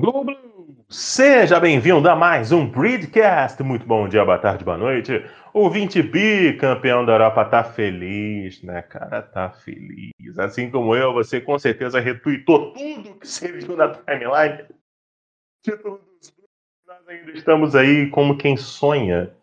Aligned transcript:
Blue! 0.00 0.24
Seja 0.88 1.58
bem-vindo 1.58 2.08
a 2.08 2.14
mais 2.14 2.52
um 2.52 2.64
Breedcast. 2.64 3.60
Muito 3.64 3.84
bom 3.84 4.08
dia, 4.08 4.24
boa 4.24 4.38
tarde, 4.38 4.64
boa 4.64 4.78
noite. 4.78 5.24
O 5.52 5.68
20 5.68 6.02
bi, 6.04 6.56
campeão 6.56 7.04
da 7.04 7.14
Europa, 7.14 7.44
tá 7.44 7.64
feliz, 7.64 8.62
né, 8.62 8.80
cara? 8.82 9.22
Tá 9.22 9.50
feliz. 9.50 10.38
Assim 10.38 10.70
como 10.70 10.94
eu, 10.94 11.12
você 11.12 11.40
com 11.40 11.58
certeza 11.58 11.98
retweetou 11.98 12.72
tudo 12.72 13.16
que 13.16 13.26
você 13.26 13.50
viu 13.50 13.76
na 13.76 13.88
timeline. 13.88 14.66
Nós 16.86 17.08
ainda 17.08 17.32
estamos 17.32 17.74
aí 17.74 18.08
como 18.10 18.38
quem 18.38 18.56
sonha, 18.56 19.34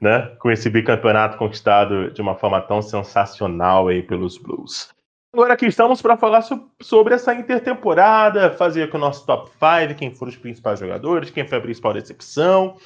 né? 0.00 0.36
Com 0.38 0.48
esse 0.48 0.70
bicampeonato 0.70 1.36
conquistado 1.36 2.12
de 2.12 2.22
uma 2.22 2.36
forma 2.36 2.62
tão 2.62 2.80
sensacional 2.80 3.88
aí 3.88 4.00
pelos 4.00 4.38
Blues. 4.38 4.94
Agora 5.34 5.54
aqui 5.54 5.66
estamos 5.66 6.00
para 6.00 6.16
falar 6.16 6.42
so 6.42 6.70
sobre 6.80 7.12
essa 7.12 7.34
intertemporada, 7.34 8.52
fazer 8.52 8.84
aqui 8.84 8.94
o 8.94 9.00
nosso 9.00 9.26
top 9.26 9.50
5, 9.50 9.98
quem 9.98 10.14
foram 10.14 10.30
os 10.30 10.38
principais 10.38 10.78
jogadores, 10.78 11.28
quem 11.28 11.44
foi 11.44 11.58
a 11.58 11.60
principal 11.60 11.92
decepção, 11.92 12.76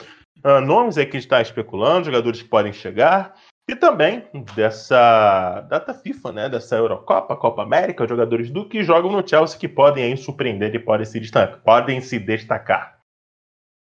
uh, 0.43 0.59
nomes 0.59 0.97
aí 0.97 1.05
que 1.05 1.19
a 1.19 1.21
gente 1.21 1.27
está 1.27 1.43
especulando, 1.43 2.07
jogadores 2.07 2.41
que 2.41 2.49
podem 2.49 2.73
chegar, 2.73 3.35
e 3.69 3.77
também 3.77 4.25
dessa 4.57 5.61
data 5.69 5.93
FIFA, 5.93 6.33
né, 6.33 6.49
dessa 6.49 6.75
Eurocopa, 6.77 7.37
Copa 7.37 7.63
América, 7.63 8.09
jogadores 8.09 8.51
do 8.51 8.67
que 8.67 8.83
jogam 8.83 9.13
no 9.13 9.29
Chelsea 9.29 9.61
que 9.61 9.69
podem 9.69 10.05
aí 10.05 10.17
surpreender 10.17 10.75
e 10.75 10.79
podem 10.79 11.05
se 11.05 11.21
destacar. 11.21 11.61
Podem 11.61 12.01
se 12.01 12.19
destacar. 12.19 12.97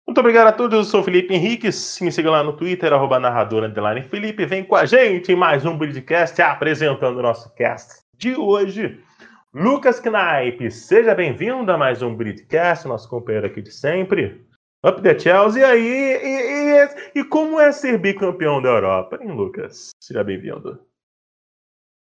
Muito 0.05 0.19
obrigado 0.19 0.47
a 0.47 0.51
todos, 0.51 0.77
eu 0.77 0.83
sou 0.83 1.01
Felipe 1.03 1.33
Henriques, 1.33 1.99
me 2.01 2.11
siga 2.11 2.29
lá 2.29 2.43
no 2.43 2.51
Twitter, 2.51 2.91
arroba 2.91 3.17
narrador, 3.17 3.63
Felipe, 4.09 4.45
vem 4.45 4.61
com 4.61 4.75
a 4.75 4.83
gente 4.83 5.31
em 5.31 5.37
mais 5.37 5.65
um 5.65 5.77
podcast 5.77 6.41
apresentando 6.41 7.17
o 7.17 7.21
nosso 7.21 7.49
cast 7.55 8.00
de 8.21 8.35
hoje. 8.35 9.03
Lucas 9.51 9.99
Knaip, 9.99 10.69
seja 10.69 11.15
bem-vindo 11.15 11.71
a 11.71 11.77
mais 11.77 12.03
um 12.03 12.15
Britcast, 12.15 12.87
nosso 12.87 13.09
companheiro 13.09 13.47
aqui 13.47 13.63
de 13.63 13.71
sempre. 13.71 14.45
Up 14.85 15.01
the 15.01 15.17
Chelsea, 15.17 15.61
e 15.61 15.65
aí? 15.65 16.19
E, 16.23 17.17
e, 17.17 17.19
e 17.21 17.23
como 17.23 17.59
é 17.59 17.71
ser 17.71 17.97
bicampeão 17.97 18.61
da 18.61 18.69
Europa, 18.69 19.17
hein, 19.19 19.31
Lucas? 19.31 19.89
Seja 19.99 20.23
bem-vindo. 20.23 20.79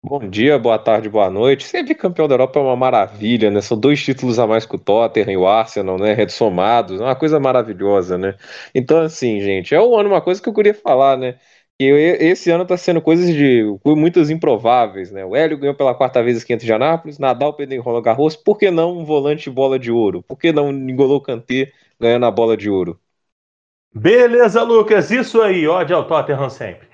Bom 0.05 0.29
dia, 0.29 0.59
boa 0.59 0.79
tarde, 0.79 1.09
boa 1.09 1.31
noite. 1.31 1.65
Ser 1.65 1.85
bicampeão 1.85 2.27
da 2.27 2.35
Europa 2.35 2.59
é 2.59 2.63
uma 2.63 2.77
maravilha, 2.77 3.49
né? 3.49 3.61
São 3.61 3.79
dois 3.79 4.03
títulos 4.03 4.41
a 4.41 4.47
mais 4.47 4.67
que 4.67 4.75
o 4.75 4.79
Tottenham 4.79 5.31
e 5.31 5.37
o 5.37 5.47
Arsenal, 5.47 5.99
né? 5.99 6.27
Somados, 6.29 7.01
é 7.01 7.05
uma 7.05 7.17
coisa 7.17 7.39
maravilhosa, 7.39 8.19
né? 8.19 8.35
Então, 8.75 9.03
assim, 9.03 9.41
gente, 9.41 9.73
é 9.73 9.81
um 9.81 9.97
ano, 9.97 10.09
uma 10.09 10.21
coisa 10.21 10.43
que 10.43 10.49
eu 10.49 10.55
queria 10.55 10.75
falar, 10.75 11.17
né? 11.17 11.39
E 11.81 11.85
esse 11.87 12.51
ano 12.51 12.65
está 12.65 12.77
sendo 12.77 13.01
coisas 13.01 13.33
de 13.33 13.65
muitas 13.85 14.31
improváveis, 14.31 15.13
né? 15.13 15.25
O 15.25 15.37
Hélio 15.37 15.57
ganhou 15.57 15.77
pela 15.77 15.95
quarta 15.95 16.21
vez 16.21 16.37
os 16.37 16.43
500 16.43 16.67
de 16.67 16.73
Anápolis, 16.73 17.19
Nadal 17.21 17.55
perdeu 17.55 17.79
em 17.79 17.81
Roland 17.81 18.03
Garros, 18.03 18.35
por 18.35 18.59
que 18.59 18.69
não 18.69 18.99
um 18.99 19.05
volante 19.05 19.49
bola 19.49 19.79
de 19.79 19.93
ouro? 19.93 20.21
Por 20.21 20.37
que 20.37 20.53
não 20.53 20.73
Ningolou 20.73 21.21
Kanté 21.21 21.73
ganhando 22.01 22.27
a 22.27 22.33
bola 22.33 22.57
de 22.57 22.69
ouro? 22.69 22.99
Beleza, 23.95 24.63
Lucas, 24.65 25.13
isso 25.13 25.41
aí, 25.41 25.69
ódio 25.69 25.95
ao 25.95 26.05
Tottenham 26.05 26.51
sempre. 26.51 26.89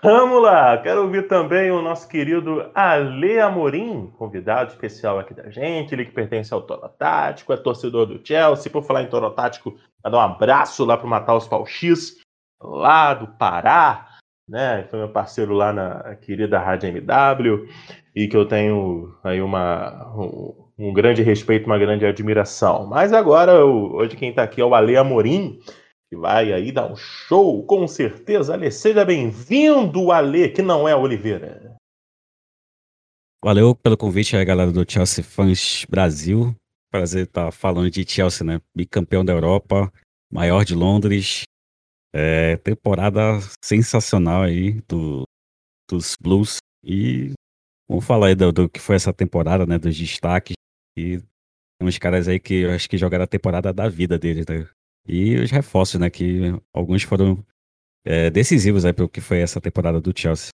Vamos 0.00 0.40
lá, 0.40 0.78
quero 0.78 1.02
ouvir 1.02 1.28
também 1.28 1.70
o 1.72 1.82
nosso 1.82 2.08
querido 2.08 2.70
Ale 2.74 3.40
Amorim, 3.40 4.12
convidado 4.18 4.70
especial 4.70 5.18
aqui 5.18 5.34
da 5.34 5.50
gente, 5.50 5.94
ele 5.94 6.04
que 6.04 6.12
pertence 6.12 6.54
ao 6.54 6.62
Toro 6.62 6.88
Tático, 6.88 7.52
é 7.52 7.56
torcedor 7.56 8.06
do 8.06 8.20
Chelsea, 8.24 8.70
por 8.70 8.84
falar 8.84 9.02
em 9.02 9.08
Toro 9.08 9.30
Tático, 9.30 9.76
dar 10.02 10.16
um 10.16 10.20
abraço 10.20 10.84
lá 10.84 10.96
para 10.96 11.08
matar 11.08 11.36
os 11.36 11.48
X, 11.68 12.18
lá 12.60 13.14
do 13.14 13.28
Pará, 13.28 14.11
né? 14.48 14.86
Foi 14.90 14.98
meu 14.98 15.08
parceiro 15.08 15.54
lá 15.54 15.72
na 15.72 16.16
querida 16.16 16.58
Rádio 16.58 16.88
MW 16.88 17.68
e 18.14 18.28
que 18.28 18.36
eu 18.36 18.46
tenho 18.46 19.14
aí 19.22 19.40
uma, 19.40 20.14
um, 20.16 20.54
um 20.78 20.92
grande 20.92 21.22
respeito, 21.22 21.66
uma 21.66 21.78
grande 21.78 22.04
admiração. 22.04 22.86
Mas 22.86 23.12
agora, 23.12 23.52
eu, 23.52 23.92
hoje 23.92 24.16
quem 24.16 24.30
está 24.30 24.42
aqui 24.42 24.60
é 24.60 24.64
o 24.64 24.74
Ale 24.74 24.96
Amorim, 24.96 25.60
que 26.10 26.16
vai 26.16 26.52
aí 26.52 26.70
dar 26.70 26.90
um 26.90 26.96
show, 26.96 27.64
com 27.64 27.86
certeza. 27.88 28.52
Ale, 28.52 28.70
seja 28.70 29.04
bem-vindo, 29.04 30.10
Ale, 30.10 30.48
que 30.50 30.62
não 30.62 30.88
é 30.88 30.94
Oliveira. 30.94 31.76
Valeu 33.44 33.74
pelo 33.74 33.96
convite 33.96 34.36
aí, 34.36 34.44
galera 34.44 34.70
do 34.70 34.84
Chelsea 34.88 35.24
Fans 35.24 35.84
Brasil. 35.88 36.54
Prazer 36.92 37.24
estar 37.24 37.50
falando 37.50 37.90
de 37.90 38.08
Chelsea, 38.08 38.46
né? 38.46 38.60
Bicampeão 38.76 39.24
da 39.24 39.32
Europa, 39.32 39.90
maior 40.30 40.64
de 40.64 40.74
Londres, 40.74 41.42
é, 42.14 42.56
temporada 42.58 43.38
sensacional 43.64 44.42
aí 44.42 44.80
do, 44.88 45.24
dos 45.90 46.14
Blues. 46.20 46.58
E 46.84 47.32
vamos 47.88 48.04
falar 48.04 48.28
aí 48.28 48.34
do, 48.34 48.52
do, 48.52 48.68
que 48.68 48.80
foi 48.80 48.96
essa 48.96 49.12
temporada, 49.12 49.66
né? 49.66 49.78
Dos 49.78 49.96
destaques. 49.96 50.54
E 50.96 51.18
tem 51.18 51.88
uns 51.88 51.98
caras 51.98 52.28
aí 52.28 52.38
que 52.38 52.54
eu 52.62 52.70
acho 52.70 52.88
que 52.88 52.98
jogaram 52.98 53.24
a 53.24 53.28
temporada 53.28 53.72
da 53.72 53.88
vida 53.88 54.18
deles, 54.18 54.46
né? 54.46 54.68
E 55.06 55.36
os 55.36 55.50
reforços, 55.50 55.98
né? 55.98 56.10
Que 56.10 56.52
alguns 56.74 57.02
foram 57.02 57.44
é, 58.04 58.30
decisivos 58.30 58.84
aí 58.84 58.92
pelo 58.92 59.08
que 59.08 59.20
foi 59.20 59.40
essa 59.40 59.60
temporada 59.60 60.00
do 60.00 60.12
Chelsea. 60.16 60.50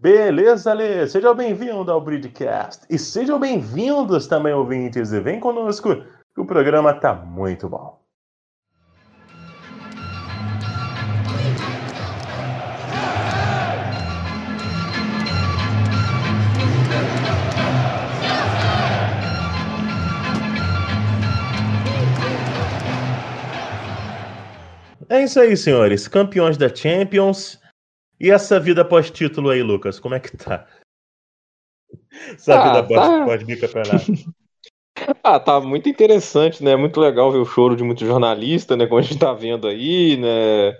Beleza, 0.00 0.70
Ale? 0.70 1.08
Seja 1.08 1.34
bem-vindo 1.34 1.90
ao 1.90 2.00
Bridcast. 2.00 2.86
E 2.88 2.96
sejam 2.96 3.38
bem-vindos 3.38 4.28
também, 4.28 4.52
ouvintes. 4.52 5.10
E 5.10 5.20
vem 5.20 5.40
conosco, 5.40 5.96
que 6.32 6.40
o 6.40 6.46
programa 6.46 6.94
tá 6.94 7.12
muito 7.12 7.68
bom. 7.68 7.98
É 25.08 25.22
isso 25.22 25.40
aí, 25.40 25.56
senhores. 25.56 26.06
Campeões 26.06 26.56
da 26.56 26.74
Champions. 26.74 27.58
E 28.20 28.30
essa 28.30 28.58
vida 28.58 28.84
pós-título 28.84 29.50
aí, 29.50 29.62
Lucas? 29.62 29.98
Como 29.98 30.14
é 30.14 30.20
que 30.20 30.36
tá? 30.36 30.66
Essa 32.34 32.60
ah, 32.60 32.82
vida 32.82 32.94
tá... 32.94 33.24
pós-bicampeonato. 33.24 34.12
Ah, 35.22 35.38
tá 35.38 35.60
muito 35.60 35.88
interessante, 35.88 36.62
né? 36.62 36.74
Muito 36.76 37.00
legal 37.00 37.30
ver 37.30 37.38
o 37.38 37.44
choro 37.44 37.76
de 37.76 37.84
muito 37.84 38.04
jornalista, 38.04 38.76
né? 38.76 38.86
Como 38.86 38.98
a 38.98 39.02
gente 39.02 39.18
tá 39.18 39.32
vendo 39.32 39.66
aí, 39.68 40.16
né? 40.16 40.76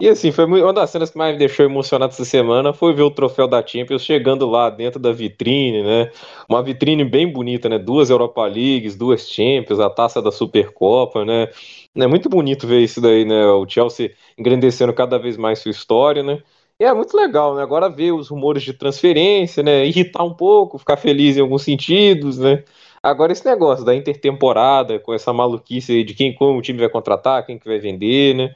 E 0.00 0.08
assim, 0.08 0.32
foi 0.32 0.44
uma 0.46 0.72
das 0.72 0.90
cenas 0.90 1.10
que 1.10 1.18
mais 1.18 1.32
me 1.32 1.38
deixou 1.38 1.64
emocionado 1.66 2.12
essa 2.12 2.24
semana 2.24 2.72
foi 2.72 2.92
ver 2.94 3.02
o 3.02 3.10
troféu 3.10 3.46
da 3.46 3.64
Champions 3.64 4.02
chegando 4.04 4.48
lá 4.48 4.70
dentro 4.70 4.98
da 5.00 5.12
vitrine, 5.12 5.82
né? 5.82 6.10
Uma 6.48 6.62
vitrine 6.62 7.04
bem 7.04 7.30
bonita, 7.32 7.68
né? 7.68 7.78
Duas 7.78 8.10
Europa 8.10 8.44
Leagues, 8.46 8.96
duas 8.96 9.28
Champions, 9.28 9.78
a 9.80 9.88
taça 9.90 10.20
da 10.22 10.32
Supercopa, 10.32 11.24
né? 11.24 11.48
É 11.94 12.06
muito 12.06 12.28
bonito 12.28 12.66
ver 12.66 12.80
isso 12.80 13.00
daí, 13.00 13.24
né? 13.24 13.46
O 13.46 13.68
Chelsea 13.68 14.12
engrandecendo 14.38 14.92
cada 14.92 15.18
vez 15.18 15.36
mais 15.36 15.58
sua 15.60 15.70
história, 15.70 16.22
né? 16.22 16.42
E 16.78 16.84
é 16.84 16.94
muito 16.94 17.14
legal, 17.16 17.54
né? 17.54 17.62
Agora 17.62 17.88
ver 17.90 18.12
os 18.12 18.28
rumores 18.28 18.62
de 18.62 18.72
transferência, 18.72 19.62
né? 19.62 19.86
Irritar 19.86 20.24
um 20.24 20.34
pouco, 20.34 20.78
ficar 20.78 20.96
feliz 20.96 21.36
em 21.36 21.40
alguns 21.40 21.62
sentidos, 21.62 22.38
né? 22.38 22.64
Agora 23.02 23.32
esse 23.32 23.44
negócio 23.44 23.84
da 23.84 23.94
intertemporada, 23.94 24.98
com 24.98 25.14
essa 25.14 25.32
maluquice 25.32 26.04
de 26.04 26.14
quem 26.14 26.34
como 26.34 26.58
o 26.58 26.62
time 26.62 26.78
vai 26.78 26.88
contratar, 26.88 27.46
quem 27.46 27.58
que 27.58 27.66
vai 27.66 27.78
vender, 27.78 28.34
né? 28.34 28.54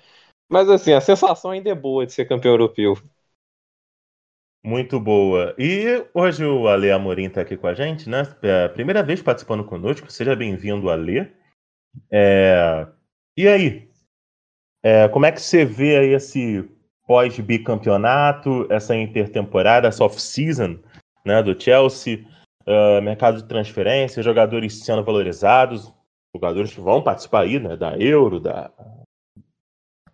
Mas 0.51 0.69
assim, 0.69 0.93
a 0.93 1.01
sensação 1.01 1.51
ainda 1.51 1.71
é 1.71 1.75
boa 1.75 2.05
de 2.05 2.13
ser 2.13 2.27
campeão 2.27 2.53
europeu. 2.53 2.95
Muito 4.63 4.99
boa. 4.99 5.55
E 5.59 6.07
hoje 6.15 6.45
o 6.45 6.69
Ale 6.69 6.91
Amorim 6.91 7.27
está 7.27 7.43
aqui 7.43 7.57
com 7.57 7.67
a 7.67 7.75
gente, 7.75 8.09
né? 8.09 8.23
É 8.43 8.69
primeira 8.69 9.03
vez 9.03 9.23
participando 9.23 9.65
conosco. 9.65 10.11
Seja 10.11 10.35
bem-vindo, 10.35 10.89
Ale. 10.89 11.31
É... 12.11 12.87
E 13.37 13.47
aí? 13.47 13.91
É, 14.83 15.09
como 15.09 15.27
é 15.27 15.33
que 15.33 15.41
você 15.41 15.65
vê 15.65 15.97
aí 15.97 16.15
esse 16.15 16.69
pós-bicampeonato, 17.07 18.67
essa 18.71 18.95
intertemporada, 18.95 19.89
essa 19.89 20.05
off-season 20.05 20.79
né, 21.25 21.43
do 21.43 21.59
Chelsea? 21.59 22.25
Uh, 22.67 23.03
mercado 23.03 23.37
de 23.37 23.45
transferência, 23.45 24.23
jogadores 24.23 24.83
sendo 24.85 25.05
valorizados, 25.05 25.93
jogadores 26.35 26.73
que 26.73 26.81
vão 26.81 27.03
participar 27.03 27.43
aí, 27.43 27.59
né, 27.61 27.77
da 27.77 27.97
Euro, 27.99 28.41
da, 28.41 28.71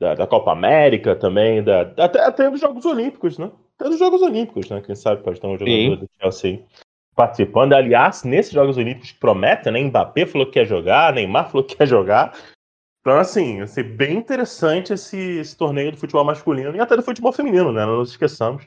da, 0.01 0.15
da 0.15 0.27
Copa 0.27 0.53
América 0.53 1.15
também, 1.15 1.63
da, 1.63 1.83
até, 1.97 2.25
até 2.25 2.51
dos 2.51 2.61
Jogos 2.61 2.85
Olímpicos, 2.85 3.39
né? 3.39 3.51
Até 3.79 3.89
dos 3.91 3.99
Jogos 3.99 4.23
Olímpicos, 4.23 4.69
né? 4.69 4.81
Quem 4.81 4.95
sabe 4.95 5.23
pode 5.23 5.41
ter 5.41 5.47
um 5.47 5.59
jogador 5.59 5.71
Sim. 5.71 5.97
do 5.97 6.09
Chelsea 6.21 6.65
participando. 7.15 7.75
Aliás, 7.75 8.25
nesses 8.25 8.53
Jogos 8.53 8.79
Olímpicos 8.79 9.13
promete, 9.13 9.71
né? 9.71 9.81
Mbappé 9.81 10.27
falou 10.27 10.47
que 10.47 10.55
quer 10.55 10.67
jogar, 10.67 11.13
Neymar 11.13 11.51
falou 11.51 11.65
que 11.65 11.77
quer 11.77 11.87
jogar. 11.87 12.35
Então, 13.01 13.19
assim, 13.19 13.59
vai 13.59 13.67
ser 13.67 13.83
bem 13.85 14.17
interessante 14.17 14.93
esse, 14.93 15.17
esse 15.17 15.57
torneio 15.57 15.93
do 15.93 15.99
futebol 15.99 16.25
masculino 16.25 16.77
e 16.77 16.81
até 16.81 16.97
do 16.97 17.03
futebol 17.03 17.33
feminino, 17.33 17.73
né? 17.73 17.85
Não 17.85 17.99
nos 17.99 18.11
esqueçamos. 18.11 18.67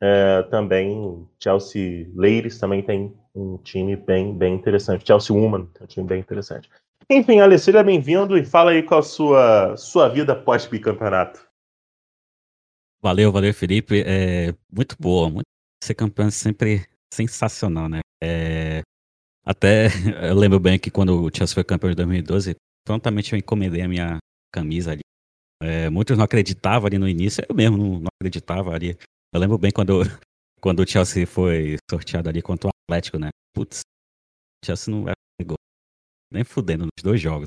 É, 0.00 0.42
também 0.44 1.26
Chelsea 1.42 2.08
Ladies 2.14 2.58
também 2.58 2.82
tem 2.82 3.14
um 3.34 3.56
time 3.58 3.96
bem, 3.96 4.36
bem 4.36 4.54
interessante. 4.54 5.06
Chelsea 5.06 5.34
Woman 5.34 5.66
tem 5.66 5.84
um 5.84 5.86
time 5.86 6.06
bem 6.06 6.20
interessante. 6.20 6.68
Enfim, 7.08 7.40
Ale, 7.40 7.58
seja 7.58 7.82
bem-vindo 7.82 8.36
e 8.36 8.44
fala 8.44 8.72
aí 8.72 8.82
qual 8.82 9.00
a 9.00 9.02
sua, 9.02 9.76
sua 9.76 10.08
vida 10.08 10.34
pós-bicampeonato. 10.34 11.46
Valeu, 13.00 13.30
valeu, 13.30 13.54
Felipe. 13.54 14.02
É 14.04 14.52
muito 14.72 14.96
boa. 14.98 15.30
Muito... 15.30 15.46
Ser 15.82 15.94
campeão 15.94 16.26
é 16.26 16.30
sempre 16.30 16.84
sensacional, 17.12 17.88
né? 17.88 18.00
É... 18.22 18.82
Até 19.44 19.86
eu 20.28 20.34
lembro 20.34 20.58
bem 20.58 20.78
que 20.78 20.90
quando 20.90 21.22
o 21.22 21.30
Chelsea 21.32 21.54
foi 21.54 21.62
campeão 21.62 21.92
em 21.92 21.94
2012, 21.94 22.56
prontamente 22.84 23.32
eu 23.32 23.38
encomendei 23.38 23.82
a 23.82 23.88
minha 23.88 24.18
camisa 24.52 24.92
ali. 24.92 25.02
É, 25.62 25.88
muitos 25.88 26.18
não 26.18 26.24
acreditavam 26.24 26.86
ali 26.86 26.98
no 26.98 27.08
início, 27.08 27.44
eu 27.48 27.54
mesmo 27.54 27.76
não, 27.76 28.00
não 28.00 28.08
acreditava 28.20 28.74
ali. 28.74 28.98
Eu 29.36 29.40
lembro 29.40 29.58
bem 29.58 29.70
quando, 29.70 30.00
quando 30.62 30.80
o 30.80 30.86
Chelsea 30.86 31.26
foi 31.26 31.76
sorteado 31.90 32.30
ali 32.30 32.40
contra 32.40 32.68
o 32.68 32.72
Atlético, 32.88 33.18
né? 33.18 33.28
Putz, 33.54 33.80
o 33.80 34.66
Chelsea 34.66 34.90
não 34.90 35.04
vai 35.04 35.12
gol. 35.44 35.58
Nem 36.32 36.42
fudendo 36.42 36.84
nos 36.84 37.02
dois 37.02 37.20
jogos. 37.20 37.44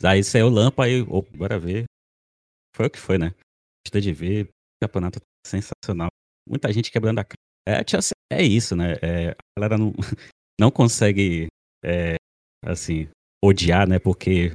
Daí 0.00 0.22
saiu 0.22 0.46
o 0.46 0.50
Lampa 0.50 0.84
aí, 0.84 1.02
oh, 1.02 1.22
bora 1.22 1.58
ver. 1.58 1.86
Foi 2.76 2.86
o 2.86 2.90
que 2.90 2.96
foi, 2.96 3.18
né? 3.18 3.34
Gostei 3.84 4.00
de 4.00 4.12
ver, 4.12 4.48
campeonato 4.80 5.18
sensacional. 5.44 6.10
Muita 6.48 6.72
gente 6.72 6.92
quebrando 6.92 7.18
a 7.18 7.24
cara. 7.24 7.34
É, 7.66 7.84
Chelsea 7.84 8.12
é 8.32 8.40
isso, 8.40 8.76
né? 8.76 8.92
É, 9.02 9.30
a 9.30 9.58
galera 9.58 9.76
não, 9.76 9.92
não 10.60 10.70
consegue, 10.70 11.48
é, 11.84 12.14
assim, 12.64 13.08
odiar, 13.44 13.88
né? 13.88 13.98
Porque 13.98 14.52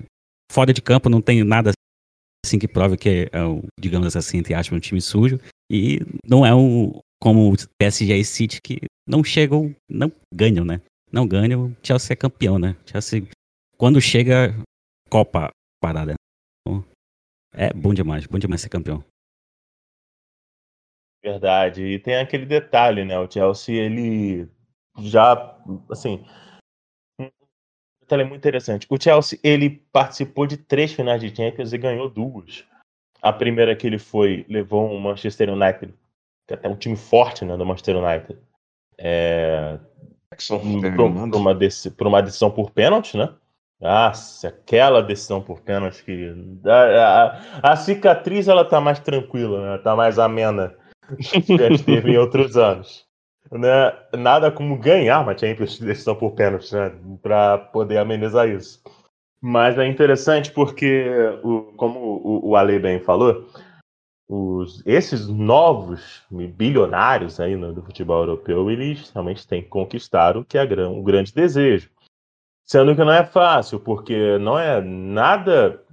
fora 0.49 0.71
de 0.71 0.81
campo 0.81 1.09
não 1.09 1.21
tem 1.21 1.43
nada 1.43 1.73
assim 2.45 2.59
que 2.59 2.67
prove 2.67 2.97
que 2.97 3.29
é, 3.31 3.43
um, 3.43 3.61
digamos 3.79 4.15
assim, 4.15 4.37
entre 4.39 4.53
aspas, 4.53 4.75
um 4.75 4.79
time 4.79 5.01
sujo. 5.01 5.39
E 5.69 5.99
não 6.25 6.45
é 6.45 6.53
um 6.53 6.99
como 7.21 7.53
o 7.53 7.55
PSG 7.77 8.15
e 8.17 8.25
City 8.25 8.61
que 8.61 8.81
não 9.07 9.23
chegam, 9.23 9.75
não 9.89 10.11
ganham, 10.33 10.65
né? 10.65 10.81
Não 11.11 11.27
ganham, 11.27 11.67
o 11.67 11.75
Chelsea 11.83 12.13
é 12.13 12.15
campeão, 12.15 12.57
né? 12.57 12.75
Chelsea, 12.85 13.27
quando 13.77 14.01
chega, 14.01 14.55
Copa 15.09 15.49
parada. 15.81 16.13
Então, 16.65 16.83
é 17.53 17.73
bom 17.73 17.93
demais, 17.93 18.25
bom 18.25 18.39
demais 18.39 18.61
ser 18.61 18.69
campeão. 18.69 19.03
Verdade. 21.23 21.83
E 21.83 21.99
tem 21.99 22.15
aquele 22.15 22.45
detalhe, 22.45 23.05
né? 23.05 23.19
O 23.19 23.29
Chelsea, 23.29 23.75
ele 23.75 24.49
já, 24.99 25.61
assim, 25.91 26.25
detalhe 28.11 28.23
muito 28.23 28.41
interessante. 28.41 28.85
O 28.89 29.01
Chelsea, 29.01 29.39
ele 29.43 29.81
participou 29.91 30.45
de 30.45 30.57
três 30.57 30.91
finais 30.91 31.21
de 31.21 31.35
Champions 31.35 31.71
e 31.71 31.77
ganhou 31.77 32.09
duas. 32.09 32.65
A 33.21 33.31
primeira 33.31 33.75
que 33.75 33.87
ele 33.87 33.99
foi, 33.99 34.45
levou 34.49 34.91
o 34.91 34.99
Manchester 34.99 35.49
United, 35.49 35.93
que 36.47 36.53
é 36.53 36.57
até 36.57 36.67
um 36.67 36.75
time 36.75 36.95
forte, 36.95 37.45
né, 37.45 37.55
do 37.55 37.65
Manchester 37.65 37.97
United. 37.97 38.39
É, 38.97 39.79
por, 40.47 41.05
uma, 41.05 41.29
por 41.97 42.07
uma 42.07 42.21
decisão 42.21 42.51
por 42.51 42.71
pênalti, 42.71 43.17
né? 43.17 43.33
Nossa, 43.79 44.49
aquela 44.49 45.01
decisão 45.01 45.41
por 45.41 45.61
pênalti 45.61 46.03
que. 46.03 46.35
A, 46.65 47.63
a, 47.63 47.71
a, 47.71 47.75
cicatriz 47.75 48.47
ela 48.47 48.63
tá 48.63 48.79
mais 48.79 48.99
tranquila, 48.99 49.71
né? 49.71 49.77
Tá 49.79 49.95
mais 49.95 50.19
amena 50.19 50.75
que 51.17 51.83
teve 51.83 52.11
em 52.11 52.17
outros 52.17 52.57
anos. 52.57 53.07
Né? 53.51 53.93
Nada 54.17 54.51
como 54.51 54.77
ganhar 54.77 55.19
uma 55.19 55.37
Champions 55.37 55.77
de 55.77 55.85
decisão 55.85 56.15
por 56.15 56.31
pênalti, 56.31 56.73
né? 56.73 56.91
Pra 57.21 57.57
poder 57.57 57.97
amenizar 57.97 58.47
isso. 58.47 58.81
Mas 59.41 59.77
é 59.77 59.87
interessante 59.87 60.51
porque, 60.51 61.09
o, 61.43 61.73
como 61.75 61.99
o, 61.99 62.49
o 62.49 62.55
Ale 62.55 62.79
bem 62.79 62.99
falou, 62.99 63.45
os, 64.29 64.81
esses 64.85 65.27
novos 65.27 66.23
bilionários 66.29 67.39
aí 67.39 67.55
no, 67.55 67.73
do 67.73 67.81
futebol 67.81 68.19
europeu, 68.19 68.71
eles 68.71 69.09
realmente 69.11 69.47
têm 69.47 69.61
que 69.63 69.67
conquistar 69.67 70.37
o 70.37 70.45
que 70.45 70.57
é 70.57 70.63
um 70.87 71.03
grande 71.03 71.33
desejo 71.33 71.89
Sendo 72.71 72.95
que 72.95 73.03
não 73.03 73.11
é 73.11 73.25
fácil, 73.25 73.81
porque 73.81 74.37
não 74.37 74.57
é 74.57 74.79
nada. 74.79 75.83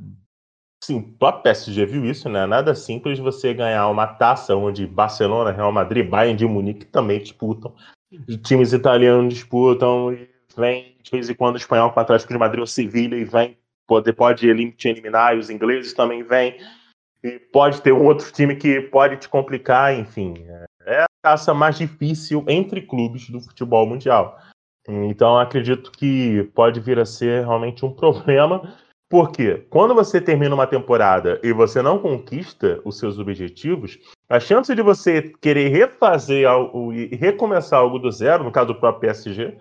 Sim, 0.82 0.98
o 0.98 1.02
próprio 1.18 1.42
PSG 1.42 1.86
viu 1.86 2.04
isso, 2.04 2.28
né? 2.28 2.46
Nada 2.46 2.74
simples 2.74 3.18
você 3.18 3.52
ganhar 3.52 3.88
uma 3.88 4.06
taça 4.06 4.54
onde 4.54 4.86
Barcelona, 4.86 5.50
Real 5.50 5.72
Madrid, 5.72 6.08
Bayern 6.08 6.36
de 6.36 6.46
Munique 6.46 6.86
também 6.86 7.20
disputam. 7.20 7.74
Times 8.42 8.72
italianos 8.72 9.34
disputam 9.34 10.12
e 10.12 10.30
vem 10.56 10.96
de 11.02 11.10
vez 11.10 11.30
em 11.30 11.34
quando 11.34 11.54
o 11.54 11.58
espanhol 11.58 11.90
com 11.90 12.00
o 12.00 12.02
Atlético 12.02 12.32
de 12.32 12.38
Madrid 12.38 12.60
ou 12.60 12.66
Sevilha 12.66 13.16
e 13.16 13.24
vem, 13.24 13.56
pode, 13.86 14.12
pode 14.12 14.46
te 14.76 14.88
eliminar, 14.88 15.34
e 15.34 15.38
os 15.38 15.50
ingleses 15.50 15.92
também 15.92 16.22
vêm. 16.22 16.58
E 17.22 17.38
pode 17.52 17.82
ter 17.82 17.92
um 17.92 18.04
outro 18.04 18.30
time 18.32 18.54
que 18.54 18.80
pode 18.80 19.16
te 19.16 19.28
complicar, 19.28 19.98
enfim. 19.98 20.34
É 20.86 21.02
a 21.02 21.06
taça 21.22 21.52
mais 21.52 21.76
difícil 21.76 22.44
entre 22.46 22.82
clubes 22.82 23.28
do 23.28 23.40
futebol 23.40 23.86
mundial. 23.86 24.38
Então, 24.86 25.38
acredito 25.38 25.90
que 25.90 26.44
pode 26.54 26.80
vir 26.80 26.98
a 26.98 27.04
ser 27.04 27.44
realmente 27.44 27.84
um 27.84 27.92
problema, 27.94 28.74
porque 29.08 29.66
quando 29.70 29.94
você 29.94 30.20
termina 30.20 30.54
uma 30.54 30.66
temporada 30.66 31.40
e 31.42 31.52
você 31.52 31.80
não 31.80 31.98
conquista 31.98 32.80
os 32.84 32.98
seus 32.98 33.18
objetivos, 33.18 33.98
a 34.28 34.38
chance 34.38 34.74
de 34.74 34.82
você 34.82 35.32
querer 35.40 35.68
refazer 35.68 36.46
algo 36.46 36.92
e 36.92 37.16
recomeçar 37.16 37.80
algo 37.80 37.98
do 37.98 38.10
zero, 38.10 38.44
no 38.44 38.52
caso 38.52 38.68
do 38.68 38.78
próprio 38.78 39.00
PSG, 39.00 39.58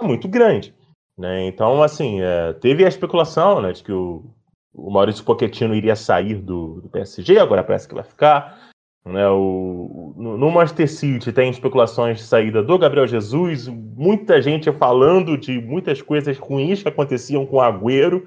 é 0.00 0.04
muito 0.04 0.28
grande. 0.28 0.74
Né? 1.18 1.46
Então, 1.46 1.82
assim, 1.82 2.20
é, 2.20 2.52
teve 2.52 2.84
a 2.84 2.88
especulação 2.88 3.60
né, 3.60 3.72
de 3.72 3.82
que 3.82 3.92
o, 3.92 4.24
o 4.72 4.90
Maurício 4.90 5.24
Pochettino 5.24 5.74
iria 5.74 5.96
sair 5.96 6.34
do, 6.34 6.82
do 6.82 6.88
PSG, 6.88 7.38
agora 7.38 7.64
parece 7.64 7.88
que 7.88 7.94
vai 7.94 8.04
ficar. 8.04 8.70
Né, 9.06 9.28
o, 9.28 10.12
no 10.16 10.50
Manchester 10.50 10.90
City 10.90 11.32
tem 11.32 11.48
especulações 11.48 12.18
de 12.18 12.24
saída 12.24 12.60
do 12.60 12.76
Gabriel 12.76 13.06
Jesus, 13.06 13.68
muita 13.68 14.42
gente 14.42 14.72
falando 14.72 15.38
de 15.38 15.60
muitas 15.60 16.02
coisas 16.02 16.36
ruins 16.36 16.82
que 16.82 16.88
aconteciam 16.88 17.46
com 17.46 17.58
o 17.58 17.60
Agüero. 17.60 18.26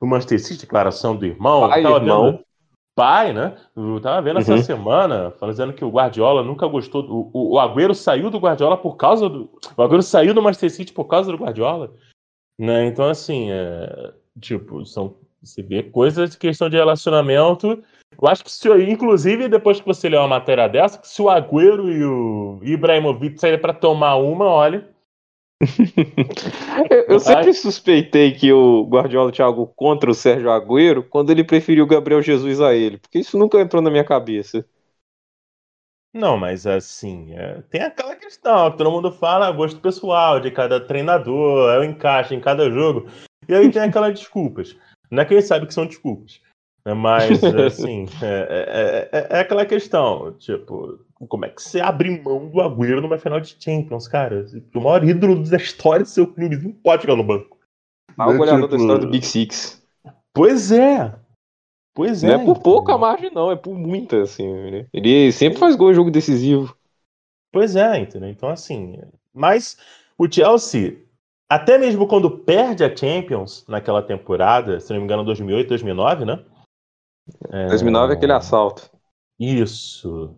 O 0.00 0.06
Manchester 0.06 0.40
City, 0.40 0.62
declaração 0.62 1.14
do 1.14 1.24
irmão. 1.24 1.68
Pai, 1.68 1.78
irmão. 1.78 2.24
Vendo, 2.32 2.40
pai, 2.96 3.32
né? 3.32 3.56
Eu 3.76 4.00
tava 4.00 4.20
vendo 4.20 4.36
uhum. 4.36 4.40
essa 4.40 4.58
semana, 4.58 5.30
falando 5.30 5.72
que 5.72 5.84
o 5.84 5.90
Guardiola 5.90 6.42
nunca 6.42 6.66
gostou. 6.66 7.02
Do, 7.02 7.30
o, 7.32 7.52
o 7.52 7.58
Agüero 7.60 7.94
saiu 7.94 8.28
do 8.28 8.38
Guardiola 8.38 8.76
por 8.76 8.96
causa 8.96 9.28
do. 9.28 9.48
O 9.76 9.82
Agüero 9.82 10.02
saiu 10.02 10.34
do 10.34 10.42
Manchester 10.42 10.70
City 10.72 10.92
por 10.92 11.04
causa 11.04 11.30
do 11.30 11.38
Guardiola. 11.38 11.94
Né? 12.58 12.86
Então, 12.86 13.08
assim, 13.08 13.50
é, 13.52 14.12
tipo, 14.40 14.84
são, 14.84 15.14
você 15.40 15.62
vê 15.62 15.84
coisas 15.84 16.30
de 16.30 16.38
questão 16.38 16.68
de 16.68 16.76
relacionamento 16.76 17.80
eu 18.20 18.28
acho 18.28 18.44
que 18.44 18.50
se, 18.50 18.68
inclusive, 18.90 19.48
depois 19.48 19.80
que 19.80 19.86
você 19.86 20.08
ler 20.08 20.18
uma 20.18 20.28
matéria 20.28 20.68
dessa, 20.68 20.98
que 20.98 21.08
se 21.08 21.20
o 21.20 21.28
Agüero 21.28 21.90
e 21.90 22.04
o 22.04 22.58
Ibrahimovic 22.62 23.38
saírem 23.38 23.60
para 23.60 23.74
tomar 23.74 24.16
uma, 24.16 24.46
olha. 24.46 24.88
eu, 26.90 27.04
eu 27.08 27.20
sempre 27.20 27.54
suspeitei 27.54 28.32
que 28.32 28.52
o 28.52 28.84
Guardiola 28.84 29.32
tinha 29.32 29.46
algo 29.46 29.66
contra 29.68 30.10
o 30.10 30.14
Sérgio 30.14 30.50
Agüero 30.50 31.02
quando 31.02 31.30
ele 31.30 31.42
preferiu 31.44 31.84
o 31.84 31.88
Gabriel 31.88 32.20
Jesus 32.20 32.60
a 32.60 32.74
ele, 32.74 32.98
porque 32.98 33.18
isso 33.18 33.38
nunca 33.38 33.60
entrou 33.60 33.82
na 33.82 33.90
minha 33.90 34.04
cabeça. 34.04 34.64
Não, 36.12 36.38
mas 36.38 36.66
assim, 36.66 37.34
é, 37.34 37.62
tem 37.70 37.82
aquela 37.82 38.16
questão 38.16 38.70
que 38.70 38.78
todo 38.78 38.90
mundo 38.90 39.12
fala, 39.12 39.52
gosto 39.52 39.80
pessoal 39.80 40.40
de 40.40 40.50
cada 40.50 40.80
treinador, 40.80 41.70
é 41.70 41.78
o 41.78 41.84
encaixe 41.84 42.34
em 42.34 42.40
cada 42.40 42.70
jogo. 42.70 43.06
E 43.46 43.54
aí 43.54 43.70
tem 43.70 43.82
aquelas 43.82 44.18
desculpas. 44.18 44.74
Não 45.10 45.22
é 45.22 45.26
que 45.26 45.34
ele 45.34 45.42
sabe 45.42 45.66
que 45.66 45.74
são 45.74 45.86
desculpas. 45.86 46.40
Né, 46.86 46.94
mas, 46.94 47.42
assim, 47.66 48.06
é, 48.22 49.08
é, 49.10 49.18
é, 49.18 49.26
é, 49.30 49.40
aquela 49.40 49.66
questão, 49.66 50.32
tipo, 50.38 51.00
como 51.28 51.44
é 51.44 51.48
que 51.48 51.60
você 51.60 51.80
abre 51.80 52.22
mão 52.22 52.48
do 52.48 52.60
Agüero 52.60 53.00
numa 53.00 53.18
final 53.18 53.40
de 53.40 53.56
Champions, 53.58 54.06
cara? 54.06 54.46
O 54.72 54.80
maior 54.80 55.02
ídolo 55.02 55.42
da 55.42 55.56
história 55.56 56.04
do 56.04 56.08
seu 56.08 56.32
clube 56.32 56.56
não 56.56 56.70
pode 56.70 57.02
ficar 57.02 57.16
no 57.16 57.24
banco. 57.24 57.58
Dá 58.16 58.28
uma 58.28 58.40
olhada 58.40 58.62
tipo... 58.62 58.68
da 58.68 58.76
história 58.76 59.00
do 59.04 59.10
Big 59.10 59.26
Six. 59.26 59.84
Pois 60.32 60.70
é. 60.70 61.12
Pois 61.92 62.22
é. 62.22 62.28
Não 62.28 62.42
é 62.42 62.44
por 62.44 62.60
pouca 62.60 62.96
margem, 62.96 63.32
não, 63.34 63.50
é 63.50 63.56
por 63.56 63.74
muita, 63.74 64.22
assim. 64.22 64.46
Né? 64.46 64.86
Ele 64.92 65.32
sempre 65.32 65.58
faz 65.58 65.74
gol 65.74 65.90
em 65.90 65.94
jogo 65.94 66.10
decisivo. 66.10 66.76
Pois 67.52 67.74
é, 67.74 67.98
entendeu? 67.98 68.28
Então, 68.28 68.48
assim. 68.48 69.00
Mas 69.34 69.76
o 70.16 70.30
Chelsea, 70.30 70.98
até 71.48 71.78
mesmo 71.78 72.06
quando 72.06 72.30
perde 72.30 72.84
a 72.84 72.94
Champions 72.94 73.64
naquela 73.66 74.02
temporada, 74.02 74.78
se 74.78 74.92
não 74.92 75.00
me 75.00 75.04
engano, 75.04 75.24
2008, 75.24 75.68
2009, 75.68 76.24
né? 76.24 76.44
É... 77.50 77.66
2009 77.68 78.12
é 78.12 78.16
aquele 78.16 78.32
assalto. 78.32 78.90
Isso. 79.38 80.34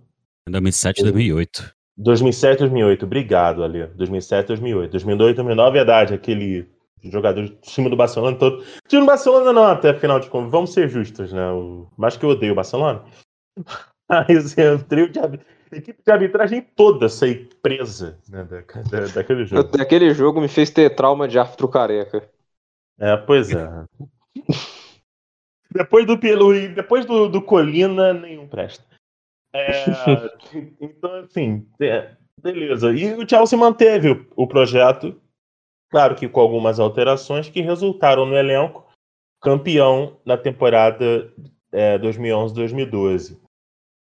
2007 0.48 1.02
2008. 1.02 1.74
2007 1.96 2.58
2008, 2.60 3.04
obrigado, 3.04 3.64
Ali. 3.64 3.86
2007 3.86 4.48
2008. 4.48 4.90
2008 4.92 5.36
2009, 5.36 5.72
verdade, 5.72 6.14
aquele 6.14 6.68
jogador 7.04 7.42
do 7.42 7.56
time 7.56 7.88
do 7.88 7.96
Barcelona 7.96 8.36
todo. 8.36 8.60
O 8.60 8.88
time 8.88 9.02
do 9.02 9.06
Barcelona 9.06 9.52
não, 9.52 9.64
até 9.64 9.92
final 9.94 10.20
de 10.20 10.28
contas. 10.28 10.50
Vamos 10.50 10.72
ser 10.72 10.88
justos, 10.88 11.32
né? 11.32 11.50
O... 11.50 11.88
Mais 11.96 12.16
que 12.16 12.24
eu 12.24 12.30
odeio 12.30 12.52
o 12.52 12.56
Barcelona. 12.56 13.04
Mas 14.08 14.56
é, 14.56 14.72
o 14.72 14.82
trio 14.82 15.10
de 15.10 15.18
equipe 15.70 16.02
de 16.02 16.12
arbitragem 16.12 16.62
toda 16.74 17.08
sair 17.08 17.50
presa 17.60 18.18
né, 18.28 18.42
da, 18.44 18.60
da, 18.60 19.06
daquele 19.06 19.44
jogo. 19.44 19.76
Daquele 19.76 20.14
jogo 20.14 20.40
me 20.40 20.48
fez 20.48 20.70
ter 20.70 20.94
trauma 20.94 21.28
de 21.28 21.38
árbitro 21.38 21.68
careca. 21.68 22.26
É, 22.98 23.16
pois 23.16 23.50
é. 23.50 23.68
Depois 25.78 26.04
do 26.04 26.18
Pilu, 26.18 26.52
depois 26.74 27.06
do, 27.06 27.28
do 27.28 27.40
Colina, 27.40 28.12
nenhum 28.12 28.48
presta. 28.48 28.84
É, 29.54 29.84
então, 30.80 31.14
assim, 31.20 31.64
é, 31.80 32.16
beleza. 32.42 32.92
E 32.92 33.14
o 33.14 33.28
Chelsea 33.28 33.56
manteve 33.56 34.10
o, 34.10 34.26
o, 34.42 34.46
projeto, 34.48 35.14
claro 35.88 36.16
que 36.16 36.28
com 36.28 36.40
algumas 36.40 36.80
alterações 36.80 37.48
que 37.48 37.60
resultaram 37.60 38.26
no 38.26 38.36
elenco 38.36 38.84
campeão 39.40 40.16
na 40.24 40.36
temporada 40.36 41.32
é, 41.70 41.96
2011-2012. 42.00 43.38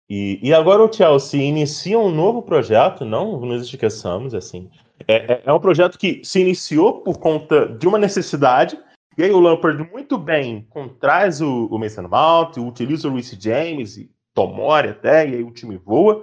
E, 0.09 0.40
e 0.42 0.54
agora 0.54 0.83
o 0.83 0.90
Chelsea 0.90 1.42
inicia 1.42 1.99
um 1.99 2.11
novo 2.11 2.40
projeto, 2.40 3.04
não 3.04 3.38
nos 3.38 3.66
esqueçamos, 3.66 4.35
assim. 4.35 4.71
É, 5.06 5.35
é, 5.35 5.42
é 5.45 5.52
um 5.52 5.61
projeto 5.61 5.99
que 5.99 6.25
se 6.25 6.40
iniciou 6.40 7.02
por 7.02 7.18
conta 7.18 7.68
de 7.68 7.87
uma 7.87 7.99
necessidade 7.99 8.78
E 9.16 9.25
aí 9.25 9.30
o 9.30 9.40
Lampard 9.40 9.82
muito 9.90 10.18
bem 10.18 10.68
traz 11.00 11.40
o, 11.40 11.66
o 11.66 11.78
Mason 11.78 12.02
Mount, 12.02 12.58
utiliza 12.58 13.08
o 13.08 13.14
Reece 13.14 13.38
James 13.40 13.96
e 13.96 14.11
Tomori 14.35 14.90
até, 14.90 15.26
e 15.26 15.37
aí 15.37 15.42
o 15.42 15.50
time 15.50 15.78
voa. 15.78 16.23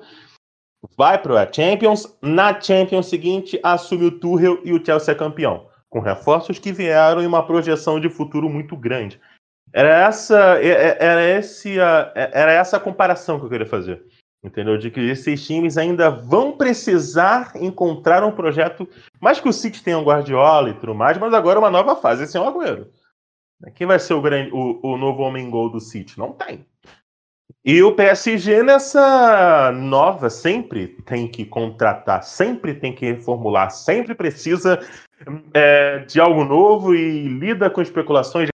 Vai 0.95 1.19
para 1.19 1.41
a 1.41 1.51
Champions. 1.51 2.17
Na 2.21 2.59
Champions 2.59 3.07
seguinte, 3.07 3.59
assume 3.63 4.05
o 4.05 4.19
Tuchel 4.19 4.59
e 4.63 4.73
o 4.73 4.85
Chelsea 4.85 5.13
é 5.13 5.17
campeão. 5.17 5.67
Com 5.89 5.99
reforços 5.99 6.59
que 6.59 6.71
vieram 6.71 7.23
e 7.23 7.25
uma 7.25 7.45
projeção 7.45 7.99
de 7.99 8.09
futuro 8.09 8.49
muito 8.49 8.75
grande. 8.75 9.19
Era 9.73 9.89
essa, 10.05 10.37
era, 10.63 11.23
esse, 11.23 11.79
era 11.79 12.51
essa 12.51 12.79
comparação 12.79 13.39
que 13.39 13.45
eu 13.45 13.49
queria 13.49 13.65
fazer. 13.65 14.05
Entendeu? 14.43 14.77
De 14.77 14.91
que 14.91 14.99
esses 14.99 15.45
times 15.45 15.77
ainda 15.77 16.09
vão 16.09 16.57
precisar 16.57 17.53
encontrar 17.55 18.25
um 18.25 18.31
projeto. 18.31 18.87
Mais 19.21 19.39
que 19.39 19.47
o 19.47 19.53
City 19.53 19.81
tenha 19.81 19.97
um 19.97 20.03
Guardiola 20.03 20.69
e 20.69 20.73
tudo 20.73 20.93
mais, 20.93 21.17
mas 21.17 21.33
agora 21.33 21.59
uma 21.59 21.71
nova 21.71 21.95
fase. 21.95 22.23
Esse 22.23 22.35
é 22.35 22.41
o 22.41 22.43
Agüero. 22.43 22.91
Quem 23.75 23.87
vai 23.87 23.97
ser 23.97 24.13
o, 24.13 24.21
grande, 24.21 24.51
o, 24.51 24.79
o 24.83 24.97
novo 24.97 25.23
homem 25.23 25.49
gol 25.49 25.69
do 25.69 25.79
City? 25.79 26.19
Não 26.19 26.33
tem. 26.33 26.65
E 27.63 27.81
o 27.81 27.95
PSG 27.95 28.61
nessa 28.61 29.71
nova 29.71 30.29
sempre 30.29 30.89
tem 31.05 31.25
que 31.25 31.45
contratar, 31.45 32.21
sempre 32.21 32.73
tem 32.73 32.93
que 32.93 33.05
reformular, 33.05 33.71
sempre 33.71 34.13
precisa 34.13 34.85
é, 35.53 35.99
de 35.99 36.19
algo 36.19 36.43
novo 36.43 36.93
e 36.93 37.29
lida 37.29 37.69
com 37.69 37.81
especulações 37.81 38.49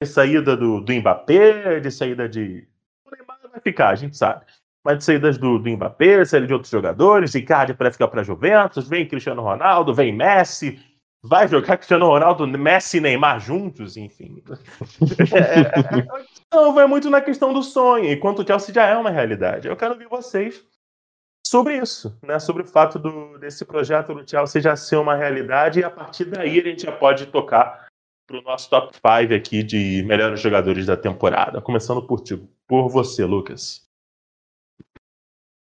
de 0.00 0.08
saída 0.08 0.56
do, 0.56 0.80
do 0.80 0.92
Mbappé, 0.92 1.80
de 1.80 1.90
saída 1.90 2.28
de. 2.28 2.68
O 3.04 3.10
Neymar 3.10 3.40
vai 3.50 3.60
ficar, 3.60 3.88
a 3.88 3.96
gente 3.96 4.16
sabe 4.16 4.46
mas 4.84 4.98
de 4.98 5.04
saídas 5.04 5.38
do, 5.38 5.58
do 5.58 5.70
Mbappé, 5.70 6.24
saída 6.24 6.46
de 6.46 6.52
outros 6.52 6.70
jogadores, 6.70 7.34
Icardi 7.34 7.74
para 7.74 7.92
ficar 7.92 8.08
para 8.08 8.22
Juventus, 8.22 8.88
vem 8.88 9.06
Cristiano 9.06 9.42
Ronaldo, 9.42 9.94
vem 9.94 10.12
Messi, 10.12 10.80
vai 11.22 11.48
jogar 11.48 11.76
Cristiano 11.76 12.06
Ronaldo, 12.06 12.46
Messi 12.46 12.98
e 12.98 13.00
Neymar 13.00 13.40
juntos, 13.40 13.96
enfim. 13.96 14.42
É, 15.34 16.00
é, 16.00 16.06
não, 16.54 16.72
vai 16.72 16.86
muito 16.86 17.10
na 17.10 17.20
questão 17.20 17.52
do 17.52 17.62
sonho, 17.62 18.10
enquanto 18.10 18.40
o 18.40 18.46
Chelsea 18.46 18.74
já 18.74 18.86
é 18.86 18.96
uma 18.96 19.10
realidade. 19.10 19.68
Eu 19.68 19.76
quero 19.76 19.92
ouvir 19.92 20.08
vocês 20.08 20.64
sobre 21.46 21.78
isso, 21.78 22.16
né? 22.22 22.38
Sobre 22.38 22.62
o 22.62 22.66
fato 22.66 22.98
do, 22.98 23.38
desse 23.38 23.64
projeto 23.64 24.14
do 24.14 24.28
Chelsea 24.28 24.60
já 24.60 24.76
ser 24.76 24.96
uma 24.96 25.14
realidade 25.14 25.80
e 25.80 25.84
a 25.84 25.90
partir 25.90 26.26
daí 26.26 26.60
a 26.60 26.64
gente 26.64 26.82
já 26.82 26.92
pode 26.92 27.26
tocar 27.26 27.88
para 28.26 28.38
o 28.38 28.42
nosso 28.42 28.68
top 28.68 28.94
5 28.94 29.34
aqui 29.34 29.62
de 29.62 30.02
melhores 30.06 30.40
jogadores 30.40 30.84
da 30.86 30.96
temporada. 30.96 31.62
Começando 31.62 32.02
por 32.02 32.22
por 32.66 32.88
você, 32.88 33.24
Lucas. 33.24 33.87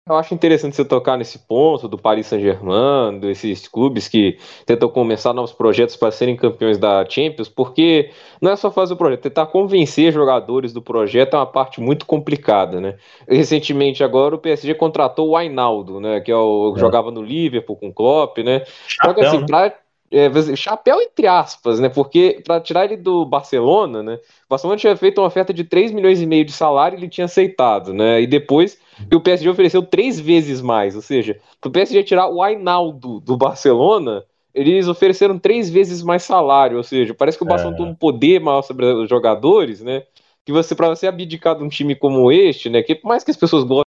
Eu 0.10 0.16
acho 0.16 0.34
interessante 0.34 0.76
você 0.76 0.84
tocar 0.84 1.18
nesse 1.18 1.38
ponto 1.38 1.88
do 1.88 1.96
Paris 1.96 2.26
Saint-Germain, 2.26 3.20
desses 3.20 3.68
clubes 3.68 4.08
que 4.08 4.40
tentam 4.66 4.90
começar 4.90 5.34
novos 5.34 5.52
projetos 5.52 5.96
para 5.96 6.10
serem 6.10 6.36
campeões 6.36 6.80
da 6.80 7.06
Champions, 7.08 7.48
porque 7.48 8.10
não 8.42 8.52
é 8.52 8.56
só 8.56 8.72
fazer 8.72 8.96
o 8.96 8.98
projeto, 8.98 9.22
tentar 9.22 9.46
convencer 9.46 10.12
jogadores 10.12 10.74
do 10.74 10.82
projeto 10.82 11.36
é 11.36 11.38
uma 11.38 11.46
parte 11.46 11.80
muito 11.80 12.08
complicada, 12.08 12.82
né? 12.82 12.96
Recentemente 13.28 14.04
agora 14.04 14.34
o 14.34 14.40
PSG 14.40 14.74
contratou 14.74 15.30
o 15.30 15.38
Ainaldo, 15.38 16.00
né, 16.00 16.20
que 16.22 16.32
é 16.32 16.36
o 16.36 16.74
é. 16.76 16.80
jogava 16.80 17.12
no 17.12 17.22
Liverpool 17.22 17.76
com 17.76 17.90
o 17.90 17.94
Klopp, 17.94 18.40
né? 18.40 18.64
Chapéu, 18.88 19.06
Só 19.06 19.14
que 19.14 19.22
assim, 19.22 19.40
né? 19.42 19.46
pra, 19.46 19.74
é, 20.12 20.56
chapéu 20.56 21.00
entre 21.02 21.28
aspas, 21.28 21.80
né? 21.80 21.88
Porque 21.88 22.42
para 22.44 22.60
tirar 22.60 22.86
ele 22.86 22.98
do 22.98 23.26
Barcelona, 23.26 24.02
né? 24.02 24.16
O 24.16 24.50
Barcelona 24.50 24.80
tinha 24.80 24.98
feito 24.98 25.22
uma 25.22 25.28
oferta 25.28 25.54
de 25.54 25.64
3 25.64 25.92
milhões 25.92 26.20
e 26.20 26.26
meio 26.26 26.46
de 26.46 26.52
salário 26.52 26.98
e 26.98 27.00
ele 27.00 27.10
tinha 27.10 27.26
aceitado, 27.26 27.94
né? 27.94 28.20
E 28.20 28.26
depois 28.26 28.80
o 29.16 29.22
PSG 29.22 29.50
ofereceu 29.50 29.82
três 29.82 30.20
vezes 30.20 30.62
mais, 30.62 30.96
ou 30.96 31.02
seja, 31.02 31.40
para 31.60 31.70
o 31.70 31.72
PSG 31.72 32.04
tirar 32.04 32.30
o 32.30 32.42
Ainaldo 32.42 33.20
do 33.20 33.38
Barcelona, 33.38 34.24
eles 34.54 34.88
ofereceram 34.88 35.38
três 35.38 35.70
vezes 35.70 36.02
mais 36.04 36.24
salário, 36.24 36.78
ou 36.78 36.84
seja, 36.84 37.14
parece 37.14 37.38
que 37.38 37.44
o 37.44 37.48
Barcelona 37.48 37.78
é. 37.78 37.80
tem 37.80 37.88
um 37.88 37.96
poder 37.96 38.40
maior 38.40 38.62
sobre 38.62 38.86
os 38.86 39.10
jogadores, 39.10 39.82
né? 39.82 40.04
Que 40.46 40.52
você, 40.52 40.76
para 40.76 40.90
você 40.90 41.08
abdicar 41.08 41.56
de 41.56 41.64
um 41.64 41.70
time 41.70 41.96
como 41.96 42.32
este, 42.32 42.70
né? 42.70 42.82
Que 42.82 42.96
por 42.96 43.08
mais 43.08 43.24
que 43.24 43.32
as 43.32 43.38
pessoas 43.38 43.64
gostem 43.64 43.86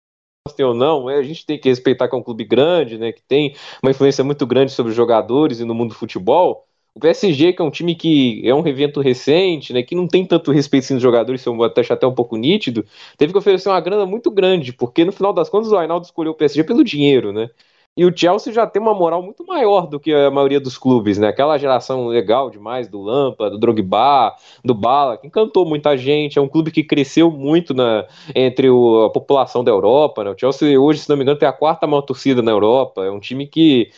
ou 0.65 0.75
não, 0.75 1.09
é, 1.09 1.17
a 1.17 1.23
gente 1.23 1.47
tem 1.47 1.59
que 1.59 1.69
respeitar 1.69 2.09
que 2.09 2.15
é 2.15 2.19
um 2.19 2.23
clube 2.23 2.45
grande, 2.45 2.99
né, 2.99 3.13
que 3.13 3.23
tem 3.23 3.55
uma 3.83 3.91
influência 3.91 4.25
muito 4.25 4.47
grande 4.47 4.73
sobre 4.73 4.91
os 4.91 4.97
jogadores 4.97 5.61
e 5.61 5.65
no 5.65 5.75
mundo 5.75 5.91
do 5.91 5.95
futebol. 5.95 6.67
O 6.95 7.01
PSG, 7.01 7.53
que 7.53 7.63
é 7.63 7.65
um 7.65 7.71
time 7.71 7.95
que 7.95 8.43
é 8.47 8.55
um 8.55 8.67
evento 8.67 9.01
recente, 9.01 9.73
né, 9.73 9.83
que 9.83 9.95
não 9.95 10.09
tem 10.09 10.27
tanto 10.27 10.51
respeito 10.51 10.85
assim, 10.85 10.95
dos 10.95 11.03
jogadores, 11.03 11.41
isso 11.41 11.51
eu 11.51 11.73
acho 11.77 11.93
até 11.93 12.07
um 12.07 12.15
pouco 12.15 12.37
nítido, 12.37 12.85
teve 13.17 13.33
que 13.33 13.39
oferecer 13.39 13.69
uma 13.69 13.81
grana 13.81 14.05
muito 14.07 14.31
grande, 14.31 14.73
porque 14.73 15.05
no 15.05 15.13
final 15.13 15.33
das 15.33 15.49
contas 15.49 15.71
o 15.73 15.77
Ainaldo 15.79 16.05
escolheu 16.07 16.33
o 16.33 16.35
PSG 16.35 16.65
pelo 16.65 16.83
dinheiro, 16.85 17.33
né? 17.33 17.51
E 17.97 18.05
o 18.05 18.17
Chelsea 18.17 18.53
já 18.53 18.67
tem 18.67 18.81
uma 18.81 18.95
moral 18.95 19.23
muito 19.23 19.45
maior 19.45 19.87
do 19.87 19.99
que 20.01 20.13
a 20.15 20.31
maioria 20.31 20.61
dos 20.61 20.79
clubes, 20.79 21.19
né? 21.19 21.29
Aquela 21.29 21.59
geração 21.59 22.07
legal 22.07 22.49
demais 22.49 22.89
do 22.89 23.01
Lampa, 23.03 23.51
do 23.51 23.59
Drogba, 23.59 24.35
do 24.65 24.75
Bala, 24.75 25.19
que 25.19 25.27
encantou 25.27 25.67
muita 25.67 25.97
gente. 25.99 26.39
É 26.39 26.43
um 26.43 26.49
clube 26.49 26.71
que 26.71 26.85
cresceu 26.85 27.31
muito 27.31 27.75
na, 27.75 28.07
entre 28.35 28.71
o, 28.71 29.05
a 29.05 29.11
população 29.11 29.63
da 29.65 29.71
Europa. 29.73 30.25
Né? 30.25 30.31
O 30.31 30.39
Chelsea 30.39 30.81
hoje, 30.81 31.01
se 31.01 31.09
não 31.11 31.17
me 31.17 31.23
engano, 31.25 31.39
tem 31.39 31.49
a 31.49 31.53
quarta 31.53 31.87
maior 31.87 32.03
torcida 32.03 32.41
na 32.41 32.53
Europa. 32.53 33.05
É 33.05 33.11
um 33.11 33.21
time 33.21 33.47
que 33.47 33.91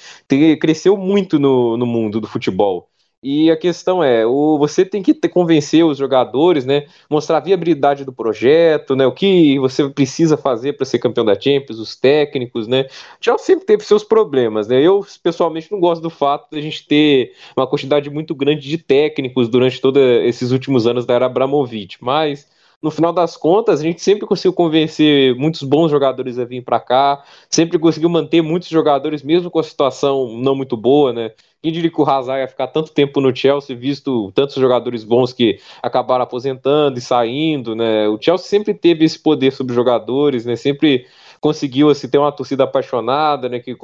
cresceu 0.61 0.97
muito 0.97 1.39
no, 1.39 1.77
no 1.77 1.87
mundo 1.87 2.21
do 2.21 2.27
futebol. 2.27 2.92
E 3.23 3.52
a 3.52 3.57
questão 3.57 4.02
é, 4.02 4.26
o, 4.26 4.59
você 4.59 4.85
tem 4.85 5.00
que 5.00 5.14
convencer 5.29 5.85
os 5.85 5.97
jogadores, 5.97 6.67
né? 6.67 6.87
Mostrar 7.09 7.37
a 7.37 7.41
viabilidade 7.41 8.05
do 8.05 8.12
projeto, 8.12 8.97
né? 8.97 9.07
O 9.07 9.12
que 9.12 9.59
você 9.61 9.88
precisa 9.88 10.37
fazer 10.37 10.73
para 10.73 10.85
ser 10.85 10.99
campeão 10.99 11.25
da 11.25 11.38
Champions, 11.38 11.79
os 11.79 11.95
técnicos, 11.95 12.67
né? 12.67 12.87
Já 13.21 13.38
sempre 13.38 13.64
teve 13.64 13.85
seus 13.85 14.02
problemas, 14.02 14.67
né? 14.67 14.81
Eu 14.83 15.07
pessoalmente 15.23 15.71
não 15.71 15.79
gosto 15.79 16.02
do 16.02 16.11
fato 16.11 16.50
de 16.50 16.59
a 16.59 16.62
gente 16.62 16.85
ter 16.85 17.33
uma 17.57 17.67
quantidade 17.67 18.11
muito 18.11 18.35
grande 18.35 18.69
de 18.69 18.76
técnicos 18.79 19.49
durante 19.49 19.81
todos 19.81 20.02
esses 20.02 20.50
últimos 20.50 20.85
anos 20.88 21.07
da 21.07 21.14
era 21.14 21.26
Abramovich, 21.26 21.99
mas 22.00 22.49
no 22.83 22.91
final 22.91 23.12
das 23.12 23.37
contas, 23.37 23.81
a 23.81 23.83
gente 23.83 24.03
sempre 24.03 24.27
conseguiu 24.27 24.53
convencer 24.53 25.37
muitos 25.37 25.62
bons 25.62 25.91
jogadores 25.91 26.39
a 26.39 26.45
vir 26.45 26.62
para 26.62 26.81
cá, 26.81 27.23
sempre 27.49 27.79
conseguiu 27.79 28.09
manter 28.11 28.43
muitos 28.43 28.69
jogadores, 28.69 29.23
mesmo 29.23 29.51
com 29.51 29.61
a 29.61 29.62
situação 29.62 30.37
não 30.37 30.57
muito 30.57 30.77
boa, 30.77 31.12
né? 31.12 31.31
Quem 31.62 31.71
diria 31.71 31.91
que 31.91 32.01
o 32.01 32.05
Hazard 32.05 32.41
ia 32.41 32.49
ficar 32.49 32.67
tanto 32.67 32.93
tempo 32.93 33.21
no 33.21 33.35
Chelsea, 33.35 33.77
visto 33.77 34.33
tantos 34.35 34.57
jogadores 34.57 35.05
bons 35.05 35.33
que 35.33 35.61
acabaram 35.81 36.25
aposentando 36.25 36.99
e 36.99 37.01
saindo, 37.01 37.77
né? 37.77 38.09
O 38.09 38.19
Chelsea 38.21 38.49
sempre 38.49 38.75
teve 38.75 39.05
esse 39.05 39.19
poder 39.19 39.53
sobre 39.53 39.71
os 39.71 39.77
jogadores, 39.77 40.45
né? 40.45 40.57
Sempre 40.57 41.07
conseguiu 41.41 41.89
assim, 41.89 42.09
ter 42.09 42.19
uma 42.19 42.33
torcida 42.33 42.65
apaixonada, 42.65 43.49
né? 43.49 43.61
Que 43.61 43.77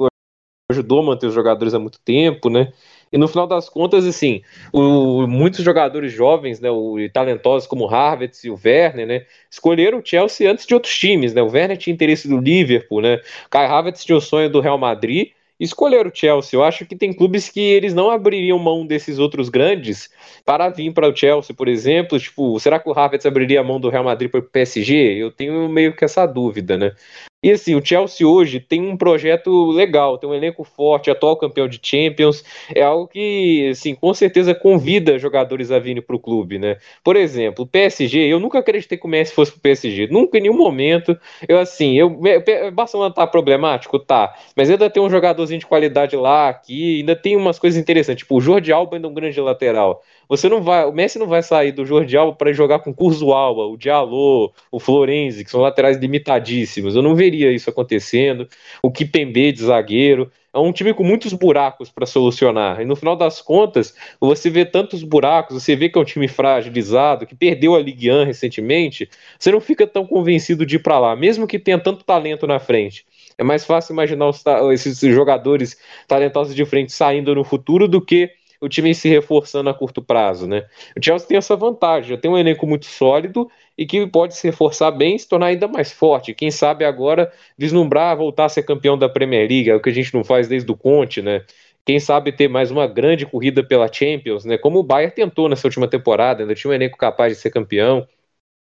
ajudou 0.69 0.99
a 0.99 1.03
manter 1.03 1.27
os 1.27 1.33
jogadores 1.33 1.73
há 1.73 1.79
muito 1.79 1.99
tempo, 2.01 2.49
né? 2.49 2.73
E 3.11 3.17
no 3.17 3.27
final 3.27 3.47
das 3.47 3.67
contas, 3.69 4.05
assim, 4.05 4.41
o, 4.71 5.25
muitos 5.27 5.63
jogadores 5.63 6.11
jovens, 6.11 6.59
né, 6.59 6.69
o, 6.69 6.99
e 6.99 7.09
talentosos 7.09 7.67
como 7.67 7.85
o 7.85 7.87
Harvard 7.87 8.31
e 8.43 8.49
o 8.49 8.59
Werner, 8.63 9.07
né, 9.07 9.25
escolheram 9.49 9.99
o 9.99 10.05
Chelsea 10.05 10.49
antes 10.51 10.65
de 10.65 10.73
outros 10.73 10.97
times, 10.97 11.33
né? 11.33 11.41
O 11.41 11.51
Werner 11.51 11.77
tinha 11.77 11.93
interesse 11.93 12.27
do 12.27 12.37
Liverpool, 12.37 13.01
né? 13.01 13.19
Kai 13.49 13.65
Havertz 13.65 14.05
tinha 14.05 14.17
o 14.17 14.21
sonho 14.21 14.49
do 14.49 14.59
Real 14.59 14.77
Madrid 14.77 15.29
escolher 15.59 16.07
o 16.07 16.11
Chelsea. 16.13 16.57
Eu 16.57 16.63
acho 16.63 16.85
que 16.85 16.95
tem 16.95 17.11
clubes 17.11 17.49
que 17.49 17.59
eles 17.59 17.93
não 17.93 18.09
abririam 18.09 18.57
mão 18.57 18.85
desses 18.85 19.19
outros 19.19 19.49
grandes 19.49 20.09
para 20.45 20.69
vir 20.69 20.93
para 20.93 21.09
o 21.09 21.15
Chelsea, 21.15 21.53
por 21.53 21.67
exemplo. 21.67 22.17
Tipo, 22.19 22.59
será 22.59 22.79
que 22.79 22.89
o 22.89 22.97
Havertz 22.97 23.25
abriria 23.25 23.59
a 23.59 23.63
mão 23.63 23.79
do 23.79 23.89
Real 23.89 24.03
Madrid 24.03 24.31
para 24.31 24.39
o 24.39 24.43
PSG? 24.43 25.21
Eu 25.21 25.31
tenho 25.31 25.67
meio 25.67 25.93
que 25.95 26.05
essa 26.05 26.25
dúvida, 26.25 26.77
né? 26.77 26.93
E 27.41 27.51
assim, 27.51 27.73
o 27.73 27.85
Chelsea 27.85 28.27
hoje 28.27 28.59
tem 28.59 28.81
um 28.81 28.97
projeto 28.97 29.71
legal, 29.71 30.17
tem 30.17 30.29
um 30.29 30.33
elenco 30.33 30.65
forte, 30.65 31.09
atual 31.09 31.37
campeão 31.37 31.69
de 31.69 31.79
Champions, 31.81 32.43
é 32.75 32.81
algo 32.81 33.07
que, 33.07 33.69
assim, 33.71 33.95
com 33.95 34.13
certeza 34.13 34.53
convida 34.53 35.17
jogadores 35.17 35.71
a 35.71 35.79
virem 35.79 36.01
para 36.03 36.17
o 36.17 36.19
clube, 36.19 36.59
né? 36.59 36.75
Por 37.01 37.15
exemplo, 37.15 37.63
o 37.63 37.67
PSG, 37.67 38.19
eu 38.27 38.41
nunca 38.41 38.59
acreditei 38.59 38.97
que 38.97 39.05
o 39.05 39.09
Messi 39.09 39.33
fosse 39.33 39.53
pro 39.53 39.61
PSG, 39.61 40.07
nunca 40.07 40.37
em 40.37 40.41
nenhum 40.41 40.57
momento. 40.57 41.17
Eu, 41.47 41.59
assim, 41.59 41.93
eu, 41.97 42.07
o 42.07 42.71
Barcelona 42.71 43.13
tá 43.13 43.25
problemático? 43.25 43.97
Tá, 43.99 44.35
mas 44.53 44.69
ainda 44.69 44.89
tem 44.89 45.01
um 45.01 45.09
jogadorzinho 45.09 45.61
de 45.61 45.65
qualidade 45.65 46.17
lá, 46.17 46.49
aqui, 46.49 46.99
ainda 46.99 47.15
tem 47.15 47.37
umas 47.37 47.57
coisas 47.57 47.79
interessantes, 47.79 48.23
tipo, 48.23 48.35
o 48.35 48.41
Jordi 48.41 48.73
Alba 48.73 48.97
ainda 48.97 49.07
é 49.07 49.11
um 49.11 49.13
grande 49.13 49.39
lateral. 49.39 50.03
Você 50.29 50.47
não 50.47 50.61
vai, 50.61 50.85
o 50.85 50.93
Messi 50.93 51.17
não 51.17 51.25
vai 51.25 51.41
sair 51.41 51.71
do 51.71 51.83
Jordi 51.83 52.15
Alba 52.15 52.37
para 52.37 52.53
jogar 52.53 52.79
com 52.79 52.91
o 52.91 52.93
Curzualba, 52.93 53.63
o 53.63 53.75
Diallo, 53.75 54.53
o 54.71 54.79
Florenzi, 54.79 55.43
que 55.43 55.49
são 55.49 55.59
laterais 55.59 55.97
limitadíssimos. 55.97 56.95
Eu 56.95 57.01
não 57.01 57.15
veria 57.15 57.51
isso 57.51 57.67
acontecendo. 57.67 58.47
O 58.83 58.91
Kipembe 58.91 59.51
de 59.51 59.63
zagueiro. 59.63 60.31
É 60.53 60.57
um 60.57 60.71
time 60.71 60.93
com 60.93 61.03
muitos 61.03 61.33
buracos 61.33 61.89
para 61.89 62.05
solucionar. 62.05 62.81
E 62.81 62.85
no 62.85 62.95
final 62.95 63.15
das 63.15 63.41
contas, 63.41 63.95
você 64.19 64.49
vê 64.49 64.65
tantos 64.65 65.03
buracos, 65.03 65.63
você 65.63 65.75
vê 65.75 65.89
que 65.89 65.97
é 65.97 66.01
um 66.01 66.05
time 66.05 66.27
fragilizado, 66.27 67.25
que 67.25 67.35
perdeu 67.35 67.75
a 67.75 67.79
Ligue 67.79 68.11
1 68.11 68.25
recentemente, 68.25 69.09
você 69.37 69.51
não 69.51 69.61
fica 69.61 69.85
tão 69.85 70.07
convencido 70.07 70.65
de 70.65 70.77
ir 70.77 70.79
para 70.79 70.99
lá, 70.99 71.15
mesmo 71.15 71.45
que 71.45 71.59
tenha 71.59 71.77
tanto 71.77 72.03
talento 72.03 72.47
na 72.47 72.59
frente. 72.59 73.05
É 73.37 73.43
mais 73.43 73.63
fácil 73.63 73.93
imaginar 73.93 74.27
os, 74.27 74.43
esses 74.73 74.99
jogadores 74.99 75.77
talentosos 76.07 76.55
de 76.55 76.65
frente 76.65 76.91
saindo 76.91 77.33
no 77.35 77.43
futuro 77.43 77.87
do 77.87 78.01
que 78.01 78.31
o 78.61 78.67
time 78.69 78.93
se 78.93 79.07
reforçando 79.09 79.69
a 79.69 79.73
curto 79.73 80.01
prazo, 80.01 80.47
né? 80.47 80.67
O 80.97 81.03
Chelsea 81.03 81.27
tem 81.27 81.37
essa 81.37 81.55
vantagem, 81.55 82.17
tem 82.17 82.29
um 82.29 82.37
elenco 82.37 82.67
muito 82.67 82.85
sólido 82.85 83.49
e 83.77 83.85
que 83.85 84.05
pode 84.07 84.35
se 84.35 84.47
reforçar 84.47 84.91
bem 84.91 85.15
e 85.15 85.19
se 85.19 85.27
tornar 85.27 85.47
ainda 85.47 85.67
mais 85.67 85.91
forte. 85.91 86.33
Quem 86.33 86.51
sabe 86.51 86.85
agora 86.85 87.31
vislumbrar 87.57 88.17
voltar 88.17 88.45
a 88.45 88.49
ser 88.49 88.63
campeão 88.63 88.97
da 88.97 89.07
Premier 89.09 89.47
League, 89.49 89.69
é 89.69 89.75
o 89.75 89.81
que 89.81 89.89
a 89.89 89.93
gente 89.93 90.13
não 90.13 90.23
faz 90.23 90.47
desde 90.47 90.69
o 90.71 90.77
Conte, 90.77 91.21
né? 91.21 91.45
quem 91.85 91.99
sabe 91.99 92.31
ter 92.31 92.47
mais 92.47 92.69
uma 92.71 92.85
grande 92.87 93.25
corrida 93.25 93.63
pela 93.63 93.91
Champions, 93.91 94.45
né? 94.45 94.57
Como 94.57 94.79
o 94.79 94.83
Bayern 94.83 95.13
tentou 95.13 95.49
nessa 95.49 95.65
última 95.67 95.87
temporada, 95.87 96.43
ainda 96.43 96.53
tinha 96.53 96.69
um 96.69 96.73
elenco 96.73 96.97
capaz 96.97 97.33
de 97.33 97.41
ser 97.41 97.49
campeão. 97.49 98.07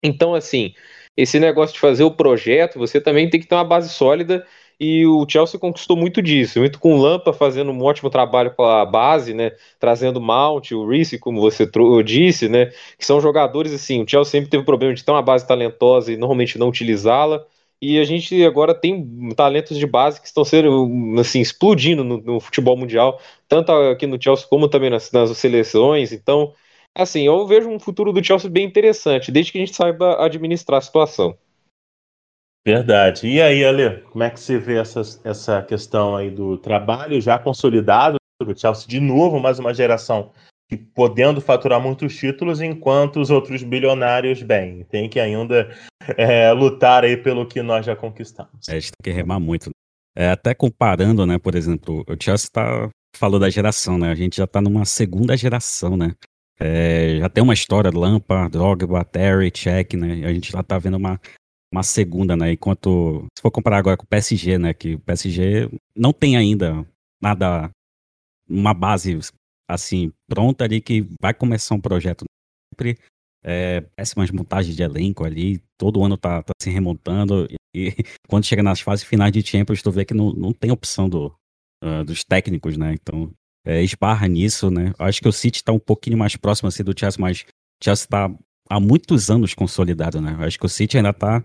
Então, 0.02 0.34
assim, 0.34 0.74
esse 1.16 1.38
negócio 1.40 1.74
de 1.74 1.80
fazer 1.80 2.04
o 2.04 2.10
projeto, 2.10 2.78
você 2.78 3.00
também 3.00 3.30
tem 3.30 3.40
que 3.40 3.46
ter 3.46 3.54
uma 3.54 3.64
base 3.64 3.90
sólida 3.90 4.46
e 4.78 5.06
o 5.06 5.26
Chelsea 5.28 5.58
conquistou 5.58 5.96
muito 5.96 6.20
disso, 6.22 6.58
muito 6.58 6.78
com 6.78 6.94
o 6.94 7.00
Lampa 7.00 7.32
fazendo 7.32 7.70
um 7.70 7.82
ótimo 7.82 8.10
trabalho 8.10 8.54
com 8.54 8.64
a 8.64 8.84
base, 8.84 9.34
né, 9.34 9.52
trazendo 9.78 10.20
Mount, 10.20 10.72
o 10.72 10.86
Reese, 10.86 11.18
como 11.18 11.40
você 11.40 11.68
disse, 12.04 12.48
né, 12.48 12.66
que 12.98 13.06
são 13.06 13.20
jogadores 13.20 13.72
assim, 13.72 14.02
o 14.02 14.08
Chelsea 14.08 14.30
sempre 14.30 14.50
teve 14.50 14.64
problema 14.64 14.94
de 14.94 15.04
ter 15.04 15.10
uma 15.10 15.22
base 15.22 15.46
talentosa 15.46 16.12
e 16.12 16.16
normalmente 16.16 16.58
não 16.58 16.68
utilizá-la, 16.68 17.44
e 17.82 17.98
a 17.98 18.04
gente 18.04 18.44
agora 18.44 18.72
tem 18.72 19.34
talentos 19.34 19.76
de 19.76 19.86
base 19.88 20.20
que 20.20 20.26
estão 20.28 20.44
sendo 20.44 20.88
assim 21.18 21.40
explodindo 21.40 22.04
no, 22.04 22.18
no 22.18 22.40
futebol 22.40 22.76
mundial, 22.76 23.20
tanto 23.48 23.72
aqui 23.72 24.06
no 24.06 24.22
Chelsea 24.22 24.46
como 24.48 24.68
também 24.68 24.88
nas, 24.88 25.10
nas 25.10 25.36
seleções. 25.36 26.12
Então, 26.12 26.54
assim, 26.94 27.26
eu 27.26 27.44
vejo 27.44 27.68
um 27.68 27.80
futuro 27.80 28.12
do 28.12 28.24
Chelsea 28.24 28.48
bem 28.48 28.64
interessante, 28.64 29.32
desde 29.32 29.50
que 29.50 29.58
a 29.58 29.60
gente 29.66 29.74
saiba 29.74 30.24
administrar 30.24 30.78
a 30.78 30.80
situação. 30.80 31.36
Verdade. 32.64 33.26
E 33.26 33.42
aí, 33.42 33.64
Ale, 33.64 34.02
como 34.10 34.22
é 34.22 34.30
que 34.30 34.38
você 34.38 34.58
vê 34.58 34.78
essa, 34.78 35.00
essa 35.24 35.62
questão 35.62 36.16
aí 36.16 36.30
do 36.30 36.56
trabalho 36.58 37.20
já 37.20 37.38
consolidado 37.38 38.16
do 38.40 38.58
Chelsea 38.58 38.88
de 38.88 39.00
novo, 39.00 39.40
mais 39.40 39.58
uma 39.58 39.74
geração 39.74 40.32
podendo 40.94 41.40
faturar 41.40 41.80
muitos 41.80 42.16
títulos, 42.16 42.60
enquanto 42.60 43.20
os 43.20 43.30
outros 43.30 43.62
bilionários, 43.62 44.42
bem, 44.42 44.84
tem 44.84 45.08
que 45.08 45.20
ainda 45.20 45.74
é, 46.16 46.50
lutar 46.52 47.04
aí 47.04 47.16
pelo 47.16 47.46
que 47.46 47.62
nós 47.62 47.84
já 47.84 47.94
conquistamos. 47.94 48.68
É, 48.68 48.72
a 48.72 48.80
gente 48.80 48.92
tem 48.92 49.12
que 49.12 49.16
remar 49.16 49.38
muito. 49.38 49.70
É, 50.16 50.30
até 50.30 50.54
comparando, 50.54 51.24
né, 51.26 51.38
por 51.38 51.54
exemplo, 51.54 52.04
o 52.08 52.22
Chelsea 52.22 52.48
tá, 52.52 52.88
falou 53.16 53.40
da 53.40 53.50
geração, 53.50 53.98
né, 53.98 54.10
a 54.10 54.14
gente 54.14 54.36
já 54.36 54.44
está 54.44 54.60
numa 54.60 54.84
segunda 54.84 55.36
geração, 55.36 55.96
né, 55.96 56.14
é, 56.60 57.18
já 57.18 57.28
tem 57.28 57.42
uma 57.42 57.54
história, 57.54 57.90
Lampa, 57.90 58.48
Drogba, 58.48 59.04
Terry, 59.04 59.50
Check, 59.50 59.94
né, 59.94 60.26
a 60.26 60.32
gente 60.32 60.52
já 60.52 60.60
está 60.60 60.78
vendo 60.78 60.96
uma, 60.96 61.18
uma 61.72 61.82
segunda, 61.82 62.36
né, 62.36 62.52
enquanto, 62.52 63.26
se 63.36 63.42
for 63.42 63.50
comparar 63.50 63.78
agora 63.78 63.96
com 63.96 64.04
o 64.04 64.08
PSG, 64.08 64.58
né, 64.58 64.74
que 64.74 64.94
o 64.94 65.00
PSG 65.00 65.70
não 65.96 66.12
tem 66.12 66.36
ainda 66.36 66.86
nada, 67.20 67.70
uma 68.48 68.74
base 68.74 69.18
assim, 69.68 70.12
pronta 70.28 70.64
ali 70.64 70.80
que 70.80 71.06
vai 71.20 71.32
começar 71.32 71.74
um 71.74 71.80
projeto 71.80 72.24
sempre. 72.72 72.98
É, 73.44 73.80
péssimas 73.96 74.30
montagens 74.30 74.76
de 74.76 74.84
elenco 74.84 75.24
ali, 75.24 75.60
todo 75.76 76.04
ano 76.04 76.16
tá, 76.16 76.42
tá 76.44 76.52
se 76.60 76.70
remontando. 76.70 77.48
E, 77.74 77.88
e, 77.88 77.90
quando 78.28 78.44
chega 78.44 78.62
nas 78.62 78.80
fases 78.80 79.04
finais 79.04 79.32
de 79.32 79.42
Champions, 79.42 79.82
tu 79.82 79.90
vê 79.90 80.04
que 80.04 80.14
não, 80.14 80.32
não 80.32 80.52
tem 80.52 80.70
opção 80.70 81.08
do, 81.08 81.34
uh, 81.82 82.04
dos 82.04 82.22
técnicos, 82.22 82.76
né? 82.76 82.94
Então, 82.94 83.32
é, 83.66 83.82
esbarra 83.82 84.28
nisso, 84.28 84.70
né? 84.70 84.92
Acho 84.98 85.20
que 85.20 85.28
o 85.28 85.32
City 85.32 85.64
tá 85.64 85.72
um 85.72 85.78
pouquinho 85.78 86.16
mais 86.16 86.36
próximo 86.36 86.68
assim, 86.68 86.84
do 86.84 86.96
Chelsea, 86.96 87.20
mas 87.20 87.40
o 87.40 87.84
Chelsea 87.84 88.06
tá 88.06 88.32
há 88.68 88.78
muitos 88.78 89.28
anos 89.28 89.54
consolidado, 89.54 90.20
né? 90.20 90.36
Acho 90.40 90.58
que 90.58 90.66
o 90.66 90.68
City 90.68 90.96
ainda 90.96 91.12
tá 91.12 91.44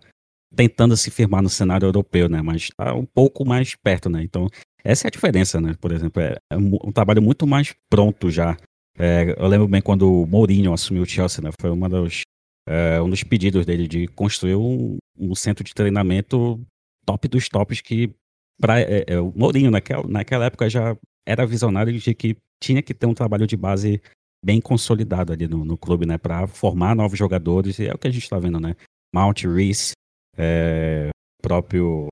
tentando 0.56 0.96
se 0.96 1.12
firmar 1.12 1.42
no 1.42 1.50
cenário 1.50 1.86
europeu, 1.86 2.30
né? 2.30 2.42
Mas 2.42 2.70
tá 2.76 2.94
um 2.94 3.06
pouco 3.06 3.46
mais 3.46 3.76
perto, 3.76 4.10
né? 4.10 4.24
Então, 4.24 4.48
essa 4.84 5.08
é 5.08 5.10
a 5.10 5.12
diferença, 5.12 5.60
né? 5.60 5.76
Por 5.80 5.92
exemplo, 5.92 6.22
é, 6.22 6.38
é 6.52 6.58
um, 6.58 6.92
trabalho 6.92 7.22
muito 7.22 7.46
mais 7.46 7.76
pronto 7.90 8.30
já. 8.30 8.58
É, 8.98 9.36
eu 9.38 9.48
lembro 9.48 9.68
bem 9.68 9.82
quando 9.82 10.22
o 10.22 10.26
Mourinho 10.26 10.74
assumiu 10.74 11.04
o 11.04 11.06
Chelsea, 11.06 11.44
né? 11.44 11.52
Foi 11.60 11.70
uma 11.70 11.90
dos, 11.90 12.22
é, 12.68 13.02
um 13.02 13.10
dos 13.10 13.24
pedidos 13.24 13.66
dele 13.66 13.88
de 13.88 14.08
construir 14.08 14.56
um, 14.56 14.98
um, 15.18 15.36
centro 15.36 15.64
de 15.64 15.74
treinamento 15.74 16.60
top 17.06 17.28
dos 17.28 17.48
tops 17.50 17.82
que 17.82 18.14
para 18.60 18.80
é, 18.80 19.04
é, 19.08 19.20
o 19.20 19.32
Mourinho 19.36 19.70
naquela, 19.70 20.08
naquela 20.08 20.46
época 20.46 20.70
já 20.70 20.98
era 21.28 21.46
visionário 21.46 21.94
de 21.94 22.14
que 22.16 22.38
tinha 22.62 22.82
que 22.82 22.94
ter 22.94 23.06
um 23.06 23.14
trabalho 23.14 23.46
de 23.46 23.56
base 23.56 24.02
bem 24.44 24.62
consolidado 24.62 25.34
ali 25.34 25.48
no, 25.48 25.66
no 25.66 25.78
clube, 25.78 26.06
né? 26.06 26.18
Para 26.18 26.48
formar 26.48 26.96
novos 26.96 27.20
jogadores 27.20 27.78
e 27.80 27.88
é 27.88 27.94
o 27.94 27.98
que 27.98 28.08
a 28.08 28.12
gente 28.12 28.24
está 28.24 28.40
vendo, 28.40 28.60
né? 28.60 28.76
Mount 29.14 29.44
Reese, 29.44 29.94
é, 30.38 31.10
próprio 31.42 32.08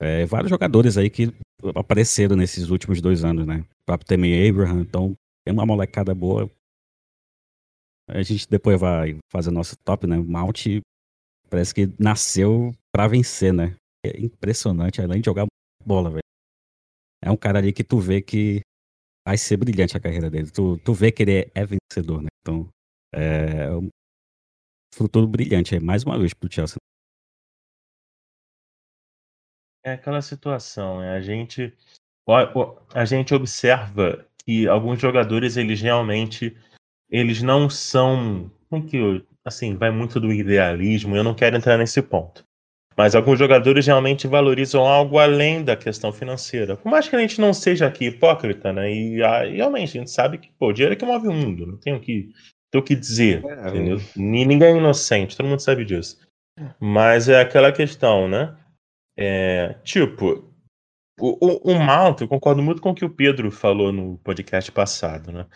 é, 0.00 0.26
vários 0.26 0.50
jogadores 0.50 0.96
aí 0.98 1.08
que 1.08 1.32
apareceram 1.74 2.36
nesses 2.36 2.70
últimos 2.70 3.00
dois 3.00 3.24
anos, 3.24 3.46
né? 3.46 3.60
O 3.60 3.84
próprio 3.86 4.06
Tammy 4.06 4.48
Abraham, 4.48 4.80
então 4.80 5.14
tem 5.44 5.54
uma 5.54 5.64
molecada 5.64 6.14
boa. 6.14 6.50
A 8.08 8.22
gente 8.22 8.48
depois 8.48 8.80
vai 8.80 9.18
fazer 9.30 9.50
nosso 9.50 9.76
top, 9.84 10.06
né? 10.06 10.18
O 10.18 10.24
Mount 10.24 10.66
parece 11.48 11.72
que 11.72 11.88
nasceu 11.98 12.72
para 12.92 13.06
vencer, 13.06 13.52
né? 13.52 13.76
É 14.04 14.20
impressionante, 14.20 15.00
além 15.00 15.20
de 15.20 15.26
jogar 15.26 15.46
bola, 15.84 16.10
velho. 16.10 16.22
É 17.22 17.30
um 17.30 17.36
cara 17.36 17.58
ali 17.60 17.72
que 17.72 17.84
tu 17.84 18.00
vê 18.00 18.20
que 18.20 18.60
vai 19.24 19.38
ser 19.38 19.56
brilhante 19.56 19.96
a 19.96 20.00
carreira 20.00 20.28
dele. 20.28 20.50
Tu, 20.50 20.78
tu 20.78 20.92
vê 20.92 21.12
que 21.12 21.22
ele 21.22 21.42
é, 21.42 21.50
é 21.54 21.64
vencedor, 21.64 22.22
né? 22.22 22.28
Então, 22.40 22.68
é 23.14 23.70
um 23.70 23.88
futuro 24.92 25.28
brilhante 25.28 25.74
aí, 25.74 25.80
mais 25.80 26.02
uma 26.02 26.18
vez 26.18 26.34
pro 26.34 26.52
Chelsea. 26.52 26.76
É 29.84 29.92
aquela 29.92 30.22
situação, 30.22 31.00
né? 31.00 31.16
A 31.16 31.20
gente, 31.20 31.72
a 32.94 33.04
gente 33.04 33.34
observa 33.34 34.24
que 34.44 34.68
alguns 34.68 35.00
jogadores, 35.00 35.56
eles 35.56 35.80
realmente, 35.80 36.56
eles 37.10 37.42
não 37.42 37.68
são, 37.68 38.50
como 38.70 38.86
que 38.86 38.96
eu, 38.96 39.22
assim, 39.44 39.76
vai 39.76 39.90
muito 39.90 40.20
do 40.20 40.32
idealismo, 40.32 41.16
eu 41.16 41.24
não 41.24 41.34
quero 41.34 41.56
entrar 41.56 41.76
nesse 41.76 42.00
ponto. 42.00 42.44
Mas 42.96 43.14
alguns 43.14 43.38
jogadores 43.38 43.86
realmente 43.86 44.26
valorizam 44.26 44.86
algo 44.86 45.18
além 45.18 45.64
da 45.64 45.74
questão 45.74 46.12
financeira. 46.12 46.76
Por 46.76 46.90
mais 46.90 47.08
que 47.08 47.16
a 47.16 47.18
gente 47.18 47.40
não 47.40 47.52
seja 47.52 47.86
aqui 47.86 48.06
hipócrita, 48.06 48.72
né? 48.72 48.92
E, 48.92 49.22
a, 49.22 49.46
e 49.46 49.56
realmente 49.56 49.96
a 49.96 50.00
gente 50.00 50.10
sabe 50.10 50.38
que, 50.38 50.50
pô, 50.58 50.68
o 50.68 50.72
dinheiro 50.72 50.92
é 50.92 50.96
que 50.96 51.04
move 51.04 51.26
o 51.26 51.32
mundo, 51.32 51.66
não 51.66 51.76
tem 51.78 51.94
o 51.94 52.00
que, 52.00 52.30
tem 52.70 52.80
o 52.80 52.84
que 52.84 52.94
dizer, 52.94 53.42
é, 53.44 53.68
entendeu? 53.68 53.98
Ninguém 54.14 54.62
é 54.62 54.76
inocente, 54.76 55.36
todo 55.36 55.48
mundo 55.48 55.60
sabe 55.60 55.84
disso. 55.84 56.20
Mas 56.78 57.28
é 57.28 57.40
aquela 57.40 57.72
questão, 57.72 58.28
né? 58.28 58.54
É, 59.24 59.74
tipo, 59.84 60.52
o, 61.20 61.46
o, 61.46 61.72
o 61.72 61.78
Mount, 61.78 62.20
eu 62.20 62.26
concordo 62.26 62.60
muito 62.60 62.82
com 62.82 62.90
o 62.90 62.94
que 62.94 63.04
o 63.04 63.10
Pedro 63.10 63.52
falou 63.52 63.92
no 63.92 64.18
podcast 64.18 64.72
passado, 64.72 65.30
né? 65.30 65.46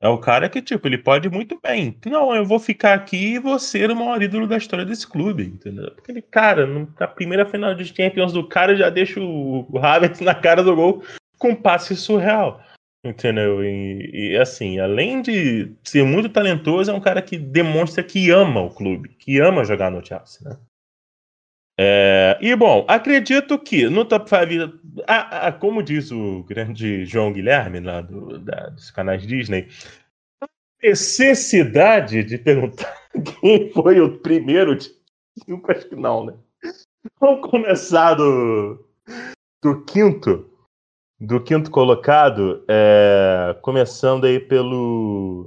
É 0.00 0.06
o 0.06 0.18
cara 0.18 0.48
que, 0.48 0.62
tipo, 0.62 0.86
ele 0.86 0.98
pode 0.98 1.28
muito 1.28 1.58
bem. 1.60 1.98
Não, 2.06 2.32
eu 2.32 2.44
vou 2.44 2.60
ficar 2.60 2.94
aqui 2.94 3.34
e 3.34 3.38
vou 3.40 3.58
ser 3.58 3.90
o 3.90 3.96
maior 3.96 4.22
ídolo 4.22 4.46
da 4.46 4.56
história 4.56 4.84
desse 4.84 5.04
clube, 5.04 5.42
entendeu? 5.42 5.90
Porque 5.90 6.12
ele, 6.12 6.22
cara, 6.22 6.64
na 6.64 7.08
primeira 7.08 7.44
final 7.44 7.74
de 7.74 7.84
Champions 7.84 8.32
do 8.32 8.46
cara 8.46 8.76
já 8.76 8.88
deixa 8.88 9.20
o, 9.20 9.66
o 9.68 9.78
Havertz 9.78 10.20
na 10.20 10.36
cara 10.36 10.62
do 10.62 10.76
gol 10.76 11.02
com 11.40 11.48
um 11.48 11.56
passe 11.56 11.96
surreal. 11.96 12.62
Entendeu? 13.04 13.64
E, 13.64 14.10
e, 14.32 14.36
assim, 14.36 14.78
além 14.78 15.20
de 15.20 15.72
ser 15.82 16.04
muito 16.04 16.28
talentoso, 16.28 16.92
é 16.92 16.94
um 16.94 17.00
cara 17.00 17.20
que 17.20 17.36
demonstra 17.36 18.04
que 18.04 18.30
ama 18.30 18.60
o 18.60 18.70
clube, 18.70 19.08
que 19.08 19.40
ama 19.40 19.64
jogar 19.64 19.90
no 19.90 20.04
Chelsea, 20.06 20.48
né? 20.48 20.56
É, 21.80 22.36
e 22.40 22.56
bom, 22.56 22.84
acredito 22.88 23.56
que 23.56 23.88
no 23.88 24.04
top 24.04 24.28
5, 24.28 24.78
ah, 25.06 25.46
ah, 25.46 25.52
como 25.52 25.80
diz 25.80 26.10
o 26.10 26.42
grande 26.42 27.04
João 27.04 27.32
Guilherme, 27.32 27.78
lá 27.78 28.00
do, 28.00 28.38
da, 28.40 28.70
dos 28.70 28.90
canais 28.90 29.24
Disney, 29.24 29.68
a 30.42 30.48
necessidade 30.82 32.24
de 32.24 32.36
perguntar 32.36 32.92
quem 33.40 33.70
foi 33.70 34.00
o 34.00 34.18
primeiro 34.18 34.76
eu 35.46 35.62
acho 35.68 35.88
que 35.88 35.94
não, 35.94 36.24
né? 36.26 36.34
Vamos 37.20 37.48
começar 37.48 38.14
do, 38.14 38.84
do 39.62 39.84
quinto, 39.84 40.50
do 41.20 41.40
quinto 41.40 41.70
colocado, 41.70 42.64
é, 42.68 43.56
começando 43.62 44.24
aí 44.24 44.40
pelo 44.40 45.46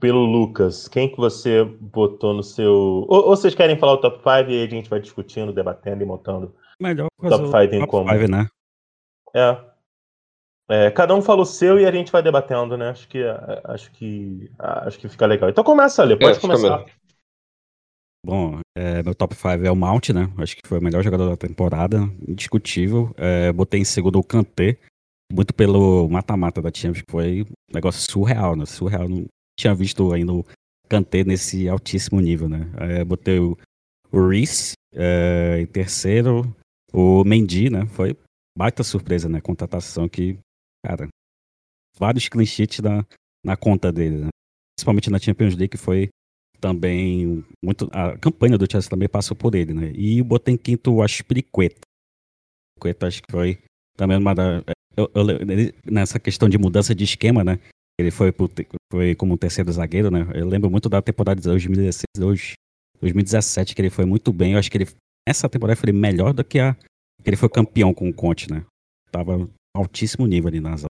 pelo 0.00 0.24
Lucas, 0.24 0.88
quem 0.88 1.08
que 1.08 1.18
você 1.18 1.62
botou 1.62 2.32
no 2.32 2.42
seu. 2.42 2.72
Ou, 3.06 3.28
ou 3.28 3.36
vocês 3.36 3.54
querem 3.54 3.78
falar 3.78 3.92
o 3.92 3.98
top 3.98 4.16
5 4.16 4.50
e 4.50 4.54
aí 4.54 4.66
a 4.66 4.70
gente 4.70 4.88
vai 4.88 4.98
discutindo, 4.98 5.52
debatendo 5.52 6.02
e 6.02 6.06
montando 6.06 6.54
Melhor 6.80 7.08
o 7.18 7.28
top 7.28 7.44
5 7.44 7.56
em 7.74 7.80
top 7.80 7.86
comum. 7.86 8.28
né? 8.28 8.48
É. 9.36 9.58
é. 10.70 10.90
Cada 10.90 11.14
um 11.14 11.20
fala 11.20 11.42
o 11.42 11.46
seu 11.46 11.78
e 11.78 11.84
a 11.84 11.92
gente 11.92 12.10
vai 12.10 12.22
debatendo, 12.22 12.78
né? 12.78 12.88
Acho 12.88 13.06
que 13.06 13.22
acho 13.64 13.92
que 13.92 14.50
acho 14.58 14.98
que 14.98 15.08
fica 15.08 15.26
legal. 15.26 15.50
Então 15.50 15.62
começa 15.62 16.02
ali, 16.02 16.18
pode 16.18 16.38
é, 16.38 16.40
começar. 16.40 16.84
Bom, 18.24 18.60
é, 18.76 19.02
meu 19.02 19.14
top 19.14 19.34
5 19.34 19.48
é 19.64 19.70
o 19.70 19.76
Mount, 19.76 20.08
né? 20.10 20.32
Acho 20.38 20.56
que 20.56 20.66
foi 20.66 20.78
o 20.78 20.82
melhor 20.82 21.02
jogador 21.02 21.28
da 21.28 21.36
temporada, 21.36 21.98
indiscutível. 22.26 23.14
É, 23.18 23.52
botei 23.52 23.80
em 23.80 23.84
segundo 23.84 24.18
o 24.18 24.24
Kanté, 24.24 24.78
muito 25.30 25.52
pelo 25.54 26.08
mata-mata 26.08 26.62
da 26.62 26.70
Champions, 26.74 27.02
que 27.02 27.12
foi 27.12 27.42
um 27.42 27.74
negócio 27.74 28.10
surreal, 28.10 28.56
né? 28.56 28.64
Surreal 28.64 29.06
tinha 29.60 29.74
visto 29.74 30.12
ainda 30.12 30.32
o 30.32 30.44
Kanté 30.88 31.22
nesse 31.22 31.68
altíssimo 31.68 32.20
nível, 32.20 32.48
né? 32.48 32.70
É, 32.78 33.04
botei 33.04 33.38
o, 33.38 33.56
o 34.10 34.28
Reese 34.28 34.72
é, 34.92 35.60
em 35.60 35.66
terceiro, 35.66 36.54
o 36.92 37.22
Mendy, 37.24 37.70
né? 37.70 37.86
Foi 37.86 38.16
baita 38.56 38.82
surpresa, 38.82 39.28
né? 39.28 39.40
Contratação 39.40 40.08
que, 40.08 40.38
cara, 40.84 41.08
vários 41.96 42.28
clean 42.28 42.46
sheets 42.46 42.80
na, 42.80 43.04
na 43.44 43.56
conta 43.56 43.92
dele, 43.92 44.24
né? 44.24 44.28
Principalmente 44.76 45.10
na 45.10 45.18
Champions 45.18 45.54
League, 45.54 45.68
que 45.68 45.76
foi 45.76 46.08
também 46.60 47.44
muito. 47.62 47.88
A 47.92 48.18
campanha 48.18 48.58
do 48.58 48.70
Chelsea 48.70 48.90
também 48.90 49.08
passou 49.08 49.36
por 49.36 49.54
ele, 49.54 49.72
né? 49.72 49.92
E 49.94 50.22
botei 50.22 50.54
em 50.54 50.58
quinto 50.58 50.92
o 50.92 51.02
Aspiricueta. 51.02 51.80
Aspiricueta 52.76 53.06
acho 53.06 53.22
que 53.22 53.30
foi 53.30 53.58
também 53.96 54.18
uma 54.18 54.34
da, 54.34 54.64
eu, 54.96 55.10
eu, 55.14 55.24
nessa 55.90 56.18
questão 56.18 56.48
de 56.48 56.58
mudança 56.58 56.94
de 56.94 57.04
esquema, 57.04 57.44
né? 57.44 57.60
Ele 58.00 58.10
foi, 58.10 58.32
pro, 58.32 58.50
foi 58.90 59.14
como 59.14 59.36
terceiro 59.36 59.70
zagueiro, 59.72 60.10
né? 60.10 60.26
Eu 60.34 60.48
lembro 60.48 60.70
muito 60.70 60.88
da 60.88 61.02
temporada 61.02 61.40
de 61.40 61.46
2016, 61.46 62.54
2017, 63.00 63.74
que 63.74 63.82
ele 63.82 63.90
foi 63.90 64.04
muito 64.04 64.32
bem. 64.32 64.52
Eu 64.52 64.58
acho 64.58 64.70
que 64.70 64.78
ele, 64.78 64.88
essa 65.28 65.48
temporada 65.48 65.78
foi 65.78 65.92
melhor 65.92 66.32
do 66.32 66.44
que 66.44 66.58
a 66.58 66.74
que 67.22 67.28
ele 67.28 67.36
foi 67.36 67.48
campeão 67.48 67.92
com 67.92 68.08
o 68.08 68.14
Conte, 68.14 68.50
né? 68.50 68.64
Tava 69.12 69.48
altíssimo 69.76 70.26
nível 70.26 70.48
ali 70.48 70.60
nas 70.60 70.84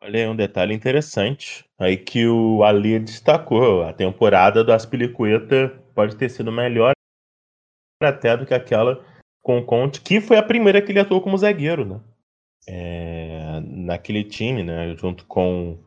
Olha 0.00 0.20
aí 0.20 0.28
um 0.28 0.36
detalhe 0.36 0.72
interessante 0.72 1.64
aí 1.78 1.96
que 1.96 2.26
o 2.26 2.62
Ali 2.62 2.98
destacou. 2.98 3.82
A 3.82 3.92
temporada 3.92 4.62
do 4.62 4.72
Aspilicueta 4.72 5.68
pode 5.94 6.16
ter 6.16 6.28
sido 6.28 6.52
melhor 6.52 6.92
até 8.02 8.36
do 8.36 8.46
que 8.46 8.54
aquela 8.54 9.04
com 9.42 9.58
o 9.58 9.64
Conte, 9.64 10.00
que 10.00 10.20
foi 10.20 10.36
a 10.36 10.42
primeira 10.42 10.80
que 10.82 10.92
ele 10.92 11.00
atuou 11.00 11.20
como 11.20 11.36
zagueiro, 11.36 11.84
né? 11.84 12.00
É, 12.68 13.60
naquele 13.62 14.24
time, 14.24 14.62
né? 14.62 14.94
Junto 14.96 15.24
com 15.26 15.78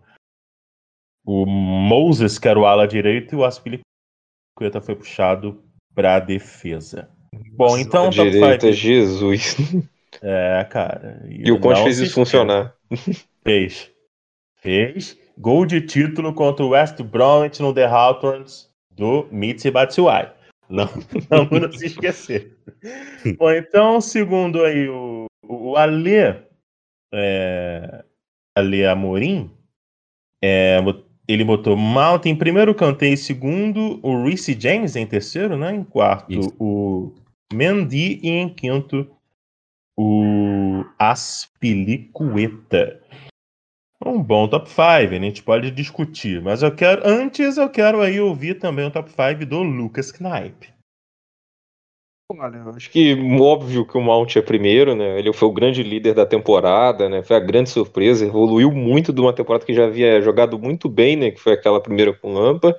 o 1.25 1.45
Moses, 1.45 2.39
que 2.39 2.47
era 2.47 2.59
o 2.59 2.65
ala 2.65 2.87
direito, 2.87 3.35
e 3.35 3.37
o 3.37 3.45
Aspilicueta 3.45 4.81
foi 4.81 4.95
puxado 4.95 5.63
para 5.93 6.15
a 6.15 6.19
defesa. 6.19 7.09
Bom, 7.53 7.77
então. 7.77 8.07
A 8.07 8.09
direita, 8.09 8.71
Jesus. 8.71 9.55
É, 10.21 10.65
cara. 10.69 11.23
E, 11.29 11.51
o 11.51 11.59
Conte 11.59 11.83
fez 11.83 11.99
isso 11.99 12.15
funcionar. 12.15 12.73
Fez. 13.43 13.91
Fez. 14.55 15.17
Gol 15.37 15.65
de 15.65 15.81
título 15.81 16.33
contra 16.33 16.65
o 16.65 16.69
West 16.69 17.01
Bromwich 17.01 17.61
no 17.61 17.73
The 17.73 17.85
Hawthorns 17.85 18.69
do 18.91 19.27
Mitsi 19.31 19.71
Batshuayi. 19.71 20.29
Não, 20.69 20.85
não 21.31 21.45
vamos 21.45 21.79
se 21.79 21.87
esquecer. 21.87 22.57
Bom, 23.37 23.51
então, 23.51 24.01
segundo 24.01 24.63
aí 24.63 24.87
o, 24.89 25.25
o 25.43 25.75
Alê, 25.75 26.35
é, 27.13 28.03
Alê 28.55 28.85
Amorim, 28.85 29.51
é, 30.43 30.79
ele 31.27 31.43
botou 31.43 31.77
Malta 31.77 32.27
em 32.27 32.35
primeiro, 32.35 32.73
Kanté 32.73 33.07
em 33.07 33.15
segundo, 33.15 33.99
o 34.01 34.23
Reece 34.23 34.59
James 34.59 34.95
em 34.95 35.05
terceiro, 35.05 35.57
né? 35.57 35.75
Em 35.75 35.83
quarto, 35.83 36.31
Isso. 36.31 36.55
o 36.59 37.13
Mendy 37.53 38.19
e 38.23 38.29
em 38.29 38.49
quinto, 38.49 39.07
o 39.97 40.83
Aspilicueta. 40.97 42.99
Um 44.03 44.23
bom 44.23 44.47
top 44.47 44.69
5, 44.69 44.81
a 44.81 45.19
gente 45.19 45.43
pode 45.43 45.69
discutir, 45.71 46.41
mas 46.41 46.63
eu 46.63 46.73
quero 46.73 47.01
antes 47.05 47.57
eu 47.57 47.69
quero 47.69 48.01
aí 48.01 48.19
ouvir 48.19 48.55
também 48.55 48.87
o 48.87 48.91
top 48.91 49.11
5 49.11 49.45
do 49.45 49.61
Lucas 49.61 50.11
Knipe. 50.11 50.78
Olha, 52.31 52.63
acho 52.75 52.91
que 52.91 53.15
óbvio 53.41 53.83
que 53.87 53.97
o 53.97 54.01
Mount 54.01 54.35
é 54.35 54.41
primeiro, 54.41 54.93
né? 54.95 55.17
Ele 55.17 55.33
foi 55.33 55.47
o 55.47 55.51
grande 55.51 55.81
líder 55.81 56.13
da 56.13 56.27
temporada, 56.27 57.09
né? 57.09 57.23
Foi 57.23 57.35
a 57.35 57.39
grande 57.39 57.71
surpresa, 57.71 58.23
evoluiu 58.23 58.71
muito 58.71 59.11
de 59.11 59.19
uma 59.19 59.33
temporada 59.33 59.65
que 59.65 59.73
já 59.73 59.85
havia 59.85 60.21
jogado 60.21 60.59
muito 60.59 60.87
bem, 60.87 61.15
né? 61.15 61.31
Que 61.31 61.39
foi 61.39 61.53
aquela 61.53 61.81
primeira 61.81 62.13
com 62.13 62.31
Lampa. 62.33 62.77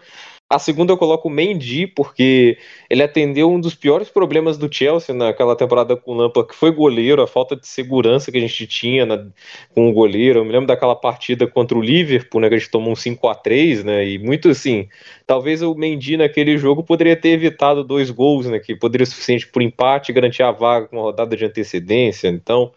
A 0.53 0.59
segunda 0.59 0.93
eu 0.93 0.97
coloco 0.97 1.29
o 1.29 1.31
Mendy, 1.31 1.87
porque 1.87 2.59
ele 2.91 3.05
atendeu 3.05 3.49
um 3.49 3.61
dos 3.61 3.77
piores 3.77 4.09
problemas 4.09 4.59
do 4.59 4.69
Chelsea 4.73 5.15
naquela 5.15 5.55
temporada 5.55 5.97
com 5.97 6.11
o 6.11 6.15
Lampa, 6.17 6.45
que 6.45 6.57
foi 6.57 6.73
goleiro, 6.73 7.23
a 7.23 7.27
falta 7.29 7.55
de 7.55 7.69
segurança 7.69 8.33
que 8.33 8.39
a 8.39 8.41
gente 8.41 8.67
tinha 8.67 9.07
na, 9.07 9.27
com 9.73 9.89
o 9.89 9.93
goleiro. 9.93 10.41
Eu 10.41 10.45
me 10.45 10.51
lembro 10.51 10.67
daquela 10.67 10.97
partida 10.97 11.47
contra 11.47 11.79
o 11.79 11.81
Liverpool, 11.81 12.41
né, 12.41 12.49
que 12.49 12.57
a 12.57 12.59
gente 12.59 12.69
tomou 12.69 12.93
um 12.93 12.97
5 12.97 13.29
a 13.29 13.35
3 13.37 13.85
né, 13.85 14.05
e 14.09 14.19
muito 14.19 14.49
assim, 14.49 14.89
talvez 15.25 15.63
o 15.63 15.73
Mendy 15.73 16.17
naquele 16.17 16.59
jogo 16.59 16.83
poderia 16.83 17.15
ter 17.15 17.29
evitado 17.29 17.85
dois 17.85 18.11
gols, 18.11 18.47
né, 18.47 18.59
que 18.59 18.75
poderia 18.75 19.07
ser 19.07 19.13
suficiente 19.13 19.47
por 19.47 19.63
empate 19.63 20.11
e 20.11 20.15
garantir 20.15 20.43
a 20.43 20.51
vaga 20.51 20.89
com 20.89 20.97
uma 20.97 21.03
rodada 21.05 21.37
de 21.37 21.45
antecedência. 21.45 22.27
Então, 22.27 22.73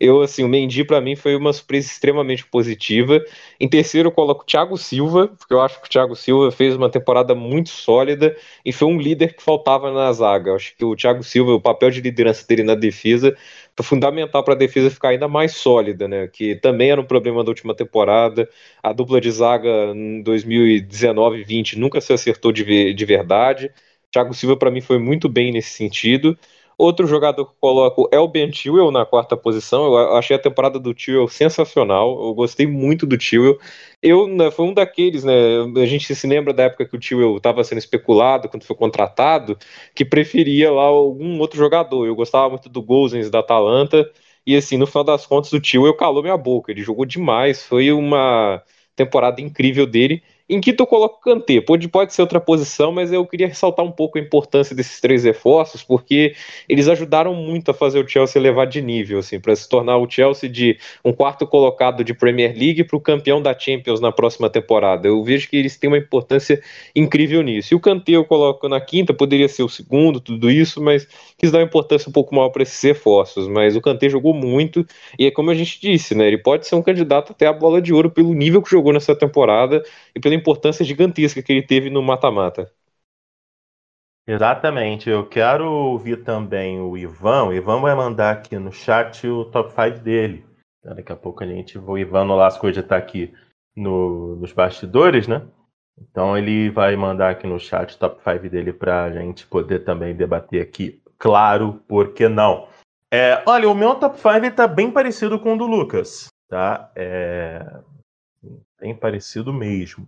eu, 0.00 0.20
assim, 0.22 0.42
o 0.44 0.48
Mendy 0.48 0.84
para 0.84 1.00
mim 1.00 1.14
foi 1.16 1.36
uma 1.36 1.52
surpresa 1.52 1.86
extremamente 1.88 2.44
positiva. 2.46 3.24
Em 3.60 3.68
terceiro, 3.68 4.08
eu 4.08 4.12
coloco 4.12 4.42
o 4.42 4.46
Thiago 4.46 4.76
Silva, 4.76 5.28
porque 5.28 5.54
eu 5.54 5.60
acho 5.60 5.80
que 5.80 5.86
o 5.86 5.90
Thiago 5.90 6.16
Silva 6.16 6.50
fez 6.50 6.74
uma 6.76 6.90
temporada 6.90 7.34
muito 7.34 7.70
sólida 7.70 8.36
e 8.64 8.72
foi 8.72 8.88
um 8.88 8.98
líder 8.98 9.34
que 9.34 9.42
faltava 9.42 9.92
na 9.92 10.12
zaga. 10.12 10.50
Eu 10.50 10.56
acho 10.56 10.76
que 10.76 10.84
o 10.84 10.96
Thiago 10.96 11.22
Silva, 11.22 11.52
o 11.52 11.60
papel 11.60 11.90
de 11.90 12.00
liderança 12.00 12.44
dele 12.46 12.64
na 12.64 12.74
defesa, 12.74 13.36
foi 13.76 13.84
fundamental 13.86 14.42
para 14.44 14.54
a 14.54 14.56
defesa 14.56 14.90
ficar 14.90 15.10
ainda 15.10 15.28
mais 15.28 15.52
sólida, 15.56 16.06
né? 16.08 16.28
Que 16.28 16.56
também 16.56 16.90
era 16.90 17.00
um 17.00 17.04
problema 17.06 17.42
da 17.44 17.50
última 17.50 17.74
temporada. 17.74 18.48
A 18.82 18.92
dupla 18.92 19.20
de 19.20 19.30
zaga 19.30 19.68
em 19.94 20.22
2019 20.22 21.38
e 21.40 21.44
20 21.44 21.78
nunca 21.78 22.00
se 22.00 22.12
acertou 22.12 22.52
de, 22.52 22.92
de 22.92 23.04
verdade. 23.04 23.70
Thiago 24.10 24.32
Silva, 24.34 24.56
para 24.56 24.70
mim, 24.70 24.80
foi 24.80 24.98
muito 24.98 25.28
bem 25.28 25.52
nesse 25.52 25.70
sentido. 25.70 26.38
Outro 26.76 27.06
jogador 27.06 27.44
que 27.44 27.52
eu 27.52 27.56
coloco 27.60 28.08
é 28.12 28.18
o 28.18 28.26
Ben 28.26 28.52
Chilwell 28.52 28.90
na 28.90 29.06
quarta 29.06 29.36
posição. 29.36 29.86
Eu 29.86 30.16
achei 30.16 30.36
a 30.36 30.38
temporada 30.38 30.78
do 30.78 30.94
Chilwell 30.96 31.28
sensacional. 31.28 32.20
Eu 32.26 32.34
gostei 32.34 32.66
muito 32.66 33.06
do 33.06 33.20
Chilwell. 33.20 33.58
Eu 34.02 34.26
né, 34.26 34.50
foi 34.50 34.66
um 34.66 34.74
daqueles, 34.74 35.24
né? 35.24 35.32
A 35.76 35.86
gente 35.86 36.14
se 36.14 36.26
lembra 36.26 36.52
da 36.52 36.64
época 36.64 36.86
que 36.86 36.96
o 36.96 37.02
Chilwell 37.02 37.36
estava 37.36 37.62
sendo 37.64 37.78
especulado 37.78 38.48
quando 38.48 38.64
foi 38.64 38.76
contratado, 38.76 39.56
que 39.94 40.04
preferia 40.04 40.70
lá 40.72 40.82
algum 40.84 41.38
outro 41.40 41.58
jogador. 41.58 42.06
Eu 42.06 42.16
gostava 42.16 42.48
muito 42.50 42.68
do 42.68 42.82
Gozens 42.82 43.30
da 43.30 43.38
Atalanta. 43.40 44.10
E 44.46 44.56
assim, 44.56 44.76
no 44.76 44.86
final 44.86 45.04
das 45.04 45.26
contas, 45.26 45.52
o 45.52 45.64
Chilwell 45.64 45.96
calou 45.96 46.22
minha 46.22 46.36
boca. 46.36 46.70
Ele 46.72 46.82
jogou 46.82 47.04
demais. 47.06 47.62
Foi 47.62 47.92
uma 47.92 48.62
temporada 48.96 49.40
incrível 49.40 49.86
dele. 49.86 50.22
Em 50.46 50.60
quinto 50.60 50.82
eu 50.82 50.86
coloco 50.86 51.20
Kanté. 51.20 51.58
Pode, 51.62 51.88
pode 51.88 52.12
ser 52.12 52.20
outra 52.20 52.38
posição, 52.38 52.92
mas 52.92 53.10
eu 53.10 53.24
queria 53.26 53.46
ressaltar 53.46 53.82
um 53.82 53.90
pouco 53.90 54.18
a 54.18 54.20
importância 54.20 54.76
desses 54.76 55.00
três 55.00 55.24
reforços, 55.24 55.82
porque 55.82 56.34
eles 56.68 56.86
ajudaram 56.86 57.34
muito 57.34 57.70
a 57.70 57.74
fazer 57.74 58.04
o 58.04 58.06
Chelsea 58.06 58.38
elevar 58.38 58.66
de 58.66 58.82
nível, 58.82 59.20
assim, 59.20 59.40
para 59.40 59.56
se 59.56 59.66
tornar 59.66 59.96
o 59.96 60.08
Chelsea 60.08 60.50
de 60.50 60.78
um 61.02 61.14
quarto 61.14 61.46
colocado 61.46 62.04
de 62.04 62.12
Premier 62.12 62.54
League 62.54 62.84
para 62.84 62.96
o 62.96 63.00
campeão 63.00 63.40
da 63.40 63.58
Champions 63.58 64.00
na 64.02 64.12
próxima 64.12 64.50
temporada. 64.50 65.08
Eu 65.08 65.24
vejo 65.24 65.48
que 65.48 65.56
eles 65.56 65.78
têm 65.78 65.88
uma 65.88 65.96
importância 65.96 66.60
incrível 66.94 67.40
nisso. 67.40 67.72
E 67.72 67.76
o 67.76 67.80
Kanté 67.80 68.12
eu 68.12 68.24
coloco 68.26 68.68
na 68.68 68.80
quinta, 68.82 69.14
poderia 69.14 69.48
ser 69.48 69.62
o 69.62 69.68
segundo, 69.68 70.20
tudo 70.20 70.50
isso, 70.50 70.82
mas 70.82 71.08
quis 71.38 71.50
dar 71.50 71.60
uma 71.60 71.64
importância 71.64 72.10
um 72.10 72.12
pouco 72.12 72.34
maior 72.34 72.50
para 72.50 72.64
esses 72.64 72.82
reforços. 72.82 73.48
Mas 73.48 73.76
o 73.76 73.80
Kanté 73.80 74.10
jogou 74.10 74.34
muito, 74.34 74.86
e 75.18 75.24
é 75.24 75.30
como 75.30 75.50
a 75.50 75.54
gente 75.54 75.80
disse, 75.80 76.14
né? 76.14 76.26
Ele 76.26 76.38
pode 76.38 76.66
ser 76.66 76.74
um 76.74 76.82
candidato 76.82 77.32
até 77.32 77.46
a 77.46 77.52
bola 77.52 77.80
de 77.80 77.94
ouro 77.94 78.10
pelo 78.10 78.34
nível 78.34 78.60
que 78.60 78.70
jogou 78.70 78.92
nessa 78.92 79.16
temporada 79.16 79.82
e 80.14 80.20
pela 80.20 80.33
importância 80.34 80.84
gigantesca 80.84 81.42
que 81.42 81.52
ele 81.52 81.62
teve 81.62 81.90
no 81.90 82.02
mata-mata. 82.02 82.70
Exatamente. 84.26 85.10
Eu 85.10 85.26
quero 85.26 85.70
ouvir 85.70 86.24
também 86.24 86.80
o 86.80 86.96
Ivan. 86.96 87.44
O 87.44 87.52
Ivan 87.52 87.80
vai 87.80 87.94
mandar 87.94 88.30
aqui 88.30 88.58
no 88.58 88.72
chat 88.72 89.26
o 89.26 89.44
top 89.44 89.70
5 89.70 90.02
dele. 90.02 90.44
Daqui 90.82 91.12
a 91.12 91.16
pouco 91.16 91.42
a 91.42 91.46
gente, 91.46 91.78
o 91.78 91.98
Ivan 91.98 92.24
Nolasco 92.24 92.70
já 92.72 92.80
está 92.80 92.96
aqui 92.96 93.34
no, 93.74 94.36
nos 94.36 94.52
bastidores, 94.52 95.26
né? 95.26 95.42
Então 95.98 96.36
ele 96.36 96.70
vai 96.70 96.96
mandar 96.96 97.30
aqui 97.30 97.46
no 97.46 97.58
chat 97.58 97.94
o 97.94 97.98
top 97.98 98.22
5 98.22 98.48
dele 98.48 98.72
para 98.72 99.04
a 99.04 99.12
gente 99.12 99.46
poder 99.46 99.80
também 99.80 100.14
debater 100.14 100.60
aqui. 100.62 101.02
Claro, 101.18 101.82
por 101.86 102.12
que 102.12 102.28
não? 102.28 102.68
É, 103.10 103.42
olha, 103.46 103.68
o 103.68 103.74
meu 103.74 103.94
top 103.94 104.18
5 104.18 104.46
está 104.46 104.66
bem 104.66 104.90
parecido 104.90 105.38
com 105.38 105.54
o 105.54 105.58
do 105.58 105.66
Lucas, 105.66 106.28
tá? 106.48 106.90
É, 106.96 107.64
bem 108.80 108.94
parecido 108.94 109.52
mesmo. 109.52 110.06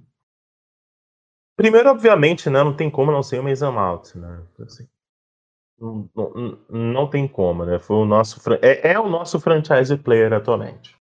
Primeiro, 1.57 1.89
obviamente, 1.91 2.51
né, 2.51 2.63
não 2.63 2.77
tem 2.77 2.91
como 2.91 3.11
não 3.11 3.23
ser 3.23 3.41
o 3.41 3.43
Mason 3.43 3.73
Mount, 3.73 4.15
né? 4.15 4.43
Assim, 4.61 4.87
não, 5.79 6.11
não, 6.15 6.59
não, 6.69 7.11
tem 7.11 7.27
como, 7.27 7.65
né? 7.65 7.79
Foi 7.79 7.97
o 7.97 8.05
nosso 8.05 8.41
é, 8.63 8.93
é, 8.93 8.99
o 8.99 9.09
nosso 9.09 9.41
franchise 9.41 9.97
player 9.97 10.33
atualmente. 10.33 10.97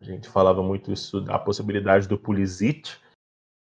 A 0.00 0.04
gente 0.04 0.28
falava 0.28 0.62
muito 0.62 0.92
isso 0.92 1.20
da 1.20 1.38
possibilidade 1.38 2.08
do 2.08 2.18
Pulisic 2.18 2.96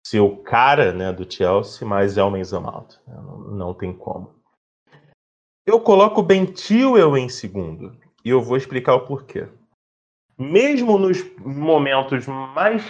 ser 0.05 0.21
o 0.21 0.37
cara, 0.37 0.93
né, 0.93 1.11
do 1.11 1.29
Chelsea, 1.29 1.85
mas 1.85 2.17
é 2.17 2.23
o 2.23 2.31
Mason 2.31 2.61
Mount. 2.61 2.95
Né? 3.05 3.15
Não, 3.15 3.37
não 3.39 3.73
tem 3.73 3.91
como. 3.91 4.33
Eu 5.65 5.81
coloco 5.81 6.21
o 6.21 6.23
Ben 6.23 6.55
Chilwell 6.55 7.17
em 7.17 7.27
segundo 7.27 7.97
e 8.23 8.29
eu 8.29 8.41
vou 8.41 8.55
explicar 8.55 8.95
o 8.95 9.05
porquê. 9.05 9.49
Mesmo 10.37 10.97
nos 10.97 11.21
momentos 11.39 12.25
mais 12.27 12.85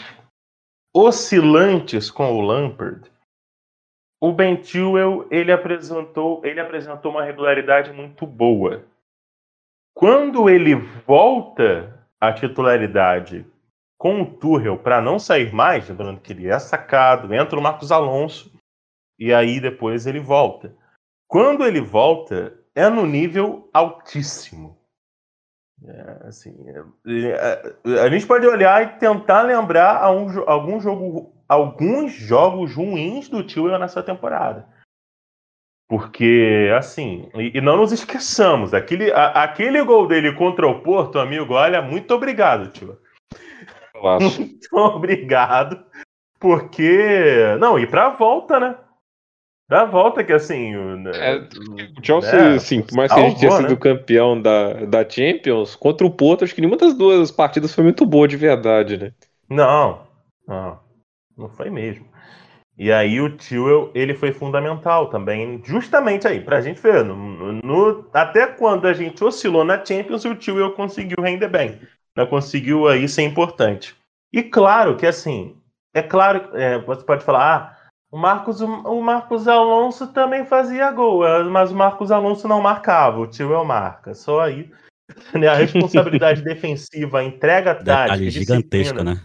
oscilantes 0.97 2.09
com 2.09 2.33
o 2.33 2.41
Lampard, 2.41 3.11
o 4.19 4.31
Ben 4.31 4.63
Chilwell 4.63 5.27
ele 5.29 5.51
apresentou, 5.51 6.43
ele 6.43 6.59
apresentou 6.59 7.11
uma 7.11 7.23
regularidade 7.23 7.93
muito 7.93 8.25
boa. 8.25 8.83
Quando 9.93 10.49
ele 10.49 10.73
volta 11.05 12.03
à 12.19 12.33
titularidade 12.33 13.45
com 13.95 14.23
o 14.23 14.25
Tuchel 14.25 14.79
para 14.79 14.99
não 14.99 15.19
sair 15.19 15.53
mais, 15.53 15.87
lembrando 15.87 16.19
que 16.19 16.33
ele 16.33 16.47
é 16.47 16.57
sacado, 16.57 17.31
entra 17.31 17.59
o 17.59 17.61
Marcos 17.61 17.91
Alonso 17.91 18.51
e 19.19 19.31
aí 19.31 19.59
depois 19.59 20.07
ele 20.07 20.19
volta. 20.19 20.75
Quando 21.27 21.63
ele 21.63 21.81
volta, 21.81 22.57
é 22.73 22.89
no 22.89 23.05
nível 23.05 23.69
altíssimo. 23.71 24.76
É, 25.85 26.27
assim, 26.27 26.55
é, 27.05 27.75
é, 27.85 27.99
a 28.01 28.09
gente 28.09 28.25
pode 28.25 28.47
olhar 28.47 28.81
e 28.83 28.99
tentar 28.99 29.43
lembrar 29.43 29.97
a 30.01 30.11
um, 30.11 30.27
algum 30.47 30.79
jogo, 30.79 31.33
alguns 31.47 32.13
jogos 32.13 32.73
ruins 32.73 33.29
do 33.29 33.43
Tio 33.43 33.77
nessa 33.77 34.01
temporada. 34.01 34.67
Porque, 35.87 36.69
assim, 36.77 37.29
e, 37.35 37.57
e 37.57 37.61
não 37.61 37.77
nos 37.77 37.91
esqueçamos, 37.91 38.73
aquele, 38.73 39.11
a, 39.11 39.43
aquele 39.43 39.81
gol 39.83 40.07
dele 40.07 40.33
contra 40.33 40.67
o 40.67 40.81
Porto, 40.81 41.19
amigo, 41.19 41.53
olha, 41.53 41.81
muito 41.81 42.13
obrigado, 42.13 42.71
tio. 42.71 42.97
Muito 44.37 44.75
obrigado. 44.75 45.83
Porque. 46.39 47.57
Não, 47.59 47.79
e 47.79 47.87
pra 47.87 48.09
volta, 48.09 48.59
né? 48.59 48.75
Pra 49.67 49.83
volta 49.83 50.23
que 50.23 50.31
assim. 50.31 50.73
É, 51.13 51.35
o 51.99 52.03
Chelsea, 52.05 52.39
é, 52.39 52.59
sim, 52.59 52.81
por 52.81 52.95
mais 52.95 53.11
que 53.11 53.19
a 53.19 53.23
gente 53.23 53.39
tenha 53.39 53.51
sido 53.51 53.69
né? 53.69 53.75
campeão 53.75 54.41
da, 54.41 54.85
da 54.85 55.09
Champions, 55.09 55.75
contra 55.75 56.07
o 56.07 56.11
Porto, 56.11 56.45
acho 56.45 56.55
que 56.55 56.61
nenhuma 56.61 56.77
das 56.77 56.93
duas 56.93 57.31
partidas 57.31 57.75
foi 57.75 57.83
muito 57.83 58.05
boa 58.05 58.27
de 58.27 58.37
verdade, 58.37 58.97
né? 58.97 59.11
Não, 59.49 60.07
não. 60.47 60.79
Não 61.37 61.49
foi 61.49 61.69
mesmo. 61.69 62.05
E 62.77 62.91
aí 62.91 63.19
o 63.19 63.35
Tio 63.35 63.91
ele 63.93 64.13
foi 64.13 64.31
fundamental 64.31 65.09
também, 65.09 65.61
justamente 65.65 66.27
aí, 66.27 66.39
pra 66.39 66.61
gente 66.61 66.79
ver. 66.79 67.03
No, 67.03 67.53
no, 67.53 68.09
até 68.13 68.47
quando 68.47 68.87
a 68.87 68.93
gente 68.93 69.23
oscilou 69.23 69.65
na 69.65 69.83
Champions, 69.83 70.23
o 70.25 70.35
Tio 70.35 70.71
conseguiu 70.73 71.17
render 71.21 71.49
bem. 71.49 71.79
Né, 72.15 72.25
conseguiu 72.25 72.87
aí 72.87 73.07
ser 73.09 73.23
importante. 73.23 73.95
E 74.31 74.43
claro 74.43 74.95
que 74.95 75.05
assim, 75.05 75.55
é 75.93 76.01
claro, 76.01 76.55
é, 76.55 76.77
você 76.79 77.03
pode 77.03 77.23
falar, 77.23 77.55
ah, 77.55 77.76
o 78.17 78.19
Marcos, 78.19 78.61
o 78.61 78.99
Marcos 78.99 79.47
Alonso 79.47 80.07
também 80.07 80.43
fazia 80.43 80.91
gol, 80.91 81.23
é, 81.23 81.43
mas 81.43 81.71
o 81.71 81.75
Marcos 81.75 82.11
Alonso 82.11 82.47
não 82.47 82.59
marcava, 82.59 83.19
o 83.19 83.27
Tio 83.27 83.63
marca. 83.63 84.15
Só 84.15 84.41
aí 84.41 84.71
né, 85.35 85.47
a 85.47 85.53
responsabilidade 85.53 86.41
defensiva, 86.43 87.19
a 87.19 87.23
entrega 87.23 87.75
tática, 87.75 88.29
gigantesca, 88.31 89.03
né? 89.03 89.21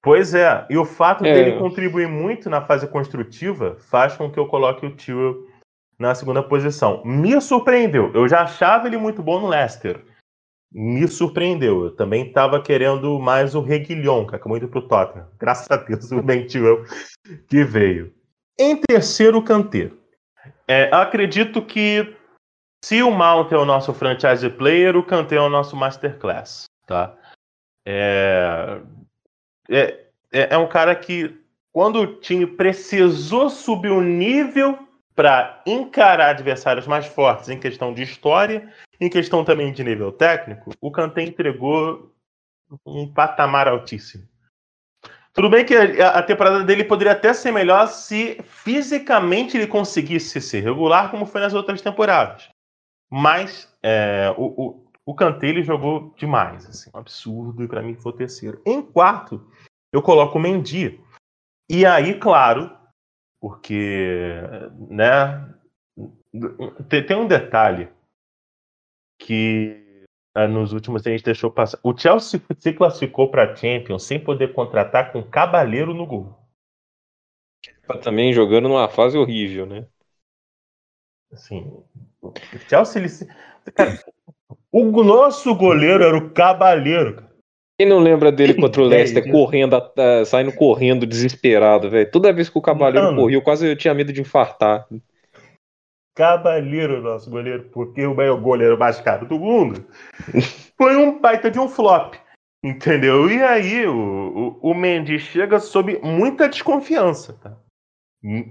Pois 0.00 0.32
é, 0.32 0.64
e 0.70 0.78
o 0.78 0.84
fato 0.84 1.26
é. 1.26 1.34
dele 1.34 1.58
contribuir 1.58 2.06
muito 2.06 2.48
na 2.48 2.62
fase 2.62 2.86
construtiva 2.86 3.76
faz 3.80 4.14
com 4.14 4.30
que 4.30 4.38
eu 4.38 4.46
coloque 4.46 4.86
o 4.86 4.94
Tio 4.94 5.48
na 5.98 6.14
segunda 6.14 6.40
posição. 6.40 7.02
Me 7.04 7.40
surpreendeu. 7.40 8.12
Eu 8.14 8.28
já 8.28 8.42
achava 8.42 8.86
ele 8.86 8.96
muito 8.96 9.24
bom 9.24 9.40
no 9.40 9.48
Leicester. 9.48 10.04
Me 10.72 11.08
surpreendeu. 11.08 11.86
Eu 11.86 11.90
também 11.96 12.28
estava 12.28 12.62
querendo 12.62 13.18
mais 13.18 13.56
o 13.56 13.60
Reguilhon, 13.60 14.24
que 14.24 14.36
acabou 14.36 14.56
indo 14.56 14.68
para 14.68 14.78
o 14.78 14.86
Tottenham. 14.86 15.26
Graças 15.36 15.68
a 15.68 15.76
Deus, 15.78 16.12
o 16.12 16.22
Bentil 16.22 16.84
que 17.48 17.64
veio. 17.64 18.14
Em 18.58 18.76
terceiro, 18.76 19.42
canteiro. 19.42 20.00
É, 20.66 20.88
acredito 20.92 21.62
que 21.62 22.16
se 22.82 23.02
o 23.02 23.10
Mount 23.10 23.52
é 23.52 23.56
o 23.56 23.64
nosso 23.64 23.92
franchise 23.92 24.48
player, 24.50 24.96
o 24.96 25.02
Kanté 25.02 25.36
é 25.36 25.40
o 25.40 25.48
nosso 25.48 25.76
masterclass, 25.76 26.64
tá? 26.86 27.16
É, 27.84 28.80
é, 29.68 30.06
é, 30.32 30.54
é 30.54 30.58
um 30.58 30.68
cara 30.68 30.94
que, 30.94 31.36
quando 31.72 32.00
o 32.00 32.20
time 32.20 32.46
precisou 32.46 33.50
subir 33.50 33.90
o 33.90 34.00
nível 34.00 34.78
para 35.14 35.62
encarar 35.66 36.30
adversários 36.30 36.86
mais 36.86 37.06
fortes 37.06 37.48
em 37.48 37.58
questão 37.58 37.92
de 37.92 38.02
história, 38.02 38.72
em 39.00 39.08
questão 39.08 39.44
também 39.44 39.72
de 39.72 39.82
nível 39.82 40.12
técnico, 40.12 40.70
o 40.80 40.90
Kanté 40.90 41.22
entregou 41.22 42.12
um 42.84 43.12
patamar 43.12 43.68
altíssimo. 43.68 44.26
Tudo 45.36 45.50
bem 45.50 45.66
que 45.66 45.74
a 45.76 46.22
temporada 46.22 46.64
dele 46.64 46.82
poderia 46.82 47.12
até 47.12 47.34
ser 47.34 47.52
melhor 47.52 47.88
se 47.88 48.42
fisicamente 48.42 49.54
ele 49.54 49.66
conseguisse 49.66 50.40
ser 50.40 50.60
regular, 50.60 51.10
como 51.10 51.26
foi 51.26 51.42
nas 51.42 51.52
outras 51.52 51.82
temporadas. 51.82 52.48
Mas 53.10 53.70
é, 53.82 54.34
o, 54.38 54.86
o, 55.04 55.12
o 55.12 55.62
jogou 55.62 56.14
demais, 56.16 56.66
assim, 56.66 56.90
um 56.94 56.98
absurdo, 56.98 57.62
e 57.62 57.68
para 57.68 57.82
mim 57.82 57.94
foi 57.94 58.12
o 58.12 58.16
terceiro. 58.16 58.62
Em 58.64 58.80
quarto, 58.80 59.46
eu 59.92 60.00
coloco 60.00 60.38
o 60.38 60.40
Mendy. 60.40 60.98
E 61.68 61.84
aí, 61.84 62.18
claro, 62.18 62.74
porque, 63.38 64.32
né, 64.88 65.54
tem 66.88 67.14
um 67.14 67.26
detalhe 67.26 67.90
que 69.20 69.85
nos 70.46 70.72
últimos 70.72 71.06
a 71.06 71.10
gente 71.10 71.24
deixou 71.24 71.50
passar. 71.50 71.78
O 71.82 71.96
Chelsea 71.96 72.40
se 72.58 72.72
classificou 72.72 73.30
para 73.30 73.50
a 73.50 73.56
Champions 73.56 74.02
sem 74.02 74.18
poder 74.18 74.52
contratar 74.52 75.12
com 75.12 75.22
Cabaleiro 75.22 75.94
no 75.94 76.04
gol. 76.04 76.36
Tá 77.86 77.96
também 77.96 78.32
jogando 78.32 78.68
numa 78.68 78.88
fase 78.88 79.16
horrível, 79.16 79.64
né? 79.64 79.86
Assim, 81.32 81.72
o 82.20 82.32
Chelsea 82.68 83.00
ele 83.00 83.08
se... 83.08 83.26
cara, 83.74 83.98
o 84.70 85.02
nosso 85.02 85.54
goleiro 85.54 86.04
era 86.04 86.16
o 86.16 86.30
Cabaleiro. 86.30 87.24
Quem 87.78 87.88
não 87.88 87.98
lembra 87.98 88.32
dele 88.32 88.54
contra 88.54 88.80
o 88.80 88.86
Leicester 88.86 89.30
correndo, 89.30 89.76
uh, 89.76 90.24
saindo 90.24 90.52
correndo 90.52 91.06
desesperado, 91.06 91.90
velho? 91.90 92.10
Toda 92.10 92.32
vez 92.32 92.48
que 92.48 92.58
o 92.58 92.62
Cavaleiro 92.62 93.06
Mano, 93.06 93.20
corria, 93.20 93.36
eu 93.36 93.42
quase 93.42 93.76
tinha 93.76 93.92
medo 93.92 94.12
de 94.12 94.20
infartar. 94.22 94.86
Cavaleiro, 96.16 97.02
nosso 97.02 97.30
goleiro, 97.30 97.68
porque 97.70 98.04
o 98.06 98.14
maior 98.14 98.40
goleiro 98.40 98.78
mais 98.78 98.98
caro 98.98 99.26
do 99.26 99.38
mundo, 99.38 99.84
foi 100.76 100.96
um 100.96 101.20
baita 101.20 101.50
de 101.50 101.60
um 101.60 101.68
flop. 101.68 102.14
Entendeu? 102.64 103.30
E 103.30 103.42
aí 103.42 103.86
o, 103.86 104.58
o, 104.60 104.70
o 104.70 104.74
Mendy 104.74 105.18
chega 105.18 105.60
sob 105.60 106.00
muita 106.02 106.48
desconfiança, 106.48 107.34
tá? 107.34 107.56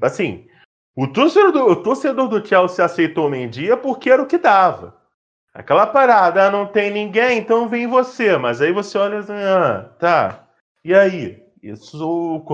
Assim, 0.01 0.47
o 0.95 1.08
torcedor, 1.08 1.51
do, 1.51 1.65
o 1.65 1.75
torcedor 1.75 2.30
do 2.30 2.45
Chelsea 2.45 2.86
aceitou 2.86 3.30
o 3.30 3.36
é 3.36 3.75
porque 3.75 4.10
era 4.10 4.21
o 4.21 4.28
que 4.28 4.38
dava. 4.38 4.95
Aquela 5.54 5.88
parada, 5.88 6.47
ah, 6.47 6.51
não 6.51 6.67
tem 6.67 6.91
ninguém, 6.91 7.39
então 7.39 7.67
vem 7.67 7.88
você. 7.88 8.38
Mas 8.38 8.62
aí 8.62 8.71
você 8.71 8.97
olha 8.97 9.19
assim, 9.19 9.34
ah, 9.34 9.89
tá. 9.99 10.47
E 10.84 10.93
aí? 10.93 11.43
Isso 11.63 12.45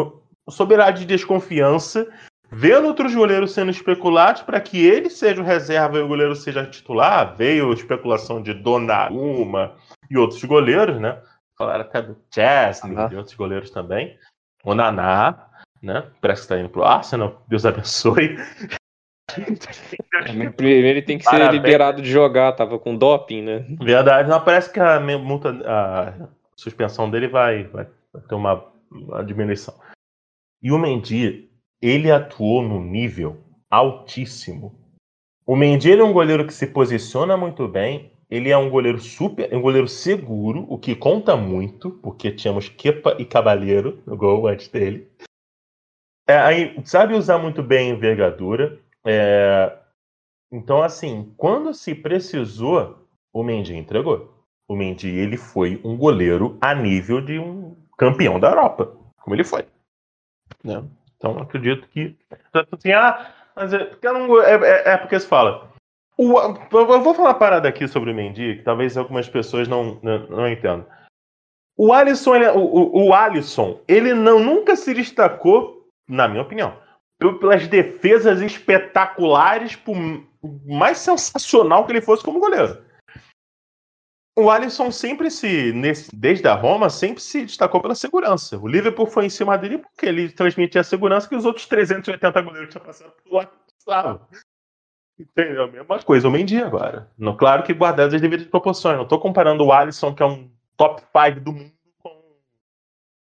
soberá 0.50 0.90
de 0.90 1.06
desconfiança, 1.06 2.08
vendo 2.52 2.88
outros 2.88 3.16
goleiros 3.16 3.54
sendo 3.54 3.72
especulados 3.72 4.42
para 4.42 4.60
que 4.60 4.86
ele 4.86 5.10
seja 5.10 5.42
o 5.42 5.46
reserva 5.46 5.98
e 5.98 6.02
o 6.02 6.08
goleiro 6.08 6.36
seja 6.36 6.66
titular. 6.66 7.36
Veio 7.36 7.72
especulação 7.72 8.42
de 8.42 8.54
Donnarumma 8.54 9.76
e 10.10 10.18
outros 10.18 10.44
goleiros, 10.44 11.00
né? 11.00 11.22
Falaram 11.58 11.82
até 11.82 12.02
do 12.02 12.18
Chesney 12.34 12.96
uhum. 12.96 13.12
e 13.12 13.16
outros 13.16 13.36
goleiros 13.36 13.72
também. 13.72 14.18
O 14.64 14.76
Naná, 14.76 15.48
né? 15.82 16.06
Parece 16.20 16.42
que 16.42 16.46
está 16.46 16.60
indo 16.60 16.70
pro 16.70 16.84
Arsenal. 16.84 17.44
Deus 17.48 17.66
abençoe. 17.66 18.38
Primeiro 20.58 20.88
ele 20.88 21.02
tem 21.02 21.18
que 21.18 21.24
ser 21.24 21.32
Parabéns. 21.32 21.54
liberado 21.54 22.02
de 22.02 22.12
jogar, 22.12 22.52
tava 22.52 22.78
com 22.78 22.98
doping, 22.98 23.42
né? 23.44 23.66
Verdade, 23.80 24.30
não 24.30 24.44
parece 24.44 24.72
que 24.72 24.80
a 24.80 25.00
multa, 25.00 25.50
a 25.66 26.28
suspensão 26.56 27.10
dele 27.10 27.28
vai, 27.30 27.64
vai, 27.64 27.88
ter 28.28 28.36
uma, 28.36 28.66
uma 28.92 29.24
diminuição. 29.24 29.74
E 30.62 30.72
o 30.72 30.78
Mendy, 30.78 31.51
ele 31.82 32.12
atuou 32.12 32.62
no 32.62 32.84
nível 32.84 33.38
altíssimo. 33.70 34.76
O 35.46 35.56
Mendy 35.56 35.92
é 35.92 36.04
um 36.04 36.14
goleiro 36.14 36.46
que 36.46 36.54
se 36.54 36.68
posiciona 36.68 37.36
muito 37.36 37.68
bem, 37.68 38.12
ele 38.30 38.50
é 38.50 38.58
um 38.58 38.70
goleiro 38.70 39.00
super, 39.00 39.54
um 39.54 39.62
goleiro 39.62 39.88
seguro, 39.88 40.66
o 40.70 40.78
que 40.78 40.96
conta 40.96 41.36
muito, 41.36 41.92
porque 41.92 42.32
tínhamos 42.32 42.70
Kepa 42.70 43.16
e 43.20 43.26
Cabalheiro 43.26 44.02
no 44.06 44.16
gol 44.16 44.48
antes 44.48 44.68
dele. 44.68 45.10
É, 46.28 46.38
aí, 46.38 46.82
sabe 46.86 47.14
usar 47.14 47.38
muito 47.40 47.62
bem 47.62 47.92
a 47.92 47.96
envergadura, 47.96 48.80
é, 49.04 49.78
então, 50.52 50.82
assim, 50.82 51.34
quando 51.38 51.74
se 51.74 51.96
precisou, 51.96 53.08
o 53.34 53.44
Mendy 53.44 53.76
entregou. 53.76 54.46
O 54.68 54.76
Mendy 54.76 55.10
ele 55.10 55.38
foi 55.38 55.80
um 55.84 55.98
goleiro 55.98 56.58
a 56.60 56.76
nível 56.76 57.22
de 57.22 57.40
um 57.40 57.76
campeão 57.98 58.40
da 58.40 58.50
Europa, 58.50 58.98
como 59.22 59.36
ele 59.36 59.44
foi. 59.44 59.66
Né? 60.64 60.84
Então, 61.22 61.38
acredito 61.38 61.88
que. 61.90 62.18
Assim, 62.52 62.92
ah, 62.92 63.32
mas 63.56 63.72
é, 63.72 63.92
não, 64.02 64.42
é, 64.42 64.56
é, 64.56 64.94
é 64.94 64.98
porque 64.98 65.20
se 65.20 65.28
fala. 65.28 65.70
O, 66.18 66.40
eu 66.40 67.02
vou 67.04 67.14
falar 67.14 67.30
uma 67.30 67.36
parada 67.36 67.70
aqui 67.70 67.88
sobre 67.88 68.12
o 68.12 68.16
Mendy, 68.16 68.58
que 68.58 68.64
talvez 68.64 68.98
algumas 68.98 69.30
pessoas 69.30 69.68
não, 69.68 70.00
não, 70.02 70.28
não 70.28 70.48
entendam. 70.50 70.86
O 71.78 71.94
Alisson, 71.94 72.36
ele, 72.36 72.48
o, 72.50 73.08
o 73.08 73.14
Alisson, 73.14 73.80
ele 73.88 74.16
não, 74.16 74.40
nunca 74.40 74.76
se 74.76 74.96
destacou, 74.96 75.88
na 76.10 76.28
minha 76.28 76.42
opinião, 76.42 76.76
pelas 77.40 77.68
defesas 77.68 78.42
espetaculares, 78.42 79.76
por 79.76 79.96
mais 80.66 80.98
sensacional 80.98 81.86
que 81.86 81.92
ele 81.92 82.02
fosse 82.02 82.24
como 82.24 82.40
goleiro. 82.40 82.84
O 84.38 84.50
Alisson 84.50 84.92
sempre 84.92 85.30
se, 85.30 85.74
nesse, 85.74 86.16
desde 86.16 86.48
a 86.48 86.54
Roma, 86.54 86.90
sempre 86.90 87.22
se 87.22 87.46
destacou 87.46 87.82
pela 87.82 87.96
segurança. 87.96 88.58
O 88.58 88.68
Liverpool 88.68 89.06
foi 89.06 89.26
em 89.26 89.30
cima 89.30 89.58
dele 89.58 89.80
porque 89.80 90.06
ele 90.06 90.30
transmitia 90.30 90.82
a 90.82 90.86
segurança 90.86 91.28
que 91.28 91.36
os 91.36 91.46
outros 91.46 91.66
380 91.66 92.42
goleiros 92.42 92.70
tinham 92.70 92.86
passado 92.86 93.12
por 93.24 93.46
lá. 93.88 94.28
Entendeu? 95.20 95.64
A 95.64 95.68
mesma 95.68 96.00
coisa, 96.04 96.28
o 96.28 96.32
Mendy 96.32 96.64
agora. 96.64 97.12
No, 97.18 97.36
claro 97.36 97.64
que 97.64 97.74
guardadas 97.74 98.14
as 98.14 98.22
devidas 98.22 98.48
proporções. 98.48 98.96
Não 98.96 99.04
estou 99.04 99.20
comparando 99.20 99.66
o 99.66 99.74
Alisson, 99.74 100.16
que 100.16 100.24
é 100.24 100.26
um 100.26 100.50
top 100.78 101.02
5 101.02 101.42
do 101.42 101.52
mundo, 101.52 101.74
com, 102.00 102.22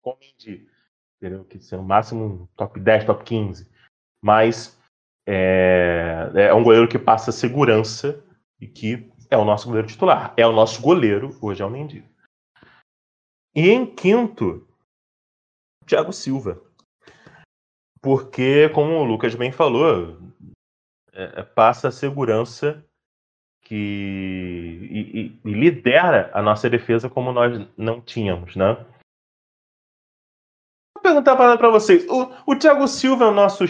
com 0.02 0.10
o 0.10 0.18
Mendy. 0.20 0.68
Entendeu? 1.16 1.44
Que 1.46 1.58
ser 1.58 1.76
no 1.78 1.82
máximo 1.82 2.24
um 2.24 2.46
top 2.54 2.78
10, 2.78 3.04
top 3.06 3.24
15 3.24 3.78
mas 4.20 4.78
é, 5.26 6.30
é 6.34 6.54
um 6.54 6.62
goleiro 6.62 6.88
que 6.88 6.98
passa 6.98 7.32
segurança 7.32 8.22
e 8.60 8.66
que 8.66 9.10
é 9.30 9.36
o 9.36 9.44
nosso 9.44 9.66
goleiro 9.66 9.88
titular. 9.88 10.32
É 10.36 10.46
o 10.46 10.52
nosso 10.52 10.80
goleiro, 10.80 11.36
hoje 11.40 11.62
é 11.62 11.66
o 11.66 11.70
Mendy. 11.70 12.04
E 13.54 13.70
em 13.70 13.86
quinto, 13.86 14.66
Thiago 15.86 16.12
Silva. 16.12 16.62
Porque, 18.00 18.68
como 18.70 18.94
o 18.94 19.04
Lucas 19.04 19.34
bem 19.34 19.50
falou, 19.50 20.16
é, 21.12 21.42
passa 21.42 21.88
a 21.88 21.92
segurança 21.92 22.84
que 23.62 23.74
e, 23.74 25.20
e, 25.20 25.40
e, 25.44 25.52
lidera 25.52 26.30
a 26.32 26.40
nossa 26.40 26.70
defesa 26.70 27.10
como 27.10 27.32
nós 27.32 27.68
não 27.76 28.00
tínhamos, 28.00 28.54
né? 28.56 28.74
Vou 30.94 31.02
perguntar 31.02 31.36
para 31.36 31.70
vocês, 31.70 32.06
o, 32.08 32.32
o 32.46 32.56
Thiago 32.56 32.86
Silva 32.86 33.24
é 33.24 33.28
o 33.28 33.34
nosso 33.34 33.64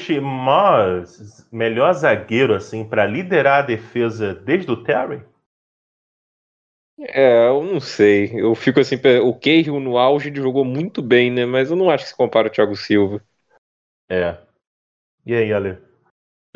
melhor 1.50 1.92
zagueiro 1.94 2.54
assim 2.54 2.88
para 2.88 3.06
liderar 3.06 3.60
a 3.60 3.66
defesa 3.66 4.34
desde 4.34 4.70
o 4.70 4.82
Terry? 4.84 5.24
É, 7.00 7.46
eu 7.48 7.62
não 7.62 7.80
sei. 7.80 8.32
Eu 8.34 8.54
fico 8.54 8.80
assim, 8.80 8.96
o 9.22 9.34
Cahill 9.34 9.78
no 9.78 9.96
auge 9.96 10.32
jogou 10.34 10.64
muito 10.64 11.00
bem, 11.00 11.30
né? 11.30 11.46
Mas 11.46 11.70
eu 11.70 11.76
não 11.76 11.90
acho 11.90 12.04
que 12.04 12.10
se 12.10 12.16
compara 12.16 12.48
ao 12.48 12.52
Thiago 12.52 12.74
Silva. 12.74 13.24
É. 14.10 14.36
E 15.24 15.34
aí, 15.34 15.52
Ale? 15.52 15.78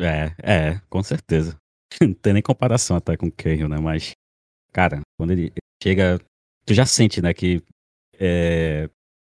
É, 0.01 0.33
é, 0.41 0.81
com 0.89 1.01
certeza. 1.03 1.55
Não 2.01 2.13
tem 2.13 2.33
nem 2.33 2.41
comparação 2.41 2.97
até 2.97 3.15
com 3.15 3.27
o 3.27 3.31
Cahill, 3.31 3.69
né? 3.69 3.77
Mas, 3.79 4.13
cara, 4.71 4.99
quando 5.17 5.31
ele 5.31 5.53
chega, 5.81 6.19
tu 6.65 6.73
já 6.73 6.85
sente, 6.85 7.21
né, 7.21 7.33
que, 7.33 7.61
é, 8.19 8.89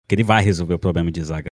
que 0.06 0.14
ele 0.14 0.22
vai 0.22 0.42
resolver 0.42 0.74
o 0.74 0.78
problema 0.78 1.10
de 1.10 1.22
zaga. 1.22 1.48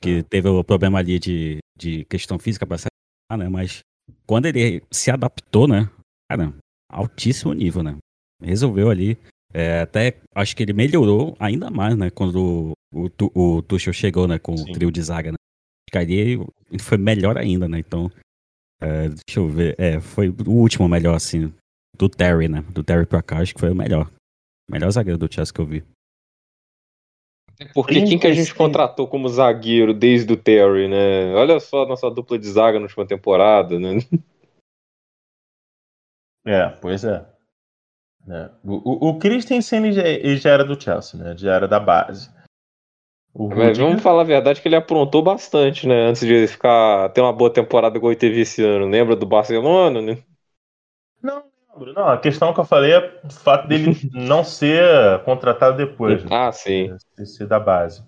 Que 0.00 0.18
é. 0.18 0.22
teve 0.22 0.48
o 0.48 0.62
problema 0.62 0.98
ali 0.98 1.18
de, 1.18 1.58
de 1.76 2.04
questão 2.04 2.38
física 2.38 2.66
pra 2.66 2.76
ser, 2.78 2.88
né? 3.32 3.48
Mas 3.48 3.80
quando 4.26 4.46
ele 4.46 4.82
se 4.90 5.10
adaptou, 5.10 5.66
né? 5.66 5.90
Cara, 6.30 6.54
altíssimo 6.90 7.54
nível, 7.54 7.82
né? 7.82 7.96
Resolveu 8.40 8.90
ali. 8.90 9.18
É, 9.52 9.80
até 9.80 10.16
acho 10.34 10.54
que 10.56 10.62
ele 10.62 10.72
melhorou 10.72 11.36
ainda 11.38 11.70
mais, 11.70 11.96
né? 11.96 12.10
Quando 12.10 12.74
o, 12.92 13.06
o, 13.06 13.56
o 13.56 13.62
Tuchel 13.62 13.92
chegou, 13.92 14.28
né? 14.28 14.38
Com 14.38 14.56
Sim. 14.56 14.70
o 14.70 14.72
trio 14.72 14.90
de 14.90 15.02
zaga, 15.02 15.32
né? 15.32 15.36
Acho 15.92 16.06
que 16.06 16.78
foi 16.78 16.96
melhor 16.96 17.36
ainda, 17.36 17.68
né? 17.68 17.78
Então, 17.78 18.10
é, 18.80 19.08
deixa 19.08 19.40
eu 19.40 19.48
ver. 19.48 19.74
É, 19.78 20.00
foi 20.00 20.28
o 20.28 20.50
último 20.50 20.88
melhor, 20.88 21.16
assim, 21.16 21.52
do 21.96 22.08
Terry, 22.08 22.48
né? 22.48 22.62
Do 22.70 22.84
Terry 22.84 23.06
pra 23.06 23.22
cá, 23.22 23.38
acho 23.38 23.54
que 23.54 23.60
foi 23.60 23.70
o 23.70 23.74
melhor. 23.74 24.10
Melhor 24.70 24.90
zagueiro 24.90 25.18
do 25.18 25.32
Chelsea 25.32 25.52
que 25.52 25.60
eu 25.60 25.66
vi. 25.66 25.84
Porque 27.74 28.02
quem 28.06 28.18
que 28.18 28.26
a 28.26 28.32
gente 28.32 28.54
contratou 28.54 29.06
como 29.06 29.28
zagueiro 29.28 29.92
desde 29.92 30.32
o 30.32 30.36
Terry, 30.36 30.88
né? 30.88 31.34
Olha 31.34 31.60
só 31.60 31.82
a 31.82 31.86
nossa 31.86 32.10
dupla 32.10 32.38
de 32.38 32.48
zaga 32.48 32.78
na 32.78 32.84
última 32.84 33.06
temporada, 33.06 33.78
né? 33.78 33.98
É, 36.46 36.68
pois 36.80 37.04
é. 37.04 37.26
É. 38.30 38.50
O, 38.64 39.06
o, 39.06 39.08
o 39.10 39.18
Christensen 39.18 39.92
já, 39.92 40.02
já 40.36 40.50
era 40.50 40.64
do 40.64 40.80
Chelsea, 40.80 41.18
né? 41.18 41.36
Já 41.36 41.54
era 41.54 41.66
da 41.66 41.80
base. 41.80 42.30
Mas 43.34 43.78
vamos 43.78 44.02
falar 44.02 44.22
a 44.22 44.24
verdade 44.24 44.60
que 44.60 44.66
ele 44.66 44.76
aprontou 44.76 45.22
bastante, 45.22 45.86
né? 45.86 46.08
Antes 46.08 46.26
de 46.26 46.48
ficar 46.48 47.10
ter 47.10 47.20
uma 47.20 47.32
boa 47.32 47.52
temporada 47.52 47.96
igual 47.96 48.10
ele 48.10 48.18
teve 48.18 48.40
esse 48.40 48.62
ano. 48.64 48.86
Lembra 48.86 49.14
do 49.14 49.24
Barcelona, 49.24 50.02
né? 50.02 50.18
Não, 51.22 51.44
lembro. 51.80 51.94
Não, 51.94 52.08
a 52.08 52.18
questão 52.18 52.52
que 52.52 52.60
eu 52.60 52.64
falei 52.64 52.92
é 52.92 53.20
o 53.24 53.30
fato 53.30 53.68
dele 53.68 53.92
não 54.12 54.44
ser 54.44 55.22
contratado 55.24 55.76
depois. 55.76 56.24
Né? 56.24 56.30
Ah, 56.32 56.52
sim. 56.52 56.88
Né? 56.88 57.24
Ser 57.24 57.46
da 57.46 57.60
base. 57.60 58.04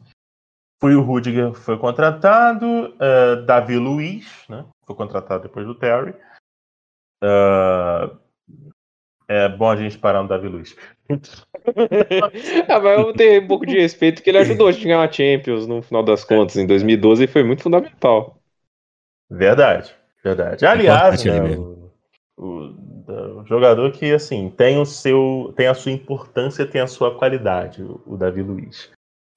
Foi 0.80 0.96
o 0.96 1.02
Rudiger 1.02 1.52
foi 1.54 1.78
contratado, 1.78 2.66
uh, 2.66 3.46
Davi 3.46 3.76
Luiz, 3.76 4.44
né? 4.48 4.66
Foi 4.84 4.96
contratado 4.96 5.44
depois 5.44 5.64
do 5.64 5.76
Terry. 5.76 6.12
Uh, 7.22 8.18
é 9.32 9.48
bom 9.48 9.70
a 9.70 9.76
gente 9.76 9.98
parar 9.98 10.22
no 10.22 10.28
Davi 10.28 10.48
Luiz. 10.48 10.76
ah, 12.68 12.80
mas 12.80 12.98
eu 12.98 13.12
tenho 13.12 13.42
um 13.42 13.46
pouco 13.46 13.66
de 13.66 13.78
respeito 13.78 14.22
que 14.22 14.30
ele 14.30 14.38
ajudou 14.38 14.68
a 14.68 14.72
gente 14.72 14.84
a 14.84 14.88
ganhar 14.88 15.08
a 15.08 15.12
Champions 15.12 15.66
no 15.66 15.82
final 15.82 16.02
das 16.02 16.24
contas, 16.24 16.56
em 16.56 16.66
2012, 16.66 17.24
e 17.24 17.26
foi 17.26 17.42
muito 17.42 17.62
fundamental. 17.62 18.38
Verdade, 19.30 19.94
verdade. 20.22 20.64
Aliás, 20.66 21.24
né, 21.24 21.56
o, 21.56 21.90
o, 22.36 23.40
o, 23.40 23.46
jogador 23.46 23.90
que 23.92 24.12
assim 24.12 24.50
tem 24.50 24.78
o 24.78 24.84
seu, 24.84 25.52
tem 25.56 25.66
a 25.66 25.74
sua 25.74 25.92
importância, 25.92 26.66
tem 26.66 26.80
a 26.80 26.86
sua 26.86 27.16
qualidade, 27.16 27.82
o, 27.82 28.00
o 28.06 28.16
Davi 28.16 28.42
Luiz. 28.42 28.90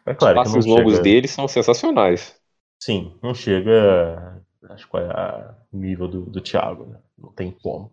É 0.05 0.13
claro 0.13 0.39
Os 0.39 0.43
passos 0.43 0.65
longos 0.65 0.93
chega... 0.93 1.03
dele 1.03 1.27
são 1.27 1.47
sensacionais. 1.47 2.39
Sim, 2.79 3.17
não 3.23 3.33
chega 3.33 4.43
acho 4.69 4.89
que 4.89 4.97
é 4.97 5.01
a 5.01 5.55
nível 5.71 6.07
do, 6.07 6.21
do 6.23 6.41
Thiago, 6.41 6.85
né? 6.85 6.99
não 7.17 7.31
tem 7.31 7.51
como. 7.51 7.91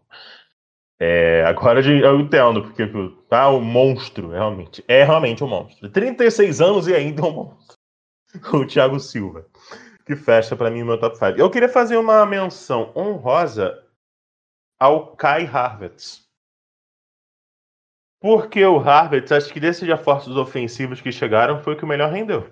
É, 1.05 1.45
agora 1.47 1.81
eu 1.81 2.21
entendo 2.21 2.63
porque 2.63 2.87
tá 3.29 3.49
o 3.49 3.61
monstro, 3.61 4.29
realmente. 4.31 4.85
É 4.87 5.03
realmente 5.03 5.43
um 5.43 5.49
monstro. 5.49 5.91
36 5.91 6.61
anos 6.61 6.87
e 6.87 6.95
ainda 6.95 7.23
é 7.23 7.25
um 7.25 7.33
monstro. 7.33 7.77
O 8.55 8.65
Thiago 8.65 9.01
Silva. 9.01 9.45
Que 10.07 10.15
fecha 10.15 10.55
para 10.55 10.71
mim 10.71 10.83
o 10.83 10.87
meu 10.87 11.01
top 11.01 11.19
5. 11.19 11.41
Eu 11.41 11.51
queria 11.51 11.69
fazer 11.69 11.97
uma 11.97 12.25
menção 12.25 12.93
honrosa 12.95 13.85
ao 14.79 15.17
Kai 15.17 15.45
Harvets. 15.45 16.25
Porque 18.21 18.65
o 18.65 18.79
Harvets, 18.79 19.33
acho 19.33 19.53
que 19.53 19.59
desses 19.59 19.89
reforços 19.89 20.37
ofensivos 20.37 21.01
que 21.01 21.11
chegaram, 21.11 21.61
foi 21.65 21.75
o 21.75 21.77
que 21.77 21.85
o 21.85 21.89
melhor 21.89 22.13
rendeu. 22.13 22.49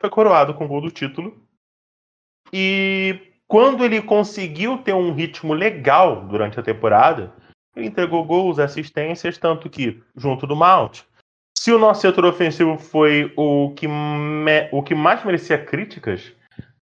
Foi 0.00 0.08
coroado 0.08 0.54
com 0.54 0.64
o 0.64 0.68
gol 0.68 0.80
do 0.80 0.90
título. 0.90 1.46
E 2.50 3.29
quando 3.50 3.84
ele 3.84 4.00
conseguiu 4.00 4.78
ter 4.78 4.94
um 4.94 5.12
ritmo 5.12 5.52
legal 5.52 6.24
durante 6.28 6.60
a 6.60 6.62
temporada, 6.62 7.34
ele 7.74 7.88
entregou 7.88 8.24
gols, 8.24 8.60
assistências, 8.60 9.38
tanto 9.38 9.68
que, 9.68 10.00
junto 10.14 10.46
do 10.46 10.54
Mount, 10.54 11.02
se 11.58 11.72
o 11.72 11.78
nosso 11.78 12.02
setor 12.02 12.26
ofensivo 12.26 12.78
foi 12.78 13.34
o 13.36 13.74
que, 13.74 13.88
me, 13.88 14.68
o 14.70 14.84
que 14.84 14.94
mais 14.94 15.24
merecia 15.24 15.62
críticas, 15.62 16.32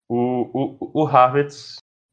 o, 0.09 0.79
o, 0.81 1.03
o 1.03 1.05
Harvard, 1.05 1.55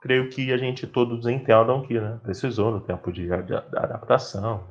creio 0.01 0.29
que 0.29 0.51
a 0.51 0.57
gente 0.57 0.85
todos 0.85 1.25
entendam 1.27 1.81
que 1.81 1.97
né, 1.97 2.19
precisou 2.21 2.71
no 2.71 2.81
tempo 2.81 3.09
de, 3.09 3.29
de, 3.29 3.45
de 3.45 3.55
adaptação. 3.55 4.67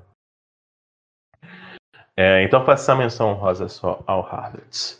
É, 2.14 2.42
então 2.42 2.66
faço 2.66 2.82
essa 2.82 2.94
menção 2.94 3.32
rosa 3.32 3.66
só 3.66 4.04
ao 4.06 4.20
Harvard. 4.20 4.99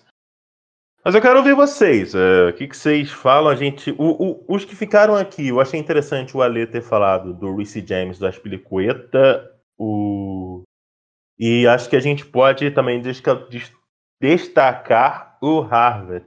Mas 1.03 1.15
eu 1.15 1.23
quero 1.23 1.39
ouvir 1.39 1.55
vocês. 1.55 2.15
É, 2.15 2.49
o 2.51 2.53
que, 2.53 2.69
que, 2.69 2.77
vocês 2.77 3.11
falam? 3.11 3.51
A 3.51 3.55
gente, 3.55 3.91
o, 3.93 3.97
o, 3.99 4.45
os 4.49 4.65
que 4.65 4.77
ficaram 4.77 5.15
aqui, 5.17 5.49
eu 5.49 5.61
achei 5.61 5.81
interessante 5.81 6.37
o 6.37 6.43
Ale 6.43 6.67
ter 6.67 6.83
falado 6.83 7.33
do 7.33 7.57
Reece 7.57 7.85
James, 7.87 8.19
do 8.19 8.27
Aspilicueta. 8.27 9.51
O... 9.79 10.63
E 11.39 11.67
acho 11.67 11.89
que 11.89 11.97
a 11.97 12.01
gente 12.01 12.27
pode 12.27 12.71
também 12.71 13.03
destacar 14.21 15.39
o 15.41 15.61
Harvard. 15.61 16.27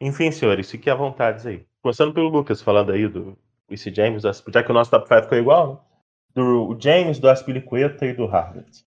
Enfim, 0.00 0.30
senhores, 0.30 0.70
fiquem 0.70 0.92
à 0.92 0.96
vontade 0.96 1.46
aí. 1.48 1.66
Começando 1.82 2.14
pelo 2.14 2.28
Lucas, 2.28 2.62
falando 2.62 2.92
aí 2.92 3.08
do 3.08 3.36
Reece 3.68 3.92
James, 3.92 4.22
já 4.22 4.62
que 4.62 4.70
o 4.70 4.74
nosso 4.74 4.90
top 4.90 5.08
5 5.08 5.22
ficou 5.22 5.38
igual, 5.38 5.72
né? 5.72 5.78
do 6.34 6.76
James, 6.80 7.18
do 7.18 7.28
Aspilicueta 7.28 8.06
e 8.06 8.12
do 8.12 8.26
Harvard. 8.26 8.84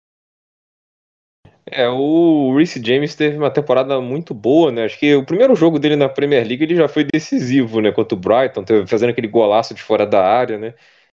É, 1.68 1.88
o 1.88 2.54
Reece 2.56 2.80
James 2.84 3.14
teve 3.16 3.36
uma 3.36 3.50
temporada 3.50 4.00
muito 4.00 4.32
boa, 4.32 4.70
né? 4.70 4.84
Acho 4.84 4.98
que 4.98 5.14
o 5.16 5.24
primeiro 5.26 5.54
jogo 5.56 5.78
dele 5.80 5.96
na 5.96 6.08
Premier 6.08 6.46
League 6.46 6.62
ele 6.62 6.76
já 6.76 6.86
foi 6.86 7.02
decisivo, 7.02 7.80
né? 7.80 7.90
Contra 7.90 8.16
o 8.16 8.20
Brighton, 8.20 8.64
fazendo 8.86 9.10
aquele 9.10 9.26
golaço 9.26 9.74
de 9.74 9.82
fora 9.82 10.06
da 10.06 10.24
área, 10.24 10.56
né? 10.58 10.74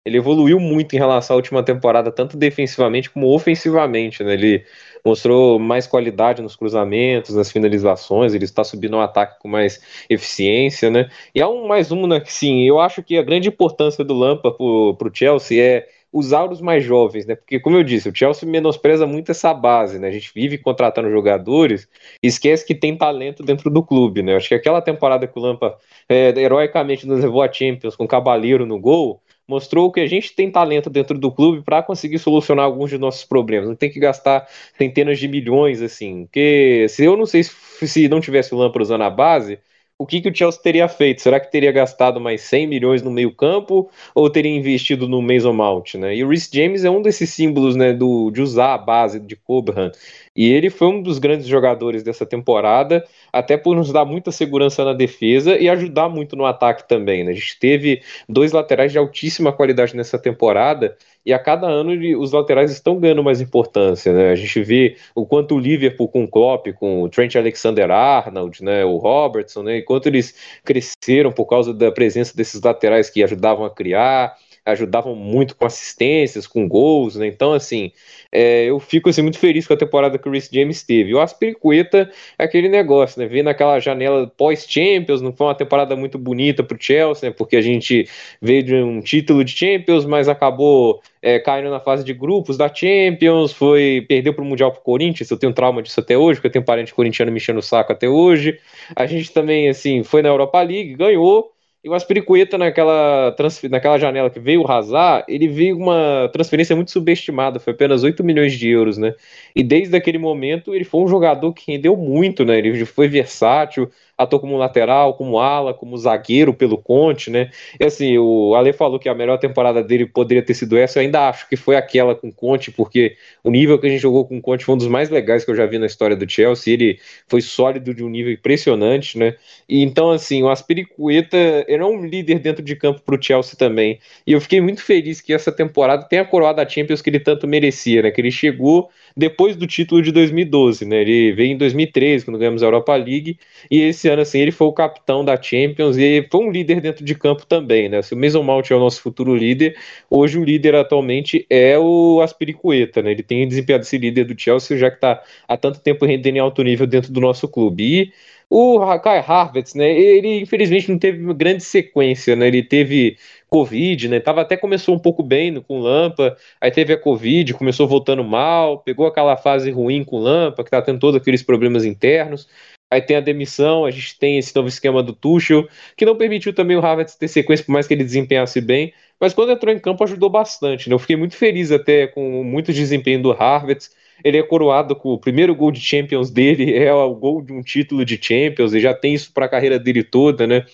Ele 0.05 0.19
evoluiu 0.19 0.61
muito 0.61 0.95
em 0.95 0.99
relação 0.99 1.35
à 1.35 1.37
última 1.37 1.65
temporada, 1.65 2.13
tanto 2.13 2.37
defensivamente 2.37 3.11
como 3.11 3.27
ofensivamente, 3.35 4.23
né? 4.23 4.35
Ele 4.35 4.65
mostrou 5.05 5.59
mais 5.59 5.85
qualidade 5.87 6.41
nos 6.43 6.55
cruzamentos, 6.55 7.35
nas 7.35 7.51
finalizações, 7.51 8.33
ele 8.33 8.45
está 8.45 8.63
subindo 8.63 8.95
o 8.95 8.99
um 8.99 9.01
ataque 9.01 9.41
com 9.41 9.49
mais 9.49 9.81
eficiência, 10.09 10.91
né? 10.91 11.11
E 11.35 11.43
há 11.43 11.49
um 11.49 11.67
mais 11.67 11.91
um, 11.91 12.07
né? 12.07 12.23
Sim, 12.25 12.63
eu 12.63 12.79
acho 12.79 13.03
que 13.03 13.19
a 13.19 13.23
grande 13.23 13.49
importância 13.49 14.05
do 14.05 14.15
Lampa 14.15 14.53
para 14.53 15.09
o 15.09 15.11
Chelsea 15.13 15.61
é 15.61 15.89
os 16.19 16.61
mais 16.61 16.83
jovens, 16.83 17.27
né? 17.27 17.35
Porque, 17.35 17.61
como 17.61 17.77
eu 17.77 17.83
disse, 17.83 18.09
o 18.09 18.15
Chelsea 18.15 18.49
menospreza 18.49 19.07
muito 19.07 19.31
essa 19.31 19.53
base, 19.53 19.99
né? 19.99 20.09
A 20.09 20.13
gente 20.13 20.33
vive 20.35 20.57
contratando 20.57 21.11
jogadores 21.11 21.89
e 22.23 22.27
esquece 22.27 22.67
que 22.67 22.75
tem 22.75 22.97
talento 22.97 23.43
dentro 23.43 23.69
do 23.69 23.83
clube, 23.83 24.23
né? 24.23 24.33
Eu 24.33 24.37
acho 24.39 24.49
que 24.49 24.55
aquela 24.55 24.81
temporada 24.81 25.27
que 25.27 25.39
o 25.39 25.43
Lampa 25.43 25.77
é, 26.09 26.29
heroicamente 26.39 27.07
nos 27.07 27.21
levou 27.21 27.43
a 27.43 27.53
Champions 27.53 27.95
com 27.95 28.05
o 28.05 28.09
Cavaleiro 28.09 28.65
no 28.65 28.79
gol, 28.79 29.21
mostrou 29.47 29.93
que 29.93 30.01
a 30.01 30.07
gente 30.07 30.35
tem 30.35 30.51
talento 30.51 30.91
dentro 30.91 31.19
do 31.19 31.31
clube 31.31 31.63
para 31.63 31.83
conseguir 31.83 32.19
solucionar 32.19 32.65
alguns 32.65 32.91
de 32.91 32.99
nossos 32.99 33.25
problemas. 33.25 33.69
Não 33.69 33.77
tem 33.77 33.91
que 33.91 34.01
gastar 34.01 34.47
centenas 34.77 35.19
de 35.19 35.29
milhões, 35.29 35.83
assim. 35.83 36.25
Porque 36.25 36.87
se 36.89 37.05
eu 37.05 37.17
não 37.17 37.27
sei 37.27 37.45
se, 37.45 37.53
se 37.87 38.09
não 38.09 38.21
tivesse 38.21 38.55
o 38.55 38.59
Lampa 38.59 38.81
usando 38.81 39.03
a 39.03 39.11
base, 39.11 39.59
o 39.99 40.07
que, 40.07 40.21
que 40.21 40.29
o 40.29 40.35
Chelsea 40.35 40.61
teria 40.61 40.89
feito? 40.89 41.23
Será 41.23 41.41
que 41.41 41.51
teria 41.51 41.73
gastado 41.73 42.21
mais 42.21 42.43
100 42.43 42.67
milhões 42.67 43.03
no 43.03 43.11
meio 43.11 43.35
campo 43.35 43.91
ou 44.15 44.29
teria 44.29 44.55
investido 44.55 45.09
no 45.09 45.23
Mason 45.23 45.55
Mount, 45.55 45.95
né? 45.95 46.15
E 46.15 46.23
o 46.23 46.29
Rhys 46.29 46.51
James 46.53 46.85
é 46.85 46.91
um 46.91 47.01
desses 47.01 47.31
símbolos, 47.31 47.75
né, 47.77 47.95
do, 47.95 48.31
de 48.31 48.43
usar 48.43 48.75
a 48.75 48.79
base 48.79 49.19
de 49.19 49.35
Cobham 49.37 49.91
E 50.35 50.53
ele 50.53 50.69
foi 50.69 50.89
um 50.89 51.03
dos 51.03 51.19
grandes 51.19 51.47
jogadores 51.47 52.03
dessa 52.03 52.27
temporada, 52.27 53.07
até 53.33 53.57
por 53.57 53.75
nos 53.75 53.91
dar 53.91 54.05
muita 54.05 54.31
segurança 54.31 54.85
na 54.85 54.93
defesa 54.93 55.57
e 55.57 55.69
ajudar 55.69 56.11
muito 56.11 56.37
no 56.37 56.45
ataque 56.45 56.87
também. 56.87 57.25
Né? 57.25 57.31
A 57.31 57.35
gente 57.35 57.59
teve 57.59 58.03
dois 58.29 58.53
laterais 58.53 58.93
de 58.93 58.99
altíssima 58.99 59.51
qualidade 59.51 59.97
nessa 59.97 60.19
temporada 60.19 60.95
e 61.27 61.33
a 61.33 61.39
cada 61.41 61.67
ano 61.67 61.93
os 62.21 62.31
laterais 62.31 62.71
estão 62.71 63.01
ganhando 63.01 63.25
mais 63.25 63.41
importância. 63.41 64.13
Né? 64.13 64.31
A 64.31 64.37
gente 64.37 64.63
vê 64.63 64.97
o 65.13 65.27
quanto 65.27 65.57
o 65.57 65.59
Liverpool 65.59 66.07
com 66.07 66.23
o 66.23 66.29
Klopp, 66.29 66.69
com 66.75 67.03
o 67.03 67.09
Trent 67.09 67.35
Alexander-Arnold, 67.35 68.63
né, 68.63 68.85
o 68.85 68.97
Robertson, 68.97 69.65
né, 69.65 69.79
enquanto 69.79 70.07
eles 70.07 70.37
cresceram 70.65 71.33
por 71.33 71.47
causa 71.47 71.75
da 71.75 71.91
presença 71.91 72.37
desses 72.37 72.63
laterais 72.63 73.11
que 73.11 73.25
ajudavam 73.25 73.65
a 73.65 73.71
criar, 73.71 74.37
ajudavam 74.67 75.15
muito 75.15 75.55
com 75.57 75.65
assistências, 75.65 76.47
com 76.47 76.69
gols, 76.69 77.15
né? 77.15 77.29
Então, 77.29 77.53
assim, 77.53 77.93
é, 78.33 78.65
eu 78.65 78.81
fico 78.81 79.09
assim, 79.09 79.23
muito 79.23 79.39
feliz 79.39 79.67
com 79.67 79.73
a 79.73 79.77
temporada 79.77 80.19
que 80.19 80.29
o 80.29 80.33
Rhys 80.33 80.51
James 80.53 80.83
teve. 80.83 81.15
O 81.15 81.21
Aspiricueta 81.21 82.11
é 82.37 82.45
aquele 82.45 82.69
negócio, 82.69 83.21
né? 83.21 83.29
Ver 83.29 83.45
naquela 83.45 83.79
janela 83.79 84.27
pós-Champions, 84.37 85.23
não 85.23 85.33
foi 85.33 85.47
uma 85.47 85.55
temporada 85.55 85.95
muito 85.95 86.19
bonita 86.19 86.65
para 86.65 86.77
o 86.77 86.83
Chelsea, 86.83 87.31
né? 87.31 87.35
Porque 87.37 87.57
a 87.57 87.61
gente 87.61 88.09
veio 88.43 88.65
de 88.65 88.75
um 88.75 89.01
título 89.01 89.45
de 89.45 89.53
Champions, 89.53 90.05
mas 90.05 90.29
acabou 90.29 91.01
é, 91.23 91.39
caindo 91.39 91.71
na 91.71 91.81
fase 91.81 92.05
de 92.05 92.13
grupos 92.13 92.57
da 92.57 92.73
Champions, 92.73 93.53
foi 93.53 94.05
perdeu 94.09 94.35
para 94.35 94.43
o 94.43 94.47
Mundial 94.47 94.73
para 94.73 94.81
o 94.81 94.83
Corinthians. 94.83 95.31
Eu 95.31 95.39
tenho 95.39 95.53
trauma 95.53 95.81
disso 95.81 96.01
até 96.01 96.19
hoje, 96.19 96.39
porque 96.39 96.49
eu 96.49 96.53
tenho 96.53 96.65
parente 96.65 96.93
corintiano 96.93 97.31
me 97.31 97.39
enchendo 97.39 97.61
o 97.61 97.63
saco 97.63 97.93
até 97.93 98.09
hoje. 98.09 98.59
A 98.95 99.07
gente 99.07 99.33
também, 99.33 99.69
assim, 99.69 100.03
foi 100.03 100.23
na 100.23 100.29
Europa 100.29 100.61
League, 100.61 100.95
ganhou 100.95 101.56
e 101.85 101.89
o 101.89 101.95
Aspiricueta, 101.95 102.59
naquela, 102.59 103.35
naquela 103.71 103.99
janela 103.99 104.29
que 104.29 104.41
veio 104.41 104.69
Hazard, 104.69 105.25
ele 105.29 105.47
veio 105.47 105.77
uma 105.77 106.29
transferência 106.33 106.75
muito 106.75 106.91
subestimada, 106.91 107.61
foi 107.61 107.73
apenas 107.73 108.03
8 108.03 108.25
milhões 108.25 108.55
de 108.55 108.69
euros, 108.69 108.99
né? 108.99 109.15
E 109.55 109.63
desde 109.63 109.97
aquele 109.97 110.19
momento 110.19 110.75
ele 110.75 110.85
foi 110.85 111.03
um 111.03 111.09
jogador 111.09 111.53
que 111.53 111.71
rendeu 111.71 111.97
muito, 111.97 112.45
né? 112.45 112.59
Ele 112.59 112.85
foi 112.85 113.07
versátil, 113.07 113.89
atuou 114.17 114.41
como 114.41 114.57
lateral, 114.57 115.15
como 115.15 115.39
ala, 115.39 115.75
como 115.75 115.97
zagueiro 115.97 116.55
pelo 116.55 116.79
Conte, 116.79 117.31
né? 117.31 117.51
E 117.79 117.85
assim, 117.85 118.17
o 118.19 118.55
Ale 118.55 118.73
falou 118.73 118.99
que 118.99 119.09
a 119.09 119.15
melhor 119.15 119.39
temporada 119.39 119.83
dele 119.83 120.07
poderia 120.07 120.43
ter 120.43 120.55
sido 120.55 120.77
essa, 120.77 120.99
eu 120.99 121.03
ainda 121.03 121.29
acho 121.29 121.49
que 121.49 121.57
foi 121.57 121.77
aquela 121.77 122.15
com 122.15 122.29
o 122.29 122.33
Conte, 122.33 122.71
porque 122.71 123.17
o 123.45 123.51
nível 123.51 123.79
que 123.79 123.87
a 123.87 123.91
gente 123.91 124.01
jogou 124.01 124.27
com 124.27 124.39
o 124.39 124.41
Conte 124.41 124.65
foi 124.65 124.75
um 124.75 124.79
dos 124.79 124.89
mais 124.89 125.11
legais 125.11 125.45
que 125.45 125.51
eu 125.51 125.57
já 125.57 125.67
vi 125.67 125.79
na 125.79 125.87
história 125.87 126.17
do 126.17 126.31
Chelsea, 126.31 126.73
ele 126.73 126.99
foi 127.29 127.41
sólido 127.41 127.93
de 127.93 128.03
um 128.03 128.09
nível 128.09 128.33
impressionante, 128.33 129.19
né? 129.19 129.37
E 129.69 129.83
então, 129.83 130.11
assim, 130.11 130.43
o 130.43 130.49
Aspiricueta 130.49 131.37
era 131.69 131.87
um 131.87 132.05
líder 132.05 132.39
dentro 132.39 132.63
de 132.63 132.75
campo 132.77 133.03
para 133.03 133.17
o 133.17 133.23
Chelsea 133.23 133.57
também, 133.57 133.99
e 134.27 134.33
eu 134.33 134.41
fiquei 134.41 134.61
muito 134.61 134.83
feliz 134.83 135.21
que 135.21 135.33
essa 135.33 135.53
temporada 135.53 136.05
tenha 136.09 136.25
coroado 136.25 136.61
a 136.61 136.69
Champions 136.69 137.03
que 137.03 137.11
ele 137.11 137.21
tanto 137.21 137.47
merecia, 137.47 138.03
né? 138.03 138.11
Que 138.11 138.21
ele 138.21 138.31
chegou 138.31 138.91
depois 139.17 139.57
do 139.57 139.67
título 139.67 140.03
de 140.03 140.13
2012, 140.13 140.85
né? 140.85 141.01
Ele 141.01 141.33
veio 141.33 141.53
em 141.53 141.57
2013, 141.57 142.25
quando 142.25 142.39
ganhamos 142.39 142.63
a 142.63 142.67
Europa 142.67 142.95
League, 142.95 143.39
e 143.71 143.81
esse 143.81 144.09
ano, 144.09 144.23
assim, 144.23 144.39
ele 144.41 144.53
foi 144.53 144.67
o 144.67 144.73
capitão 144.73 145.25
da 145.25 145.41
Champions 145.41 145.97
e 145.97 146.27
foi 146.31 146.41
um 146.45 146.51
líder 146.51 146.81
dentro 146.81 147.05
de 147.05 147.15
campo 147.15 147.47
também, 147.47 147.89
né? 147.89 148.03
Se 148.03 148.13
o 148.15 148.17
Mason 148.17 148.43
Mount 148.43 148.71
é 148.71 148.75
o 148.75 148.79
nosso 148.79 149.01
futuro 149.01 149.35
líder, 149.35 149.77
hoje 150.11 150.39
o 150.39 150.45
líder 150.45 150.75
atualmente 150.75 151.47
é 151.49 151.79
o 151.79 152.21
Aspiricueta, 152.21 153.03
né? 153.03 153.13
Ele 153.13 153.23
tem 153.23 153.47
desempenhado 153.49 153.85
esse 153.85 153.97
líder 153.97 154.25
do 154.25 154.39
Chelsea, 154.39 154.77
já 154.77 154.91
que 154.91 154.97
está 154.97 155.23
há 155.49 155.57
tanto 155.57 155.81
tempo 155.81 156.05
rendendo 156.05 156.37
em 156.37 156.41
alto 156.41 156.63
nível 156.63 156.87
dentro 156.87 157.11
do 157.13 157.21
nosso 157.21 157.49
clube. 157.49 157.85
E 157.85 158.13
o 158.49 158.99
Kai 159.01 159.19
Havertz, 159.27 159.75
né? 159.75 159.91
Ele 159.91 160.41
infelizmente 160.41 160.91
não 160.91 160.99
teve 160.99 161.33
grande 161.35 161.63
sequência, 161.65 162.37
né? 162.37 162.47
Ele 162.47 162.63
teve 162.63 163.19
Covid, 163.49 164.09
né? 164.09 164.21
Tava 164.21 164.43
até 164.43 164.57
começou 164.57 164.95
um 164.95 164.99
pouco 164.99 165.23
bem 165.23 165.61
com 165.63 165.81
Lampa, 165.81 166.37
aí 166.61 166.71
teve 166.71 166.93
a 166.93 166.99
Covid, 167.01 167.55
começou 167.55 167.89
voltando 167.89 168.23
mal, 168.25 168.79
pegou 168.81 169.07
aquela 169.07 169.37
fase 169.37 169.71
ruim 169.71 170.05
com 170.05 170.19
Lampa, 170.19 170.63
que 170.65 170.71
tá 170.71 170.81
tendo 170.83 170.99
todos 171.01 171.21
aqueles 171.21 171.43
problemas 171.43 171.85
internos. 171.85 172.49
Aí 172.91 173.03
tem 173.03 173.17
a 173.17 173.21
demissão, 173.21 173.85
a 173.85 173.91
gente 173.91 174.17
tem 174.19 174.39
esse 174.39 174.55
novo 174.55 174.69
esquema 174.69 175.03
do 175.03 175.13
Tuchel, 175.13 175.69
que 175.97 176.05
não 176.07 176.17
permitiu 176.17 176.55
também 176.55 176.77
o 176.77 176.87
Havertz 176.87 177.17
ter 177.17 177.27
sequência, 177.29 177.65
por 177.67 177.73
mais 177.73 177.87
que 177.87 177.95
ele 177.95 178.05
desempenhasse 178.05 178.61
bem, 178.61 178.93
mas 179.19 179.35
quando 179.35 179.51
entrou 179.51 179.75
em 179.75 179.79
campo 179.81 180.05
ajudou 180.05 180.31
bastante, 180.31 180.89
né? 180.89 180.95
Eu 180.95 180.99
fiquei 181.01 181.17
muito 181.17 181.37
feliz 181.37 181.73
até 181.73 182.07
com 182.07 182.45
muito 182.45 182.73
desempenho 182.73 183.21
do 183.23 183.33
Havertz. 183.33 183.91
Ele 184.25 184.39
é 184.39 184.43
coroado 184.43 184.97
com 184.97 185.11
o 185.11 185.19
primeiro 185.19 185.55
gol 185.55 185.71
de 185.71 185.81
Champions 185.81 186.31
dele, 186.31 186.75
é 186.75 186.93
o 186.93 187.15
gol 187.15 187.43
de 187.43 187.53
um 187.53 187.63
título 187.63 188.05
de 188.05 188.19
Champions, 188.21 188.73
e 188.75 188.81
já 188.81 188.95
tem 188.95 189.15
isso 189.15 189.33
para 189.33 189.47
a 189.47 189.49
carreira 189.49 189.79
dele 189.79 190.03
toda, 190.03 190.47
né? 190.47 190.65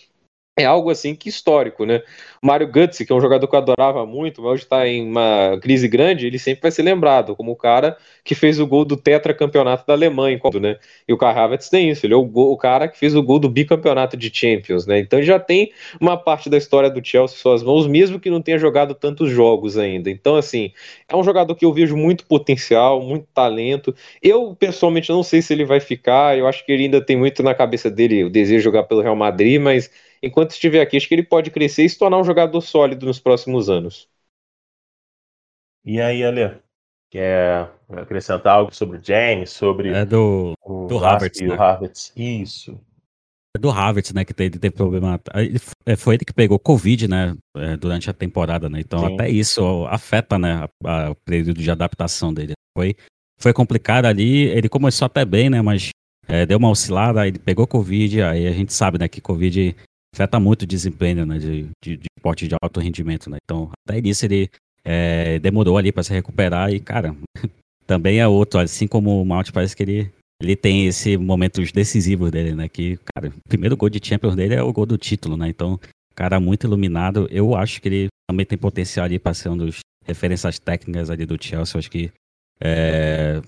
É 0.56 0.66
algo 0.66 0.90
assim 0.90 1.14
que 1.14 1.30
histórico, 1.30 1.86
né? 1.86 2.02
Mário 2.42 2.66
Götze, 2.66 3.06
que 3.06 3.12
é 3.12 3.16
um 3.16 3.20
jogador 3.20 3.48
que 3.48 3.54
eu 3.54 3.58
adorava 3.58 4.04
muito, 4.04 4.42
mas 4.42 4.52
hoje 4.52 4.62
está 4.64 4.86
em 4.86 5.08
uma 5.08 5.58
crise 5.62 5.88
grande, 5.88 6.26
ele 6.26 6.38
sempre 6.38 6.62
vai 6.62 6.70
ser 6.70 6.82
lembrado 6.82 7.34
como 7.34 7.52
o 7.52 7.56
cara 7.56 7.96
que 8.22 8.34
fez 8.34 8.60
o 8.60 8.66
gol 8.66 8.84
do 8.84 8.96
tetracampeonato 8.96 9.86
da 9.86 9.94
Alemanha, 9.94 10.38
né? 10.60 10.76
E 11.08 11.12
o 11.12 11.16
Kai 11.16 11.34
Havertz 11.34 11.70
tem 11.70 11.90
isso, 11.90 12.04
ele 12.04 12.12
é 12.12 12.16
o, 12.16 12.24
gol, 12.24 12.52
o, 12.52 12.56
cara 12.58 12.86
que 12.86 12.98
fez 12.98 13.14
o 13.14 13.22
gol 13.22 13.38
do 13.38 13.48
bicampeonato 13.48 14.14
de 14.14 14.30
Champions, 14.34 14.86
né? 14.86 14.98
Então 14.98 15.22
já 15.22 15.38
tem 15.38 15.72
uma 15.98 16.18
parte 16.18 16.50
da 16.50 16.58
história 16.58 16.90
do 16.90 17.02
Chelsea 17.02 17.34
em 17.34 17.40
suas 17.40 17.62
mãos, 17.62 17.86
mesmo 17.86 18.20
que 18.20 18.28
não 18.28 18.42
tenha 18.42 18.58
jogado 18.58 18.94
tantos 18.94 19.30
jogos 19.30 19.78
ainda. 19.78 20.10
Então, 20.10 20.36
assim, 20.36 20.72
é 21.08 21.16
um 21.16 21.24
jogador 21.24 21.54
que 21.54 21.64
eu 21.64 21.72
vejo 21.72 21.96
muito 21.96 22.26
potencial, 22.26 23.00
muito 23.00 23.26
talento. 23.32 23.94
Eu, 24.22 24.54
pessoalmente, 24.54 25.08
não 25.10 25.22
sei 25.22 25.40
se 25.40 25.54
ele 25.54 25.64
vai 25.64 25.80
ficar, 25.80 26.36
eu 26.36 26.46
acho 26.46 26.64
que 26.66 26.72
ele 26.72 26.84
ainda 26.84 27.00
tem 27.00 27.16
muito 27.16 27.42
na 27.42 27.54
cabeça 27.54 27.90
dele 27.90 28.24
o 28.24 28.30
desejo 28.30 28.58
de 28.58 28.64
jogar 28.64 28.82
pelo 28.82 29.00
Real 29.00 29.16
Madrid, 29.16 29.60
mas 29.60 29.90
enquanto 30.22 30.52
estiver 30.52 30.80
aqui, 30.80 30.96
acho 30.96 31.08
que 31.08 31.14
ele 31.14 31.22
pode 31.22 31.50
crescer 31.50 31.84
e 31.84 31.88
se 31.88 31.98
tornar 31.98 32.18
um 32.18 32.24
jogador 32.24 32.60
sólido 32.60 33.06
nos 33.06 33.18
próximos 33.18 33.68
anos. 33.68 34.08
E 35.84 36.00
aí, 36.00 36.22
Ale? 36.22 36.58
Quer 37.10 37.70
acrescentar 37.90 38.56
algo 38.56 38.74
sobre 38.74 38.96
o 38.96 39.04
James, 39.04 39.50
sobre 39.50 39.90
é 39.90 40.06
do, 40.06 40.54
o 40.62 40.86
do 40.86 41.04
Havertz, 41.04 41.40
né? 41.40 41.54
Havertz? 41.54 42.12
Isso. 42.16 42.80
É 43.54 43.60
do 43.60 43.70
Havertz, 43.70 44.14
né, 44.14 44.24
que 44.24 44.32
teve, 44.32 44.58
teve 44.58 44.74
problema. 44.74 45.20
É, 45.84 45.94
foi 45.94 46.14
ele 46.14 46.24
que 46.24 46.32
pegou 46.32 46.58
Covid, 46.58 47.06
né, 47.08 47.36
é, 47.54 47.76
durante 47.76 48.08
a 48.08 48.14
temporada, 48.14 48.66
né? 48.70 48.80
Então 48.80 49.00
Sim. 49.00 49.14
até 49.14 49.28
isso 49.28 49.84
afeta, 49.88 50.38
né, 50.38 50.66
o 51.10 51.14
período 51.16 51.60
de 51.60 51.70
adaptação 51.70 52.32
dele. 52.32 52.54
Foi, 52.74 52.96
foi 53.38 53.52
complicado 53.52 54.06
ali. 54.06 54.44
Ele 54.44 54.70
começou 54.70 55.04
até 55.04 55.22
bem, 55.22 55.50
né, 55.50 55.60
mas 55.60 55.90
é, 56.26 56.46
deu 56.46 56.56
uma 56.56 56.70
oscilada, 56.70 57.20
aí 57.20 57.28
ele 57.28 57.38
pegou 57.38 57.66
Covid, 57.66 58.22
aí 58.22 58.46
a 58.46 58.52
gente 58.52 58.72
sabe, 58.72 58.98
né, 58.98 59.06
que 59.06 59.20
Covid 59.20 59.76
afeta 60.14 60.38
muito 60.38 60.62
o 60.62 60.66
desempenho 60.66 61.24
né, 61.24 61.38
de, 61.38 61.66
de, 61.82 61.96
de 61.96 62.06
esporte 62.16 62.46
de 62.46 62.54
alto 62.60 62.80
rendimento, 62.80 63.30
né? 63.30 63.38
Então, 63.42 63.70
até 63.86 64.00
nisso 64.00 64.24
ele 64.24 64.50
é, 64.84 65.38
demorou 65.38 65.78
ali 65.78 65.90
para 65.90 66.02
se 66.02 66.12
recuperar 66.12 66.72
e, 66.72 66.80
cara, 66.80 67.16
também 67.86 68.20
é 68.20 68.28
outro, 68.28 68.60
assim 68.60 68.86
como 68.86 69.20
o 69.20 69.24
Mount, 69.24 69.50
parece 69.52 69.74
que 69.74 69.82
ele, 69.82 70.12
ele 70.40 70.56
tem 70.56 70.86
esse 70.86 71.16
momentos 71.16 71.72
decisivos 71.72 72.30
dele, 72.30 72.54
né? 72.54 72.68
Que, 72.68 72.98
cara, 73.14 73.28
o 73.28 73.48
primeiro 73.48 73.76
gol 73.76 73.88
de 73.88 74.06
Champions 74.06 74.36
dele 74.36 74.54
é 74.54 74.62
o 74.62 74.72
gol 74.72 74.86
do 74.86 74.98
título, 74.98 75.36
né? 75.36 75.48
Então, 75.48 75.80
cara, 76.14 76.38
muito 76.38 76.66
iluminado. 76.66 77.26
Eu 77.30 77.54
acho 77.54 77.80
que 77.80 77.88
ele 77.88 78.08
também 78.30 78.44
tem 78.44 78.58
potencial 78.58 79.06
ali 79.06 79.18
para 79.18 79.34
ser 79.34 79.48
um 79.48 79.56
dos 79.56 79.80
referências 80.04 80.58
técnicas 80.58 81.10
ali 81.10 81.24
do 81.24 81.42
Chelsea. 81.42 81.76
Eu 81.76 81.78
acho 81.78 81.90
que 81.90 82.12
é, 82.60 83.40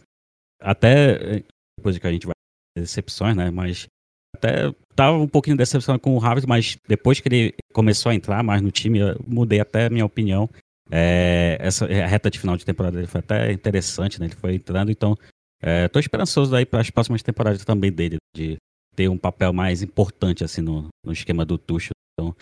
até 0.61 1.43
depois 1.79 1.99
que 1.99 2.07
a 2.07 2.12
gente 2.12 2.27
vai 2.27 2.35
decepções, 2.77 3.37
né? 3.37 3.51
Mas 3.51 3.87
até 4.35 4.72
tava 4.95 5.16
um 5.16 5.28
pouquinho 5.28 5.57
decepcionado 5.57 6.01
com 6.01 6.16
o 6.16 6.24
Havertz, 6.24 6.47
mas 6.47 6.76
depois 6.89 7.20
que 7.20 7.28
ele 7.28 7.55
começou 7.72 8.11
a 8.11 8.14
entrar 8.14 8.43
mais 8.43 8.61
no 8.61 8.70
time, 8.70 8.99
eu 8.99 9.16
mudei 9.26 9.61
até 9.61 9.87
a 9.87 9.91
minha 9.91 10.05
opinião. 10.05 10.49
É, 10.91 11.57
essa 11.61 11.87
a 11.87 12.07
reta 12.07 12.30
de 12.30 12.39
final 12.39 12.57
de 12.57 12.64
temporada 12.64 12.97
dele 12.97 13.07
foi 13.07 13.20
até 13.20 13.53
interessante, 13.53 14.20
né? 14.20 14.26
Ele 14.26 14.35
foi 14.35 14.55
entrando, 14.55 14.91
então 14.91 15.16
é, 15.62 15.89
tô 15.89 15.99
esperançoso 15.99 16.55
aí 16.55 16.66
para 16.66 16.80
as 16.80 16.91
próximas 16.91 17.22
temporadas 17.22 17.64
também 17.64 17.91
dele, 17.91 18.16
de 18.37 18.57
ter 18.95 19.09
um 19.09 19.18
papel 19.18 19.53
mais 19.53 19.82
importante 19.82 20.45
assim 20.45 20.61
no, 20.61 20.89
no 21.05 21.12
esquema 21.12 21.45
do 21.45 21.57
Tuchel. 21.57 21.93
Então, 22.12 22.37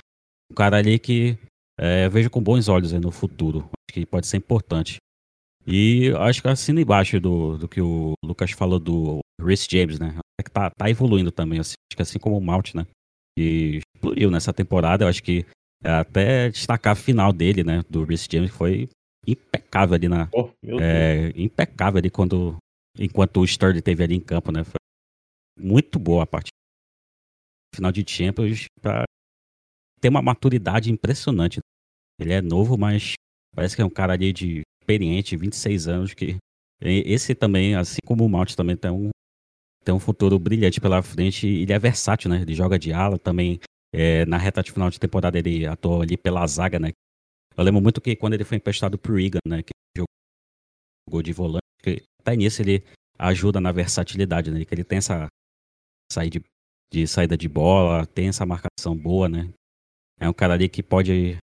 um 0.51 0.55
cara 0.55 0.79
ali 0.79 0.99
que 0.99 1.39
é, 1.79 2.09
vejo 2.09 2.31
com 2.31 2.43
bons 2.43 2.69
olhos 2.69 2.93
no 2.93 3.11
futuro, 3.11 3.61
acho 3.61 3.95
que 3.95 4.05
pode 4.05 4.27
ser 4.27 4.39
importante. 4.39 4.97
E 5.67 6.13
acho 6.19 6.43
que 6.43 6.49
assino 6.49 6.81
embaixo 6.81 7.21
do, 7.21 7.57
do 7.57 7.69
que 7.69 7.81
o 7.81 8.15
Lucas 8.25 8.51
falou 8.51 8.81
do 8.81 9.21
Rhys 9.41 9.67
James, 9.71 9.99
né? 9.99 10.17
Que 10.43 10.51
tá, 10.51 10.71
tá 10.71 10.91
evoluindo 10.91 11.31
também, 11.31 11.59
assim, 11.59 11.75
acho 11.91 11.97
que 11.97 12.03
assim 12.03 12.19
como 12.19 12.37
o 12.37 12.41
Malt, 12.41 12.75
né? 12.75 12.87
E 13.39 13.81
explodiu 13.95 14.31
nessa 14.31 14.53
temporada, 14.53 15.05
eu 15.05 15.09
acho 15.09 15.23
que 15.23 15.47
é, 15.83 15.91
até 15.91 16.51
destacar 16.51 16.93
a 16.93 16.97
final 16.97 17.33
dele, 17.33 17.65
né? 17.65 17.83
Do 17.89 18.05
Rhys 18.05 18.27
James, 18.31 18.51
foi 18.51 18.89
impecável 19.27 19.95
ali 19.95 20.09
na. 20.09 20.29
Oh, 20.33 20.51
é, 20.81 21.33
impecável 21.35 21.99
ali 21.99 22.11
quando. 22.11 22.57
Enquanto 22.99 23.41
o 23.41 23.47
Sturdy 23.47 23.81
teve 23.81 24.05
ali 24.05 24.15
em 24.15 24.21
campo, 24.21 24.53
né? 24.53 24.65
Foi 24.65 24.79
muito 25.59 25.99
boa 25.99 26.25
a 26.25 26.27
partida. 26.27 26.53
Final 27.75 27.91
de 27.91 28.05
Champions 28.07 28.67
pra 28.81 29.05
ter 30.01 30.09
uma 30.09 30.21
maturidade 30.21 30.93
impressionante. 30.93 31.61
Ele 32.21 32.35
é 32.35 32.43
novo, 32.43 32.77
mas 32.77 33.15
parece 33.55 33.75
que 33.75 33.83
é 33.83 33.85
um 33.85 33.91
cara 33.91 34.13
ali 34.13 34.33
de 34.33 34.63
experiente, 34.83 35.37
26 35.37 35.89
anos, 35.89 36.13
que 36.13 36.37
esse 36.83 37.35
também, 37.35 37.75
assim 37.75 37.99
como 38.05 38.25
o 38.25 38.29
Mount, 38.29 38.55
também 38.55 38.77
tem 38.77 38.91
um, 38.91 39.11
tem 39.85 39.95
um 39.95 40.01
futuro 40.01 40.39
brilhante 40.39 40.81
pela 40.81 41.03
frente. 41.03 41.47
Ele 41.47 41.73
é 41.73 41.79
versátil, 41.79 42.31
né? 42.31 42.43
Ele 42.43 42.55
joga 42.55 42.79
de 42.79 42.93
ala 42.93 43.19
também. 43.19 43.61
É, 43.95 44.25
na 44.25 44.39
reta 44.39 44.63
de 44.63 44.73
final 44.73 44.89
de 44.89 44.99
temporada 44.99 45.39
ele 45.39 45.67
atuou 45.67 46.01
ali 46.01 46.17
pela 46.17 46.47
zaga, 46.47 46.79
né? 46.79 46.93
Eu 47.57 47.63
lembro 47.63 47.83
muito 47.83 48.01
que 48.01 48.17
quando 48.17 48.33
ele 48.35 48.45
foi 48.45 48.57
emprestado 48.57 48.97
pro 48.97 49.17
Regan, 49.17 49.41
né? 49.47 49.63
Que 49.63 49.73
jogou 51.07 51.23
de 51.23 51.33
volante, 51.33 51.63
que 51.83 52.03
até 52.21 52.35
nisso 52.35 52.63
ele 52.63 52.83
ajuda 53.19 53.61
na 53.61 53.71
versatilidade, 53.71 54.51
né? 54.51 54.65
Que 54.65 54.75
ele 54.75 54.85
tem 54.85 54.99
essa 54.99 55.27
saída 56.11 56.41
de, 56.41 56.45
de 56.93 57.07
saída 57.07 57.37
de 57.37 57.49
bola, 57.49 58.07
tem 58.07 58.29
essa 58.29 58.47
marcação 58.47 58.97
boa, 58.97 59.29
né? 59.29 59.53
É 60.19 60.29
um 60.29 60.33
cara 60.33 60.55
ali 60.55 60.69
que 60.69 60.83
pode, 60.83 61.37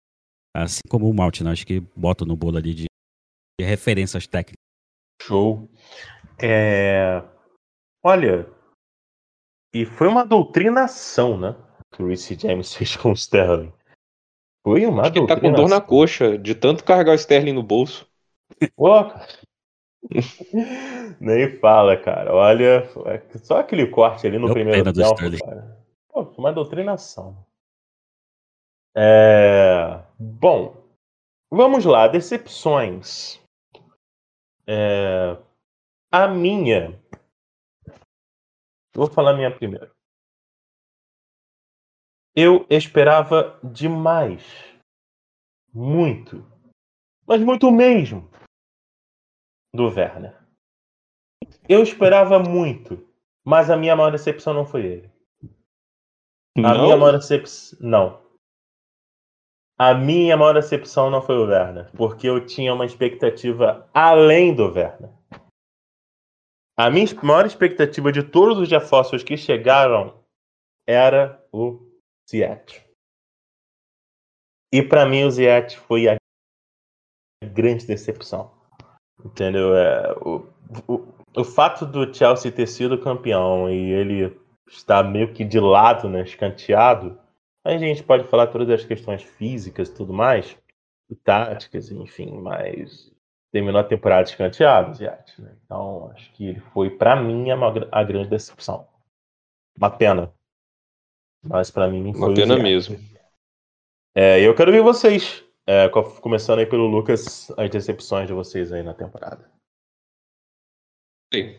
assim 0.55 0.81
como 0.87 1.09
o 1.09 1.13
Malte, 1.13 1.43
né? 1.43 1.51
Acho 1.51 1.67
que 1.67 1.81
bota 1.95 2.23
no 2.23 2.37
bolo 2.37 2.57
ali 2.57 2.73
de, 2.73 2.85
de 3.59 3.65
referências 3.65 4.25
técnicas. 4.25 4.55
Show. 5.21 5.69
É... 6.41 7.21
Olha, 8.07 8.49
e 9.75 9.85
foi 9.85 10.07
uma 10.07 10.25
doutrinação, 10.25 11.37
né? 11.37 11.57
Que 11.91 12.01
o 12.01 12.07
Reece 12.07 12.39
James 12.39 12.71
fez 12.73 12.95
com 12.95 13.09
o 13.09 13.13
Sterling. 13.13 13.73
Foi 14.65 14.85
uma 14.85 15.01
Acho 15.01 15.11
doutrinação. 15.11 15.35
Ele 15.35 15.55
tá 15.55 15.61
com 15.61 15.61
dor 15.61 15.69
na 15.69 15.81
coxa, 15.81 16.37
de 16.37 16.55
tanto 16.55 16.85
carregar 16.85 17.11
o 17.11 17.15
Sterling 17.15 17.51
no 17.51 17.61
bolso. 17.61 18.09
Pô, 18.77 18.93
Nem 21.19 21.59
fala, 21.59 21.97
cara. 21.97 22.33
Olha, 22.33 22.83
só 23.43 23.59
aquele 23.59 23.87
corte 23.87 24.25
ali 24.25 24.39
no 24.39 24.53
primeiro 24.53 24.93
tempo, 24.93 25.45
cara. 25.45 25.77
Pô, 26.07 26.21
uma 26.37 26.53
doutrinação. 26.53 27.45
É... 28.95 30.01
Bom, 30.17 30.81
vamos 31.51 31.83
lá, 31.83 32.07
decepções. 32.07 33.37
É... 34.65 35.37
A 36.09 36.25
minha. 36.27 36.97
Vou 38.97 39.05
falar 39.05 39.33
minha 39.33 39.55
primeiro. 39.55 39.91
Eu 42.35 42.65
esperava 42.67 43.59
demais. 43.63 44.43
Muito. 45.71 46.43
Mas 47.27 47.39
muito 47.41 47.69
mesmo. 47.69 48.27
Do 49.71 49.85
Werner. 49.87 50.35
Eu 51.69 51.83
esperava 51.83 52.39
muito. 52.39 53.07
Mas 53.45 53.69
a 53.69 53.77
minha 53.77 53.95
maior 53.95 54.11
decepção 54.11 54.51
não 54.51 54.65
foi 54.65 54.83
ele. 54.87 55.11
A 56.57 56.73
não? 56.73 56.83
minha 56.85 56.97
maior 56.97 57.19
decepção. 57.19 57.77
Não. 57.79 58.27
A 59.77 59.93
minha 59.93 60.35
maior 60.35 60.55
decepção 60.55 61.11
não 61.11 61.21
foi 61.21 61.37
o 61.37 61.45
Werner, 61.45 61.91
porque 61.95 62.27
eu 62.27 62.43
tinha 62.43 62.73
uma 62.73 62.85
expectativa 62.85 63.87
além 63.93 64.55
do 64.55 64.65
Werner. 64.65 65.11
A 66.79 66.91
minha 66.91 67.07
maior 67.23 67.45
expectativa 67.45 68.11
de 68.11 68.21
todos 68.21 68.59
os 68.59 68.69
reforços 68.69 69.23
que 69.23 69.35
chegaram 69.35 70.23
era 70.87 71.43
o 71.51 71.79
Ziet. 72.29 72.85
E 74.71 74.83
para 74.83 75.07
mim 75.07 75.23
o 75.23 75.31
Ziet 75.31 75.75
foi 75.75 76.07
a 76.07 76.17
grande 77.43 77.87
decepção. 77.87 78.51
Entendeu? 79.25 79.75
É, 79.75 80.13
o, 80.19 80.47
o, 80.87 81.13
o 81.35 81.43
fato 81.43 81.83
do 81.83 82.13
Chelsea 82.13 82.51
ter 82.51 82.67
sido 82.67 83.01
campeão 83.01 83.67
e 83.69 83.91
ele 83.91 84.39
estar 84.69 85.01
meio 85.03 85.33
que 85.33 85.43
de 85.43 85.59
lado, 85.59 86.07
né, 86.07 86.21
escanteado, 86.21 87.19
a 87.65 87.75
gente 87.77 88.03
pode 88.03 88.27
falar 88.27 88.47
todas 88.47 88.69
as 88.69 88.85
questões 88.85 89.23
físicas 89.23 89.89
e 89.89 89.95
tudo 89.95 90.13
mais, 90.13 90.55
táticas, 91.23 91.89
enfim, 91.89 92.39
mas 92.39 93.11
terminou 93.51 93.79
a 93.79 93.83
temporada 93.83 94.29
escanteado, 94.29 94.93
Ziat, 94.95 95.41
né? 95.41 95.55
Então, 95.65 96.11
acho 96.11 96.31
que 96.33 96.47
ele 96.47 96.59
foi, 96.59 96.89
para 96.89 97.15
mim, 97.15 97.49
a, 97.51 97.55
a, 97.91 98.03
grande 98.03 98.29
decepção. 98.29 98.87
Uma 99.77 99.89
pena. 99.89 100.33
Mas 101.43 101.71
para 101.71 101.87
mim 101.87 102.13
foi. 102.13 102.29
Uma 102.29 102.35
pena 102.35 102.57
mesmo. 102.57 102.97
É, 104.15 104.41
eu 104.41 104.55
quero 104.55 104.71
ver 104.71 104.81
vocês. 104.81 105.43
É, 105.65 105.89
começando 106.21 106.59
aí 106.59 106.65
pelo 106.65 106.87
Lucas, 106.87 107.51
as 107.57 107.69
decepções 107.69 108.27
de 108.27 108.33
vocês 108.33 108.71
aí 108.71 108.81
na 108.81 108.93
temporada. 108.93 109.49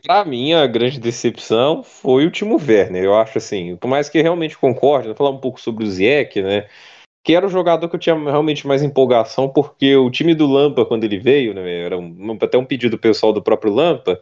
Para 0.03 0.25
mim, 0.25 0.55
a 0.55 0.67
grande 0.67 0.99
decepção 0.99 1.83
foi 1.83 2.27
o 2.27 2.31
Timo 2.31 2.57
Werner. 2.57 3.05
Eu 3.05 3.15
acho 3.15 3.37
assim, 3.37 3.77
por 3.77 3.87
mais 3.87 4.09
que 4.09 4.23
realmente 4.23 4.57
concorde, 4.57 5.09
vou 5.09 5.17
falar 5.17 5.31
um 5.31 5.41
pouco 5.41 5.61
sobre 5.61 5.85
o 5.85 5.87
Zieck, 5.87 6.41
né? 6.41 6.69
Que 7.29 7.35
era 7.35 7.47
o 7.47 7.51
jogador 7.51 7.91
que 7.91 7.95
eu 7.95 8.01
tinha 8.01 8.17
realmente 8.17 8.67
mais 8.67 8.83
empolgação, 8.83 9.51
porque 9.51 9.95
o 9.95 10.11
time 10.11 10.35
do 10.35 10.47
Lampa, 10.47 10.87
quando 10.87 11.05
ele 11.05 11.19
veio, 11.19 11.53
né, 11.53 11.85
era 11.85 11.99
um, 11.99 12.39
até 12.41 12.57
um 12.57 12.65
pedido 12.65 12.97
pessoal 12.97 13.35
do 13.35 13.43
próprio 13.43 13.71
Lampa, 13.71 14.19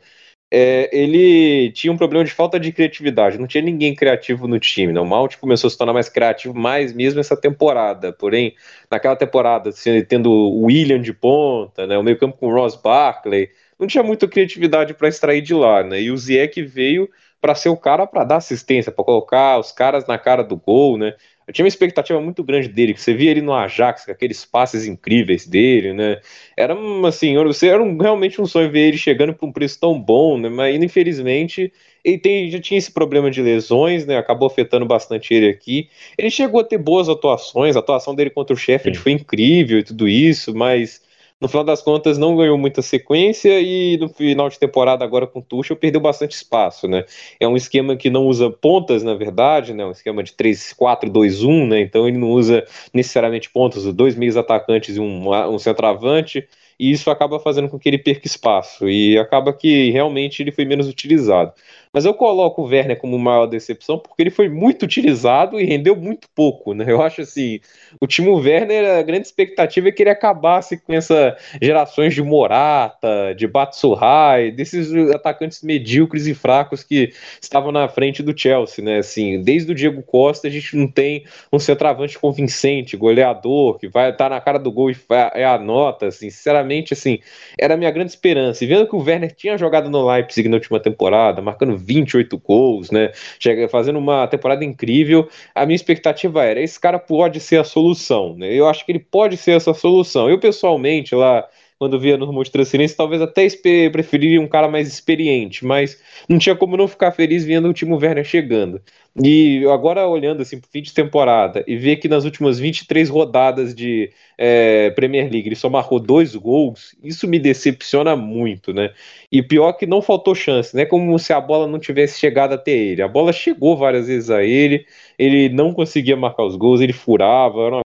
é, 0.52 0.90
ele 0.92 1.70
tinha 1.70 1.92
um 1.92 1.96
problema 1.96 2.24
de 2.24 2.32
falta 2.32 2.58
de 2.58 2.72
criatividade, 2.72 3.38
não 3.38 3.46
tinha 3.46 3.62
ninguém 3.62 3.94
criativo 3.94 4.48
no 4.48 4.58
time. 4.58 4.92
Não. 4.92 5.04
O 5.04 5.06
Malte 5.06 5.38
começou 5.38 5.68
a 5.68 5.70
se 5.70 5.78
tornar 5.78 5.92
mais 5.92 6.08
criativo 6.08 6.52
mais 6.52 6.92
mesmo 6.92 7.20
essa 7.20 7.36
temporada. 7.40 8.12
Porém, 8.12 8.56
naquela 8.90 9.14
temporada, 9.14 9.68
assim, 9.70 10.02
tendo 10.04 10.28
o 10.28 10.64
William 10.64 11.00
de 11.00 11.12
ponta, 11.12 11.86
né, 11.86 11.96
o 11.96 12.02
meio 12.02 12.18
campo 12.18 12.36
com 12.36 12.48
o 12.48 12.52
Ross 12.52 12.74
Barkley, 12.74 13.50
não 13.78 13.86
tinha 13.86 14.02
muita 14.02 14.26
criatividade 14.26 14.94
para 14.94 15.06
extrair 15.06 15.42
de 15.42 15.54
lá, 15.54 15.84
né? 15.84 16.00
E 16.02 16.10
o 16.10 16.16
Zieck 16.16 16.60
veio 16.60 17.08
para 17.40 17.54
ser 17.54 17.68
o 17.68 17.76
cara 17.76 18.04
para 18.04 18.24
dar 18.24 18.36
assistência, 18.38 18.90
para 18.90 19.04
colocar 19.04 19.60
os 19.60 19.70
caras 19.70 20.08
na 20.08 20.18
cara 20.18 20.42
do 20.42 20.56
gol, 20.56 20.98
né? 20.98 21.14
Eu 21.46 21.52
tinha 21.54 21.64
uma 21.64 21.68
expectativa 21.68 22.20
muito 22.20 22.42
grande 22.42 22.68
dele, 22.68 22.92
que 22.92 23.00
você 23.00 23.14
via 23.14 23.30
ele 23.30 23.40
no 23.40 23.54
Ajax, 23.54 24.04
com 24.04 24.10
aqueles 24.10 24.44
passes 24.44 24.84
incríveis 24.84 25.46
dele, 25.46 25.92
né? 25.92 26.20
Era 26.56 26.76
assim, 27.06 27.36
você 27.36 27.68
era 27.68 27.80
um, 27.80 27.96
realmente 27.96 28.40
um 28.40 28.46
sonho 28.46 28.70
ver 28.70 28.88
ele 28.88 28.98
chegando 28.98 29.32
por 29.32 29.46
um 29.46 29.52
preço 29.52 29.78
tão 29.78 30.00
bom, 30.00 30.36
né? 30.38 30.48
Mas 30.48 30.74
infelizmente 30.82 31.72
ele 32.04 32.18
tem, 32.18 32.50
já 32.50 32.60
tinha 32.60 32.78
esse 32.78 32.90
problema 32.90 33.30
de 33.30 33.40
lesões, 33.40 34.04
né? 34.04 34.16
Acabou 34.16 34.48
afetando 34.48 34.84
bastante 34.84 35.32
ele 35.32 35.48
aqui. 35.48 35.88
Ele 36.18 36.30
chegou 36.30 36.60
a 36.60 36.64
ter 36.64 36.78
boas 36.78 37.08
atuações, 37.08 37.76
a 37.76 37.78
atuação 37.78 38.14
dele 38.14 38.30
contra 38.30 38.52
o 38.52 38.58
Sheffield 38.58 38.98
foi 38.98 39.12
incrível 39.12 39.78
e 39.78 39.84
tudo 39.84 40.08
isso, 40.08 40.52
mas 40.52 41.05
no 41.40 41.48
final 41.48 41.64
das 41.64 41.82
contas 41.82 42.16
não 42.16 42.36
ganhou 42.36 42.56
muita 42.56 42.80
sequência 42.80 43.60
e 43.60 43.96
no 43.98 44.08
final 44.08 44.48
de 44.48 44.58
temporada 44.58 45.04
agora 45.04 45.26
com 45.26 45.40
o 45.40 45.42
Tuchel 45.42 45.76
perdeu 45.76 46.00
bastante 46.00 46.32
espaço, 46.32 46.88
né? 46.88 47.04
É 47.38 47.46
um 47.46 47.56
esquema 47.56 47.94
que 47.96 48.08
não 48.08 48.26
usa 48.26 48.50
pontas, 48.50 49.02
na 49.02 49.14
verdade, 49.14 49.74
né? 49.74 49.84
Um 49.84 49.90
esquema 49.90 50.22
de 50.22 50.32
3-4-2-1, 50.32 51.68
né? 51.68 51.80
Então 51.80 52.08
ele 52.08 52.16
não 52.16 52.30
usa 52.30 52.64
necessariamente 52.92 53.50
pontas, 53.50 53.84
dois 53.92 54.14
meios 54.16 54.36
atacantes 54.36 54.96
e 54.96 55.00
um, 55.00 55.30
um 55.52 55.58
centroavante 55.58 56.48
e 56.78 56.90
isso 56.90 57.10
acaba 57.10 57.40
fazendo 57.40 57.68
com 57.68 57.78
que 57.78 57.88
ele 57.88 57.98
perca 57.98 58.26
espaço 58.26 58.88
e 58.88 59.18
acaba 59.18 59.52
que 59.52 59.90
realmente 59.90 60.42
ele 60.42 60.52
foi 60.52 60.64
menos 60.64 60.88
utilizado. 60.88 61.52
Mas 61.92 62.04
eu 62.04 62.14
coloco 62.14 62.62
o 62.62 62.66
Werner 62.66 62.98
como 62.98 63.18
maior 63.18 63.46
decepção 63.46 63.98
porque 63.98 64.22
ele 64.22 64.30
foi 64.30 64.48
muito 64.48 64.84
utilizado 64.84 65.60
e 65.60 65.64
rendeu 65.64 65.96
muito 65.96 66.28
pouco, 66.34 66.74
né? 66.74 66.84
Eu 66.88 67.02
acho 67.02 67.22
assim, 67.22 67.60
o 68.00 68.06
Timo 68.06 68.34
Werner, 68.36 68.98
a 68.98 69.02
grande 69.02 69.26
expectativa 69.26 69.88
é 69.88 69.92
que 69.92 70.02
ele 70.02 70.10
acabasse 70.10 70.78
com 70.78 70.92
essa 70.92 71.36
gerações 71.60 72.14
de 72.14 72.22
Morata, 72.22 73.34
de 73.36 73.46
Batsuhai, 73.46 74.50
desses 74.50 74.92
atacantes 75.14 75.62
medíocres 75.62 76.26
e 76.26 76.34
fracos 76.34 76.82
que 76.82 77.12
estavam 77.40 77.72
na 77.72 77.88
frente 77.88 78.22
do 78.22 78.38
Chelsea, 78.38 78.84
né? 78.84 78.98
Assim, 78.98 79.42
desde 79.42 79.72
o 79.72 79.74
Diego 79.74 80.02
Costa 80.02 80.48
a 80.48 80.50
gente 80.50 80.76
não 80.76 80.88
tem 80.88 81.24
um 81.52 81.58
centroavante 81.58 82.18
convincente, 82.18 82.96
goleador, 82.96 83.78
que 83.78 83.88
vai 83.88 84.10
estar 84.10 84.28
tá 84.28 84.34
na 84.34 84.40
cara 84.40 84.58
do 84.58 84.70
gol 84.70 84.90
e 84.90 84.96
é 85.34 85.44
a 85.44 85.58
nota, 85.58 86.06
assim, 86.06 86.30
sinceramente, 86.30 86.92
assim, 86.92 87.18
era 87.58 87.74
a 87.74 87.76
minha 87.76 87.90
grande 87.90 88.10
esperança. 88.10 88.64
E 88.64 88.66
vendo 88.66 88.86
que 88.86 88.94
o 88.94 89.02
Werner 89.02 89.34
tinha 89.34 89.56
jogado 89.56 89.90
no 89.90 90.06
Leipzig 90.06 90.48
na 90.48 90.56
última 90.56 90.80
temporada, 90.80 91.40
marcando 91.40 91.76
28 91.86 92.38
gols, 92.38 92.90
né? 92.90 93.12
Chega 93.38 93.68
fazendo 93.68 93.98
uma 93.98 94.26
temporada 94.26 94.64
incrível. 94.64 95.28
A 95.54 95.64
minha 95.64 95.76
expectativa 95.76 96.44
era: 96.44 96.60
esse 96.60 96.78
cara 96.78 96.98
pode 96.98 97.40
ser 97.40 97.58
a 97.58 97.64
solução, 97.64 98.36
né? 98.36 98.52
Eu 98.52 98.68
acho 98.68 98.84
que 98.84 98.92
ele 98.92 98.98
pode 98.98 99.36
ser 99.36 99.52
essa 99.52 99.72
solução. 99.72 100.28
Eu, 100.28 100.38
pessoalmente, 100.38 101.14
lá 101.14 101.46
quando 101.78 102.00
via 102.00 102.16
no 102.16 102.42
de 102.42 102.50
transferência, 102.50 102.96
talvez 102.96 103.20
até 103.20 103.46
preferiria 103.90 104.40
um 104.40 104.48
cara 104.48 104.68
mais 104.68 104.88
experiente, 104.88 105.64
mas 105.64 106.00
não 106.28 106.38
tinha 106.38 106.56
como 106.56 106.76
não 106.76 106.88
ficar 106.88 107.12
feliz 107.12 107.44
vendo 107.44 107.68
o 107.68 107.74
Timo 107.74 107.96
Werner 107.96 108.24
chegando. 108.24 108.80
E 109.22 109.64
agora 109.68 110.06
olhando 110.06 110.42
assim 110.42 110.60
pro 110.60 110.68
fim 110.70 110.82
de 110.82 110.92
temporada 110.92 111.64
e 111.66 111.76
ver 111.76 111.96
que 111.96 112.08
nas 112.08 112.24
últimas 112.24 112.58
23 112.58 113.08
rodadas 113.08 113.74
de 113.74 114.10
é, 114.36 114.90
Premier 114.90 115.30
League 115.30 115.48
ele 115.48 115.56
só 115.56 115.70
marcou 115.70 115.98
dois 115.98 116.34
gols, 116.34 116.94
isso 117.02 117.26
me 117.26 117.38
decepciona 117.38 118.14
muito, 118.14 118.74
né? 118.74 118.92
E 119.32 119.42
pior 119.42 119.72
que 119.72 119.86
não 119.86 120.02
faltou 120.02 120.34
chance, 120.34 120.76
né? 120.76 120.84
Como 120.84 121.18
se 121.18 121.32
a 121.32 121.40
bola 121.40 121.66
não 121.66 121.78
tivesse 121.78 122.18
chegado 122.18 122.52
até 122.52 122.72
ele. 122.72 123.02
A 123.02 123.08
bola 123.08 123.32
chegou 123.32 123.76
várias 123.76 124.06
vezes 124.06 124.30
a 124.30 124.42
ele, 124.44 124.86
ele 125.18 125.48
não 125.48 125.72
conseguia 125.72 126.16
marcar 126.16 126.44
os 126.44 126.56
gols, 126.56 126.80
ele 126.80 126.92
furava, 126.92 127.60
era 127.62 127.76
uma 127.76 127.85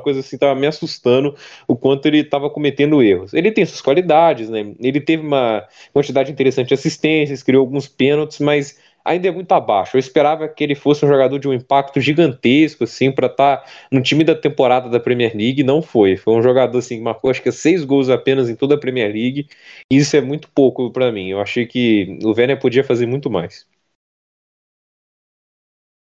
coisa 0.00 0.20
assim, 0.20 0.38
tava 0.38 0.58
me 0.58 0.66
assustando 0.66 1.34
o 1.68 1.76
quanto 1.76 2.06
ele 2.06 2.18
estava 2.20 2.50
cometendo 2.50 3.02
erros. 3.02 3.32
Ele 3.34 3.52
tem 3.52 3.64
suas 3.64 3.80
qualidades, 3.80 4.48
né? 4.48 4.74
Ele 4.80 5.00
teve 5.00 5.22
uma 5.26 5.66
quantidade 5.92 6.32
interessante 6.32 6.68
de 6.68 6.74
assistências, 6.74 7.42
criou 7.42 7.60
alguns 7.60 7.86
pênaltis, 7.88 8.38
mas 8.40 8.78
ainda 9.04 9.28
é 9.28 9.30
muito 9.30 9.52
abaixo. 9.52 9.96
Eu 9.96 10.00
esperava 10.00 10.48
que 10.48 10.62
ele 10.64 10.74
fosse 10.74 11.04
um 11.04 11.08
jogador 11.08 11.38
de 11.38 11.48
um 11.48 11.52
impacto 11.52 12.00
gigantesco, 12.00 12.84
assim, 12.84 13.10
para 13.12 13.26
estar 13.26 13.58
tá 13.58 13.66
no 13.90 14.02
time 14.02 14.24
da 14.24 14.34
temporada 14.34 14.88
da 14.88 15.00
Premier 15.00 15.34
League. 15.36 15.62
Não 15.64 15.82
foi. 15.82 16.16
Foi 16.16 16.34
um 16.34 16.42
jogador 16.42 16.78
assim 16.78 16.96
que 16.98 17.02
marcou 17.02 17.30
acho 17.30 17.42
que 17.42 17.52
seis 17.52 17.84
gols 17.84 18.08
apenas 18.08 18.48
em 18.48 18.56
toda 18.56 18.74
a 18.74 18.78
Premier 18.78 19.12
League. 19.12 19.48
E 19.90 19.96
isso 19.96 20.16
é 20.16 20.20
muito 20.20 20.48
pouco 20.50 20.90
para 20.90 21.12
mim. 21.12 21.28
Eu 21.28 21.40
achei 21.40 21.66
que 21.66 22.18
o 22.22 22.30
Werner 22.30 22.58
podia 22.60 22.84
fazer 22.84 23.06
muito 23.06 23.30
mais. 23.30 23.66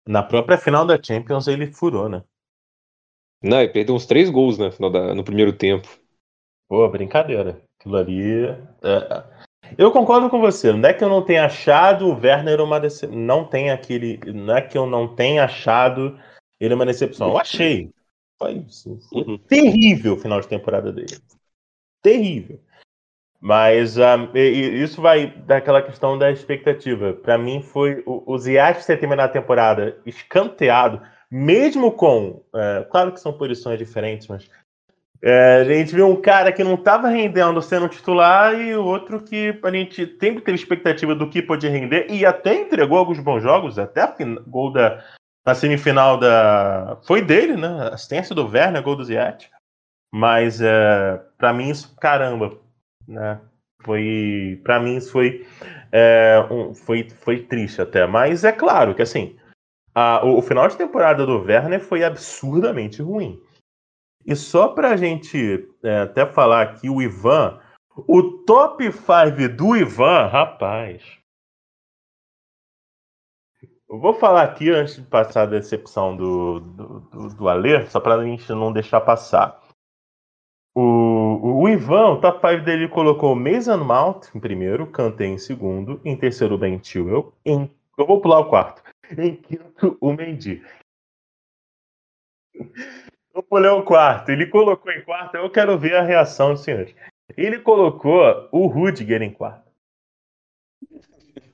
Na 0.07 0.22
própria 0.22 0.59
final 0.59 0.86
da 0.86 1.01
Champions 1.03 1.49
ele 1.49 1.66
furou, 1.72 2.09
né? 2.09 2.22
Não, 3.43 3.61
ele 3.61 3.72
perdeu 3.72 3.95
uns 3.95 4.07
três 4.07 4.30
gols 4.30 4.59
né, 4.59 4.70
no, 4.78 5.14
no 5.14 5.24
primeiro 5.24 5.53
tempo. 5.53 5.88
Pô, 6.68 6.88
brincadeira. 6.88 7.61
Aquilo 7.78 7.97
ali. 7.97 8.47
É... 8.82 9.24
Eu 9.76 9.90
concordo 9.90 10.28
com 10.30 10.40
você. 10.40 10.72
Não 10.72 10.88
é 10.88 10.95
que 10.95 11.03
eu 11.03 11.09
não 11.09 11.22
tenha 11.22 11.47
achado 11.47 12.07
o 12.07 12.14
Werner 12.14 12.61
uma 12.61 12.78
decepção. 12.78 13.18
Não 13.18 13.45
tem 13.45 13.70
aquele. 13.70 14.20
Não 14.32 14.57
é 14.57 14.62
que 14.62 14.76
eu 14.76 14.86
não 14.86 15.14
tenha 15.14 15.45
achado 15.45 16.18
ele 16.61 16.74
uma 16.74 16.86
decepção. 16.86 17.28
Eu 17.28 17.38
achei. 17.38 17.90
Foi, 18.38 18.53
isso. 18.55 18.99
foi 19.09 19.22
uhum. 19.22 19.38
terrível 19.38 20.14
o 20.14 20.18
final 20.18 20.40
de 20.40 20.49
temporada 20.49 20.93
dele. 20.93 21.18
Terrível. 22.03 22.61
Mas 23.40 23.97
um, 23.97 24.03
ah, 24.03 24.38
isso 24.38 25.03
vai 25.03 25.26
daquela 25.26 25.82
questão 25.82 26.16
da 26.16 26.30
expectativa. 26.30 27.12
Para 27.12 27.36
mim, 27.36 27.61
foi 27.61 28.03
o, 28.07 28.22
o 28.32 28.38
Ziat 28.38 28.86
ter 28.86 28.99
terminado 28.99 29.30
a 29.30 29.32
temporada 29.32 30.01
escanteado, 30.07 31.03
mesmo 31.33 31.91
com. 31.93 32.43
É, 32.55 32.87
claro 32.91 33.11
que 33.11 33.20
são 33.20 33.33
posições 33.33 33.78
diferentes, 33.78 34.28
mas 34.28 34.51
é, 35.22 35.61
a 35.61 35.64
gente 35.64 35.95
viu 35.95 36.07
um 36.07 36.20
cara 36.20 36.53
que 36.53 36.62
não 36.62 36.74
estava 36.74 37.09
rendendo 37.09 37.62
sendo 37.62 37.89
titular 37.89 38.55
e 38.61 38.74
outro 38.74 39.22
que 39.22 39.59
a 39.62 39.70
gente 39.70 40.05
sempre 40.20 40.43
teve 40.43 40.59
expectativa 40.59 41.14
do 41.14 41.30
que 41.30 41.41
podia 41.41 41.70
render 41.70 42.07
e 42.11 42.26
até 42.26 42.55
entregou 42.55 42.99
alguns 42.99 43.18
bons 43.18 43.43
jogos, 43.43 43.78
até 43.78 44.03
a 44.03 44.14
gol 44.47 44.70
da, 44.72 45.03
na 45.47 45.55
semifinal 45.55 46.18
da. 46.18 46.99
Foi 47.07 47.22
dele, 47.22 47.57
né? 47.57 47.89
Assistência 47.93 48.35
do 48.35 48.47
Werner, 48.47 48.83
gol 48.83 48.97
do 48.97 49.05
Ziat. 49.05 49.51
Mas 50.12 50.61
é, 50.61 51.18
para 51.39 51.55
mim 51.55 51.70
isso, 51.70 51.97
caramba, 51.97 52.59
né? 53.09 53.41
Foi. 53.83 54.61
para 54.62 54.78
mim 54.78 54.97
isso 54.97 55.11
foi, 55.11 55.47
é, 55.91 56.45
um, 56.51 56.74
foi, 56.74 57.09
foi 57.09 57.41
triste 57.43 57.80
até. 57.80 58.07
Mas 58.07 58.45
é 58.45 58.53
claro 58.53 58.95
que 58.95 59.01
assim. 59.01 59.37
A, 59.95 60.24
o, 60.24 60.38
o 60.38 60.43
final 60.43 60.68
de 60.68 60.76
temporada 60.76 61.26
do 61.26 61.43
Werner 61.43 61.80
foi 61.80 62.03
absurdamente 62.03 63.03
ruim. 63.03 63.40
E 64.24 64.36
só 64.36 64.68
para 64.68 64.90
a 64.90 64.97
gente 64.97 65.68
é, 65.82 66.01
até 66.01 66.24
falar 66.24 66.62
aqui, 66.62 66.88
o 66.88 67.03
Ivan, 67.03 67.61
o 67.97 68.22
top 68.45 68.90
5 68.90 69.57
do 69.57 69.76
Ivan, 69.76 70.26
rapaz. 70.26 71.03
Eu 73.88 73.99
vou 73.99 74.14
falar 74.14 74.45
aqui 74.45 74.70
antes 74.70 74.97
de 74.97 75.03
passar 75.03 75.43
a 75.43 75.47
decepção 75.47 76.16
do, 76.16 76.61
do, 76.61 77.01
do, 77.01 77.28
do 77.34 77.49
Alê, 77.49 77.84
só 77.86 77.99
a 77.99 78.24
gente 78.24 78.51
não 78.53 78.72
deixar 78.72 79.03
passar. 79.03 79.61
O, 80.74 81.61
o 81.61 81.68
Ivan, 81.68 82.12
o 82.12 82.20
top 82.20 82.40
5 82.40 82.64
dele 82.64 82.88
colocou 82.88 83.34
Mason 83.34 83.84
Mount 83.84 84.28
em 84.34 84.40
primeiro, 84.40 84.86
Kanté 84.86 85.26
em 85.26 85.36
segundo, 85.36 86.01
em 86.03 86.16
terceiro 86.16 86.57
Ben 86.57 86.82
Chilwell, 86.82 87.34
em, 87.45 87.70
eu 87.99 88.07
vou 88.07 88.22
pular 88.22 88.40
o 88.40 88.49
quarto. 88.49 88.82
Em 89.18 89.36
quinto, 89.36 89.96
o 90.00 90.12
Mendy. 90.12 90.62
Eu 93.34 93.42
pulei 93.42 93.70
o 93.70 93.82
quarto. 93.82 94.30
Ele 94.30 94.46
colocou 94.46 94.92
em 94.92 95.02
quarto. 95.02 95.36
Eu 95.36 95.50
quero 95.50 95.78
ver 95.78 95.96
a 95.96 96.02
reação 96.02 96.52
dos 96.52 96.62
senhores. 96.62 96.94
Ele 97.34 97.58
colocou 97.58 98.22
o 98.52 98.66
Rudiger 98.66 99.22
em 99.22 99.32
quarto. 99.32 99.70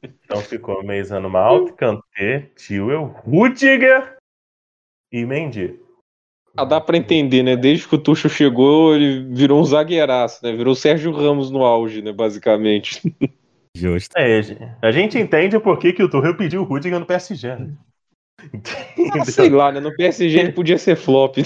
Então 0.02 0.38
ficou 0.38 0.82
Meizano 0.82 1.30
Malt, 1.30 1.72
Kanté, 1.76 2.50
Tio, 2.56 3.06
Rudiger 3.24 4.16
e 5.12 5.24
Mendy. 5.24 5.80
Ah, 6.56 6.64
dá 6.64 6.80
pra 6.80 6.96
entender, 6.96 7.44
né? 7.44 7.56
Desde 7.56 7.86
que 7.86 7.94
o 7.94 7.98
Tuxo 7.98 8.28
chegou, 8.28 8.94
ele 8.94 9.32
virou 9.32 9.60
um 9.60 9.64
zagueiraço, 9.64 10.44
né? 10.44 10.52
Virou 10.52 10.74
Sérgio 10.74 11.12
Ramos 11.12 11.50
no 11.50 11.64
auge, 11.64 12.02
né? 12.02 12.12
Basicamente. 12.12 13.00
Justo. 13.78 14.12
É, 14.16 14.40
a 14.82 14.90
gente 14.90 15.16
entende 15.16 15.58
por 15.60 15.78
que, 15.78 15.92
que 15.92 16.02
o 16.02 16.10
Tuchel 16.10 16.36
pediu 16.36 16.62
o 16.62 16.64
Rudiger 16.64 16.98
no 16.98 17.06
PSG, 17.06 17.54
né? 17.54 17.76
Ah, 19.12 19.24
sei 19.24 19.50
lá, 19.50 19.70
né? 19.70 19.78
No 19.78 19.94
PSG 19.94 20.38
ele 20.38 20.52
podia 20.52 20.78
ser 20.78 20.96
flop. 20.96 21.36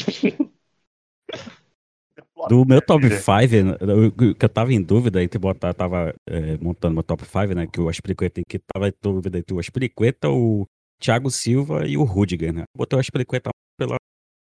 Do 2.49 2.65
meu 2.65 2.81
top 2.83 3.09
5, 3.09 4.35
que 4.37 4.45
eu 4.45 4.49
tava 4.49 4.73
em 4.73 4.83
dúvida 4.83 5.23
entre 5.23 5.39
botar, 5.39 5.73
tava 5.75 6.15
é, 6.29 6.57
montando 6.59 6.95
meu 6.95 7.03
top 7.03 7.25
5, 7.25 7.55
né? 7.55 7.67
Que 7.67 7.81
o 7.81 7.89
Aspiricueta 7.89 8.41
que 8.49 8.59
tava 8.59 8.89
em 8.89 8.93
dúvida 9.01 9.39
entre 9.39 9.55
o 9.55 9.61
Aspiricueta, 9.61 10.29
o 10.29 10.67
Thiago 11.01 11.31
Silva 11.31 11.87
e 11.87 11.97
o 11.97 12.03
Rudiger, 12.03 12.53
né? 12.53 12.65
Botei 12.77 12.97
o 12.97 13.01
Aspiricueta 13.01 13.51
pela 13.79 13.97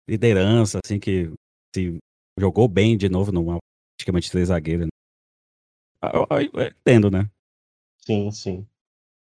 liderança, 0.08 0.80
assim, 0.84 1.00
que 1.00 1.32
se 1.76 1.98
jogou 2.40 2.68
bem 2.68 2.96
de 2.96 3.10
novo 3.10 3.32
no 3.32 3.58
esquema 4.00 4.22
de 4.22 4.30
três 4.32 4.48
zagueiros. 4.48 4.86
Né? 4.86 4.90
Eu, 6.14 6.28
eu, 6.30 6.62
eu, 6.62 6.68
entendo, 6.68 7.10
né? 7.12 7.30
Sim, 8.06 8.32
sim. 8.32 8.68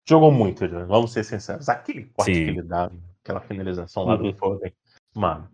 Jogou 0.08 0.32
muito, 0.32 0.68
vamos 0.88 1.14
ser 1.14 1.24
sinceros. 1.24 1.70
Aquele 1.70 2.06
corte 2.06 2.34
Sim. 2.34 2.46
que 2.46 2.50
ele 2.50 2.62
dá, 2.64 2.92
aquela 3.24 3.40
finalização 3.42 4.04
lá 4.04 4.16
uhum. 4.16 4.32
do 4.32 4.38
Foden, 4.38 4.74
mano. 5.16 5.48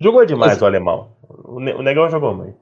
Jogou 0.00 0.24
demais 0.24 0.52
Mas... 0.52 0.62
o 0.62 0.66
alemão. 0.66 1.16
O, 1.28 1.60
ne 1.60 1.72
o 1.74 1.82
negão 1.82 2.08
jogou 2.08 2.34
muito. 2.34 2.58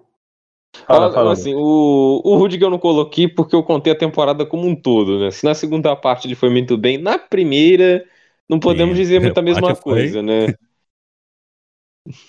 Fala, 0.86 1.12
fala 1.12 1.32
assim, 1.32 1.54
o, 1.54 2.20
o 2.22 2.36
Rudiger 2.36 2.66
eu 2.66 2.70
não 2.70 2.78
coloquei 2.78 3.26
porque 3.26 3.54
eu 3.54 3.62
contei 3.62 3.92
a 3.92 3.98
temporada 3.98 4.44
como 4.44 4.66
um 4.66 4.74
todo, 4.74 5.20
né? 5.20 5.30
Se 5.30 5.44
na 5.44 5.54
segunda 5.54 5.96
parte 5.96 6.26
ele 6.26 6.34
foi 6.34 6.50
muito 6.50 6.76
bem, 6.76 6.98
na 6.98 7.18
primeira 7.18 8.06
não 8.48 8.60
podemos 8.60 8.96
dizer 8.96 9.20
muito 9.20 9.38
a 9.38 9.42
mesma 9.42 9.74
coisa, 9.74 10.22
né? 10.22 10.54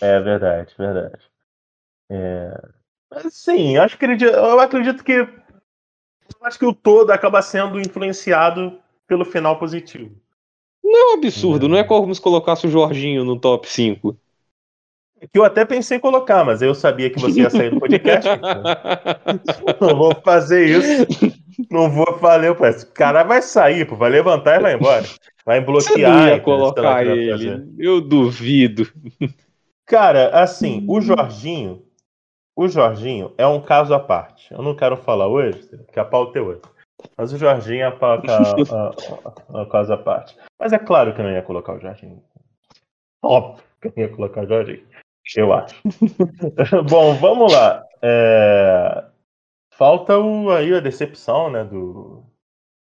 É 0.02 0.20
verdade, 0.20 0.74
verdade. 0.78 1.24
É... 2.10 2.70
Sim, 3.30 3.78
acho 3.78 3.98
que 3.98 4.06
eu 4.06 4.60
acredito 4.60 5.04
que 5.04 5.28
eu 6.40 6.46
acho 6.46 6.60
que 6.60 6.66
o 6.66 6.74
todo 6.74 7.12
acaba 7.12 7.42
sendo 7.42 7.80
influenciado 7.80 8.80
pelo 9.08 9.26
final 9.26 9.58
positivo. 9.58 10.12
Não 10.84 10.98
é 10.98 11.12
um 11.12 11.18
absurdo, 11.18 11.66
é. 11.66 11.70
não 11.70 11.78
é 11.78 11.84
como 11.84 12.14
se 12.14 12.22
colocasse 12.22 12.66
o 12.66 12.70
Jorginho 12.70 13.24
no 13.24 13.40
top 13.40 13.70
5. 13.70 14.18
É 15.20 15.28
que 15.28 15.40
eu 15.40 15.44
até 15.44 15.66
pensei 15.66 15.98
em 15.98 16.00
colocar, 16.02 16.44
mas 16.44 16.62
eu 16.62 16.76
sabia 16.76 17.10
que 17.10 17.20
você 17.20 17.42
ia 17.42 17.50
sair 17.50 17.72
do 17.72 17.80
podcast. 17.80 18.30
então. 18.30 19.76
não 19.88 19.98
vou 19.98 20.16
fazer 20.24 20.66
isso. 20.66 21.34
Não 21.72 21.90
vou 21.90 22.18
fazer. 22.20 22.52
O 22.52 22.92
cara 22.94 23.24
vai 23.24 23.42
sair, 23.42 23.88
pô, 23.88 23.96
vai 23.96 24.12
levantar 24.12 24.60
e 24.60 24.62
vai 24.62 24.76
embora. 24.76 25.06
Vai 25.44 25.60
bloquear. 25.60 25.96
Você 25.96 26.08
não 26.08 26.28
ia 26.28 26.40
colocar 26.40 27.06
ele. 27.06 27.74
Eu 27.80 28.00
duvido. 28.00 28.88
Cara, 29.86 30.30
assim, 30.30 30.86
o 30.88 31.02
Jorginho, 31.02 31.82
o 32.58 32.68
Jorginho 32.68 33.32
é 33.38 33.46
um 33.46 33.62
caso 33.62 33.94
à 33.94 34.00
parte. 34.00 34.52
Eu 34.52 34.64
não 34.64 34.76
quero 34.76 34.98
falar 34.98 35.28
hoje, 35.28 35.62
porque 35.86 36.00
a 36.00 36.06
pauta 36.06 36.40
é 36.40 36.42
outra. 36.42 36.72
Mas 37.16 37.32
o 37.32 37.38
Jorginho 37.38 37.84
é 37.84 37.86
a 37.86 39.66
caso 39.70 39.94
à 39.94 39.98
parte. 39.98 40.36
Mas 40.60 40.74
é 40.74 40.80
claro 40.80 41.14
que 41.14 41.22
eu 41.22 41.26
não 41.26 41.32
ia 41.32 41.44
colocar 41.44 41.74
o 41.74 41.80
Jorginho. 41.80 42.24
Óbvio 43.24 43.64
que 43.80 43.88
eu 43.90 43.94
não 43.96 44.04
ia 44.04 44.10
colocar 44.10 44.44
o 44.44 44.48
Jorginho. 44.48 44.84
Eu 45.36 45.54
acho. 45.54 45.76
Bom, 46.90 47.14
vamos 47.18 47.54
lá. 47.54 47.86
É... 48.02 49.06
Falta 49.76 50.18
o, 50.18 50.50
aí 50.50 50.74
a 50.74 50.80
decepção, 50.80 51.52
né, 51.52 51.64
do, 51.64 52.24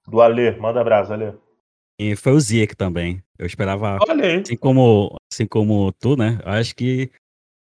do 0.07 0.22
Alê. 0.22 0.51
Manda 0.51 0.80
abraço, 0.80 1.12
Alê. 1.12 1.34
E 1.99 2.16
foi 2.16 2.32
o 2.32 2.39
Ziek 2.39 2.78
também. 2.78 3.22
Eu 3.38 3.45
esperava, 3.45 3.97
Olha 4.07 4.39
assim 4.39 4.55
como, 4.55 5.18
assim 5.30 5.45
como 5.45 5.91
tu, 5.99 6.16
né? 6.16 6.39
Eu 6.45 6.51
acho 6.53 6.74
que 6.74 7.12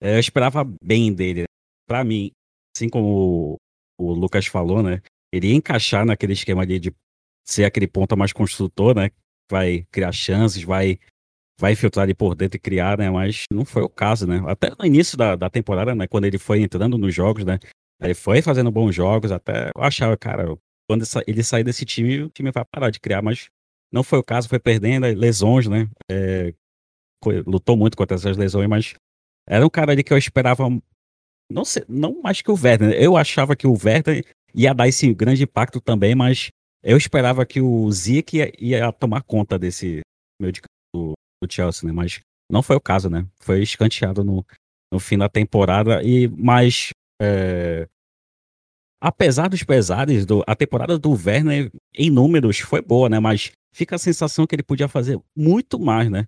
é, 0.01 0.15
eu 0.15 0.19
esperava 0.19 0.65
bem 0.81 1.13
dele. 1.13 1.43
Para 1.87 2.03
mim, 2.03 2.31
assim 2.75 2.89
como 2.89 3.57
o, 3.99 4.13
Lucas 4.13 4.45
falou, 4.47 4.81
né? 4.81 5.01
Ele 5.31 5.47
ia 5.47 5.55
encaixar 5.55 6.05
naquele 6.05 6.33
esquema 6.33 6.61
ali 6.61 6.79
de 6.79 6.93
ser 7.45 7.65
aquele 7.65 7.87
ponta 7.87 8.15
mais 8.15 8.31
construtor, 8.31 8.95
né? 8.95 9.09
Vai 9.51 9.85
criar 9.91 10.11
chances, 10.11 10.63
vai 10.63 10.99
vai 11.59 11.75
filtrar 11.75 12.03
ali 12.03 12.15
por 12.15 12.35
dentro 12.35 12.57
e 12.57 12.59
criar, 12.59 12.97
né? 12.97 13.09
Mas 13.09 13.43
não 13.51 13.63
foi 13.63 13.83
o 13.83 13.89
caso, 13.89 14.27
né? 14.27 14.41
Até 14.47 14.71
no 14.77 14.85
início 14.85 15.17
da, 15.17 15.35
da 15.35 15.49
temporada, 15.49 15.93
né? 15.93 16.07
Quando 16.07 16.25
ele 16.25 16.37
foi 16.37 16.61
entrando 16.61 16.97
nos 16.97 17.13
jogos, 17.13 17.45
né? 17.45 17.59
Ele 18.01 18.13
foi 18.13 18.41
fazendo 18.41 18.71
bons 18.71 18.93
jogos, 18.93 19.31
até 19.31 19.71
eu 19.75 19.81
achava, 19.81 20.17
cara, 20.17 20.57
quando 20.89 21.03
ele 21.27 21.43
sair 21.43 21.63
desse 21.63 21.85
time, 21.85 22.23
o 22.23 22.29
time 22.29 22.51
vai 22.51 22.65
parar 22.65 22.89
de 22.89 22.99
criar, 22.99 23.21
mas 23.21 23.49
não 23.91 24.03
foi 24.03 24.19
o 24.19 24.23
caso, 24.23 24.49
foi 24.49 24.59
perdendo 24.59 25.05
lesões, 25.05 25.67
né? 25.67 25.87
É, 26.11 26.53
lutou 27.45 27.77
muito 27.77 27.95
contra 27.95 28.15
essas 28.15 28.35
lesões, 28.35 28.67
mas 28.67 28.93
era 29.47 29.65
um 29.65 29.69
cara 29.69 29.91
ali 29.91 30.03
que 30.03 30.11
eu 30.11 30.17
esperava 30.17 30.67
não 31.51 31.65
sei, 31.65 31.83
não 31.87 32.21
mais 32.21 32.41
que 32.41 32.51
o 32.51 32.59
Werner. 32.61 32.91
Eu 32.93 33.17
achava 33.17 33.55
que 33.55 33.67
o 33.67 33.73
Werner 33.73 34.25
ia 34.53 34.73
dar 34.73 34.87
esse 34.87 35.13
grande 35.13 35.43
impacto 35.43 35.79
também, 35.81 36.15
mas 36.15 36.49
eu 36.83 36.97
esperava 36.97 37.45
que 37.45 37.61
o 37.61 37.89
Zeke 37.91 38.37
ia, 38.37 38.51
ia 38.59 38.91
tomar 38.91 39.23
conta 39.23 39.57
desse 39.57 40.01
meio 40.41 40.51
de 40.51 40.61
do, 40.93 41.13
do, 41.41 41.51
Chelsea, 41.51 41.87
né? 41.87 41.93
Mas 41.93 42.19
não 42.51 42.61
foi 42.61 42.75
o 42.75 42.81
caso, 42.81 43.09
né? 43.09 43.25
Foi 43.39 43.61
escanteado 43.61 44.23
no, 44.23 44.45
no 44.91 44.99
fim 44.99 45.17
da 45.17 45.29
temporada 45.29 46.03
e 46.03 46.27
mais 46.27 46.89
é, 47.21 47.87
apesar 49.01 49.49
dos 49.49 49.63
pesares, 49.63 50.25
do, 50.25 50.43
a 50.45 50.55
temporada 50.55 50.97
do 50.99 51.11
Werner 51.11 51.71
em 51.93 52.09
números 52.09 52.59
foi 52.59 52.81
boa, 52.81 53.09
né? 53.09 53.19
Mas 53.19 53.51
fica 53.73 53.95
a 53.95 53.99
sensação 53.99 54.45
que 54.45 54.55
ele 54.55 54.63
podia 54.63 54.87
fazer 54.87 55.19
muito 55.35 55.79
mais, 55.79 56.09
né? 56.09 56.27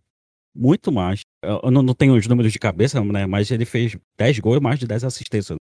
muito 0.56 0.92
mais. 0.92 1.22
Eu 1.64 1.72
não, 1.72 1.82
não 1.82 1.94
tenho 1.94 2.16
os 2.16 2.28
números 2.28 2.52
de 2.52 2.60
cabeça, 2.60 3.04
né? 3.04 3.26
Mas 3.26 3.52
ele 3.52 3.66
fez 3.66 3.98
10 4.18 4.40
gols 4.40 4.58
e 4.58 4.62
mais 4.62 4.80
de 4.80 4.88
10 4.88 5.04
assistências. 5.04 5.58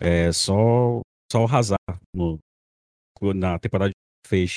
É 0.00 0.32
só, 0.32 1.00
só 1.30 1.44
o 1.44 1.48
Hazard 1.48 1.78
no, 2.14 2.38
na 3.34 3.58
temporada 3.58 3.92
fez 4.26 4.56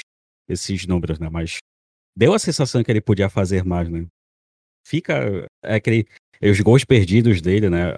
esses 0.50 0.86
números, 0.86 1.20
né? 1.20 1.30
Mas 1.30 1.58
deu 2.18 2.34
a 2.34 2.40
sensação 2.40 2.84
que 2.84 2.92
ele 2.92 3.02
podia 3.02 3.30
fazer 3.30 3.64
mais, 3.64 3.90
né? 3.90 4.06
Fica 4.88 5.48
é 5.64 5.76
aquele 5.76 6.08
os 6.42 6.60
gols 6.62 6.84
perdidos 6.84 7.42
dele, 7.42 7.70
né? 7.70 7.98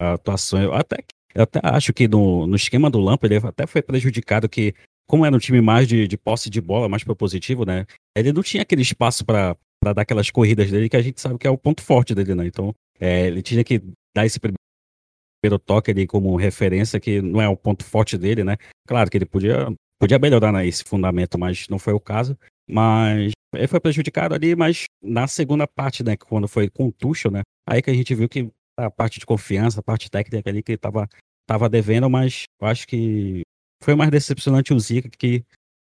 A 0.00 0.14
atuação, 0.14 0.72
até 0.72 1.04
Eu 1.34 1.42
até 1.42 1.60
acho 1.62 1.92
que 1.92 2.08
no, 2.08 2.46
no 2.46 2.56
esquema 2.56 2.90
do 2.90 2.98
Lampa 2.98 3.26
ele 3.26 3.36
até 3.36 3.66
foi 3.66 3.82
prejudicado 3.82 4.48
que, 4.48 4.74
como 5.06 5.24
era 5.24 5.34
um 5.34 5.38
time 5.38 5.60
mais 5.60 5.86
de, 5.88 6.06
de 6.08 6.16
posse 6.18 6.50
de 6.50 6.60
bola, 6.60 6.88
mais 6.88 7.04
propositivo, 7.04 7.64
né? 7.64 7.86
Ele 8.16 8.32
não 8.32 8.42
tinha 8.42 8.62
aquele 8.62 8.82
espaço 8.82 9.24
para 9.24 9.56
dar 9.84 10.02
aquelas 10.02 10.30
corridas 10.30 10.70
dele 10.70 10.88
que 10.88 10.96
a 10.96 11.02
gente 11.02 11.20
sabe 11.20 11.38
que 11.38 11.46
é 11.46 11.50
o 11.50 11.58
ponto 11.58 11.82
forte 11.82 12.14
dele, 12.14 12.34
né? 12.34 12.46
Então, 12.46 12.74
é, 12.98 13.26
ele 13.26 13.42
tinha 13.42 13.62
que 13.62 13.82
dar 14.14 14.26
esse 14.26 14.40
primeiro 14.40 15.58
toque 15.58 15.90
ali 15.90 16.06
como 16.06 16.36
referência, 16.36 16.98
que 16.98 17.20
não 17.20 17.40
é 17.40 17.48
o 17.48 17.56
ponto 17.56 17.84
forte 17.84 18.16
dele, 18.16 18.42
né? 18.42 18.56
Claro 18.86 19.10
que 19.10 19.16
ele 19.16 19.26
podia, 19.26 19.66
podia 20.00 20.18
melhorar 20.18 20.52
né, 20.52 20.66
esse 20.66 20.84
fundamento, 20.84 21.38
mas 21.38 21.68
não 21.68 21.78
foi 21.78 21.92
o 21.92 22.00
caso. 22.00 22.36
Mas 22.68 23.32
ele 23.54 23.68
foi 23.68 23.80
prejudicado 23.80 24.34
ali, 24.34 24.56
mas 24.56 24.84
na 25.02 25.26
segunda 25.26 25.66
parte, 25.66 26.02
né, 26.02 26.16
quando 26.16 26.48
foi 26.48 26.68
com 26.68 26.88
o 26.88 26.92
Tuchel, 26.92 27.30
né, 27.30 27.42
aí 27.68 27.80
que 27.80 27.90
a 27.90 27.94
gente 27.94 28.14
viu 28.14 28.28
que 28.28 28.50
a 28.78 28.90
parte 28.90 29.20
de 29.20 29.26
confiança, 29.26 29.80
a 29.80 29.82
parte 29.82 30.10
técnica 30.10 30.50
ali 30.50 30.62
que 30.62 30.72
ele 30.72 30.78
tava, 30.78 31.08
tava 31.46 31.68
devendo, 31.68 32.10
mas 32.10 32.42
eu 32.60 32.66
acho 32.66 32.86
que 32.86 33.42
foi 33.82 33.94
mais 33.94 34.10
decepcionante 34.10 34.74
o 34.74 34.80
Zica, 34.80 35.08
que, 35.08 35.44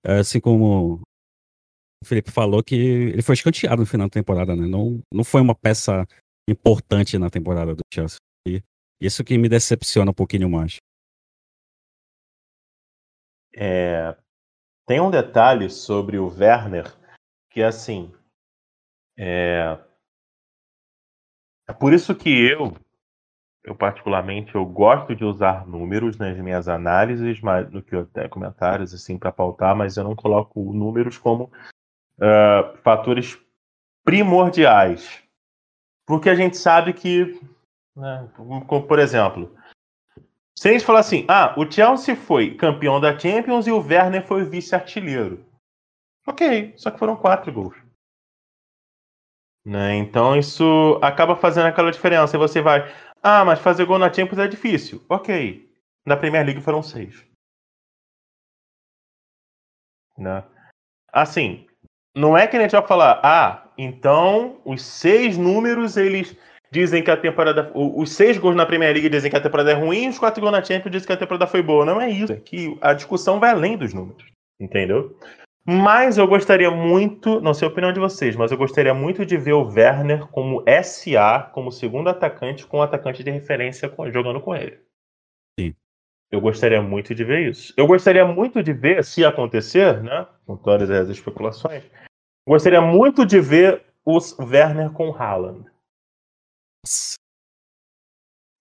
assim 0.03 0.39
como 0.39 1.01
o 2.03 2.07
Felipe 2.07 2.31
falou, 2.31 2.63
que 2.63 2.75
ele 2.75 3.21
foi 3.21 3.35
escanteado 3.35 3.81
no 3.81 3.85
final 3.85 4.07
da 4.07 4.11
temporada, 4.11 4.55
né, 4.55 4.65
não, 4.65 5.01
não 5.13 5.23
foi 5.23 5.41
uma 5.41 5.55
peça 5.55 6.05
importante 6.49 7.17
na 7.17 7.29
temporada 7.29 7.75
do 7.75 7.81
Chelsea. 7.93 8.17
E 8.47 8.61
isso 8.99 9.23
que 9.23 9.37
me 9.37 9.47
decepciona 9.47 10.11
um 10.11 10.13
pouquinho 10.13 10.49
mais. 10.49 10.77
É, 13.53 14.15
tem 14.87 14.99
um 14.99 15.11
detalhe 15.11 15.69
sobre 15.69 16.17
o 16.17 16.27
Werner 16.27 16.85
que 17.51 17.61
assim 17.61 18.11
é, 19.17 19.77
é 21.67 21.73
por 21.73 21.93
isso 21.93 22.15
que 22.15 22.29
eu 22.29 22.73
eu 23.63 23.75
particularmente 23.75 24.55
eu 24.55 24.65
gosto 24.65 25.15
de 25.15 25.23
usar 25.23 25.67
números 25.67 26.17
nas 26.17 26.35
minhas 26.39 26.67
análises, 26.67 27.39
mas 27.41 27.69
no 27.71 27.83
que 27.83 28.03
tenho 28.05 28.29
comentários 28.29 28.93
assim 28.93 29.19
para 29.19 29.31
pautar, 29.31 29.75
mas 29.75 29.97
eu 29.97 30.03
não 30.03 30.15
coloco 30.15 30.73
números 30.73 31.17
como 31.17 31.51
uh, 32.17 32.77
fatores 32.83 33.37
primordiais, 34.03 35.23
porque 36.05 36.29
a 36.29 36.35
gente 36.35 36.57
sabe 36.57 36.93
que, 36.93 37.39
né, 37.95 38.29
como, 38.35 38.87
por 38.87 38.99
exemplo, 38.99 39.55
se 40.57 40.69
a 40.69 40.71
gente 40.73 40.85
falar 40.85 40.99
assim, 40.99 41.25
ah, 41.27 41.55
o 41.57 41.69
Chelsea 41.69 42.15
foi 42.15 42.55
campeão 42.55 42.99
da 42.99 43.17
Champions 43.17 43.67
e 43.67 43.71
o 43.71 43.79
Werner 43.79 44.25
foi 44.25 44.43
vice-artilheiro. 44.43 45.45
Ok, 46.27 46.73
só 46.77 46.91
que 46.91 46.99
foram 46.99 47.15
quatro 47.15 47.51
gols. 47.51 47.75
Né? 49.65 49.95
Então 49.95 50.35
isso 50.35 50.99
acaba 51.01 51.35
fazendo 51.35 51.67
aquela 51.67 51.91
diferença. 51.91 52.37
Você 52.37 52.61
vai, 52.61 52.81
ah, 53.21 53.45
mas 53.45 53.59
fazer 53.59 53.85
gol 53.85 53.99
na 53.99 54.11
Champions 54.11 54.39
é 54.39 54.47
difícil. 54.47 55.03
Ok. 55.09 55.69
Na 56.05 56.17
Premier 56.17 56.45
League 56.45 56.61
foram 56.61 56.81
seis. 56.81 57.25
Né? 60.17 60.43
Assim, 61.11 61.67
não 62.15 62.37
é 62.37 62.47
que 62.47 62.57
a 62.57 62.61
gente 62.61 62.71
vai 62.71 62.85
falar, 62.85 63.19
ah, 63.23 63.63
então 63.77 64.57
os 64.65 64.81
seis 64.83 65.37
números 65.37 65.97
eles 65.97 66.35
dizem 66.71 67.03
que 67.03 67.11
a 67.11 67.17
temporada. 67.17 67.71
Os 67.75 68.11
seis 68.13 68.37
gols 68.37 68.55
na 68.55 68.65
Premier 68.65 68.93
League 68.93 69.09
dizem 69.09 69.29
que 69.29 69.37
a 69.37 69.41
temporada 69.41 69.71
é 69.71 69.75
ruim, 69.75 70.07
os 70.07 70.17
quatro 70.17 70.41
gols 70.41 70.53
na 70.53 70.63
Champions 70.63 70.91
dizem 70.91 71.07
que 71.07 71.13
a 71.13 71.17
temporada 71.17 71.45
foi 71.45 71.61
boa. 71.61 71.85
Não 71.85 71.99
é 71.99 72.09
isso. 72.09 72.31
É 72.31 72.37
que 72.37 72.77
a 72.81 72.93
discussão 72.93 73.39
vai 73.39 73.51
além 73.51 73.77
dos 73.77 73.93
números. 73.93 74.23
Entendeu? 74.59 75.17
Mas 75.65 76.17
eu 76.17 76.27
gostaria 76.27 76.71
muito, 76.71 77.39
não 77.39 77.53
sei 77.53 77.67
a 77.67 77.71
opinião 77.71 77.93
de 77.93 77.99
vocês, 77.99 78.35
mas 78.35 78.51
eu 78.51 78.57
gostaria 78.57 78.93
muito 78.95 79.23
de 79.25 79.37
ver 79.37 79.53
o 79.53 79.63
Werner 79.63 80.25
como 80.27 80.63
SA, 80.83 81.51
como 81.53 81.71
segundo 81.71 82.09
atacante, 82.09 82.65
com 82.65 82.81
atacante 82.81 83.23
de 83.23 83.29
referência 83.29 83.91
jogando 84.11 84.41
com 84.41 84.55
ele. 84.55 84.79
Eu 86.31 86.39
gostaria 86.39 86.81
muito 86.81 87.13
de 87.13 87.23
ver 87.25 87.49
isso. 87.49 87.73
Eu 87.75 87.85
gostaria 87.85 88.25
muito 88.25 88.63
de 88.63 88.71
ver, 88.71 89.03
se 89.03 89.25
acontecer, 89.25 90.01
né? 90.01 90.25
Com 90.45 90.55
todas 90.55 90.89
as 90.89 91.09
especulações, 91.09 91.83
gostaria 92.47 92.81
muito 92.81 93.25
de 93.25 93.39
ver 93.41 93.83
o 94.05 94.17
Werner 94.39 94.91
com 94.91 95.13
Haaland. 95.13 95.69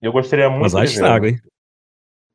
Eu 0.02 0.12
gostaria 0.12 0.50
muito 0.50 0.62
Mas 0.62 0.72
de 0.72 0.94
estrago, 0.94 1.26
hein? 1.26 1.40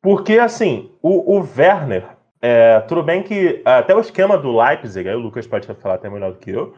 Porque, 0.01 0.39
assim, 0.39 0.95
o, 1.01 1.37
o 1.37 1.39
Werner, 1.39 2.15
é, 2.41 2.79
tudo 2.81 3.03
bem 3.03 3.23
que 3.23 3.61
até 3.65 3.93
o 3.95 3.99
esquema 3.99 4.37
do 4.37 4.55
Leipzig, 4.55 5.09
aí 5.09 5.15
o 5.15 5.19
Lucas 5.19 5.47
pode 5.47 5.67
falar 5.67 5.95
até 5.95 6.09
melhor 6.09 6.31
do 6.31 6.39
que 6.39 6.51
eu, 6.51 6.75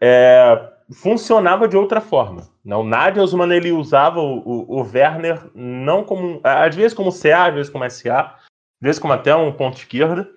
é, 0.00 0.72
funcionava 0.92 1.68
de 1.68 1.76
outra 1.76 2.00
forma. 2.00 2.48
Não, 2.64 2.80
o 2.80 2.84
Nagelsmann 2.84 3.52
ele 3.52 3.72
usava 3.72 4.20
o, 4.20 4.38
o, 4.38 4.80
o, 4.80 4.82
Werner 4.82 5.50
não 5.54 6.04
como, 6.04 6.40
às 6.42 6.74
vezes 6.74 6.94
como 6.94 7.12
CA, 7.12 7.46
às 7.46 7.54
vezes 7.54 7.70
como 7.70 7.88
SA, 7.90 8.20
às 8.20 8.40
vezes 8.82 8.98
como 8.98 9.12
até 9.12 9.34
um 9.34 9.52
ponto 9.52 9.76
esquerda, 9.76 10.30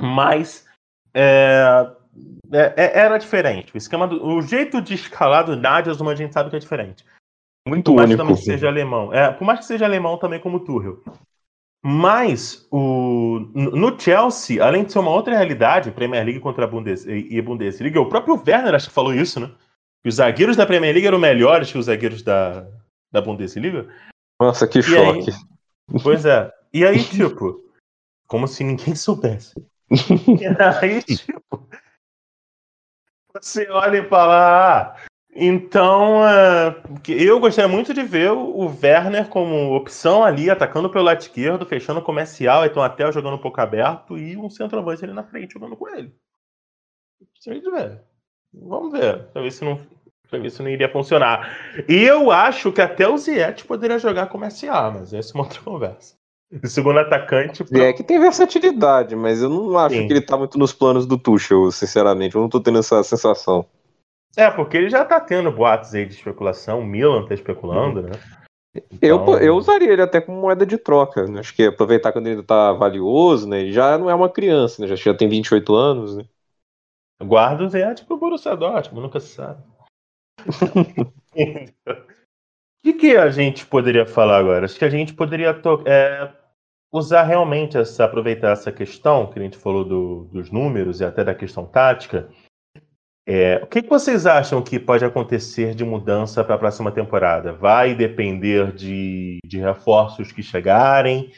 mas 0.00 0.66
é, 1.12 1.90
é, 2.52 2.74
é 2.76 2.98
era 2.98 3.18
diferente. 3.18 3.74
O 3.74 3.78
esquema, 3.78 4.08
do, 4.08 4.24
o 4.24 4.42
jeito 4.42 4.80
de 4.80 4.94
escalar 4.94 5.44
do 5.44 5.56
Nagelsmann 5.56 6.12
a 6.12 6.16
gente 6.16 6.32
sabe 6.32 6.50
que 6.50 6.56
é 6.56 6.60
diferente. 6.60 7.04
Muito 7.66 7.90
por 7.90 7.96
mais 7.96 8.10
único. 8.10 8.22
que 8.22 8.28
também 8.28 8.42
seja 8.42 8.68
alemão. 8.68 9.12
É, 9.12 9.32
por 9.32 9.44
mais 9.44 9.60
que 9.60 9.66
seja 9.66 9.84
alemão 9.84 10.18
também 10.18 10.40
como 10.40 10.60
Tuchel. 10.60 11.02
Mas 11.86 12.66
o, 12.70 13.40
no 13.52 14.00
Chelsea, 14.00 14.64
além 14.64 14.84
de 14.84 14.92
ser 14.92 15.00
uma 15.00 15.10
outra 15.10 15.36
realidade, 15.36 15.90
Premier 15.90 16.24
League 16.24 16.40
contra 16.40 16.64
a 16.64 16.66
Bundes, 16.66 17.04
e 17.06 17.42
Bundesliga, 17.42 18.00
o 18.00 18.08
próprio 18.08 18.36
Werner 18.36 18.74
acho 18.74 18.88
que 18.88 18.94
falou 18.94 19.12
isso, 19.12 19.38
né? 19.38 19.52
Que 20.02 20.08
os 20.08 20.14
zagueiros 20.14 20.56
da 20.56 20.64
Premier 20.64 20.94
League 20.94 21.06
eram 21.06 21.18
melhores 21.18 21.70
que 21.70 21.76
os 21.76 21.84
zagueiros 21.84 22.22
da, 22.22 22.66
da 23.12 23.20
Bundesliga. 23.20 23.86
Nossa, 24.40 24.66
que 24.66 24.78
e 24.78 24.82
choque. 24.82 25.30
Aí, 25.30 26.02
pois 26.02 26.24
é. 26.24 26.50
E 26.72 26.86
aí, 26.86 27.04
tipo, 27.04 27.62
como 28.26 28.48
se 28.48 28.64
ninguém 28.64 28.94
soubesse. 28.94 29.52
e 29.90 30.46
aí, 30.80 31.02
tipo, 31.02 31.68
você 33.34 33.68
olha 33.68 33.98
e 33.98 34.08
fala, 34.08 34.96
ah, 34.96 34.96
então, 35.34 36.20
uh, 36.20 37.00
eu 37.08 37.40
gostaria 37.40 37.68
muito 37.68 37.92
de 37.92 38.02
ver 38.04 38.30
o 38.30 38.66
Werner 38.66 39.28
como 39.28 39.74
opção 39.74 40.22
ali, 40.22 40.48
atacando 40.48 40.88
pelo 40.88 41.04
lado 41.04 41.20
esquerdo, 41.20 41.66
fechando 41.66 41.98
o 41.98 42.04
comercial, 42.04 42.64
então 42.64 42.80
até 42.80 43.10
jogando 43.10 43.34
um 43.34 43.40
pouco 43.40 43.60
aberto 43.60 44.16
e 44.16 44.36
um 44.36 44.48
centroavante 44.48 45.04
ali 45.04 45.12
na 45.12 45.24
frente 45.24 45.54
jogando 45.54 45.76
com 45.76 45.88
ele. 45.88 46.14
Gostaria 47.34 47.60
de 47.60 47.70
ver. 47.70 48.00
Vamos 48.52 48.92
ver. 48.92 49.24
Pra 49.32 49.42
ver 49.42 49.50
se 49.50 49.64
não, 49.64 49.80
pra 50.30 50.38
ver 50.38 50.50
se 50.50 50.62
não 50.62 50.70
iria 50.70 50.88
funcionar. 50.88 51.84
E 51.88 52.04
eu 52.04 52.30
acho 52.30 52.70
que 52.70 52.80
até 52.80 53.08
o 53.08 53.18
Ziyech 53.18 53.64
poderia 53.64 53.98
jogar 53.98 54.28
comercial, 54.28 54.92
mas 54.92 55.12
essa 55.12 55.32
é 55.32 55.34
uma 55.34 55.44
outra 55.44 55.60
conversa. 55.62 56.14
O 56.62 56.66
segundo 56.68 57.00
atacante. 57.00 57.64
Pra... 57.64 57.86
É 57.86 57.92
que 57.92 58.04
tem 58.04 58.20
versatilidade, 58.20 59.16
mas 59.16 59.42
eu 59.42 59.48
não 59.48 59.76
acho 59.76 59.96
Sim. 59.96 60.06
que 60.06 60.12
ele 60.12 60.20
tá 60.20 60.36
muito 60.36 60.56
nos 60.56 60.72
planos 60.72 61.06
do 61.06 61.18
Tuchel, 61.18 61.72
sinceramente. 61.72 62.36
Eu 62.36 62.42
não 62.42 62.48
tô 62.48 62.60
tendo 62.60 62.78
essa 62.78 63.02
sensação. 63.02 63.66
É, 64.36 64.50
porque 64.50 64.76
ele 64.76 64.90
já 64.90 65.04
tá 65.04 65.20
tendo 65.20 65.52
boatos 65.52 65.94
aí 65.94 66.04
de 66.04 66.14
especulação, 66.14 66.80
o 66.80 66.84
Milan 66.84 67.26
tá 67.26 67.34
especulando, 67.34 68.02
né? 68.02 68.12
Então... 68.74 69.08
Eu, 69.28 69.38
eu 69.38 69.56
usaria 69.56 69.92
ele 69.92 70.02
até 70.02 70.20
como 70.20 70.40
moeda 70.40 70.66
de 70.66 70.76
troca. 70.76 71.26
Né? 71.26 71.40
Acho 71.40 71.54
que 71.54 71.64
aproveitar 71.66 72.12
quando 72.12 72.26
ele 72.26 72.42
tá 72.42 72.72
valioso, 72.72 73.48
né? 73.48 73.60
Ele 73.60 73.72
já 73.72 73.96
não 73.96 74.10
é 74.10 74.14
uma 74.14 74.28
criança, 74.28 74.82
né? 74.82 74.88
Já, 74.88 74.96
já 74.96 75.14
tem 75.14 75.28
28 75.28 75.74
anos, 75.74 76.16
né? 76.16 76.24
Guarda 77.22 77.64
o 77.64 77.94
tipo 77.94 78.14
o 78.14 78.18
Borussia 78.18 78.56
Dortmund, 78.56 79.02
nunca 79.02 79.20
se 79.20 79.34
sabe. 79.34 79.62
O 82.84 82.92
que, 82.92 82.92
que 82.92 83.16
a 83.16 83.30
gente 83.30 83.64
poderia 83.64 84.04
falar 84.04 84.36
agora? 84.36 84.66
Acho 84.66 84.78
que 84.78 84.84
a 84.84 84.90
gente 84.90 85.14
poderia 85.14 85.58
é, 85.86 86.30
usar 86.92 87.22
realmente 87.22 87.78
essa, 87.78 88.04
aproveitar 88.04 88.50
essa 88.50 88.70
questão 88.70 89.26
que 89.26 89.38
a 89.38 89.42
gente 89.42 89.56
falou 89.56 89.86
do, 89.86 90.24
dos 90.24 90.50
números 90.50 91.00
e 91.00 91.04
até 91.04 91.24
da 91.24 91.34
questão 91.34 91.64
tática 91.64 92.28
é, 93.26 93.56
o 93.62 93.66
que, 93.66 93.82
que, 93.82 93.88
vocês 93.88 94.26
acham 94.26 94.62
que 94.62 94.78
pode 94.78 95.02
acontecer 95.02 95.74
de 95.74 95.82
mudança 95.82 96.44
para 96.44 96.56
a 96.56 96.58
próxima 96.58 96.92
temporada? 96.92 97.54
Vai 97.54 97.94
depender 97.94 98.70
de, 98.72 99.38
de, 99.46 99.58
reforços 99.58 100.30
que 100.30 100.42
chegarem? 100.42 101.32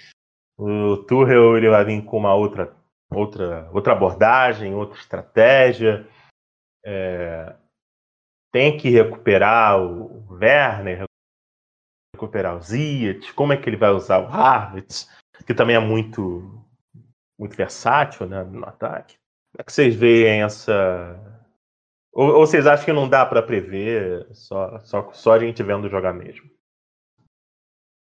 O 0.59 0.97
Tuchel 0.97 1.57
ele 1.57 1.71
vai 1.71 1.85
vir 1.85 2.05
com 2.05 2.19
uma 2.19 2.35
outra, 2.35 2.75
outra, 3.09 3.71
outra 3.73 3.93
abordagem, 3.93 4.75
outra 4.75 4.99
estratégia? 4.99 6.09
É, 6.85 7.55
tem 8.53 8.77
que 8.77 8.91
recuperar 8.91 9.81
o 9.81 10.27
Werner, 10.29 11.05
recuperar 12.17 12.57
o 12.57 12.63
Ziyech? 12.63 13.33
Como 13.35 13.53
é 13.53 13.57
que 13.57 13.69
ele 13.69 13.77
vai 13.77 13.91
usar 13.91 14.19
o 14.19 14.27
Harvard, 14.27 15.07
que 15.47 15.55
também 15.55 15.77
é 15.77 15.81
muito, 15.81 16.65
muito 17.39 17.57
versátil 17.57 18.27
né, 18.27 18.43
no 18.43 18.65
ataque? 18.65 19.15
Como 19.53 19.61
é 19.61 19.63
que 19.63 19.73
vocês 19.73 19.95
veem 19.95 20.43
essa 20.43 21.36
ou, 22.17 22.29
ou 22.29 22.47
vocês 22.47 22.67
acham 22.67 22.87
que 22.87 22.93
não 22.95 23.07
dá 23.07 23.27
para 23.27 23.43
prever, 23.43 24.27
só, 24.33 24.81
só, 24.81 25.11
só 25.13 25.33
a 25.33 25.39
gente 25.39 25.63
vendo 25.63 25.87
jogar 25.91 26.15
mesmo? 26.15 26.49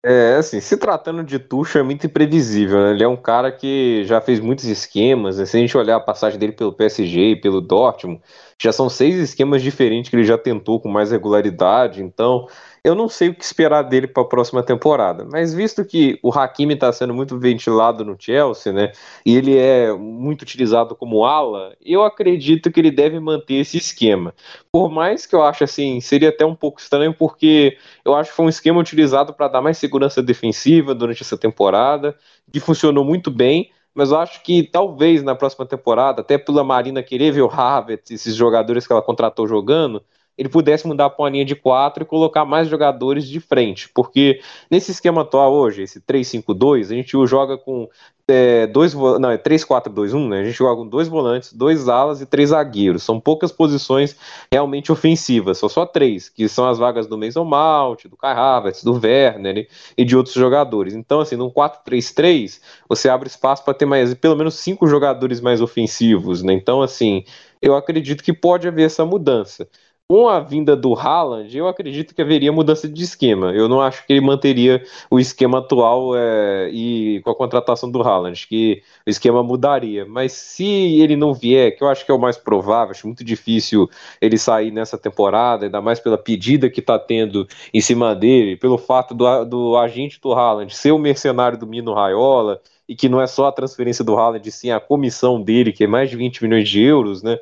É, 0.05 0.35
assim, 0.35 0.59
se 0.59 0.75
tratando 0.75 1.23
de 1.23 1.39
Tuchel 1.39 1.79
é 1.79 1.83
muito 1.85 2.05
imprevisível, 2.05 2.83
né? 2.83 2.91
Ele 2.91 3.05
é 3.05 3.07
um 3.07 3.15
cara 3.15 3.49
que 3.49 4.03
já 4.03 4.19
fez 4.19 4.41
muitos 4.41 4.65
esquemas, 4.65 5.37
né? 5.37 5.45
Se 5.45 5.55
a 5.55 5.59
gente 5.61 5.77
olhar 5.77 5.95
a 5.95 6.01
passagem 6.01 6.37
dele 6.37 6.51
pelo 6.51 6.73
PSG 6.73 7.31
e 7.31 7.35
pelo 7.39 7.61
Dortmund, 7.61 8.21
Já 8.63 8.71
são 8.71 8.87
seis 8.87 9.15
esquemas 9.15 9.61
diferentes 9.61 10.09
que 10.09 10.15
ele 10.15 10.23
já 10.23 10.37
tentou 10.37 10.79
com 10.79 10.87
mais 10.87 11.11
regularidade, 11.11 12.01
então 12.01 12.47
eu 12.81 12.95
não 12.95 13.09
sei 13.09 13.27
o 13.27 13.35
que 13.35 13.43
esperar 13.43 13.81
dele 13.81 14.07
para 14.07 14.23
a 14.23 14.25
próxima 14.25 14.63
temporada, 14.63 15.27
mas 15.29 15.53
visto 15.53 15.83
que 15.83 16.17
o 16.23 16.31
Hakimi 16.31 16.73
está 16.73 16.89
sendo 16.93 17.13
muito 17.13 17.37
ventilado 17.37 18.05
no 18.05 18.15
Chelsea, 18.17 18.71
né, 18.71 18.93
e 19.25 19.35
ele 19.35 19.57
é 19.57 19.91
muito 19.91 20.43
utilizado 20.43 20.95
como 20.95 21.25
ala, 21.25 21.75
eu 21.85 22.05
acredito 22.05 22.71
que 22.71 22.79
ele 22.79 22.89
deve 22.89 23.19
manter 23.19 23.55
esse 23.55 23.75
esquema. 23.75 24.33
Por 24.71 24.89
mais 24.89 25.25
que 25.25 25.35
eu 25.35 25.43
acho 25.43 25.65
assim, 25.65 25.99
seria 25.99 26.29
até 26.29 26.45
um 26.45 26.55
pouco 26.55 26.79
estranho, 26.79 27.13
porque 27.13 27.77
eu 28.05 28.15
acho 28.15 28.29
que 28.29 28.35
foi 28.37 28.45
um 28.45 28.49
esquema 28.49 28.79
utilizado 28.79 29.33
para 29.33 29.49
dar 29.49 29.61
mais 29.61 29.77
segurança 29.77 30.23
defensiva 30.23 30.95
durante 30.95 31.21
essa 31.21 31.37
temporada, 31.37 32.15
que 32.49 32.61
funcionou 32.61 33.03
muito 33.03 33.29
bem, 33.29 33.71
mas 33.93 34.11
eu 34.11 34.17
acho 34.17 34.41
que 34.43 34.63
talvez 34.63 35.23
na 35.23 35.35
próxima 35.35 35.65
temporada, 35.65 36.21
até 36.21 36.37
pela 36.37 36.63
Marina 36.63 37.03
querer 37.03 37.31
ver 37.31 37.41
o 37.41 37.49
Havertz, 37.51 38.11
esses 38.11 38.35
jogadores 38.35 38.87
que 38.87 38.93
ela 38.93 39.01
contratou 39.01 39.47
jogando, 39.47 40.03
ele 40.37 40.49
pudesse 40.49 40.87
mudar 40.87 41.09
para 41.09 41.23
uma 41.23 41.29
linha 41.29 41.45
de 41.45 41.55
quatro 41.55 42.03
e 42.03 42.05
colocar 42.05 42.45
mais 42.45 42.67
jogadores 42.67 43.27
de 43.27 43.39
frente, 43.39 43.89
porque 43.93 44.39
nesse 44.69 44.91
esquema 44.91 45.21
atual 45.21 45.53
hoje, 45.53 45.83
esse 45.83 46.01
3-5-2, 46.01 46.91
a 46.91 46.95
gente 46.95 47.27
joga 47.27 47.57
com 47.57 47.87
é, 48.27 48.65
dois, 48.67 48.93
não, 48.93 49.29
é 49.29 49.37
3-4-2-1, 49.37 50.29
né? 50.29 50.39
A 50.39 50.43
gente 50.45 50.55
joga 50.57 50.77
com 50.77 50.87
dois 50.87 51.09
volantes, 51.09 51.51
dois 51.51 51.89
alas 51.89 52.21
e 52.21 52.25
três 52.25 52.49
zagueiros. 52.49 53.03
São 53.03 53.19
poucas 53.19 53.51
posições 53.51 54.15
realmente 54.51 54.91
ofensivas, 54.91 55.57
são 55.57 55.67
só 55.67 55.85
três, 55.85 56.29
que 56.29 56.47
são 56.47 56.67
as 56.67 56.77
vagas 56.77 57.05
do 57.05 57.17
Mason 57.17 57.43
Mount, 57.43 58.05
do 58.05 58.15
Kai 58.15 58.33
Havertz, 58.33 58.83
do 58.83 58.93
Werner 58.93 59.67
e 59.97 60.05
de 60.05 60.15
outros 60.15 60.35
jogadores. 60.35 60.93
Então, 60.93 61.19
assim, 61.19 61.35
num 61.35 61.49
4-3-3, 61.49 62.61
você 62.87 63.09
abre 63.09 63.27
espaço 63.27 63.63
para 63.63 63.73
ter 63.73 63.85
mais 63.85 64.13
pelo 64.13 64.37
menos 64.37 64.55
cinco 64.55 64.87
jogadores 64.87 65.41
mais 65.41 65.61
ofensivos, 65.61 66.41
né? 66.41 66.53
Então, 66.53 66.81
assim, 66.81 67.25
eu 67.61 67.75
acredito 67.75 68.23
que 68.23 68.31
pode 68.33 68.67
haver 68.67 68.85
essa 68.85 69.05
mudança 69.05 69.67
com 70.13 70.29
a 70.29 70.39
vinda 70.39 70.75
do 70.75 70.93
Haaland, 70.93 71.57
eu 71.57 71.67
acredito 71.67 72.13
que 72.13 72.21
haveria 72.21 72.51
mudança 72.51 72.87
de 72.87 73.03
esquema. 73.03 73.51
Eu 73.51 73.67
não 73.67 73.81
acho 73.81 74.05
que 74.05 74.13
ele 74.13 74.21
manteria 74.21 74.83
o 75.09 75.19
esquema 75.19 75.57
atual 75.57 76.15
é, 76.15 76.69
e 76.71 77.19
com 77.21 77.31
a 77.31 77.35
contratação 77.35 77.89
do 77.89 77.99
Haaland, 77.99 78.45
que 78.47 78.83
o 79.07 79.09
esquema 79.09 79.41
mudaria. 79.41 80.05
Mas 80.05 80.33
se 80.33 80.63
ele 81.01 81.15
não 81.15 81.33
vier, 81.33 81.75
que 81.75 81.83
eu 81.83 81.89
acho 81.89 82.05
que 82.05 82.11
é 82.11 82.13
o 82.13 82.19
mais 82.19 82.37
provável, 82.37 82.91
acho 82.91 83.07
muito 83.07 83.23
difícil 83.23 83.89
ele 84.21 84.37
sair 84.37 84.69
nessa 84.69 84.99
temporada, 84.99 85.65
ainda 85.65 85.81
mais 85.81 85.99
pela 85.99 86.15
pedida 86.15 86.69
que 86.69 86.79
está 86.79 86.99
tendo 86.99 87.47
em 87.73 87.81
cima 87.81 88.13
dele, 88.13 88.55
pelo 88.55 88.77
fato 88.77 89.15
do, 89.15 89.45
do 89.45 89.77
agente 89.77 90.21
do 90.21 90.31
Haaland 90.31 90.75
ser 90.75 90.91
o 90.91 90.99
mercenário 90.99 91.57
do 91.57 91.65
Mino 91.65 91.91
Raiola, 91.91 92.61
e 92.87 92.95
que 92.95 93.09
não 93.09 93.19
é 93.19 93.25
só 93.25 93.47
a 93.47 93.51
transferência 93.51 94.05
do 94.05 94.15
Haaland, 94.15 94.51
sim 94.51 94.69
a 94.69 94.79
comissão 94.79 95.41
dele, 95.41 95.73
que 95.73 95.85
é 95.85 95.87
mais 95.87 96.11
de 96.11 96.17
20 96.17 96.43
milhões 96.43 96.69
de 96.69 96.83
euros, 96.83 97.23
né? 97.23 97.39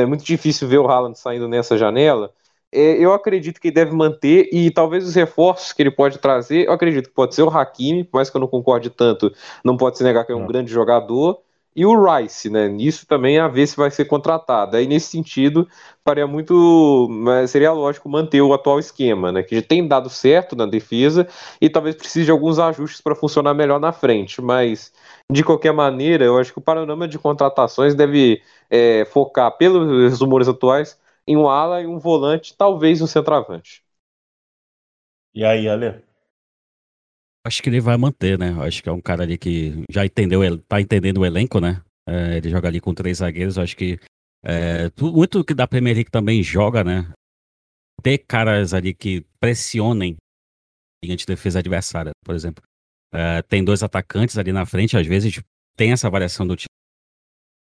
É 0.00 0.06
muito 0.06 0.24
difícil 0.24 0.66
ver 0.68 0.78
o 0.78 0.88
Haaland 0.88 1.18
saindo 1.18 1.46
nessa 1.46 1.76
janela. 1.76 2.32
É, 2.70 2.92
eu 2.92 3.12
acredito 3.12 3.60
que 3.60 3.68
ele 3.68 3.74
deve 3.74 3.94
manter 3.94 4.48
e 4.50 4.70
talvez 4.70 5.06
os 5.06 5.14
reforços 5.14 5.72
que 5.72 5.82
ele 5.82 5.90
pode 5.90 6.18
trazer, 6.18 6.66
eu 6.66 6.72
acredito 6.72 7.10
que 7.10 7.14
pode 7.14 7.34
ser 7.34 7.42
o 7.42 7.50
Hakimi, 7.50 8.02
por 8.02 8.16
mais 8.16 8.30
que 8.30 8.36
eu 8.36 8.40
não 8.40 8.48
concorde 8.48 8.88
tanto, 8.88 9.30
não 9.62 9.76
pode 9.76 9.98
se 9.98 10.04
negar 10.04 10.24
que 10.24 10.32
é 10.32 10.34
um 10.34 10.40
não. 10.40 10.46
grande 10.46 10.72
jogador, 10.72 11.38
e 11.74 11.86
o 11.86 11.94
Rice, 12.04 12.50
né? 12.50 12.68
Nisso 12.68 13.06
também 13.06 13.38
a 13.38 13.48
ver 13.48 13.66
se 13.66 13.76
vai 13.76 13.90
ser 13.90 14.04
contratado. 14.04 14.76
Aí 14.76 14.86
nesse 14.86 15.08
sentido, 15.08 15.66
faria 16.04 16.26
muito, 16.26 17.08
seria 17.48 17.72
lógico 17.72 18.08
manter 18.08 18.42
o 18.42 18.52
atual 18.52 18.78
esquema, 18.78 19.32
né? 19.32 19.42
Que 19.42 19.56
já 19.56 19.62
tem 19.62 19.86
dado 19.86 20.10
certo 20.10 20.54
na 20.54 20.66
defesa 20.66 21.26
e 21.60 21.70
talvez 21.70 21.96
precise 21.96 22.24
de 22.26 22.30
alguns 22.30 22.58
ajustes 22.58 23.00
para 23.00 23.14
funcionar 23.14 23.54
melhor 23.54 23.80
na 23.80 23.92
frente, 23.92 24.40
mas 24.42 24.92
de 25.30 25.42
qualquer 25.44 25.72
maneira, 25.72 26.24
eu 26.24 26.38
acho 26.38 26.52
que 26.52 26.58
o 26.58 26.62
panorama 26.62 27.08
de 27.08 27.18
contratações 27.18 27.94
deve 27.94 28.42
é, 28.70 29.04
focar, 29.06 29.56
pelos 29.56 30.20
rumores 30.20 30.48
atuais, 30.48 30.98
em 31.26 31.36
um 31.36 31.48
ala 31.48 31.80
e 31.80 31.86
um 31.86 31.98
volante, 31.98 32.54
talvez 32.56 33.00
um 33.00 33.06
centroavante. 33.06 33.82
E 35.34 35.44
aí, 35.44 35.68
Ale? 35.68 36.02
Acho 37.44 37.62
que 37.62 37.68
ele 37.68 37.80
vai 37.80 37.96
manter, 37.96 38.38
né? 38.38 38.50
Acho 38.62 38.82
que 38.82 38.88
é 38.88 38.92
um 38.92 39.00
cara 39.00 39.24
ali 39.24 39.36
que 39.36 39.84
já 39.90 40.06
entendeu, 40.06 40.58
tá 40.62 40.80
entendendo 40.80 41.18
o 41.18 41.26
elenco, 41.26 41.60
né? 41.60 41.82
É, 42.08 42.36
ele 42.36 42.48
joga 42.48 42.68
ali 42.68 42.80
com 42.80 42.94
três 42.94 43.18
zagueiros, 43.18 43.58
acho 43.58 43.76
que 43.76 43.98
é, 44.44 44.90
muito 45.00 45.44
que 45.44 45.54
da 45.54 45.66
Premier 45.66 45.94
League 45.94 46.10
também 46.10 46.42
joga, 46.42 46.82
né? 46.82 47.12
Ter 48.02 48.18
caras 48.18 48.74
ali 48.74 48.92
que 48.92 49.24
pressionem 49.40 50.16
diante 51.04 51.26
da 51.26 51.34
defesa 51.34 51.58
adversária, 51.58 52.12
por 52.24 52.34
exemplo. 52.34 52.62
Uh, 53.14 53.42
tem 53.48 53.62
dois 53.62 53.82
atacantes 53.82 54.38
ali 54.38 54.52
na 54.52 54.64
frente, 54.64 54.96
às 54.96 55.06
vezes 55.06 55.40
tem 55.76 55.92
essa 55.92 56.08
variação 56.08 56.46
do 56.46 56.56
time. 56.56 56.66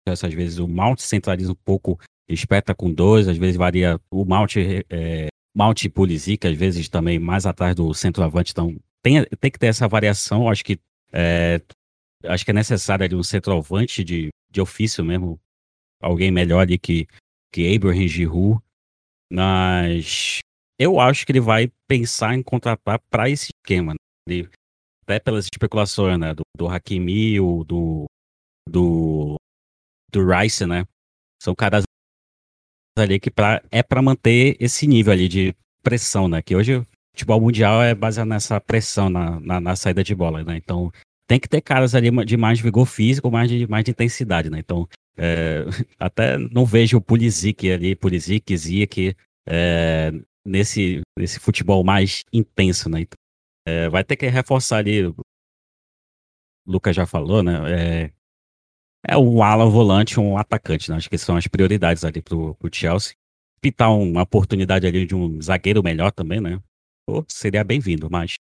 Às 0.09 0.21
vezes 0.35 0.59
o 0.59 0.69
Mount 0.69 1.01
centraliza 1.01 1.53
um 1.53 1.57
pouco, 1.65 1.99
espeta 2.29 2.75
com 2.75 2.93
dois, 2.93 3.29
às 3.29 3.37
vezes 3.37 3.57
varia 3.57 4.01
o 4.11 4.25
Mount, 4.25 4.57
é, 4.57 5.29
Mount 5.55 5.85
e 5.85 5.89
Pulisic, 5.89 6.47
às 6.47 6.57
vezes 6.57 6.89
também 6.89 7.19
mais 7.19 7.47
atrás 7.47 7.75
do 7.75 7.93
centroavante. 7.93 8.53
Então 8.53 8.77
tem, 9.03 9.25
tem 9.25 9.51
que 9.51 9.59
ter 9.59 9.67
essa 9.67 9.89
variação. 9.89 10.49
Acho 10.49 10.65
que 10.65 10.79
é, 11.13 11.61
acho 12.25 12.45
que 12.45 12.51
é 12.51 12.55
necessário 12.55 13.05
ali 13.05 13.15
um 13.15 13.23
centroavante 13.23 14.03
de, 14.05 14.31
de 14.51 14.61
ofício 14.61 15.05
mesmo, 15.05 15.41
alguém 16.01 16.31
melhor 16.31 16.61
ali 16.61 16.79
que, 16.79 17.07
que 17.53 17.75
Abraham 17.75 18.07
Giroud. 18.07 18.63
Mas 19.31 20.39
eu 20.79 21.01
acho 21.01 21.25
que 21.25 21.33
ele 21.33 21.41
vai 21.41 21.71
pensar 21.89 22.35
em 22.35 22.43
contratar 22.43 23.01
para 23.11 23.29
esse 23.29 23.51
esquema. 23.55 23.93
Né? 23.93 23.99
Ele 24.29 24.49
até 25.03 25.19
pelas 25.19 25.47
especulações, 25.47 26.19
né? 26.19 26.35
Do, 26.35 26.43
do 26.57 26.69
Hakimi, 26.69 27.37
do, 27.39 28.07
do, 28.69 29.37
do 30.11 30.27
Rice, 30.27 30.65
né? 30.65 30.85
São 31.43 31.55
caras 31.55 31.85
ali 32.97 33.19
que 33.19 33.31
pra, 33.31 33.63
é 33.71 33.83
para 33.83 34.03
manter 34.03 34.57
esse 34.61 34.87
nível 34.87 35.13
ali 35.13 35.29
de 35.29 35.55
pressão, 35.83 36.29
né? 36.29 36.41
Que 36.41 36.55
hoje 36.55 36.87
futebol 37.15 37.41
mundial 37.41 37.83
é 37.83 37.95
baseado 37.95 38.29
nessa 38.29 38.61
pressão 38.61 39.09
na, 39.09 39.39
na, 39.41 39.61
na, 39.61 39.77
saída 39.77 40.03
de 40.03 40.15
bola, 40.15 40.43
né? 40.43 40.57
Então 40.57 40.91
tem 41.27 41.39
que 41.39 41.49
ter 41.49 41.61
caras 41.61 41.95
ali 41.95 42.11
de 42.25 42.37
mais 42.37 42.61
vigor 42.61 42.87
físico, 42.87 43.31
mais 43.31 43.49
de, 43.49 43.67
mais 43.67 43.85
de 43.85 43.91
intensidade, 43.91 44.51
né? 44.51 44.59
Então 44.59 44.89
é, 45.17 45.65
até 45.99 46.39
não 46.39 46.65
vejo 46.65 46.97
o 46.97 47.01
Pulisic 47.01 47.71
ali, 47.71 47.95
Pulisic, 47.95 48.57
Ziek, 48.57 49.17
é, 49.47 50.13
nesse, 50.45 51.01
nesse 51.19 51.39
futebol 51.39 51.85
mais 51.85 52.25
intenso, 52.33 52.89
né? 52.89 53.03
Então, 53.03 53.17
é, 53.67 53.89
vai 53.89 54.03
ter 54.05 54.17
que 54.17 54.27
reforçar 54.29 54.79
ali. 54.79 55.07
O 55.07 55.15
Lucas 56.67 56.95
já 56.97 57.07
falou, 57.07 57.43
né? 57.43 57.53
É, 57.71 58.13
é 59.07 59.19
um 59.19 59.43
ala, 59.43 59.67
um 59.67 59.71
volante, 59.71 60.19
um 60.19 60.37
atacante, 60.37 60.91
né? 60.91 60.97
Acho 60.97 61.11
que 61.11 61.19
são 61.19 61.37
as 61.37 61.47
prioridades 61.47 62.05
ali 62.05 62.23
pro, 62.23 62.55
pro 62.55 62.75
Chelsea. 62.75 63.15
Pitar 63.61 63.91
uma 63.93 64.23
oportunidade 64.23 64.87
ali 64.87 65.07
de 65.07 65.15
um 65.15 65.41
zagueiro 65.41 65.83
melhor 65.83 66.11
também, 66.11 66.41
né? 66.41 66.61
Seria 67.29 67.65
bem-vindo, 67.65 68.09
mas 68.11 68.37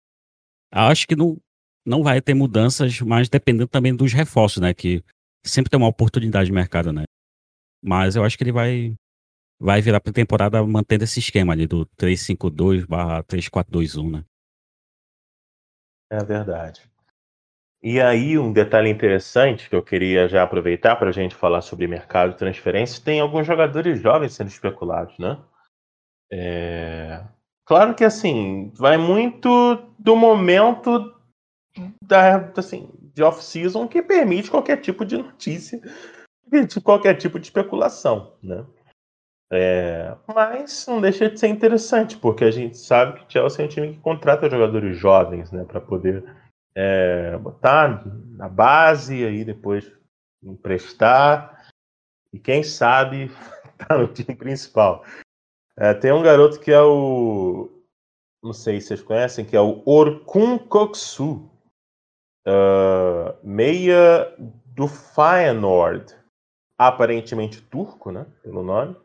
acho 0.71 1.07
que 1.07 1.15
não, 1.15 1.37
não 1.85 2.03
vai 2.03 2.21
ter 2.21 2.33
mudanças, 2.33 2.99
mas 3.01 3.29
dependendo 3.29 3.67
também 3.67 3.95
dos 3.95 4.13
reforços, 4.13 4.61
né? 4.61 4.73
Que 4.73 5.03
sempre 5.45 5.69
tem 5.69 5.77
uma 5.77 5.89
oportunidade 5.89 6.45
de 6.47 6.51
mercado, 6.51 6.93
né? 6.93 7.03
Mas 7.83 8.15
eu 8.15 8.23
acho 8.23 8.37
que 8.37 8.43
ele 8.43 8.51
vai 8.51 8.95
vai 9.59 9.79
virar 9.79 9.99
para 9.99 10.11
temporada 10.11 10.65
mantendo 10.65 11.03
esse 11.03 11.19
esquema 11.19 11.53
ali 11.53 11.67
do 11.67 11.85
352 11.97 12.85
3421, 13.27 14.09
né? 14.09 14.25
É 16.09 16.23
verdade. 16.23 16.89
E 17.83 17.99
aí, 17.99 18.37
um 18.37 18.53
detalhe 18.53 18.89
interessante 18.89 19.67
que 19.67 19.75
eu 19.75 19.83
queria 19.83 20.27
já 20.27 20.43
aproveitar 20.43 20.95
para 20.95 21.09
a 21.09 21.13
gente 21.13 21.33
falar 21.33 21.61
sobre 21.61 21.87
mercado 21.87 22.33
de 22.33 22.37
transferências, 22.37 22.99
tem 22.99 23.19
alguns 23.19 23.47
jogadores 23.47 23.99
jovens 23.99 24.33
sendo 24.33 24.49
especulados, 24.49 25.17
né? 25.17 25.43
É... 26.31 27.23
Claro 27.71 27.95
que 27.95 28.03
assim, 28.03 28.69
vai 28.75 28.97
muito 28.97 29.75
do 29.97 30.13
momento 30.13 31.15
da, 32.03 32.51
assim, 32.57 32.89
de 33.13 33.23
off-season 33.23 33.87
que 33.87 34.03
permite 34.03 34.51
qualquer 34.51 34.81
tipo 34.81 35.05
de 35.05 35.15
notícia, 35.15 35.79
de 36.51 36.81
qualquer 36.81 37.15
tipo 37.15 37.39
de 37.39 37.45
especulação, 37.45 38.35
né? 38.43 38.65
É, 39.53 40.13
mas 40.27 40.85
não 40.85 40.99
deixa 40.99 41.29
de 41.29 41.39
ser 41.39 41.47
interessante, 41.47 42.17
porque 42.17 42.43
a 42.43 42.51
gente 42.51 42.77
sabe 42.77 43.21
que 43.21 43.31
Chelsea 43.31 43.63
é 43.63 43.65
um 43.65 43.69
time 43.69 43.93
que 43.93 44.01
contrata 44.01 44.49
jogadores 44.49 44.97
jovens, 44.97 45.49
né, 45.49 45.63
para 45.63 45.79
poder 45.79 46.25
é, 46.75 47.37
botar 47.37 48.05
na 48.31 48.49
base 48.49 49.15
e 49.15 49.25
aí 49.25 49.45
depois 49.45 49.89
emprestar 50.43 51.69
e 52.33 52.37
quem 52.37 52.63
sabe 52.63 53.31
tá 53.79 53.97
no 53.97 54.09
time 54.09 54.35
principal. 54.35 55.05
É, 55.77 55.93
tem 55.93 56.11
um 56.11 56.21
garoto 56.21 56.59
que 56.59 56.71
é 56.71 56.81
o 56.81 57.69
não 58.43 58.53
sei 58.53 58.81
se 58.81 58.87
vocês 58.87 59.01
conhecem, 59.01 59.45
que 59.45 59.55
é 59.55 59.61
o 59.61 59.83
Orkun 59.85 60.57
Koksu, 60.57 61.49
uh, 62.47 63.37
meia 63.43 64.33
do 64.65 64.87
Feyenoord, 64.87 66.15
aparentemente 66.77 67.61
turco, 67.61 68.11
né, 68.11 68.25
pelo 68.41 68.63
nome. 68.63 68.95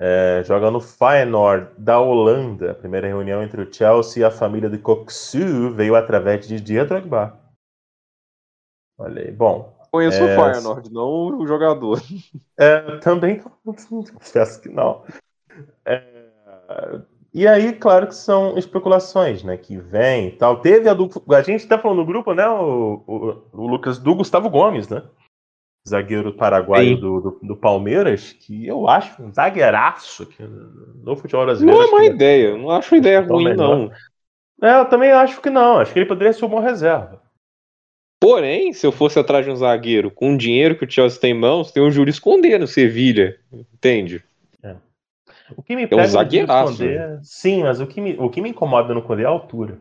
É, 0.00 0.42
joga 0.44 0.70
no 0.70 0.80
Feyenoord 0.80 1.72
da 1.76 1.98
Holanda. 2.00 2.70
A 2.70 2.74
primeira 2.74 3.08
reunião 3.08 3.42
entre 3.42 3.60
o 3.60 3.72
Chelsea 3.72 4.22
e 4.22 4.24
a 4.24 4.30
família 4.30 4.70
de 4.70 4.78
Koksu 4.78 5.74
veio 5.74 5.96
através 5.96 6.46
de 6.46 6.56
Didier 6.56 6.86
Drogba. 6.86 7.36
Olha 8.96 9.22
aí. 9.22 9.32
Bom, 9.32 9.76
Conheço 9.90 10.22
é... 10.22 10.22
o 10.22 10.52
Feyenoord, 10.52 10.92
não 10.92 11.38
o 11.38 11.46
jogador. 11.46 12.00
É, 12.56 12.98
também 12.98 13.40
confesso 13.40 14.60
que 14.60 14.68
não. 14.68 15.04
É... 15.86 16.02
E 17.32 17.46
aí, 17.46 17.72
claro 17.72 18.06
que 18.06 18.14
são 18.14 18.56
especulações, 18.56 19.42
né? 19.44 19.56
Que 19.56 19.76
vem 19.76 20.28
e 20.28 20.32
tal. 20.32 20.60
Teve 20.60 20.88
a 20.88 20.94
do. 20.94 21.08
A 21.30 21.42
gente 21.42 21.66
tá 21.66 21.78
falando 21.78 21.98
no 21.98 22.06
grupo, 22.06 22.32
né? 22.32 22.48
O, 22.48 23.02
o, 23.06 23.42
o 23.52 23.66
Lucas 23.66 23.98
do 23.98 24.14
Gustavo 24.14 24.48
Gomes, 24.48 24.88
né? 24.88 25.02
Zagueiro 25.88 26.34
paraguaio 26.34 26.96
do, 26.96 27.20
do, 27.20 27.38
do, 27.42 27.56
Palmeiras, 27.56 28.32
que 28.32 28.66
eu 28.66 28.88
acho 28.88 29.22
um 29.22 29.32
zagueiraço 29.32 30.28
no 31.02 31.16
futebol 31.16 31.46
brasileiro. 31.46 31.80
Não 31.80 31.86
é 31.86 31.90
má 31.90 32.04
ideia, 32.04 32.56
não 32.56 32.70
acho 32.70 32.94
uma 32.94 32.98
ideia 32.98 33.20
ruim, 33.20 33.54
não. 33.54 33.90
É, 34.62 34.80
eu 34.80 34.84
também 34.86 35.12
acho 35.12 35.40
que 35.40 35.48
não. 35.48 35.78
Acho 35.78 35.92
que 35.92 35.98
ele 35.98 36.06
poderia 36.06 36.32
ser 36.32 36.44
uma 36.44 36.60
reserva. 36.60 37.22
Porém, 38.20 38.72
se 38.72 38.86
eu 38.86 38.92
fosse 38.92 39.18
atrás 39.18 39.44
de 39.44 39.50
um 39.50 39.56
zagueiro 39.56 40.10
com 40.10 40.34
o 40.34 40.38
dinheiro 40.38 40.76
que 40.76 40.84
o 40.84 40.90
Chelsea 40.90 41.20
tem 41.20 41.30
em 41.30 41.38
mãos, 41.38 41.70
tem 41.70 41.82
um 41.82 41.90
Júlio 41.90 42.10
esconder 42.10 42.58
no 42.58 42.66
Sevilha. 42.66 43.38
Entende? 43.52 44.22
É. 45.50 45.54
O 45.56 45.62
que 45.62 45.76
me 45.76 45.86
pega 45.86 46.02
é 46.02 46.04
um 46.04 46.08
zagueiraço. 46.08 46.84
Né? 46.84 47.20
sim, 47.22 47.62
mas 47.62 47.80
o 47.80 47.86
que, 47.86 48.00
me, 48.00 48.16
o 48.18 48.28
que 48.28 48.40
me 48.40 48.50
incomoda 48.50 48.94
no 48.94 49.02
Condé 49.02 49.22
é 49.22 49.26
a 49.26 49.30
altura. 49.30 49.78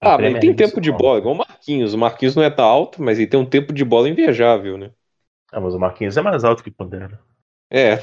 A 0.00 0.14
ah, 0.14 0.18
mas 0.18 0.26
ele 0.26 0.38
tem 0.38 0.54
tempo 0.54 0.80
de 0.80 0.92
bola, 0.92 1.18
igual 1.18 1.34
o 1.34 1.38
Marquinhos. 1.38 1.92
O 1.92 1.98
Marquinhos 1.98 2.36
não 2.36 2.42
é 2.42 2.50
tão 2.50 2.64
alto, 2.64 3.02
mas 3.02 3.18
ele 3.18 3.26
tem 3.26 3.40
um 3.40 3.46
tempo 3.46 3.72
de 3.72 3.84
bola 3.84 4.08
invejável, 4.08 4.78
né? 4.78 4.92
Ah, 5.52 5.60
mas 5.60 5.74
o 5.74 5.78
Marquinhos 5.78 6.16
é 6.16 6.22
mais 6.22 6.44
alto 6.44 6.62
que 6.62 6.70
o 6.70 6.74
Condé, 6.74 7.00
né? 7.00 7.18
É. 7.70 7.96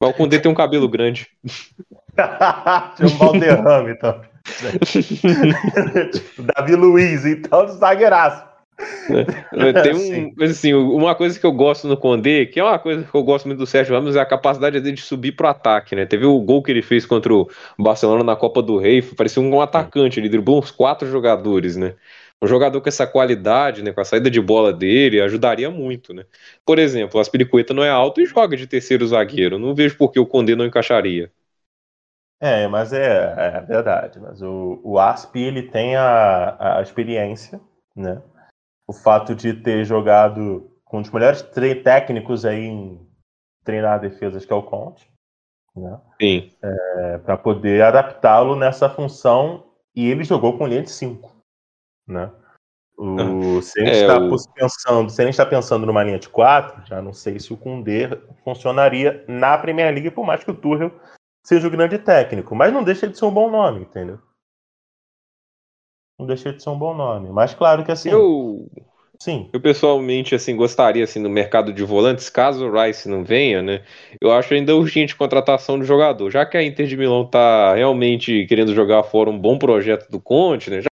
Mas 0.00 0.10
o 0.10 0.14
Condé 0.14 0.38
tem 0.38 0.50
um 0.50 0.54
cabelo 0.54 0.88
grande. 0.88 1.26
Tinha 2.96 3.08
um 3.08 3.16
Valderrame, 3.16 3.92
então. 3.92 4.20
Davi 6.54 6.74
Luiz, 6.74 7.24
então, 7.24 7.66
zagueiraço. 7.68 8.45
É, 9.52 9.72
tem 9.72 9.94
um, 9.94 10.44
assim, 10.44 10.74
uma 10.74 11.14
coisa 11.14 11.38
que 11.38 11.46
eu 11.46 11.52
gosto 11.52 11.88
no 11.88 11.96
Condé, 11.96 12.46
que 12.46 12.60
é 12.60 12.64
uma 12.64 12.78
coisa 12.78 13.02
que 13.04 13.14
eu 13.14 13.22
gosto 13.22 13.46
muito 13.46 13.58
do 13.58 13.66
Sérgio 13.66 13.94
Ramos, 13.94 14.16
é 14.16 14.20
a 14.20 14.26
capacidade 14.26 14.80
dele 14.80 14.96
de 14.96 15.02
subir 15.02 15.32
pro 15.32 15.48
ataque, 15.48 15.94
né? 15.96 16.04
Teve 16.06 16.26
o 16.26 16.38
gol 16.40 16.62
que 16.62 16.70
ele 16.70 16.82
fez 16.82 17.06
contra 17.06 17.32
o 17.32 17.48
Barcelona 17.78 18.22
na 18.22 18.36
Copa 18.36 18.62
do 18.62 18.78
Rei, 18.78 19.00
parecia 19.02 19.42
um 19.42 19.60
atacante, 19.60 20.20
ele 20.20 20.28
driblou 20.28 20.58
uns 20.58 20.70
quatro 20.70 21.08
jogadores, 21.10 21.76
né? 21.76 21.94
Um 22.42 22.46
jogador 22.46 22.80
com 22.82 22.88
essa 22.88 23.06
qualidade, 23.06 23.82
né, 23.82 23.92
com 23.92 24.00
a 24.00 24.04
saída 24.04 24.30
de 24.30 24.40
bola 24.42 24.70
dele, 24.72 25.22
ajudaria 25.22 25.70
muito, 25.70 26.12
né? 26.12 26.24
Por 26.66 26.78
exemplo, 26.78 27.16
o 27.18 27.20
Aspiricueta 27.20 27.72
não 27.72 27.82
é 27.82 27.88
alto 27.88 28.20
e 28.20 28.26
joga 28.26 28.56
de 28.56 28.66
terceiro 28.66 29.06
zagueiro. 29.06 29.58
Não 29.58 29.74
vejo 29.74 29.96
por 29.96 30.12
que 30.12 30.20
o 30.20 30.26
Condé 30.26 30.54
não 30.54 30.66
encaixaria. 30.66 31.32
É, 32.40 32.68
mas 32.68 32.92
é, 32.92 33.56
é 33.56 33.60
verdade. 33.62 34.20
Mas 34.20 34.42
o, 34.42 34.80
o 34.84 34.98
Asp 34.98 35.34
ele 35.36 35.62
tem 35.70 35.96
a, 35.96 36.78
a 36.78 36.82
experiência, 36.82 37.60
né? 37.94 38.22
O 38.88 38.92
fato 38.92 39.34
de 39.34 39.52
ter 39.52 39.84
jogado 39.84 40.70
com 40.84 40.98
um 40.98 41.02
dos 41.02 41.10
melhores 41.10 41.42
técnicos 41.82 42.44
aí 42.44 42.64
em 42.64 43.06
treinar 43.64 44.00
defesas, 44.00 44.44
que 44.44 44.52
é 44.52 44.56
o 44.56 44.62
Conte, 44.62 45.10
né? 45.74 46.00
Sim. 46.20 46.52
É, 46.62 47.18
para 47.18 47.36
poder 47.36 47.82
adaptá-lo 47.82 48.54
nessa 48.54 48.88
função 48.88 49.66
e 49.94 50.08
ele 50.08 50.24
jogou 50.24 50.56
com 50.56 50.66
linha 50.66 50.82
de 50.82 50.90
5, 50.90 51.34
né? 52.06 52.30
O, 52.96 53.58
ah, 53.58 53.62
se 53.62 53.80
a 53.80 53.84
gente 53.84 53.96
está 53.96 54.14
é, 54.14 54.18
o... 54.18 54.30
pensando, 54.54 55.10
se 55.10 55.20
a 55.20 55.24
gente 55.24 55.34
está 55.34 55.44
pensando 55.44 55.84
numa 55.84 56.02
linha 56.02 56.18
de 56.18 56.30
4, 56.30 56.86
já 56.86 57.02
não 57.02 57.12
sei 57.12 57.38
se 57.38 57.52
o 57.52 57.56
Koundé 57.56 58.18
funcionaria 58.42 59.22
na 59.28 59.58
Premier 59.58 59.92
League, 59.92 60.10
por 60.10 60.24
mais 60.24 60.42
que 60.42 60.50
o 60.50 60.54
Tuchel 60.54 60.90
seja 61.44 61.68
o 61.68 61.70
grande 61.70 61.98
técnico, 61.98 62.54
mas 62.54 62.72
não 62.72 62.82
deixa 62.82 63.06
de 63.06 63.18
ser 63.18 63.26
um 63.26 63.30
bom 63.30 63.50
nome, 63.50 63.82
entendeu? 63.82 64.18
Não 66.18 66.26
deixa 66.26 66.52
de 66.52 66.62
ser 66.62 66.70
um 66.70 66.78
bom 66.78 66.94
nome. 66.94 67.28
Mas 67.30 67.54
claro 67.54 67.84
que 67.84 67.92
assim. 67.92 68.10
Eu. 68.10 68.68
Sim. 69.18 69.48
Eu 69.50 69.60
pessoalmente 69.60 70.34
assim 70.34 70.54
gostaria 70.54 71.02
assim 71.02 71.18
no 71.18 71.30
mercado 71.30 71.72
de 71.72 71.82
volantes, 71.82 72.28
caso 72.28 72.66
o 72.66 72.72
Rice 72.72 73.08
não 73.08 73.24
venha, 73.24 73.62
né? 73.62 73.82
Eu 74.20 74.30
acho 74.30 74.52
ainda 74.52 74.76
urgente 74.76 75.14
a 75.14 75.16
contratação 75.16 75.78
do 75.78 75.86
jogador, 75.86 76.30
já 76.30 76.44
que 76.44 76.54
a 76.54 76.62
Inter 76.62 76.86
de 76.86 76.98
Milão 76.98 77.24
tá 77.24 77.74
realmente 77.74 78.44
querendo 78.46 78.74
jogar 78.74 79.02
fora 79.04 79.30
um 79.30 79.38
bom 79.38 79.58
projeto 79.58 80.10
do 80.10 80.20
Conte, 80.20 80.68
né? 80.68 80.82
Já, 80.82 80.88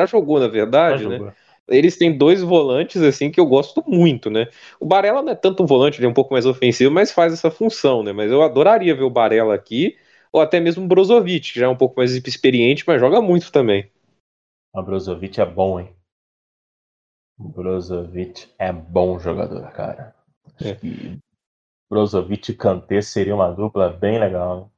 já 0.00 0.06
jogou 0.06 0.38
na 0.38 0.46
verdade, 0.46 1.02
já 1.02 1.08
né? 1.08 1.18
Jogou 1.18 1.32
eles 1.68 1.96
têm 1.96 2.16
dois 2.16 2.40
volantes 2.42 3.02
assim 3.02 3.30
que 3.30 3.38
eu 3.38 3.46
gosto 3.46 3.84
muito, 3.86 4.30
né? 4.30 4.48
O 4.80 4.86
Barella 4.86 5.22
não 5.22 5.32
é 5.32 5.34
tanto 5.34 5.62
um 5.62 5.66
volante, 5.66 5.98
ele 5.98 6.06
é 6.06 6.08
um 6.08 6.14
pouco 6.14 6.32
mais 6.32 6.46
ofensivo, 6.46 6.90
mas 6.90 7.12
faz 7.12 7.32
essa 7.32 7.50
função, 7.50 8.02
né? 8.02 8.12
Mas 8.12 8.30
eu 8.32 8.42
adoraria 8.42 8.94
ver 8.94 9.02
o 9.02 9.10
Barella 9.10 9.54
aqui, 9.54 9.96
ou 10.32 10.40
até 10.40 10.60
mesmo 10.60 10.84
o 10.84 10.88
Brozovic, 10.88 11.52
que 11.52 11.60
já 11.60 11.66
é 11.66 11.68
um 11.68 11.76
pouco 11.76 11.94
mais 11.98 12.14
experiente, 12.14 12.84
mas 12.86 13.00
joga 13.00 13.20
muito 13.20 13.52
também. 13.52 13.90
O 14.78 14.82
Brozovic 14.82 15.40
é 15.40 15.44
bom, 15.44 15.80
hein? 15.80 15.94
O 17.38 17.48
Brozovic 17.48 18.52
é 18.58 18.72
bom 18.72 19.18
jogador, 19.18 19.70
cara. 19.72 20.14
É. 20.60 20.76
Brozovic 21.90 22.52
e 22.52 22.54
Kanté 22.54 23.00
seria 23.00 23.34
uma 23.34 23.50
dupla 23.50 23.90
bem 23.90 24.18
legal. 24.18 24.70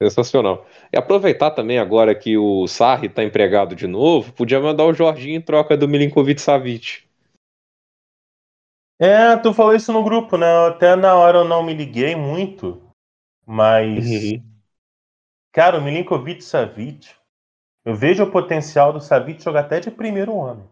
Né? 0.00 0.08
Sensacional. 0.08 0.66
E 0.92 0.98
aproveitar 0.98 1.52
também 1.52 1.78
agora 1.78 2.14
que 2.14 2.36
o 2.36 2.66
Sarri 2.66 3.06
está 3.06 3.24
empregado 3.24 3.74
de 3.74 3.86
novo, 3.86 4.32
podia 4.32 4.60
mandar 4.60 4.84
o 4.84 4.92
Jorginho 4.92 5.36
em 5.36 5.42
troca 5.42 5.76
do 5.76 5.88
Milinkovic 5.88 6.40
Savic. 6.40 7.06
É, 8.98 9.36
tu 9.36 9.52
falou 9.52 9.74
isso 9.74 9.92
no 9.92 10.02
grupo, 10.02 10.36
né? 10.36 10.46
Até 10.66 10.96
na 10.96 11.14
hora 11.14 11.38
eu 11.38 11.44
não 11.44 11.62
me 11.62 11.74
liguei 11.74 12.14
muito, 12.14 12.82
mas. 13.46 14.06
Uhum. 14.06 14.42
Cara, 15.52 15.78
o 15.78 15.82
Milinkovic 15.82 16.42
Savic, 16.42 17.14
eu 17.86 17.94
vejo 17.94 18.24
o 18.24 18.30
potencial 18.30 18.92
do 18.92 19.00
Savic 19.00 19.40
jogar 19.40 19.60
até 19.60 19.78
de 19.78 19.92
primeiro 19.92 20.34
homem. 20.34 20.68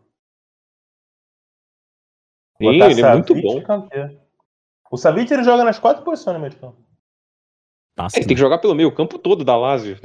Sim, 2.58 2.66
ele 2.66 3.00
é 3.00 3.12
muito 3.12 3.34
bom. 3.36 3.62
O 4.90 4.96
Savic 4.96 5.32
ele 5.32 5.44
joga 5.44 5.62
nas 5.62 5.78
quatro 5.78 6.04
posições 6.04 6.34
no 6.34 6.40
meio 6.40 6.50
de 6.50 6.56
campo. 6.56 6.76
Tá, 7.94 8.08
ele 8.16 8.26
tem 8.26 8.34
que 8.34 8.40
jogar 8.40 8.58
pelo 8.58 8.74
meio 8.74 8.92
campo 8.92 9.16
todo 9.16 9.44
da 9.44 9.56
Lazio. 9.56 9.96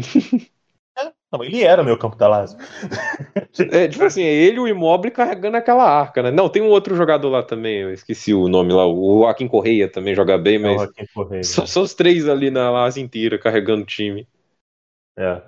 É, 0.95 1.11
não, 1.31 1.43
ele 1.43 1.63
era 1.63 1.81
o 1.81 1.85
meu 1.85 1.97
campo 1.97 2.15
da 2.15 2.27
Lazio. 2.27 2.57
É, 3.71 3.87
tipo 3.87 4.03
assim, 4.03 4.21
é 4.21 4.31
ele 4.31 4.59
o 4.59 4.67
Immobile 4.67 5.11
carregando 5.11 5.57
aquela 5.57 5.83
arca, 5.83 6.21
né? 6.21 6.31
Não, 6.31 6.47
tem 6.47 6.61
um 6.61 6.69
outro 6.69 6.95
jogador 6.95 7.29
lá 7.29 7.41
também, 7.41 7.79
eu 7.79 7.91
esqueci 7.91 8.33
o 8.33 8.47
nome 8.47 8.71
lá, 8.71 8.85
o 8.85 9.21
Joaquim 9.21 9.47
Correia 9.47 9.91
também 9.91 10.13
joga 10.13 10.37
bem, 10.37 10.55
é 10.55 10.59
mas 10.59 10.89
Correia, 11.13 11.43
só, 11.43 11.65
só, 11.65 11.81
os 11.81 11.93
três 11.93 12.29
ali 12.29 12.51
na 12.51 12.69
Lazio 12.69 13.03
inteira 13.03 13.39
carregando 13.39 13.83
o 13.83 13.85
time. 13.85 14.27
É. 15.17 15.41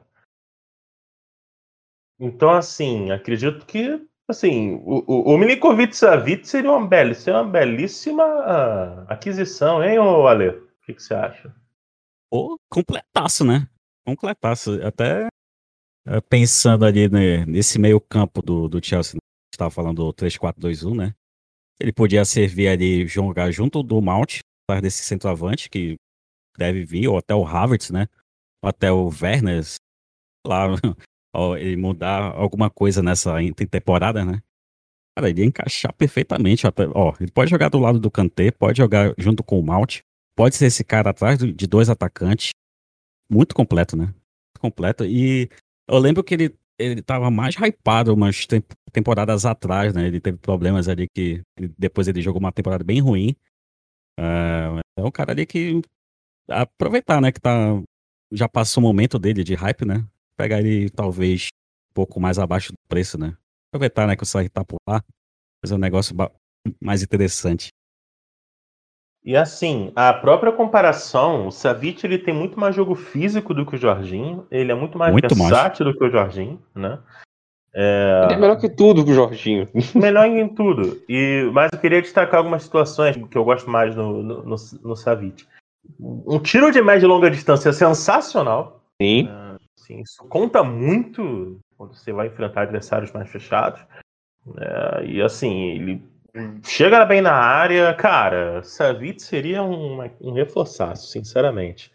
Então, 2.22 2.52
assim, 2.52 3.10
acredito 3.10 3.66
que 3.66 4.00
assim, 4.30 4.76
o, 4.86 5.04
o, 5.08 5.34
o 5.34 5.38
Milinkovic 5.38 5.98
Savic 5.98 6.48
seria 6.48 6.72
uma, 6.72 6.88
bela, 6.88 7.14
seria 7.16 7.42
uma 7.42 7.50
belíssima 7.50 8.24
ah, 8.24 9.06
aquisição, 9.10 9.84
hein, 9.84 9.98
Ale? 9.98 10.50
O 10.50 10.72
que, 10.86 10.94
que 10.94 11.04
você 11.04 11.16
acha? 11.16 11.54
Pô, 12.30 12.58
completaço, 12.70 13.44
né? 13.44 13.68
Completaço. 14.06 14.80
Até 14.86 15.28
eh, 16.08 16.22
pensando 16.30 16.86
ali 16.86 17.10
né, 17.10 17.46
nesse 17.46 17.80
meio 17.80 18.00
campo 18.00 18.42
do, 18.42 18.70
do 18.70 18.84
Chelsea, 18.84 19.14
a 19.14 19.20
gente 19.54 19.58
tava 19.58 19.72
falando 19.72 19.98
do 19.98 20.14
3-4-2-1, 20.14 20.96
né? 20.96 21.14
Ele 21.80 21.92
podia 21.92 22.24
servir 22.24 22.68
ali, 22.68 23.08
jogar 23.08 23.52
junto 23.52 23.82
do 23.82 24.00
Mount, 24.00 24.40
atrás 24.64 24.82
desse 24.82 25.04
centroavante 25.04 25.70
que 25.70 25.96
deve 26.56 26.86
vir, 26.86 27.08
ou 27.08 27.18
até 27.18 27.34
o 27.34 27.46
Havertz, 27.46 27.90
né? 27.90 28.08
Ou 28.64 28.70
até 28.70 28.92
o 28.92 29.10
Werner, 29.10 29.64
lá, 30.46 30.68
ele 31.58 31.78
mudar 31.78 32.34
alguma 32.36 32.70
coisa 32.70 33.02
nessa 33.02 33.36
temporada, 33.70 34.26
né? 34.26 34.42
Cara, 35.18 35.30
ele 35.30 35.42
ia 35.42 35.48
encaixar 35.48 35.94
perfeitamente. 35.94 36.66
Até, 36.68 36.88
ó, 36.88 37.14
ele 37.20 37.32
pode 37.32 37.50
jogar 37.50 37.70
do 37.70 37.80
lado 37.80 38.00
do 38.00 38.12
Kanté, 38.12 38.52
pode 38.52 38.78
jogar 38.78 39.14
junto 39.18 39.44
com 39.44 39.60
o 39.60 39.64
Mount, 39.64 40.00
pode 40.36 40.56
ser 40.56 40.66
esse 40.66 40.84
cara 40.84 41.10
atrás 41.10 41.38
de 41.38 41.68
dois 41.68 41.90
atacantes. 41.90 42.52
Muito 43.30 43.56
completo, 43.56 43.96
né? 43.96 44.14
Completo. 44.60 45.06
E 45.06 45.50
eu 45.88 45.98
lembro 45.98 46.24
que 46.24 46.34
ele, 46.34 46.56
ele 46.78 47.02
tava 47.02 47.32
mais 47.32 47.56
hypado 47.56 48.14
umas 48.14 48.46
temporadas 48.92 49.46
atrás, 49.46 49.94
né? 49.94 50.08
Ele 50.08 50.20
teve 50.20 50.38
problemas 50.38 50.88
ali 50.88 51.08
que 51.14 51.42
depois 51.78 52.08
ele 52.08 52.22
jogou 52.22 52.40
uma 52.40 52.52
temporada 52.52 52.84
bem 52.84 53.00
ruim. 53.00 53.36
Uh, 54.20 54.80
é 54.98 55.04
um 55.04 55.12
cara 55.12 55.32
ali 55.32 55.46
que 55.46 55.82
aproveitar, 56.50 57.22
né? 57.22 57.32
Que 57.32 57.40
tá 57.40 57.82
já 58.32 58.48
passou 58.48 58.82
o 58.82 58.88
momento 58.88 59.20
dele 59.20 59.44
de 59.44 59.56
hype, 59.56 59.86
né? 59.86 60.06
Pegar 60.42 60.60
ele 60.60 60.90
talvez 60.90 61.50
um 61.92 61.94
pouco 61.94 62.20
mais 62.20 62.40
abaixo 62.40 62.72
do 62.72 62.78
preço, 62.90 63.16
né? 63.16 63.38
Aproveitar, 63.70 64.08
né? 64.08 64.16
Que 64.16 64.24
o 64.24 64.26
Sarri 64.26 64.50
tá 64.50 64.66
por 64.66 64.78
lá, 64.90 65.00
fazer 65.64 65.76
um 65.76 65.78
negócio 65.78 66.16
mais 66.82 67.04
interessante. 67.04 67.68
E 69.24 69.38
assim, 69.38 69.92
a 69.96 70.12
própria 70.12 70.52
comparação, 70.52 71.46
o 71.46 71.52
Savic 71.52 72.04
ele 72.04 72.18
tem 72.18 72.34
muito 72.34 72.60
mais 72.60 72.76
jogo 72.76 72.96
físico 72.96 73.54
do 73.54 73.68
que 73.68 73.76
o 73.76 73.78
Jorginho, 73.78 74.48
ele 74.50 74.72
é 74.72 74.76
muito 74.76 74.98
mais 74.98 75.12
muito 75.12 75.36
versátil 75.36 75.86
mais. 75.86 75.96
do 75.96 76.00
que 76.00 76.06
o 76.08 76.10
Jorginho, 76.10 76.60
né? 76.74 76.98
É... 77.72 78.22
Ele 78.24 78.34
é 78.34 78.38
melhor 78.38 78.60
que 78.60 78.68
tudo 78.68 79.06
que 79.06 79.12
o 79.12 79.14
Jorginho. 79.14 79.70
Melhor 79.94 80.26
em 80.26 80.50
tudo. 80.50 81.04
E, 81.08 81.48
mas 81.54 81.70
eu 81.72 81.78
queria 81.78 82.02
destacar 82.02 82.40
algumas 82.40 82.64
situações 82.64 83.16
que 83.16 83.38
eu 83.38 83.46
gosto 83.46 83.70
mais 83.70 83.96
no, 83.96 84.24
no, 84.24 84.44
no, 84.44 84.56
no 84.84 84.96
Savic. 84.96 85.46
Um 86.00 86.40
tiro 86.40 86.72
de 86.72 86.82
média 86.82 87.06
e 87.06 87.08
longa 87.08 87.30
distância 87.30 87.70
é 87.70 87.74
sensacional. 87.74 88.84
Sim. 89.00 89.30
É, 89.30 89.51
assim, 89.82 90.02
isso 90.02 90.24
conta 90.28 90.64
muito 90.64 91.60
quando 91.78 91.96
você 91.96 92.14
vai 92.14 92.28
enfrentar 92.28 92.62
adversários 92.62 93.12
mais 93.12 93.30
fechados. 93.30 93.82
É, 94.58 95.06
e 95.06 95.22
assim, 95.22 95.70
ele 95.72 96.04
chega 96.64 97.06
bem 97.06 97.22
na 97.22 97.34
área, 97.34 97.94
cara, 97.94 98.64
Savic 98.64 99.22
seria 99.22 99.64
um, 99.64 100.00
um 100.22 100.32
reforçaço, 100.32 101.08
sinceramente. 101.08 101.92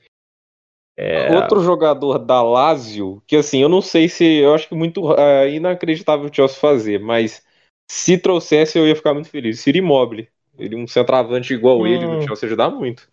É... 0.96 1.34
Outro 1.34 1.62
jogador 1.62 2.18
da 2.18 2.42
Lazio, 2.42 3.22
que 3.26 3.36
assim, 3.36 3.60
eu 3.60 3.68
não 3.68 3.82
sei 3.82 4.08
se. 4.08 4.24
Eu 4.24 4.54
acho 4.54 4.68
que 4.68 4.74
muito 4.74 5.12
é, 5.12 5.50
inacreditável 5.50 6.26
o 6.26 6.34
Chelsea 6.34 6.58
fazer, 6.58 6.98
mas 6.98 7.44
se 7.90 8.16
trouxesse 8.16 8.78
eu 8.78 8.86
ia 8.86 8.96
ficar 8.96 9.12
muito 9.12 9.28
feliz. 9.28 9.60
Seria 9.60 9.80
imóvel. 9.80 10.26
Ele, 10.58 10.74
um 10.74 10.86
centroavante 10.86 11.52
igual 11.52 11.80
hum. 11.80 11.86
ele 11.86 12.06
no 12.06 12.22
Chelsea 12.22 12.46
ajudar 12.46 12.70
muito. 12.70 13.10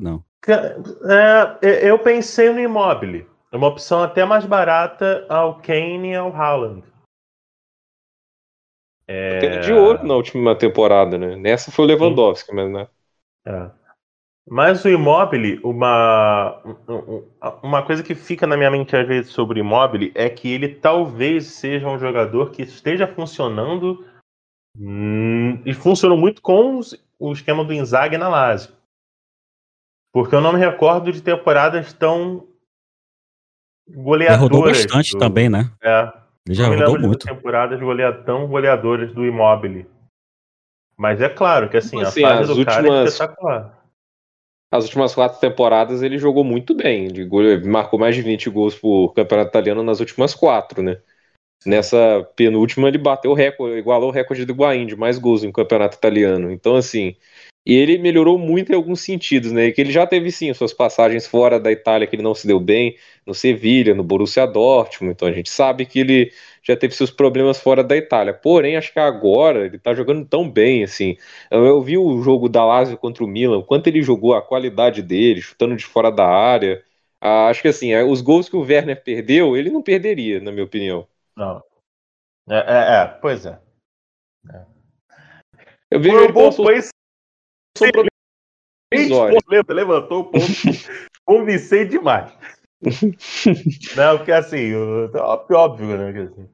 Não. 0.00 0.24
É, 0.46 1.88
eu 1.88 1.98
pensei 1.98 2.50
no 2.50 2.60
imóvel. 2.60 3.26
É 3.50 3.56
uma 3.56 3.68
opção 3.68 4.02
até 4.02 4.24
mais 4.24 4.44
barata 4.44 5.24
ao 5.28 5.60
Kane 5.60 6.10
e 6.10 6.14
ao 6.14 6.34
Haaland. 6.34 6.82
É... 9.06 9.58
de 9.60 9.72
ouro 9.72 10.06
na 10.06 10.14
última 10.14 10.56
temporada, 10.56 11.18
né? 11.18 11.36
Nessa 11.36 11.70
foi 11.70 11.84
o 11.84 11.88
Lewandowski, 11.88 12.50
Sim. 12.50 12.56
mas 12.56 12.70
né? 12.72 12.88
É. 13.46 13.70
Mas 14.46 14.84
o 14.84 14.88
Immobile, 14.88 15.58
uma, 15.64 16.60
uma 17.62 17.82
coisa 17.82 18.02
que 18.02 18.14
fica 18.14 18.46
na 18.46 18.56
minha 18.56 18.70
mente 18.70 18.94
às 18.94 19.06
vezes 19.06 19.32
sobre 19.32 19.58
o 19.58 19.64
Immobile 19.64 20.12
é 20.14 20.28
que 20.28 20.52
ele 20.52 20.68
talvez 20.68 21.46
seja 21.46 21.88
um 21.88 21.98
jogador 21.98 22.50
que 22.50 22.62
esteja 22.62 23.06
funcionando 23.06 24.04
hum, 24.78 25.62
e 25.64 25.72
funcionou 25.72 26.18
muito 26.18 26.42
com 26.42 26.78
o 27.18 27.32
esquema 27.32 27.64
do 27.64 27.72
Inzaghi 27.72 28.18
na 28.18 28.28
Lazio. 28.28 28.74
Porque 30.14 30.34
eu 30.34 30.40
não 30.40 30.52
me 30.52 30.58
recordo 30.58 31.12
de 31.12 31.20
temporadas 31.20 31.92
tão 31.92 32.46
goleadoras. 33.86 34.40
Ele 34.40 34.54
rodou 34.54 34.62
bastante 34.62 35.12
do, 35.12 35.18
também, 35.18 35.50
né? 35.50 35.70
É. 35.82 36.12
Ele 36.46 36.54
já 36.54 36.68
rodou 36.68 36.98
muito. 36.98 37.26
temporadas 37.26 37.80
tão 38.24 38.46
goleadoras 38.46 39.12
do 39.12 39.26
Immobile. 39.26 39.86
Mas 40.96 41.20
é 41.20 41.28
claro 41.28 41.68
que 41.68 41.76
assim, 41.76 42.00
assim 42.00 42.24
a 42.24 42.28
fase 42.28 42.52
do 42.52 42.58
últimas... 42.58 42.76
cara 42.76 42.88
é 42.88 43.04
espetacular 43.04 43.84
as 44.74 44.84
últimas 44.86 45.14
quatro 45.14 45.38
temporadas 45.38 46.02
ele 46.02 46.18
jogou 46.18 46.42
muito 46.42 46.74
bem. 46.74 47.06
Ele 47.06 47.64
marcou 47.64 47.96
mais 47.96 48.16
de 48.16 48.22
20 48.22 48.50
gols 48.50 48.74
por 48.74 49.12
campeonato 49.14 49.50
italiano 49.50 49.84
nas 49.84 50.00
últimas 50.00 50.34
quatro, 50.34 50.82
né? 50.82 50.98
Nessa 51.64 52.28
penúltima 52.34 52.88
ele 52.88 52.98
bateu 52.98 53.30
o 53.30 53.34
recorde, 53.34 53.78
igualou 53.78 54.08
o 54.08 54.12
recorde 54.12 54.44
do 54.44 54.52
Higuaín 54.52 54.86
de 54.86 54.96
mais 54.96 55.16
gols 55.16 55.44
no 55.44 55.52
campeonato 55.52 55.96
italiano. 55.96 56.50
Então, 56.50 56.74
assim, 56.74 57.14
e 57.66 57.74
ele 57.74 57.96
melhorou 57.98 58.38
muito 58.38 58.70
em 58.70 58.74
alguns 58.74 59.00
sentidos, 59.00 59.50
né? 59.50 59.70
Que 59.70 59.80
ele 59.80 59.90
já 59.90 60.06
teve 60.06 60.30
sim 60.30 60.52
suas 60.52 60.72
passagens 60.72 61.26
fora 61.26 61.58
da 61.58 61.72
Itália 61.72 62.06
que 62.06 62.14
ele 62.14 62.22
não 62.22 62.34
se 62.34 62.46
deu 62.46 62.60
bem, 62.60 62.96
no 63.26 63.34
Sevilha, 63.34 63.94
no 63.94 64.04
Borussia 64.04 64.46
Dortmund. 64.46 65.14
Então 65.14 65.26
a 65.26 65.32
gente 65.32 65.48
sabe 65.50 65.86
que 65.86 65.98
ele 65.98 66.30
já 66.62 66.76
teve 66.76 66.94
seus 66.94 67.10
problemas 67.10 67.58
fora 67.58 67.82
da 67.82 67.96
Itália. 67.96 68.34
Porém, 68.34 68.76
acho 68.76 68.92
que 68.92 68.98
agora 68.98 69.64
ele 69.64 69.78
tá 69.78 69.94
jogando 69.94 70.26
tão 70.26 70.48
bem, 70.48 70.84
assim. 70.84 71.16
Eu, 71.50 71.64
eu 71.64 71.80
vi 71.80 71.96
o 71.96 72.20
jogo 72.22 72.48
da 72.48 72.64
Lazio 72.64 72.98
contra 72.98 73.24
o 73.24 73.26
Milan, 73.26 73.58
o 73.58 73.64
quanto 73.64 73.86
ele 73.86 74.02
jogou, 74.02 74.34
a 74.34 74.42
qualidade 74.42 75.02
dele, 75.02 75.40
chutando 75.40 75.74
de 75.74 75.86
fora 75.86 76.10
da 76.10 76.26
área. 76.26 76.84
Ah, 77.20 77.48
acho 77.48 77.62
que 77.62 77.68
assim, 77.68 77.92
é, 77.92 78.04
os 78.04 78.20
gols 78.20 78.48
que 78.48 78.56
o 78.56 78.60
Werner 78.60 79.02
perdeu, 79.02 79.56
ele 79.56 79.70
não 79.70 79.80
perderia, 79.82 80.40
na 80.40 80.52
minha 80.52 80.64
opinião. 80.64 81.06
Não. 81.34 81.62
É, 82.50 82.56
é, 82.56 83.02
é 83.02 83.06
pois 83.22 83.46
é. 83.46 83.58
é. 84.52 84.64
Eu 85.90 86.00
vejo 86.00 86.18
ele 86.18 86.32
bom, 86.32 86.52
foi 86.52 86.80
levantou 89.74 90.20
o 90.20 90.24
ponto. 90.24 90.44
Convencei 91.24 91.84
demais. 91.86 92.32
não, 93.96 94.18
porque 94.18 94.32
assim, 94.32 94.74
óbvio, 94.74 95.96
né? 95.96 96.12
Que 96.12 96.18
assim, 96.18 96.48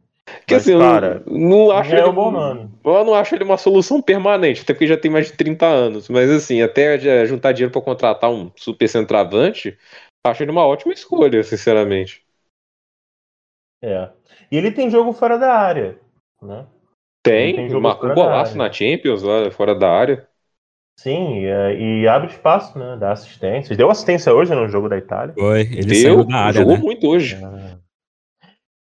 que, 0.47 0.55
assim 0.55 0.79
cara, 0.79 1.23
não 1.27 1.71
acho 1.71 1.95
é 1.95 2.01
ele, 2.01 2.12
bom, 2.12 2.31
mano. 2.31 2.73
Eu 2.85 3.05
não 3.05 3.14
acho 3.14 3.35
ele 3.35 3.45
uma 3.45 3.57
solução 3.57 4.01
permanente, 4.01 4.62
até 4.62 4.73
porque 4.73 4.87
já 4.87 4.97
tem 4.97 5.11
mais 5.11 5.27
de 5.27 5.37
30 5.37 5.66
anos. 5.66 6.09
Mas 6.09 6.31
assim, 6.31 6.62
até 6.62 6.99
juntar 7.27 7.53
dinheiro 7.53 7.73
para 7.73 7.83
contratar 7.83 8.31
um 8.31 8.51
super 8.57 8.89
centroavante, 8.89 9.77
acho 10.25 10.43
ele 10.43 10.53
uma 10.53 10.66
ótima 10.66 10.93
escolha, 10.93 11.43
sinceramente. 11.43 12.25
É. 13.83 14.11
E 14.51 14.57
ele 14.57 14.71
tem 14.71 14.91
jogo 14.91 15.12
fora 15.12 15.39
da 15.39 15.53
área, 15.53 15.99
né? 16.43 16.66
Tem, 17.23 17.55
tem 17.57 17.81
marcou 17.81 18.14
golaço 18.14 18.57
na 18.57 18.73
Champions 18.73 19.23
lá 19.23 19.51
fora 19.51 19.75
da 19.75 19.91
área. 19.91 20.29
Sim, 20.99 21.45
e, 21.45 22.03
e, 22.03 22.09
abre 22.09 22.30
espaço, 22.30 22.78
né? 22.78 22.97
Dá 22.99 23.12
assistência. 23.12 23.76
Deu 23.76 23.91
assistência 23.91 24.34
hoje 24.34 24.55
no 24.55 24.68
jogo 24.68 24.88
da 24.88 24.99
Itália. 24.99 25.34
Foi, 25.34 25.61
ele 25.61 25.84
Deu, 25.84 26.03
saiu 26.03 26.24
da 26.24 26.36
área. 26.36 26.61
Jogou 26.61 26.76
né? 26.76 26.82
muito 26.82 27.07
hoje. 27.07 27.36
É. 27.36 27.78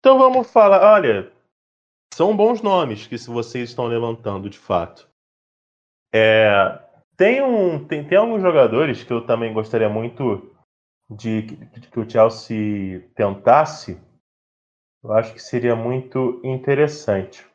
Então 0.01 0.19
vamos 0.19 0.51
falar. 0.51 0.83
Olha, 0.95 1.31
são 2.13 2.37
bons 2.37 2.63
nomes 2.63 3.07
que 3.07 3.17
vocês 3.17 3.69
estão 3.69 3.87
levantando 3.87 4.51
de 4.51 4.59
fato. 4.59 5.09
É, 6.13 6.81
tem, 7.17 7.43
um, 7.43 7.85
tem, 7.87 8.03
tem 8.03 8.19
alguns 8.19 8.43
jogadores 8.43 9.05
que 9.05 9.13
eu 9.13 9.25
também 9.25 9.53
gostaria 9.53 9.89
muito 9.89 10.51
de, 11.09 11.43
de 11.43 11.89
que 11.89 12.01
o 12.01 12.09
Chelsea 12.09 13.09
tentasse. 13.15 14.01
Eu 15.03 15.13
acho 15.13 15.33
que 15.33 15.41
seria 15.41 15.77
muito 15.77 16.41
interessante. 16.45 17.47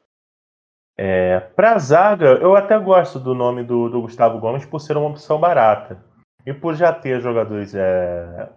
É, 0.97 1.39
para 1.39 1.77
zaga, 1.77 2.33
eu 2.35 2.55
até 2.55 2.77
gosto 2.79 3.19
do 3.19 3.35
nome 3.35 3.63
do, 3.63 3.89
do, 3.89 4.01
Gustavo 4.01 4.39
Gomes 4.39 4.65
por 4.65 4.79
ser 4.79 4.95
uma 4.95 5.09
opção 5.09 5.39
barata. 5.39 6.03
E 6.45 6.53
por 6.53 6.75
já 6.75 6.93
ter 6.93 7.19
jogadores 7.19 7.75
é, 7.75 8.49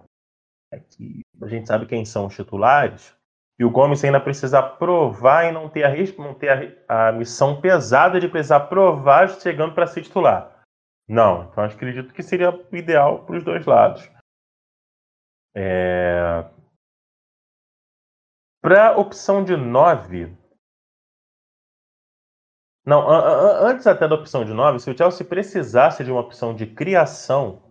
é 0.73 0.79
que 0.79 1.21
a 1.43 1.49
gente 1.49 1.67
sabe 1.67 1.87
quem 1.87 2.05
são 2.05 2.27
os 2.27 2.35
titulares, 2.35 3.17
e 3.59 3.65
o 3.65 3.71
Gomes 3.71 4.05
ainda 4.05 4.21
precisa 4.21 4.63
provar 4.63 5.47
e 5.47 5.53
não 5.53 5.69
ter 5.69 5.85
a, 5.85 6.23
não 6.23 6.33
ter 6.33 6.85
a, 6.89 7.09
a 7.09 7.13
missão 7.13 7.61
pesada 7.61 8.21
de 8.21 8.29
precisar 8.29 8.61
provar 8.61 9.29
chegando 9.29 9.75
para 9.75 9.87
ser 9.87 10.03
titular. 10.03 10.63
Não, 11.09 11.45
então 11.45 11.65
acredito 11.65 12.13
que 12.15 12.23
seria 12.23 12.51
ideal 12.71 13.25
para 13.25 13.37
os 13.37 13.43
dois 13.43 13.67
lados. 13.67 14.09
É... 15.57 16.45
Para 18.61 18.97
opção 18.97 19.43
de 19.43 19.57
9, 19.57 20.37
não, 22.89 23.07
antes 23.67 23.87
até 23.87 24.09
da 24.09 24.15
opção 24.15 24.47
de 24.47 24.55
9, 24.55 24.79
se 24.79 24.91
o 24.91 24.97
Chelsea 24.97 25.27
precisasse 25.27 26.03
de 26.03 26.11
uma 26.11 26.23
opção 26.23 26.55
de 26.55 26.67
criação, 26.67 27.63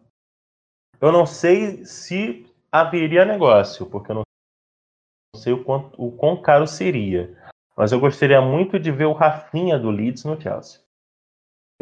eu 1.01 1.11
não 1.11 1.26
sei 1.26 1.84
se 1.86 2.45
haveria 2.72 3.26
negócio, 3.26 3.88
porque 3.88 4.11
eu 4.11 4.18
não 4.18 4.24
sei 5.36 5.53
o, 5.53 5.63
quanto, 5.63 5.99
o 5.99 6.11
quão 6.11 6.39
caro 6.39 6.68
seria. 6.68 7.36
Mas 7.76 7.91
eu 7.91 7.99
gostaria 7.99 8.39
muito 8.41 8.80
de 8.80 8.91
ver 8.91 9.05
o 9.05 9.13
Rafinha 9.13 9.80
do 9.80 9.89
Leeds 9.89 10.24
no 10.24 10.39
Chelsea. 10.39 10.82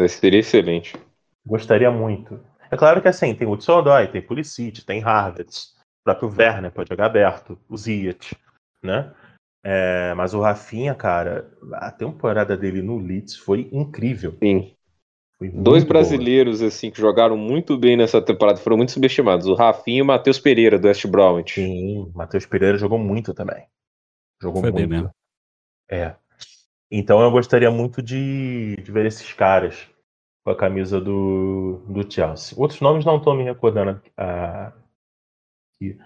Seria 0.07 0.39
excelente. 0.39 0.97
Gostaria 1.45 1.91
muito. 1.91 2.41
É 2.71 2.77
claro 2.77 3.01
que 3.01 3.09
assim, 3.09 3.35
tem 3.35 3.45
o 3.45 3.51
Odoi, 3.51 4.07
tem 4.07 4.21
Pulisic, 4.21 4.85
tem 4.85 5.01
Harvard, 5.01 5.51
o 5.51 6.03
próprio 6.05 6.29
Werner 6.29 6.71
pode 6.71 6.87
jogar 6.87 7.07
aberto, 7.07 7.59
o 7.67 7.75
Ziyech, 7.75 8.33
né? 8.81 9.13
É, 9.67 10.13
mas 10.13 10.35
o 10.35 10.41
Rafinha, 10.41 10.93
cara, 10.93 11.51
a 11.73 11.89
temporada 11.89 12.55
dele 12.55 12.83
no 12.83 12.99
Leeds 12.99 13.35
foi 13.35 13.67
incrível. 13.71 14.37
Sim. 14.37 14.75
Foi 15.39 15.49
Dois 15.49 15.83
brasileiros 15.83 16.59
boa. 16.59 16.67
assim 16.67 16.91
que 16.91 17.01
jogaram 17.01 17.35
muito 17.35 17.75
bem 17.75 17.97
nessa 17.97 18.21
temporada, 18.21 18.59
foram 18.59 18.77
muito 18.77 18.91
subestimados. 18.91 19.47
O 19.47 19.55
Rafinha 19.55 19.97
e 19.97 20.01
o 20.03 20.05
Matheus 20.05 20.39
Pereira 20.39 20.77
do 20.77 20.87
West 20.87 21.07
Bromwich. 21.07 21.55
Sim, 21.55 22.11
Matheus 22.13 22.45
Pereira 22.45 22.77
jogou 22.77 22.99
muito 22.99 23.33
também. 23.33 23.65
Jogou 24.39 24.61
foi 24.61 24.71
muito. 24.71 24.87
Bem 24.87 24.99
mesmo. 24.99 25.11
É. 25.89 26.15
Então 26.91 27.19
eu 27.21 27.31
gostaria 27.31 27.71
muito 27.71 28.03
de, 28.03 28.75
de 28.75 28.91
ver 28.91 29.07
esses 29.07 29.33
caras 29.33 29.89
com 30.43 30.51
a 30.51 30.55
camisa 30.55 31.01
do, 31.01 31.83
do 31.89 32.09
Chelsea. 32.09 32.55
Outros 32.55 32.79
nomes 32.81 33.03
não 33.03 33.17
estou 33.17 33.35
me 33.35 33.43
recordando 33.43 33.99
ah, 34.15 34.71
aqui. 35.73 35.97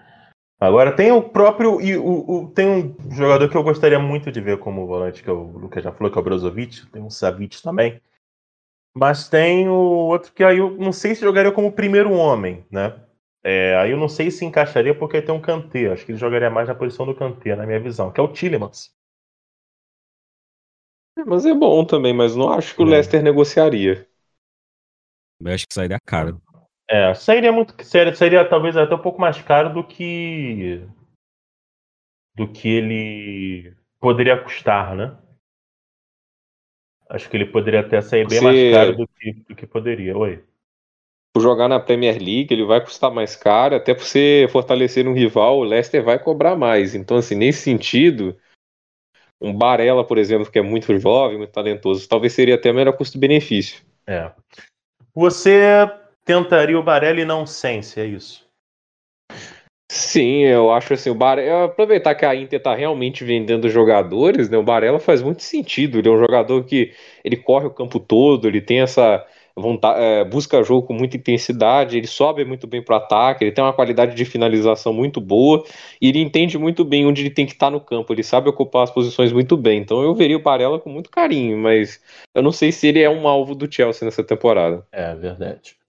Agora 0.60 0.94
tem 0.94 1.10
o 1.10 1.22
próprio. 1.22 1.80
E 1.80 1.96
o, 1.96 2.04
o, 2.28 2.50
tem 2.50 2.94
um 3.02 3.10
jogador 3.10 3.48
que 3.48 3.56
eu 3.56 3.62
gostaria 3.62 3.98
muito 3.98 4.30
de 4.30 4.42
ver 4.42 4.58
como 4.58 4.86
volante, 4.86 5.22
que 5.22 5.30
é 5.30 5.32
o 5.32 5.44
Lucas 5.44 5.82
já 5.82 5.90
falou, 5.90 6.12
que 6.12 6.18
é 6.18 6.20
o 6.20 6.24
Brozovic, 6.24 6.86
tem 6.88 7.02
o 7.02 7.10
Savic 7.10 7.62
também. 7.62 8.00
Mas 8.94 9.28
tem 9.28 9.68
o 9.68 9.72
outro 9.72 10.32
que 10.32 10.44
aí 10.44 10.58
eu 10.58 10.72
não 10.72 10.92
sei 10.92 11.14
se 11.14 11.22
jogaria 11.22 11.50
como 11.50 11.72
primeiro 11.72 12.12
homem, 12.12 12.66
né? 12.70 13.00
É, 13.42 13.74
aí 13.76 13.92
eu 13.92 13.96
não 13.96 14.08
sei 14.08 14.30
se 14.30 14.44
encaixaria 14.44 14.94
porque 14.94 15.22
tem 15.22 15.34
um 15.34 15.40
Kanté. 15.40 15.90
Acho 15.90 16.04
que 16.04 16.12
ele 16.12 16.18
jogaria 16.18 16.50
mais 16.50 16.68
na 16.68 16.74
posição 16.74 17.06
do 17.06 17.14
Kanté, 17.14 17.56
na 17.56 17.64
minha 17.64 17.80
visão, 17.80 18.12
que 18.12 18.20
é 18.20 18.22
o 18.22 18.28
Tillemans. 18.28 18.92
É, 21.18 21.24
mas 21.24 21.46
é 21.46 21.54
bom 21.54 21.86
também, 21.86 22.12
mas 22.12 22.36
não 22.36 22.50
acho 22.50 22.74
que 22.74 22.82
o 22.82 22.86
é. 22.86 22.90
Leicester 22.90 23.22
negociaria. 23.22 24.06
Eu 25.40 25.54
acho 25.54 25.66
que 25.66 25.72
sairia 25.72 25.98
caro. 26.04 26.40
É, 26.90 27.14
sairia 27.14 27.52
muito. 27.52 27.72
Seria, 27.84 28.12
seria 28.16 28.48
talvez 28.48 28.76
até 28.76 28.92
um 28.92 28.98
pouco 28.98 29.20
mais 29.20 29.40
caro 29.40 29.72
do 29.72 29.84
que. 29.84 30.84
do 32.34 32.48
que 32.50 32.68
ele 32.68 33.76
poderia 34.00 34.36
custar, 34.42 34.96
né? 34.96 35.16
Acho 37.08 37.30
que 37.30 37.36
ele 37.36 37.46
poderia 37.46 37.80
até 37.80 38.00
sair 38.00 38.26
bem 38.26 38.40
mais 38.40 38.74
caro 38.74 38.96
do 38.96 39.06
que, 39.06 39.32
do 39.48 39.54
que 39.54 39.66
poderia. 39.66 40.16
Oi. 40.18 40.44
Por 41.32 41.42
jogar 41.42 41.68
na 41.68 41.78
Premier 41.78 42.18
League, 42.18 42.48
ele 42.50 42.64
vai 42.64 42.80
custar 42.80 43.12
mais 43.12 43.36
caro, 43.36 43.76
até 43.76 43.94
por 43.94 44.02
você 44.02 44.48
fortalecer 44.50 45.06
um 45.06 45.14
rival, 45.14 45.58
o 45.58 45.64
Leicester 45.64 46.02
vai 46.02 46.18
cobrar 46.18 46.56
mais. 46.56 46.96
Então, 46.96 47.16
assim, 47.16 47.36
nesse 47.36 47.62
sentido, 47.62 48.36
Um 49.40 49.56
Barella, 49.56 50.04
por 50.04 50.18
exemplo, 50.18 50.50
que 50.50 50.58
é 50.58 50.62
muito 50.62 50.98
jovem, 50.98 51.38
muito 51.38 51.52
talentoso, 51.52 52.08
talvez 52.08 52.32
seria 52.32 52.56
até 52.56 52.72
melhor 52.72 52.96
custo-benefício. 52.96 53.80
É. 54.06 54.30
Você 55.14 55.88
tentaria 56.24 56.78
o 56.78 56.82
Barella 56.82 57.20
e 57.20 57.24
não 57.24 57.46
Sense, 57.46 58.00
é 58.00 58.06
isso? 58.06 58.48
Sim, 59.90 60.44
eu 60.44 60.70
acho 60.72 60.94
assim, 60.94 61.10
o 61.10 61.14
Barella, 61.14 61.64
aproveitar 61.64 62.14
que 62.14 62.24
a 62.24 62.34
Inter 62.34 62.62
tá 62.62 62.74
realmente 62.76 63.24
vendendo 63.24 63.68
jogadores, 63.68 64.48
né? 64.48 64.56
O 64.56 64.62
Barella 64.62 65.00
faz 65.00 65.20
muito 65.20 65.42
sentido. 65.42 65.98
Ele 65.98 66.08
é 66.08 66.12
um 66.12 66.18
jogador 66.18 66.62
que 66.62 66.92
ele 67.24 67.36
corre 67.36 67.66
o 67.66 67.70
campo 67.70 67.98
todo, 67.98 68.46
ele 68.46 68.60
tem 68.60 68.80
essa 68.80 69.26
vontade, 69.56 70.00
é, 70.00 70.24
busca 70.24 70.62
jogo 70.62 70.86
com 70.86 70.94
muita 70.94 71.16
intensidade, 71.16 71.98
ele 71.98 72.06
sobe 72.06 72.44
muito 72.44 72.68
bem 72.68 72.82
para 72.82 72.98
ataque, 72.98 73.44
ele 73.44 73.52
tem 73.52 73.64
uma 73.64 73.72
qualidade 73.72 74.14
de 74.14 74.24
finalização 74.24 74.92
muito 74.92 75.20
boa 75.20 75.64
e 76.00 76.08
ele 76.08 76.20
entende 76.20 76.56
muito 76.56 76.84
bem 76.84 77.04
onde 77.04 77.22
ele 77.22 77.30
tem 77.30 77.44
que 77.44 77.52
estar 77.52 77.66
tá 77.66 77.70
no 77.70 77.80
campo, 77.80 78.12
ele 78.12 78.22
sabe 78.22 78.48
ocupar 78.48 78.84
as 78.84 78.90
posições 78.90 79.32
muito 79.32 79.56
bem. 79.56 79.80
Então 79.80 80.02
eu 80.02 80.14
veria 80.14 80.36
o 80.36 80.42
Barella 80.42 80.78
com 80.78 80.88
muito 80.88 81.10
carinho, 81.10 81.58
mas 81.58 82.00
eu 82.32 82.42
não 82.42 82.52
sei 82.52 82.70
se 82.70 82.86
ele 82.86 83.00
é 83.02 83.10
um 83.10 83.26
alvo 83.26 83.56
do 83.56 83.72
Chelsea 83.72 84.04
nessa 84.04 84.22
temporada. 84.22 84.86
É 84.92 85.14
verdade. 85.16 85.79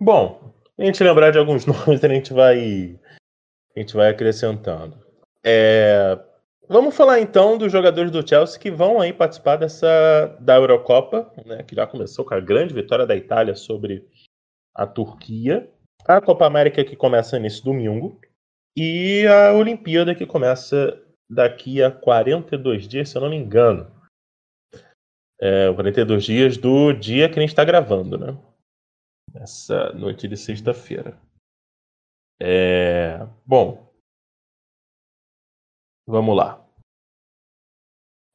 Bom, 0.00 0.54
a 0.78 0.84
gente 0.84 1.02
lembrar 1.02 1.32
de 1.32 1.38
alguns 1.38 1.66
nomes, 1.66 2.02
a 2.02 2.08
gente 2.08 2.32
vai 2.32 2.98
a 3.76 3.80
gente 3.80 3.94
vai 3.94 4.08
acrescentando. 4.10 4.96
É, 5.44 6.18
vamos 6.68 6.96
falar 6.96 7.20
então 7.20 7.58
dos 7.58 7.70
jogadores 7.70 8.10
do 8.10 8.26
Chelsea 8.26 8.60
que 8.60 8.70
vão 8.70 9.00
aí 9.00 9.12
participar 9.12 9.56
dessa 9.56 10.36
da 10.40 10.56
Eurocopa, 10.56 11.32
né, 11.44 11.62
que 11.62 11.74
já 11.74 11.86
começou 11.86 12.24
com 12.24 12.34
a 12.34 12.40
grande 12.40 12.74
vitória 12.74 13.06
da 13.06 13.16
Itália 13.16 13.54
sobre 13.54 14.06
a 14.74 14.86
Turquia, 14.86 15.68
a 16.04 16.20
Copa 16.20 16.46
América 16.46 16.84
que 16.84 16.96
começa 16.96 17.38
nesse 17.38 17.64
domingo 17.64 18.20
e 18.76 19.26
a 19.26 19.52
Olimpíada 19.54 20.14
que 20.14 20.24
começa 20.24 21.00
daqui 21.28 21.82
a 21.82 21.90
42 21.90 22.86
dias, 22.86 23.08
se 23.08 23.16
eu 23.16 23.22
não 23.22 23.30
me 23.30 23.36
engano. 23.36 23.90
É, 25.40 25.72
42 25.72 26.24
dias 26.24 26.56
do 26.56 26.92
dia 26.92 27.28
que 27.28 27.38
a 27.38 27.42
gente 27.42 27.50
está 27.50 27.64
gravando, 27.64 28.16
né? 28.16 28.36
Essa 29.40 29.92
noite 29.92 30.26
de 30.26 30.36
sexta-feira. 30.36 31.20
É... 32.40 33.18
Bom, 33.46 33.92
vamos 36.06 36.36
lá. 36.36 36.64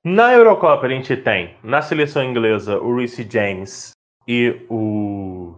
Na 0.06 0.34
Eurocopa 0.34 0.86
a 0.86 0.90
gente 0.90 1.16
tem 1.16 1.58
na 1.64 1.82
seleção 1.82 2.24
inglesa 2.24 2.78
o 2.80 2.96
Reece 2.98 3.30
James 3.30 3.92
e 4.28 4.66
o, 4.70 5.56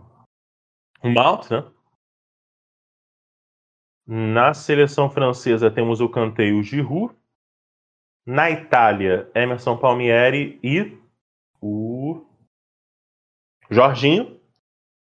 o 1.03 1.09
Mount, 1.09 1.49
né? 1.49 1.71
Na 4.07 4.53
seleção 4.53 5.09
francesa 5.09 5.71
temos 5.71 5.99
o 5.99 6.09
Kanté 6.09 6.43
e 6.43 6.53
o 6.53 6.61
Giroud. 6.61 7.15
Na 8.23 8.49
Itália, 8.51 9.31
Emerson 9.35 9.77
Palmieri 9.77 10.59
e 10.63 10.95
o 11.61 12.25
Jorginho. 13.69 14.34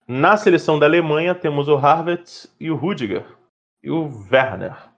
Na 0.07 0.35
seleção 0.35 0.77
da 0.77 0.85
Alemanha 0.85 1.33
temos 1.33 1.67
o 1.67 1.75
Harvard 1.75 2.29
e 2.59 2.69
o 2.69 2.75
Rudiger 2.75 3.25
e 3.81 3.89
o 3.89 4.09
Werner. 4.31 4.91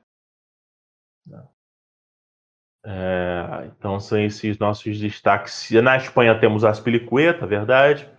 É, 2.88 3.66
então 3.66 4.00
são 4.00 4.20
esses 4.20 4.60
nossos 4.60 5.00
destaques. 5.00 5.72
Na 5.72 5.98
Espanha 5.98 6.40
temos 6.40 6.64
a 6.64 6.70
Aspilicueta, 6.70 7.48
verdade. 7.48 8.10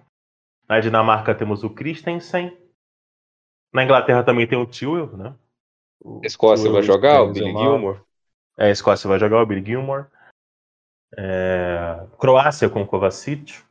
Na 0.68 0.80
Dinamarca 0.80 1.34
temos 1.34 1.62
o 1.62 1.70
Christensen. 1.70 2.56
Na 3.72 3.84
Inglaterra 3.84 4.24
também 4.24 4.46
tem 4.46 4.58
o 4.58 4.66
Tewell, 4.66 5.16
né? 5.16 5.34
O 6.00 6.20
Escócia 6.24 6.70
vai 6.70 6.82
jogar 6.82 7.22
o 7.22 7.32
Billy 7.32 7.52
Gilmore. 7.52 8.00
É, 8.58 8.66
a 8.66 8.70
Escócia 8.70 9.08
vai 9.08 9.18
jogar 9.18 9.42
o 9.42 9.46
Billy 9.46 9.64
Gilmore. 9.64 10.06
É, 11.16 12.06
Croácia 12.18 12.68
com 12.68 12.86
Kovacic. 12.86 13.64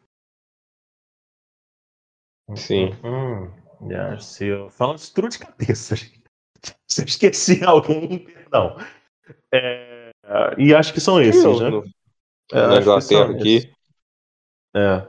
Sim. 2.53 2.91
Hum, 3.03 3.51
já, 3.89 4.19
se 4.19 4.45
eu 4.45 4.69
falo 4.69 4.95
de 4.95 5.11
tudo 5.11 5.29
de 5.29 5.39
cabeça, 5.39 5.95
Se 6.87 7.01
eu 7.01 7.05
esqueci 7.05 7.63
alguém, 7.65 8.19
perdão. 8.19 8.77
É, 9.53 10.11
e 10.57 10.73
acho 10.73 10.93
que 10.93 10.99
são 10.99 11.21
esses, 11.21 11.43
né? 11.59 11.69
No, 11.69 11.83
é, 12.51 12.67
na 12.67 12.81
Inglaterra 12.81 13.31
aqui. 13.31 13.71
É. 14.75 15.07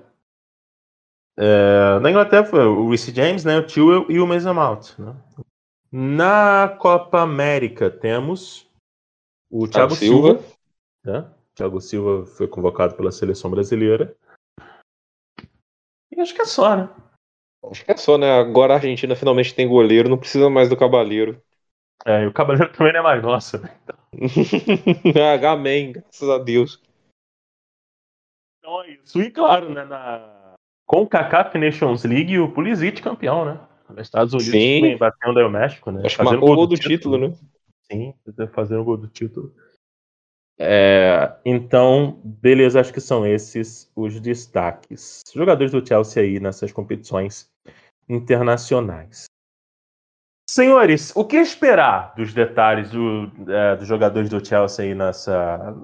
é. 1.38 1.98
Na 2.00 2.10
Inglaterra 2.10 2.44
foi 2.44 2.64
o 2.66 2.88
Reece 2.88 3.14
James, 3.14 3.44
né, 3.44 3.58
o 3.58 3.66
Tewell 3.66 4.10
e 4.10 4.20
o 4.20 4.26
Mason 4.26 4.54
Mount. 4.54 4.98
Né? 4.98 5.14
Na 5.92 6.76
Copa 6.78 7.20
América 7.20 7.90
temos 7.90 8.68
o 9.50 9.66
Thiago, 9.66 9.94
Thiago 9.94 9.96
Silva. 9.96 10.28
Silva 10.38 10.56
né? 11.04 11.32
Thiago 11.54 11.80
Silva 11.80 12.26
foi 12.26 12.48
convocado 12.48 12.94
pela 12.94 13.12
seleção 13.12 13.50
brasileira. 13.50 14.14
E 16.10 16.20
acho 16.20 16.34
que 16.34 16.42
é 16.42 16.46
só, 16.46 16.76
né? 16.76 16.90
Acho 17.70 17.84
que 17.84 17.92
é 17.92 17.96
só, 17.96 18.16
né? 18.16 18.38
Agora 18.38 18.74
a 18.74 18.76
Argentina 18.76 19.16
finalmente 19.16 19.54
tem 19.54 19.68
goleiro, 19.68 20.08
não 20.08 20.18
precisa 20.18 20.48
mais 20.48 20.68
do 20.68 20.76
Cavaleiro. 20.76 21.40
É, 22.04 22.22
e 22.22 22.26
o 22.26 22.32
Cavaleiro 22.32 22.70
também 22.76 22.92
não 22.92 23.00
é 23.00 23.02
mais 23.02 23.22
nosso. 23.22 23.58
Né? 23.58 23.70
Amém, 25.48 25.92
graças 25.92 26.28
a 26.28 26.38
Deus. 26.38 26.80
Então 28.58 28.82
é 28.82 28.90
isso. 28.90 29.20
E 29.20 29.30
claro, 29.30 29.72
né, 29.72 29.84
na... 29.84 30.54
com 30.86 31.02
o 31.02 31.06
CACAF 31.08 31.56
Nations 31.58 32.04
League, 32.04 32.38
o 32.38 32.50
Pulisic 32.52 33.02
campeão, 33.02 33.44
né? 33.44 33.60
Nos 33.88 34.02
Estados 34.02 34.32
Unidos 34.32 34.50
Sim. 34.50 34.96
batendo 34.96 35.38
aí 35.38 35.44
o 35.44 35.50
México, 35.50 35.90
né? 35.90 36.02
Acho 36.04 36.16
que 36.16 36.24
marcou 36.24 36.52
o 36.52 36.56
gol 36.56 36.66
do 36.66 36.74
título, 36.76 37.16
título, 37.16 37.18
né? 37.28 37.34
Sim, 37.90 38.14
fazendo 38.52 38.80
o 38.80 38.84
gol 38.84 38.96
do 38.96 39.06
título. 39.06 39.54
É, 40.58 41.36
então, 41.44 42.20
beleza, 42.24 42.80
acho 42.80 42.92
que 42.92 43.00
são 43.00 43.26
esses 43.26 43.90
os 43.94 44.18
destaques. 44.20 45.22
Jogadores 45.34 45.70
do 45.70 45.86
Chelsea 45.86 46.22
aí 46.22 46.40
nessas 46.40 46.72
competições 46.72 47.48
internacionais. 48.08 49.26
Senhores, 50.48 51.14
o 51.14 51.24
que 51.24 51.36
esperar 51.36 52.14
dos 52.14 52.32
detalhes 52.32 52.90
do, 52.90 53.30
é, 53.50 53.76
dos 53.76 53.86
jogadores 53.86 54.30
do 54.30 54.44
Chelsea 54.44 54.84
aí 54.84 54.94
nessa. 54.94 55.74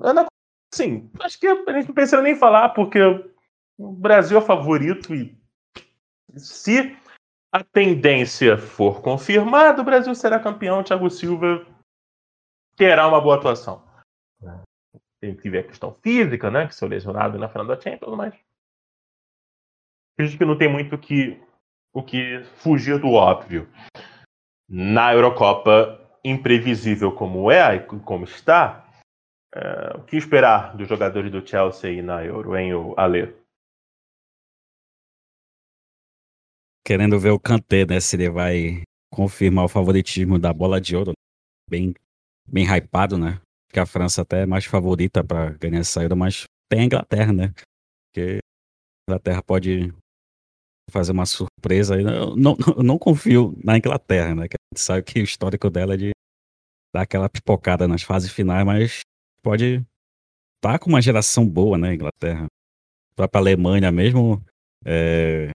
Sim, 0.72 1.10
acho 1.20 1.38
que 1.38 1.46
a 1.46 1.72
gente 1.72 1.88
não 1.88 1.94
precisa 1.94 2.22
nem 2.22 2.34
falar, 2.34 2.70
porque 2.70 2.98
o 3.76 3.92
Brasil 3.92 4.38
é 4.38 4.40
favorito 4.40 5.14
e 5.14 5.36
se 6.36 6.96
a 7.52 7.62
tendência 7.62 8.56
for 8.56 9.02
confirmada, 9.02 9.82
o 9.82 9.84
Brasil 9.84 10.14
será 10.14 10.40
campeão. 10.40 10.80
O 10.80 10.84
Thiago 10.84 11.10
Silva 11.10 11.66
terá 12.76 13.06
uma 13.06 13.20
boa 13.20 13.36
atuação. 13.36 13.84
Tem 15.20 15.36
que 15.36 15.50
ver 15.50 15.58
a 15.58 15.68
questão 15.68 15.94
física, 16.02 16.50
né? 16.50 16.66
Que 16.66 16.74
sou 16.74 16.88
lesionado 16.88 17.38
na 17.38 17.48
final 17.48 17.66
da 17.66 17.78
Champions, 17.78 18.16
mas. 18.16 18.34
Acredito 20.14 20.38
que 20.38 20.44
não 20.44 20.58
tem 20.58 20.70
muito 20.70 20.96
que, 20.98 21.40
o 21.92 22.02
que 22.02 22.42
fugir 22.56 22.98
do 22.98 23.12
óbvio. 23.12 23.68
Na 24.68 25.12
Eurocopa, 25.12 26.00
imprevisível 26.24 27.12
como 27.14 27.50
é 27.50 27.76
e 27.76 27.80
como 27.80 28.24
está, 28.24 28.88
é, 29.54 29.96
o 29.96 30.04
que 30.04 30.16
esperar 30.16 30.76
dos 30.76 30.88
jogadores 30.88 31.30
do 31.30 31.46
Chelsea 31.46 32.02
na 32.02 32.24
Euro, 32.24 32.56
hein, 32.56 32.74
o 32.74 32.94
Ale? 32.96 33.34
Querendo 36.84 37.18
ver 37.18 37.30
o 37.30 37.38
Kanté, 37.38 37.86
né? 37.86 38.00
Se 38.00 38.16
ele 38.16 38.30
vai 38.30 38.82
confirmar 39.12 39.66
o 39.66 39.68
favoritismo 39.68 40.38
da 40.38 40.52
bola 40.52 40.80
de 40.80 40.96
ouro. 40.96 41.12
Bem, 41.70 41.94
bem 42.48 42.64
hypado, 42.64 43.16
né? 43.18 43.40
que 43.72 43.80
a 43.80 43.86
França 43.86 44.22
até 44.22 44.42
é 44.42 44.46
mais 44.46 44.66
favorita 44.66 45.24
para 45.24 45.50
ganhar 45.52 45.80
essa 45.80 45.92
saída, 45.92 46.14
mas 46.14 46.44
tem 46.68 46.80
a 46.80 46.84
Inglaterra, 46.84 47.32
né? 47.32 47.54
Porque 48.06 48.38
a 48.38 49.10
Inglaterra 49.10 49.42
pode 49.42 49.92
fazer 50.92 51.12
uma 51.12 51.26
surpresa 51.26 51.96
aí. 51.96 52.02
Eu 52.02 52.36
não, 52.36 52.56
não, 52.76 52.82
não 52.82 52.98
confio 52.98 53.56
na 53.62 53.76
Inglaterra, 53.76 54.34
né? 54.34 54.48
Que 54.48 54.56
a 54.56 54.74
gente 54.74 54.80
sabe 54.80 55.02
que 55.02 55.20
o 55.20 55.24
histórico 55.24 55.70
dela 55.70 55.94
é 55.94 55.96
de 55.96 56.10
dar 56.94 57.02
aquela 57.02 57.28
pipocada 57.28 57.88
nas 57.88 58.02
fases 58.02 58.30
finais, 58.30 58.64
mas 58.64 59.00
pode 59.42 59.84
estar 60.56 60.72
tá 60.72 60.78
com 60.78 60.90
uma 60.90 61.00
geração 61.00 61.48
boa, 61.48 61.78
né, 61.78 61.94
Inglaterra. 61.94 62.44
A 62.44 63.14
própria 63.16 63.40
Alemanha 63.40 63.90
mesmo, 63.90 64.44
é, 64.84 65.50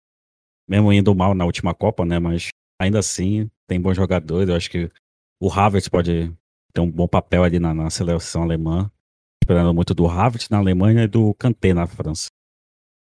mesmo 0.69 0.93
indo 0.93 1.15
mal 1.15 1.35
na 1.35 1.45
última 1.45 1.75
Copa, 1.75 2.05
né, 2.05 2.19
mas 2.19 2.49
ainda 2.81 3.01
assim 3.01 3.51
tem 3.67 3.81
bons 3.81 3.97
jogadores. 3.97 4.49
Eu 4.49 4.57
acho 4.57 4.71
que 4.71 4.91
o 5.41 5.53
Havertz 5.53 5.89
pode 5.89 6.33
tem 6.73 6.83
um 6.83 6.91
bom 6.91 7.07
papel 7.07 7.45
ali 7.45 7.61
na, 7.61 7.73
na 7.73 7.89
seleção 7.89 8.43
alemã, 8.43 8.91
esperando 9.43 9.73
muito 9.73 9.95
do 9.95 10.09
Havertz 10.09 10.49
na 10.49 10.59
Alemanha 10.59 11.05
e 11.05 11.09
do 11.09 11.33
Kanté 11.35 11.73
na 11.73 11.87
França. 11.87 12.27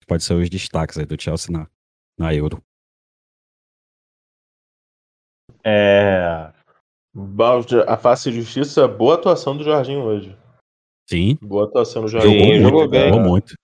Pode 0.06 0.24
ser 0.24 0.34
os 0.34 0.50
destaques 0.50 0.98
aí 0.98 1.06
do 1.06 1.20
Chelsea 1.20 1.52
na, 1.52 1.68
na 2.20 2.34
Euro. 2.34 2.62
É. 5.64 6.52
A 7.88 7.96
face 7.96 8.30
de 8.30 8.42
justiça, 8.42 8.86
boa 8.86 9.14
atuação 9.14 9.56
do 9.56 9.64
Jorginho 9.64 10.02
hoje. 10.02 10.36
Sim. 11.08 11.36
Boa 11.40 11.64
atuação 11.64 12.02
do 12.02 12.08
Jorginho. 12.08 12.38
Jogou, 12.38 12.54
Sim, 12.54 12.62
jogou 12.62 12.88
bem. 12.88 13.08
Jogou 13.08 13.20
muito. 13.20 13.54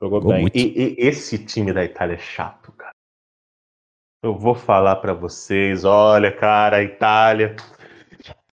Jogou, 0.00 0.20
jogou 0.20 0.32
bem. 0.32 0.40
Muito. 0.42 0.56
E, 0.56 0.60
e, 0.60 0.94
esse 0.98 1.44
time 1.44 1.72
da 1.72 1.84
Itália 1.84 2.14
é 2.14 2.18
chato, 2.18 2.72
cara. 2.72 2.94
Eu 4.22 4.38
vou 4.38 4.54
falar 4.54 4.96
para 4.96 5.12
vocês, 5.12 5.84
olha, 5.84 6.34
cara, 6.34 6.78
a 6.78 6.82
Itália 6.82 7.56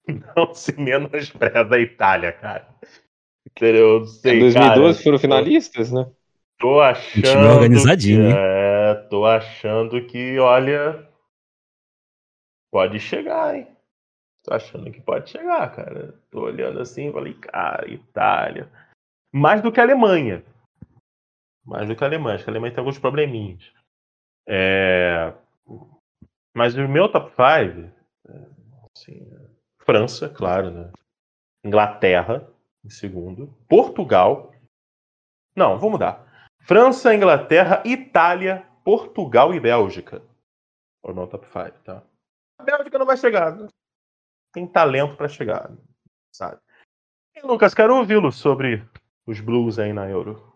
não 0.36 0.54
se 0.54 0.80
menospreza 0.80 1.76
a 1.76 1.80
Itália, 1.80 2.34
cara. 2.34 2.68
Entendeu? 3.50 4.06
Sei, 4.06 4.36
em 4.36 4.40
2012 4.42 4.80
cara, 4.80 5.04
foram 5.04 5.18
finalistas, 5.18 5.92
né? 5.92 6.12
Tô 6.66 6.82
achando. 6.82 7.38
Um 7.38 7.54
organizadinho, 7.54 8.28
que, 8.28 8.36
é, 8.36 8.96
tô 9.08 9.24
achando 9.24 10.04
que, 10.08 10.40
olha. 10.40 11.08
Pode 12.72 13.00
chegar, 13.00 13.56
hein? 13.56 13.68
Tô 14.44 14.52
achando 14.52 14.92
que 14.92 15.00
pode 15.00 15.30
chegar, 15.30 15.76
cara. 15.76 16.20
Tô 16.32 16.42
olhando 16.42 16.82
assim 16.82 17.10
e 17.10 17.14
falei, 17.14 17.36
cara, 17.36 17.88
Itália. 17.88 18.68
Mais 19.32 19.62
do 19.62 19.72
que 19.72 19.80
a 19.80 19.84
Alemanha. 19.84 20.44
Mais 21.64 21.88
do 21.88 21.96
que 21.96 22.04
a 22.04 22.08
Alemanha. 22.08 22.36
Acho 22.36 22.46
que 22.46 22.50
a 22.50 22.54
Alemanha 22.54 22.74
tem 22.74 22.80
alguns 22.80 22.98
probleminhas. 22.98 23.72
É... 24.48 25.34
Mas 26.52 26.76
o 26.76 26.88
meu 26.88 27.12
top 27.12 27.30
5, 27.30 27.92
assim, 28.98 29.22
França, 29.82 30.30
claro, 30.30 30.72
né? 30.72 30.92
Inglaterra, 31.64 32.48
em 32.84 32.90
segundo. 32.90 33.56
Portugal. 33.70 34.52
Não, 35.56 35.78
vou 35.78 35.92
mudar. 35.92 36.25
França, 36.66 37.14
Inglaterra, 37.14 37.84
Itália, 37.86 38.66
Portugal 38.84 39.54
e 39.54 39.60
Bélgica. 39.60 40.24
Ou 41.04 41.14
não 41.14 41.28
top 41.28 41.46
5, 41.46 41.84
tá? 41.84 42.02
A 42.58 42.64
Bélgica 42.64 42.98
não 42.98 43.06
vai 43.06 43.16
chegar. 43.18 43.56
Né? 43.56 43.68
Tem 44.52 44.66
talento 44.66 45.16
para 45.16 45.28
chegar, 45.28 45.72
sabe? 46.34 46.60
E, 47.36 47.42
Lucas, 47.46 47.76
quero 47.76 47.96
ouvi-lo 47.96 48.32
sobre 48.32 48.84
os 49.28 49.40
Blues 49.40 49.78
aí 49.78 49.94
na 49.94 50.10
Euro 50.10 50.55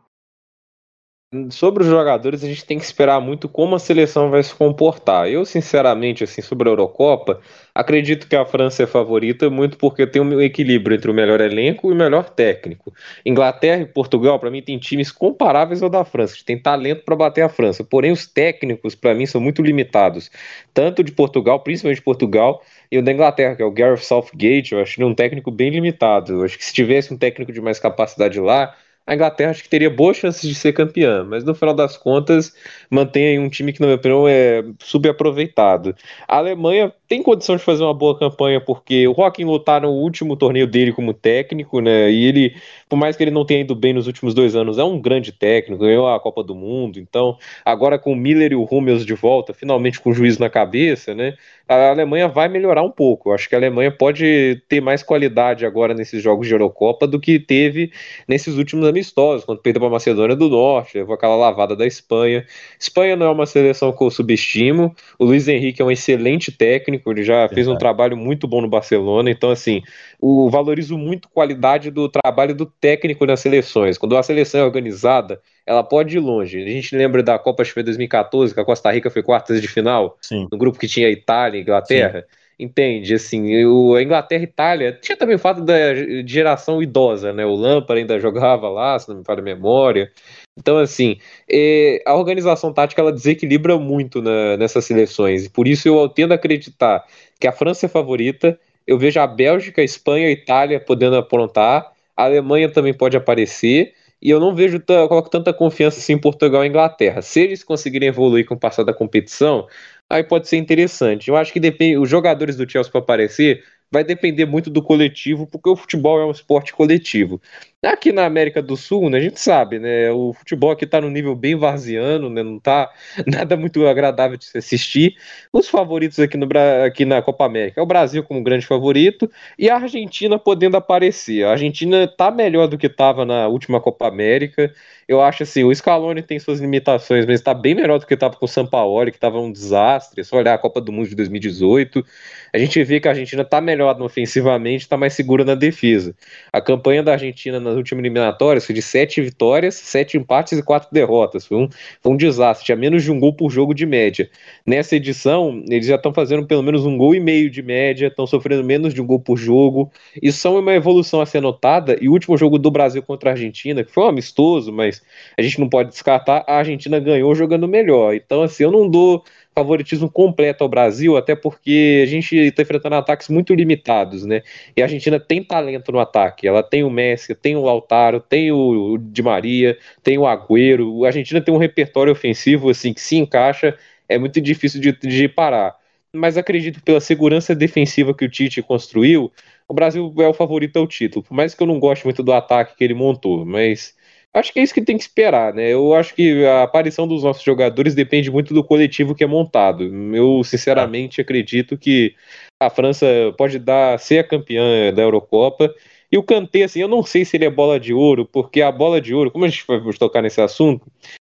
sobre 1.52 1.84
os 1.84 1.90
jogadores, 1.90 2.44
a 2.44 2.48
gente 2.48 2.66
tem 2.66 2.80
que 2.80 2.84
esperar 2.84 3.22
muito 3.22 3.48
como 3.48 3.76
a 3.76 3.80
seleção 3.80 4.32
vai 4.32 4.42
se 4.42 4.54
comportar. 4.54 5.30
Eu, 5.30 5.46
sinceramente, 5.46 6.24
assim, 6.24 6.42
sobre 6.42 6.68
a 6.68 6.72
Eurocopa, 6.72 7.40
acredito 7.74 8.28
que 8.28 8.36
a 8.36 8.46
França 8.46 8.82
é 8.82 8.88
favorita 8.88 9.48
muito 9.48 9.78
porque 9.78 10.08
tem 10.08 10.20
um 10.22 10.42
equilíbrio 10.42 10.96
entre 10.96 11.12
o 11.12 11.14
melhor 11.14 11.40
elenco 11.40 11.90
e 11.90 11.94
o 11.94 11.96
melhor 11.96 12.30
técnico. 12.32 12.92
Inglaterra 13.24 13.84
e 13.84 13.86
Portugal, 13.86 14.40
para 14.40 14.50
mim, 14.50 14.64
tem 14.64 14.80
times 14.80 15.12
comparáveis 15.12 15.84
ao 15.84 15.90
da 15.90 16.04
França, 16.04 16.36
que 16.36 16.44
tem 16.44 16.60
talento 16.60 17.04
para 17.06 17.16
bater 17.16 17.44
a 17.44 17.50
França. 17.50 17.84
Porém, 17.84 18.12
os 18.12 18.26
técnicos, 18.26 18.96
para 18.96 19.14
mim, 19.14 19.28
são 19.28 19.40
muito 19.40 19.62
limitados. 19.62 20.32
Tanto 20.74 21.04
de 21.04 21.12
Portugal, 21.12 21.60
principalmente 21.60 22.00
de 22.00 22.04
Portugal, 22.04 22.64
e 22.92 22.98
o 22.98 23.04
da 23.04 23.12
Inglaterra, 23.12 23.56
que 23.56 23.62
é 23.62 23.66
o 23.66 23.72
Gareth 23.72 23.98
Southgate, 23.98 24.74
eu 24.74 24.82
acho 24.82 25.00
ele 25.00 25.08
um 25.08 25.14
técnico 25.14 25.52
bem 25.52 25.70
limitado. 25.70 26.34
Eu 26.34 26.44
acho 26.44 26.58
que 26.58 26.66
se 26.66 26.74
tivesse 26.74 27.14
um 27.14 27.18
técnico 27.18 27.52
de 27.52 27.62
mais 27.62 27.78
capacidade 27.78 28.40
lá, 28.40 28.76
a 29.10 29.16
Inglaterra 29.16 29.50
acho 29.52 29.64
que 29.64 29.70
teria 29.70 29.90
boas 29.90 30.18
chances 30.18 30.48
de 30.48 30.54
ser 30.54 30.72
campeã, 30.74 31.24
mas 31.24 31.44
no 31.44 31.56
final 31.56 31.74
das 31.74 31.98
contas 31.98 32.54
mantém 32.92 33.30
aí 33.30 33.40
um 33.40 33.50
time 33.50 33.74
que, 33.74 33.80
na 33.82 33.88
minha 33.88 33.96
opinião, 33.96 34.28
é 34.28 34.64
subaproveitado. 34.80 35.96
A 36.28 36.38
Alemanha 36.38 36.94
tem 37.10 37.24
condição 37.24 37.56
de 37.56 37.64
fazer 37.64 37.84
uma 37.84 37.94
boa 37.94 38.18
campanha, 38.18 38.62
porque 38.62 39.08
o 39.08 39.12
Rocking 39.14 39.44
lutar 39.44 39.82
no 39.82 39.90
último 39.90 40.38
torneio 40.38 40.68
dele 40.68 40.94
como 40.94 41.12
técnico, 41.12 41.82
né? 41.82 42.12
E 42.12 42.24
ele, 42.24 42.56
por 42.88 42.98
mais 42.98 43.18
que 43.18 43.24
ele 43.24 43.32
não 43.32 43.44
tenha 43.44 43.62
ido 43.62 43.74
bem 43.74 43.94
nos 43.94 44.06
últimos 44.06 44.36
dois 44.36 44.56
anos, 44.56 44.78
é 44.78 44.84
um 44.84 45.02
grande 45.02 45.32
técnico, 45.32 45.84
ganhou 45.84 46.08
a 46.08 46.20
Copa 46.20 46.44
do 46.44 46.54
Mundo. 46.54 47.00
Então, 47.00 47.36
agora 47.66 47.98
com 47.98 48.14
o 48.14 48.16
Miller 48.16 48.52
e 48.52 48.56
o 48.56 48.68
Hummels 48.70 49.04
de 49.04 49.16
volta, 49.16 49.56
finalmente 49.56 50.00
com 50.00 50.12
o 50.12 50.14
juiz 50.14 50.38
na 50.38 50.52
cabeça, 50.52 51.16
né? 51.16 51.34
A 51.68 51.90
Alemanha 51.92 52.28
vai 52.28 52.48
melhorar 52.48 52.82
um 52.82 52.90
pouco. 52.90 53.30
Eu 53.30 53.36
acho 53.36 53.48
que 53.48 53.54
a 53.54 53.58
Alemanha 53.60 53.92
pode 53.92 54.60
ter 54.68 54.82
mais 54.82 55.04
qualidade 55.04 55.68
agora 55.68 55.94
nesses 55.94 56.22
jogos 56.22 56.48
de 56.48 56.54
Eurocopa 56.54 57.06
do 57.06 57.20
que 57.20 57.40
teve 57.40 57.92
nesses 58.28 58.56
últimos 58.56 58.88
amistosos, 58.88 59.46
quando 59.46 59.62
perdeu 59.62 59.80
para 59.80 59.90
a 59.90 59.92
Macedônia 59.92 60.36
do 60.36 60.50
Norte, 60.50 60.98
levou 60.98 61.14
aquela 61.14 61.36
lavada 61.36 61.76
da 61.76 61.86
Espanha. 61.86 62.44
Espanha 62.80 63.16
não 63.16 63.28
é 63.28 63.30
uma 63.30 63.46
seleção 63.46 63.92
que 63.92 64.04
eu 64.04 64.10
subestimo. 64.10 64.96
O 65.20 65.26
Luiz 65.26 65.48
Henrique 65.48 65.80
é 65.80 65.86
um 65.86 65.92
excelente 65.92 66.52
técnico, 66.52 66.99
ele 67.08 67.24
já 67.24 67.48
fez 67.50 67.68
um 67.68 67.78
trabalho 67.78 68.18
muito 68.18 68.48
bom 68.48 68.62
no 68.62 68.68
Barcelona. 68.68 69.30
Então, 69.30 69.52
assim, 69.52 69.82
o 70.20 70.50
valorizo 70.50 70.98
muito 70.98 71.28
a 71.28 71.32
qualidade 71.32 71.92
do 71.92 72.10
trabalho 72.10 72.56
do 72.56 72.66
técnico 72.66 73.26
nas 73.26 73.40
seleções. 73.40 73.98
Quando 73.98 74.18
a 74.18 74.24
seleção 74.24 74.62
é 74.62 74.64
organizada, 74.64 75.42
ela 75.66 75.84
pode 75.84 76.18
ir 76.18 76.20
longe. 76.20 76.62
A 76.64 76.70
gente 76.70 76.96
lembra 76.96 77.22
da 77.22 77.38
Copa 77.38 77.64
de 77.64 77.74
2014, 77.84 78.54
que 78.54 78.60
a 78.60 78.66
Costa 78.66 78.92
Rica 78.92 79.10
foi 79.10 79.22
quartas 79.22 79.62
de 79.62 79.68
final, 79.68 80.18
Sim. 80.22 80.48
no 80.52 80.58
grupo 80.58 80.80
que 80.80 80.88
tinha 80.88 81.10
Itália 81.10 81.60
e 81.60 81.62
Inglaterra. 81.62 82.22
Sim. 82.22 82.40
Entende? 82.60 83.14
Assim, 83.14 83.66
o, 83.66 83.96
a 83.96 84.04
Inglaterra 84.04 84.42
e 84.42 84.44
Itália 84.44 84.92
tinha 85.02 85.16
também 85.16 85.38
o 85.38 85.40
fato 85.40 85.62
da 85.62 85.96
geração 86.26 86.84
idosa, 86.84 87.32
né? 87.32 87.46
O 87.46 87.56
Lampard 87.56 88.02
ainda 88.02 88.20
jogava 88.20 88.68
lá, 88.68 89.00
se 89.00 89.08
não 89.08 89.20
me 89.20 89.24
falha 89.24 89.40
a 89.40 89.44
memória. 89.44 90.12
Então, 90.58 90.78
assim, 90.78 91.18
é, 91.50 92.02
a 92.06 92.16
organização 92.16 92.74
tática 92.74 93.02
ela 93.02 93.14
desequilibra 93.14 93.78
muito 93.80 94.22
na, 94.22 94.58
nessas 94.58 94.86
seleções. 94.86 95.46
E 95.46 95.50
por 95.50 95.68
isso 95.68 95.88
eu 95.88 96.10
tendo 96.10 96.34
a 96.34 96.36
acreditar 96.36 97.06
que 97.40 97.48
a 97.48 97.52
França 97.52 97.86
é 97.86 97.90
favorita. 97.90 98.60
Eu 98.86 98.98
vejo 98.98 99.20
a 99.20 99.28
Bélgica, 99.28 99.82
a 99.82 99.86
Espanha, 99.86 100.28
a 100.28 100.32
Itália 100.32 100.80
podendo 100.80 101.16
aprontar. 101.16 101.92
A 102.16 102.24
Alemanha 102.26 102.70
também 102.70 102.94
pode 102.94 103.16
aparecer. 103.16 103.94
E 104.22 104.30
eu 104.30 104.40
não 104.40 104.54
vejo 104.54 104.82
coloco 104.86 105.30
tanta 105.30 105.54
confiança 105.54 106.00
assim 106.00 106.14
em 106.14 106.20
Portugal 106.20 106.66
e 106.66 106.68
Inglaterra. 106.68 107.22
Se 107.22 107.40
eles 107.40 107.64
conseguirem 107.64 108.10
evoluir 108.10 108.46
com 108.46 108.54
o 108.56 108.60
passar 108.60 108.84
da 108.84 108.94
competição, 108.94 109.66
aí 110.10 110.24
pode 110.24 110.48
ser 110.50 110.58
interessante. 110.58 111.30
Eu 111.30 111.38
acho 111.38 111.54
que 111.54 111.60
depende, 111.60 111.98
os 111.98 112.10
jogadores 112.10 112.58
do 112.58 112.70
Chelsea 112.70 112.92
para 112.92 113.00
aparecer 113.00 113.64
vai 113.92 114.04
depender 114.04 114.46
muito 114.46 114.70
do 114.70 114.82
coletivo, 114.82 115.48
porque 115.48 115.70
o 115.70 115.76
futebol 115.76 116.20
é 116.20 116.26
um 116.26 116.32
esporte 116.32 116.74
coletivo. 116.74 117.42
Aqui 117.82 118.12
na 118.12 118.26
América 118.26 118.62
do 118.62 118.76
Sul, 118.76 119.10
né, 119.10 119.20
a 119.20 119.22
gente 119.22 119.40
sabe, 119.40 119.80
né, 119.80 120.12
o 120.12 120.34
futebol 120.34 120.72
aqui 120.72 120.84
está 120.84 121.00
no 121.00 121.10
nível 121.10 121.34
bem 121.34 121.56
varziano, 121.56 122.30
né, 122.30 122.44
não 122.44 122.58
está 122.58 122.92
nada 123.26 123.56
muito 123.56 123.88
agradável 123.88 124.38
de 124.38 124.44
se 124.46 124.58
assistir. 124.58 125.16
Os 125.52 125.70
favoritos 125.70 126.20
aqui, 126.20 126.36
no, 126.36 126.46
aqui 126.86 127.06
na 127.06 127.22
Copa 127.22 127.46
América 127.46 127.80
é 127.80 127.84
o 127.84 127.86
Brasil 127.86 128.22
como 128.22 128.44
grande 128.44 128.66
favorito 128.66 129.32
e 129.58 129.70
a 129.70 129.78
Argentina 129.78 130.38
podendo 130.38 130.76
aparecer. 130.76 131.46
A 131.46 131.52
Argentina 131.52 132.04
está 132.04 132.30
melhor 132.30 132.68
do 132.68 132.78
que 132.78 132.88
estava 132.88 133.26
na 133.26 133.48
última 133.48 133.80
Copa 133.80 134.08
América. 134.08 134.74
Eu 135.08 135.22
acho 135.22 135.44
assim, 135.44 135.64
o 135.64 135.74
Scaloni 135.74 136.22
tem 136.22 136.38
suas 136.38 136.60
limitações, 136.60 137.26
mas 137.26 137.36
está 137.40 137.54
bem 137.54 137.74
melhor 137.74 137.98
do 137.98 138.06
que 138.06 138.14
estava 138.14 138.36
com 138.36 138.46
o 138.46 138.48
Sampaoli, 138.48 139.10
que 139.10 139.18
estava 139.18 139.40
um 139.40 139.52
desastre. 139.52 140.20
É 140.22 140.24
só 140.24 140.36
olhar 140.36 140.54
a 140.54 140.58
Copa 140.58 140.82
do 140.82 140.92
Mundo 140.92 141.08
de 141.08 141.16
2018, 141.16 142.06
a 142.54 142.58
gente 142.58 142.84
vê 142.84 143.00
que 143.00 143.08
a 143.08 143.12
Argentina 143.12 143.42
está 143.42 143.62
melhor 143.62 143.79
ofensivamente, 143.84 144.84
está 144.84 144.98
mais 144.98 145.14
segura 145.14 145.44
na 145.44 145.56
defesa. 145.56 146.16
A 146.52 146.62
campanha 146.62 147.04
da 147.04 147.14
Argentina 147.14 147.60
nas 147.60 147.76
últimas 147.76 148.04
eliminatórias 148.04 148.66
foi 148.66 148.76
de 148.76 148.82
sete 148.82 149.22
vitórias, 149.22 149.76
sete 149.76 150.18
empates 150.18 150.58
e 150.58 150.64
quatro 150.64 150.90
derrotas. 150.92 151.46
Foi 151.46 151.58
um, 151.58 151.70
foi 152.02 152.12
um 152.12 152.18
desastre, 152.18 152.66
tinha 152.66 152.76
menos 152.76 153.04
de 153.04 153.12
um 153.12 153.20
gol 153.20 153.34
por 153.34 153.50
jogo 153.50 153.74
de 153.74 153.86
média. 153.86 154.30
Nessa 154.66 154.96
edição, 154.96 155.64
eles 155.70 155.88
já 155.88 155.96
estão 155.96 156.14
fazendo 156.14 156.46
pelo 156.46 156.64
menos 156.64 156.86
um 156.86 156.98
gol 156.98 157.16
e 157.16 157.20
meio 157.20 157.50
de 157.50 157.62
média, 157.62 158.08
estão 158.08 158.26
sofrendo 158.28 158.64
menos 158.64 158.94
de 158.94 159.02
um 159.02 159.06
gol 159.06 159.20
por 159.20 159.38
jogo. 159.38 159.92
Isso 160.22 160.48
é 160.48 160.52
uma 160.52 160.74
evolução 160.74 161.22
a 161.22 161.26
ser 161.26 161.42
notada. 161.42 161.98
E 162.02 162.10
o 162.10 162.12
último 162.12 162.38
jogo 162.38 162.58
do 162.58 162.72
Brasil 162.72 163.02
contra 163.04 163.30
a 163.30 163.34
Argentina, 163.34 163.84
que 163.84 163.92
foi 163.92 164.04
um 164.04 164.08
amistoso, 164.08 164.72
mas 164.72 165.02
a 165.38 165.42
gente 165.42 165.60
não 165.60 165.70
pode 165.70 165.90
descartar, 165.90 166.44
a 166.48 166.58
Argentina 166.58 167.00
ganhou 167.00 167.34
jogando 167.36 167.68
melhor. 167.68 168.14
Então, 168.14 168.44
assim, 168.44 168.64
eu 168.64 168.72
não 168.72 168.90
dou 168.90 169.24
favoritismo 169.60 170.10
completo 170.10 170.64
ao 170.64 170.70
Brasil, 170.70 171.18
até 171.18 171.36
porque 171.36 172.02
a 172.04 172.08
gente 172.08 172.36
está 172.36 172.62
enfrentando 172.62 172.96
ataques 172.96 173.28
muito 173.28 173.54
limitados, 173.54 174.26
né? 174.26 174.42
E 174.76 174.82
a 174.82 174.86
Argentina 174.86 175.20
tem 175.20 175.44
talento 175.44 175.92
no 175.92 176.00
ataque. 176.00 176.48
Ela 176.48 176.64
tem 176.64 176.84
o 176.84 176.90
Messi, 176.90 177.36
tem 177.36 177.56
o 177.56 177.62
Lautaro, 177.62 178.20
tem 178.20 178.52
o 178.52 178.98
Di 178.98 179.22
Maria, 179.22 179.78
tem 180.02 180.18
o 180.18 180.26
Agüero. 180.26 181.04
A 181.04 181.08
Argentina 181.08 181.42
tem 181.42 181.54
um 181.54 181.58
repertório 181.58 182.12
ofensivo 182.12 182.70
assim 182.70 182.94
que 182.94 183.02
se 183.02 183.18
encaixa, 183.18 183.78
é 184.08 184.18
muito 184.18 184.40
difícil 184.40 184.80
de, 184.80 184.94
de 184.94 185.28
parar. 185.28 185.76
Mas 186.14 186.38
acredito 186.38 186.82
pela 186.82 187.02
segurança 187.02 187.54
defensiva 187.54 188.14
que 188.14 188.26
o 188.26 188.30
Tite 188.30 188.64
construiu, 188.64 189.32
o 189.68 189.74
Brasil 189.74 190.12
é 190.20 190.28
o 190.28 190.34
favorito 190.34 190.78
ao 190.78 190.88
título. 190.88 191.24
Por 191.24 191.34
mais 191.36 191.54
que 191.54 191.62
eu 191.62 191.68
não 191.68 191.80
goste 191.80 192.06
muito 192.06 192.24
do 192.24 192.34
ataque 192.34 192.76
que 192.76 192.84
ele 192.84 192.96
montou, 192.96 193.46
mas 193.46 193.94
Acho 194.34 194.54
que 194.54 194.60
é 194.60 194.64
isso 194.64 194.74
que 194.74 194.82
tem 194.82 194.96
que 194.96 195.04
esperar, 195.04 195.54
né? 195.54 195.74
Eu 195.74 195.94
acho 195.96 196.14
que 196.14 196.46
a 196.46 196.64
aparição 196.64 197.08
dos 197.08 197.24
nossos 197.24 197.42
jogadores 197.42 197.96
depende 197.96 198.30
muito 198.30 198.54
do 198.54 198.64
coletivo 198.64 199.16
que 199.16 199.24
é 199.24 199.28
montado. 199.28 199.84
Eu, 200.16 200.44
sinceramente, 200.44 201.20
acredito 201.20 201.78
que 201.78 202.16
a 202.62 202.70
França 202.70 203.08
pode 203.38 203.58
dar 203.58 203.98
ser 203.98 204.20
a 204.20 204.24
campeã 204.24 204.94
da 204.94 205.02
Eurocopa. 205.02 205.74
E 206.12 206.18
o 206.18 206.24
Kanté, 206.24 206.64
assim, 206.64 206.80
eu 206.80 206.88
não 206.88 207.04
sei 207.04 207.26
se 207.26 207.38
ele 207.38 207.46
é 207.46 207.50
bola 207.50 207.80
de 207.80 207.94
ouro, 207.94 208.26
porque 208.26 208.62
a 208.62 208.72
bola 208.72 209.02
de 209.02 209.16
ouro, 209.16 209.32
como 209.32 209.46
a 209.46 209.48
gente 209.48 209.66
vai 209.68 209.80
tocar 209.94 210.22
nesse 210.22 210.42
assunto, 210.42 210.86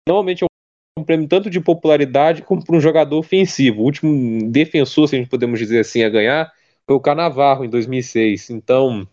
normalmente 0.07 0.43
é 0.43 0.47
um 0.97 1.03
prêmio 1.03 1.27
tanto 1.27 1.49
de 1.49 1.59
popularidade 1.59 2.41
como 2.43 2.63
para 2.63 2.75
um 2.77 2.81
jogador 2.81 3.17
ofensivo. 3.17 3.81
O 3.81 3.85
último 3.85 4.49
defensor, 4.51 5.09
se 5.09 5.15
a 5.15 5.19
gente 5.19 5.29
podemos 5.29 5.59
dizer 5.59 5.79
assim, 5.79 6.03
a 6.03 6.09
ganhar 6.09 6.51
foi 6.87 6.95
o 6.95 7.01
Canavarro 7.01 7.65
em 7.65 7.69
2006. 7.69 8.49
Então, 8.49 9.05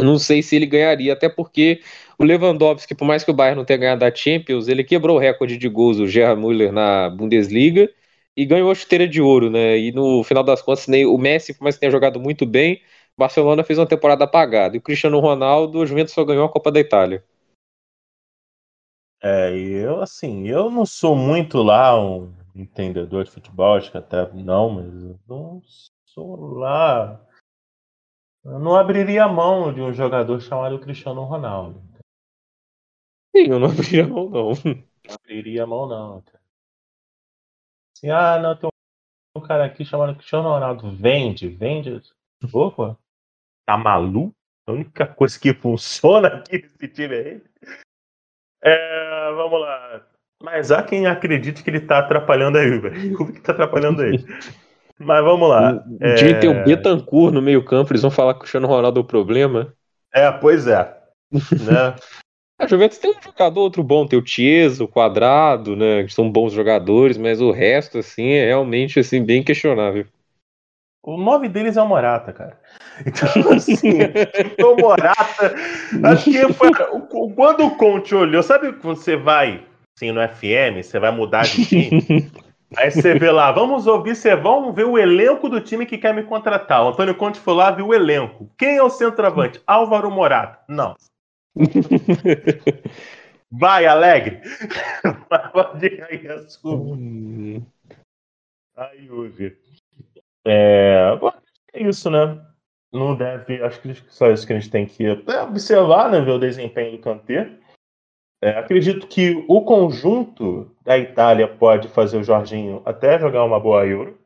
não 0.00 0.18
sei 0.18 0.42
se 0.42 0.56
ele 0.56 0.66
ganharia, 0.66 1.12
até 1.12 1.28
porque 1.28 1.80
o 2.18 2.24
Lewandowski, 2.24 2.94
por 2.94 3.04
mais 3.04 3.22
que 3.22 3.30
o 3.30 3.34
Bayern 3.34 3.56
não 3.56 3.64
tenha 3.64 3.78
ganhado 3.78 4.04
a 4.04 4.14
Champions, 4.14 4.66
ele 4.66 4.82
quebrou 4.82 5.16
o 5.16 5.20
recorde 5.20 5.56
de 5.56 5.68
gols 5.68 5.98
do 5.98 6.08
Gerhard 6.08 6.40
Müller 6.40 6.72
na 6.72 7.08
Bundesliga 7.08 7.88
e 8.36 8.44
ganhou 8.44 8.70
a 8.70 8.74
chuteira 8.74 9.06
de 9.06 9.22
ouro, 9.22 9.48
né? 9.48 9.78
E 9.78 9.92
no 9.92 10.24
final 10.24 10.42
das 10.42 10.60
contas, 10.60 10.88
nem 10.88 11.06
o 11.06 11.16
Messi, 11.16 11.54
por 11.54 11.62
mais 11.62 11.76
que 11.76 11.80
tenha 11.80 11.92
jogado 11.92 12.18
muito 12.18 12.44
bem, 12.44 12.82
o 13.16 13.20
Barcelona 13.20 13.62
fez 13.62 13.78
uma 13.78 13.86
temporada 13.86 14.24
apagada. 14.24 14.76
E 14.76 14.78
o 14.78 14.82
Cristiano 14.82 15.20
Ronaldo, 15.20 15.78
o 15.78 15.86
Juventus 15.86 16.12
só 16.12 16.24
ganhou 16.24 16.44
a 16.44 16.48
Copa 16.48 16.72
da 16.72 16.80
Itália. 16.80 17.24
É, 19.22 19.56
eu 19.56 20.00
assim, 20.00 20.48
eu 20.48 20.70
não 20.70 20.86
sou 20.86 21.16
muito 21.16 21.60
lá 21.62 22.00
um 22.00 22.32
entendedor 22.54 23.24
de 23.24 23.30
futebol, 23.30 23.74
acho 23.74 23.90
que 23.90 23.98
até 23.98 24.32
não, 24.32 24.70
mas 24.70 25.02
eu 25.02 25.18
não 25.28 25.60
sou 26.04 26.36
lá 26.54 27.20
eu 28.44 28.58
não 28.58 28.74
abriria 28.74 29.24
a 29.24 29.28
mão 29.28 29.72
de 29.72 29.80
um 29.82 29.92
jogador 29.92 30.40
chamado 30.40 30.78
Cristiano 30.78 31.22
Ronaldo. 31.24 31.82
Sim, 33.38 33.50
eu 33.52 33.60
não 33.60 33.70
abriria 33.70 34.04
a 34.04 34.08
mão, 34.08 34.28
não. 34.28 34.48
Não 34.50 35.14
abriria 35.14 35.62
a 35.62 35.66
mão, 35.66 35.88
não. 35.88 36.24
Assim, 37.96 38.10
ah, 38.10 38.38
não, 38.40 38.56
tem 38.56 38.68
um 39.36 39.40
cara 39.40 39.64
aqui 39.64 39.84
chamado 39.84 40.16
Cristiano 40.16 40.48
Ronaldo. 40.48 40.90
Vende, 40.96 41.48
vende. 41.48 42.02
Opa, 42.52 42.98
tá 43.64 43.78
maluco? 43.78 44.34
A 44.66 44.72
única 44.72 45.06
coisa 45.06 45.38
que 45.38 45.54
funciona 45.54 46.28
aqui 46.28 46.58
nesse 46.58 46.88
time 46.88 47.14
é 47.14 47.28
ele. 47.28 47.44
É, 48.60 49.32
vamos 49.32 49.60
lá. 49.60 50.06
Mas 50.42 50.72
há 50.72 50.82
quem 50.82 51.06
acredite 51.06 51.62
que 51.62 51.70
ele 51.70 51.80
tá 51.80 52.00
atrapalhando 52.00 52.58
aí, 52.58 52.76
velho. 52.78 53.14
Como 53.16 53.32
que 53.32 53.40
tá 53.40 53.52
atrapalhando 53.52 54.02
ele? 54.02 54.24
Mas 54.98 55.24
vamos 55.24 55.48
lá. 55.48 55.74
O, 55.86 56.04
é... 56.04 56.14
time 56.16 56.40
tem 56.40 56.50
o 56.50 56.64
Betancourt 56.64 57.32
no 57.32 57.40
meio 57.40 57.64
campo, 57.64 57.92
eles 57.92 58.02
vão 58.02 58.10
falar 58.10 58.34
que 58.34 58.38
o 58.38 58.42
Cristiano 58.42 58.66
Ronaldo 58.66 58.98
é 58.98 59.02
o 59.02 59.06
problema. 59.06 59.72
É, 60.12 60.30
pois 60.32 60.66
é. 60.66 61.00
né? 61.32 61.94
A 62.58 62.66
Juventus 62.66 62.98
tem 62.98 63.12
um 63.12 63.22
jogador 63.22 63.60
outro 63.60 63.84
bom, 63.84 64.04
tem 64.04 64.18
o 64.18 64.26
Chiesa, 64.26 64.82
o 64.82 64.88
Quadrado, 64.88 65.76
né, 65.76 66.02
que 66.02 66.12
são 66.12 66.28
bons 66.28 66.52
jogadores, 66.52 67.16
mas 67.16 67.40
o 67.40 67.52
resto, 67.52 67.98
assim, 67.98 68.30
é 68.30 68.46
realmente, 68.46 68.98
assim, 68.98 69.24
bem 69.24 69.44
questionável. 69.44 70.04
O 71.04 71.16
nome 71.16 71.48
deles 71.48 71.76
é 71.76 71.82
o 71.82 71.86
Morata, 71.86 72.32
cara. 72.32 72.58
Então, 73.06 73.52
assim, 73.52 74.00
o 74.60 74.74
Morata, 74.74 75.54
acho 76.02 76.24
que 76.24 76.52
foi, 76.52 76.70
quando 77.36 77.64
o 77.64 77.76
Conte 77.76 78.12
olhou, 78.12 78.42
sabe 78.42 78.72
quando 78.72 78.96
você 78.96 79.16
vai, 79.16 79.64
assim, 79.96 80.10
no 80.10 80.20
FM, 80.20 80.82
você 80.82 80.98
vai 80.98 81.12
mudar 81.12 81.44
de 81.44 81.64
time, 81.64 82.28
aí 82.76 82.90
você 82.90 83.16
vê 83.16 83.30
lá, 83.30 83.52
vamos 83.52 83.86
ouvir, 83.86 84.16
você 84.16 84.34
vamos 84.34 84.74
ver 84.74 84.84
o 84.84 84.98
elenco 84.98 85.48
do 85.48 85.60
time 85.60 85.86
que 85.86 85.96
quer 85.96 86.12
me 86.12 86.24
contratar. 86.24 86.84
O 86.84 86.88
Antônio 86.88 87.14
Conte 87.14 87.38
foi 87.38 87.54
lá, 87.54 87.70
viu 87.70 87.86
o 87.86 87.94
elenco. 87.94 88.50
Quem 88.58 88.78
é 88.78 88.82
o 88.82 88.90
centroavante? 88.90 89.62
Álvaro 89.64 90.10
Morata. 90.10 90.58
Não, 90.68 90.96
Vai, 93.50 93.86
Alegre! 93.86 94.42
Pode 95.52 96.02
aí 96.02 96.28
a 96.28 96.48
sua. 96.48 96.74
Hum. 96.76 97.64
Aí, 98.76 99.10
Uzi. 99.10 99.56
É... 100.46 101.18
é 101.72 101.82
isso, 101.82 102.10
né? 102.10 102.44
Não 102.92 103.16
deve. 103.16 103.62
Acho 103.62 103.80
que 103.80 103.94
só 104.08 104.30
isso 104.30 104.46
que 104.46 104.52
a 104.52 104.58
gente 104.58 104.70
tem 104.70 104.86
que 104.86 105.08
observar, 105.42 106.10
né? 106.10 106.20
Ver 106.20 106.32
o 106.32 106.38
desempenho 106.38 106.92
do 106.92 107.02
Kanté. 107.02 107.58
É, 108.40 108.50
acredito 108.50 109.08
que 109.08 109.44
o 109.48 109.62
conjunto 109.62 110.74
da 110.84 110.96
Itália 110.96 111.48
pode 111.48 111.88
fazer 111.88 112.18
o 112.18 112.22
Jorginho 112.22 112.82
até 112.84 113.18
jogar 113.18 113.44
uma 113.44 113.58
boa 113.58 113.84
Euro. 113.84 114.16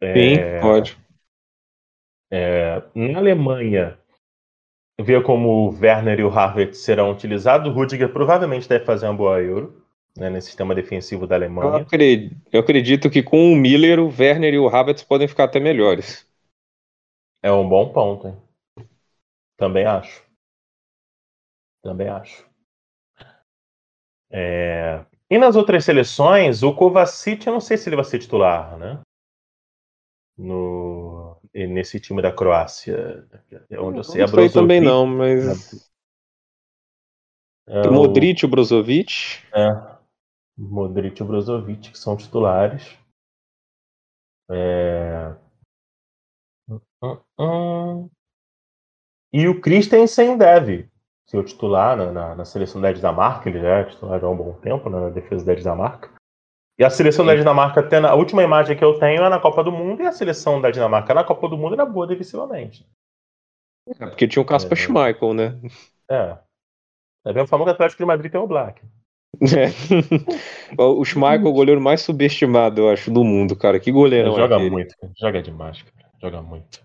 É, 0.00 0.14
Sim, 0.14 0.36
pode. 0.60 0.98
É, 2.30 2.82
na 2.94 3.18
Alemanha, 3.18 3.98
ver 5.00 5.22
como 5.22 5.48
o 5.48 5.70
Werner 5.70 6.20
e 6.20 6.24
o 6.24 6.28
Harvard 6.28 6.76
serão 6.76 7.10
utilizados. 7.10 7.68
O 7.68 7.74
Rudiger 7.74 8.12
provavelmente 8.12 8.68
deve 8.68 8.84
fazer 8.84 9.06
uma 9.06 9.14
boa 9.14 9.40
Euro 9.40 9.84
né, 10.16 10.30
nesse 10.30 10.48
sistema 10.48 10.74
defensivo 10.74 11.26
da 11.26 11.36
Alemanha. 11.36 11.70
Eu 11.70 11.76
acredito, 11.76 12.36
eu 12.52 12.60
acredito, 12.60 13.10
que 13.10 13.22
com 13.22 13.52
o 13.52 13.56
Miller, 13.56 14.00
o 14.00 14.08
Werner 14.08 14.54
e 14.54 14.58
o 14.58 14.68
Havertz 14.68 15.02
podem 15.02 15.28
ficar 15.28 15.44
até 15.44 15.60
melhores. 15.60 16.26
É 17.42 17.52
um 17.52 17.68
bom 17.68 17.92
ponto, 17.92 18.28
hein? 18.28 18.36
Também 19.56 19.84
acho. 19.84 20.24
Também 21.82 22.08
acho. 22.08 22.46
É... 24.30 25.04
E 25.30 25.38
nas 25.38 25.56
outras 25.56 25.84
seleções, 25.84 26.62
o 26.62 26.74
Kovacic, 26.74 27.46
eu 27.46 27.52
não 27.52 27.60
sei 27.60 27.76
se 27.76 27.88
ele 27.88 27.96
vai 27.96 28.04
ser 28.04 28.18
titular, 28.18 28.76
né? 28.76 29.00
No 30.36 31.15
nesse 31.64 32.00
time 32.00 32.20
da 32.20 32.32
Croácia, 32.32 33.24
é 33.70 33.80
onde 33.80 33.98
eu 33.98 34.04
sei. 34.04 34.20
Não 34.20 34.28
sei 34.28 34.50
também 34.50 34.80
não, 34.80 35.06
mas. 35.06 35.88
É, 37.68 37.88
o 37.88 37.92
Modric 37.92 38.42
e 38.42 38.46
o 38.46 38.48
Brozovic. 38.48 39.42
É. 39.54 39.96
Modric 40.58 41.20
e 41.20 41.22
o 41.22 41.26
Brozovic, 41.26 41.92
que 41.92 41.98
são 41.98 42.16
titulares. 42.16 42.98
É... 44.50 45.34
E 49.32 49.48
o 49.48 49.60
Christensen 49.60 50.36
deve 50.36 50.88
ser 51.26 51.38
o 51.38 51.44
titular 51.44 51.96
na, 51.96 52.12
na, 52.12 52.34
na 52.36 52.44
seleção 52.44 52.80
da 52.80 52.92
Dinamarca, 52.92 53.48
ele 53.48 53.60
já 53.60 53.80
é 53.80 53.84
titular 53.84 54.24
há 54.24 54.28
um 54.28 54.36
bom 54.36 54.52
tempo 54.60 54.88
né, 54.88 55.00
na 55.00 55.10
defesa 55.10 55.44
da 55.44 55.54
Dinamarca. 55.54 56.15
E 56.78 56.84
a 56.84 56.90
seleção 56.90 57.24
da 57.24 57.34
Dinamarca, 57.34 57.80
até 57.80 57.98
na, 57.98 58.10
a 58.10 58.14
última 58.14 58.42
imagem 58.42 58.76
que 58.76 58.84
eu 58.84 58.98
tenho 58.98 59.24
é 59.24 59.28
na 59.30 59.40
Copa 59.40 59.64
do 59.64 59.72
Mundo, 59.72 60.02
e 60.02 60.06
a 60.06 60.12
seleção 60.12 60.60
da 60.60 60.70
Dinamarca 60.70 61.14
na 61.14 61.24
Copa 61.24 61.48
do 61.48 61.56
Mundo 61.56 61.74
era 61.74 61.86
boa 61.86 62.06
defensivamente. 62.06 62.86
É, 63.88 64.06
porque 64.06 64.28
tinha 64.28 64.42
o 64.42 64.46
Casper 64.46 64.76
é. 64.76 64.80
Schmeichel, 64.80 65.32
né? 65.32 65.58
É. 66.10 66.38
É 67.24 67.32
bem 67.32 67.46
famoso 67.46 67.66
que 67.66 67.70
o 67.70 67.74
Atlético 67.74 68.02
de 68.02 68.06
Madrid 68.06 68.30
tem 68.30 68.40
o 68.40 68.46
Black. 68.46 68.82
É. 69.40 69.68
o 70.78 71.04
Schmeichel 71.04 71.46
é 71.46 71.50
o 71.50 71.52
goleiro 71.52 71.80
mais 71.80 72.02
subestimado, 72.02 72.82
eu 72.82 72.90
acho, 72.90 73.10
do 73.10 73.24
mundo, 73.24 73.56
cara. 73.56 73.80
Que 73.80 73.90
goleiro 73.90 74.32
é 74.32 74.36
Joga 74.36 74.58
muito, 74.58 74.94
joga 75.18 75.42
demais, 75.42 75.82
cara. 75.82 76.10
Joga 76.20 76.42
muito. 76.42 76.84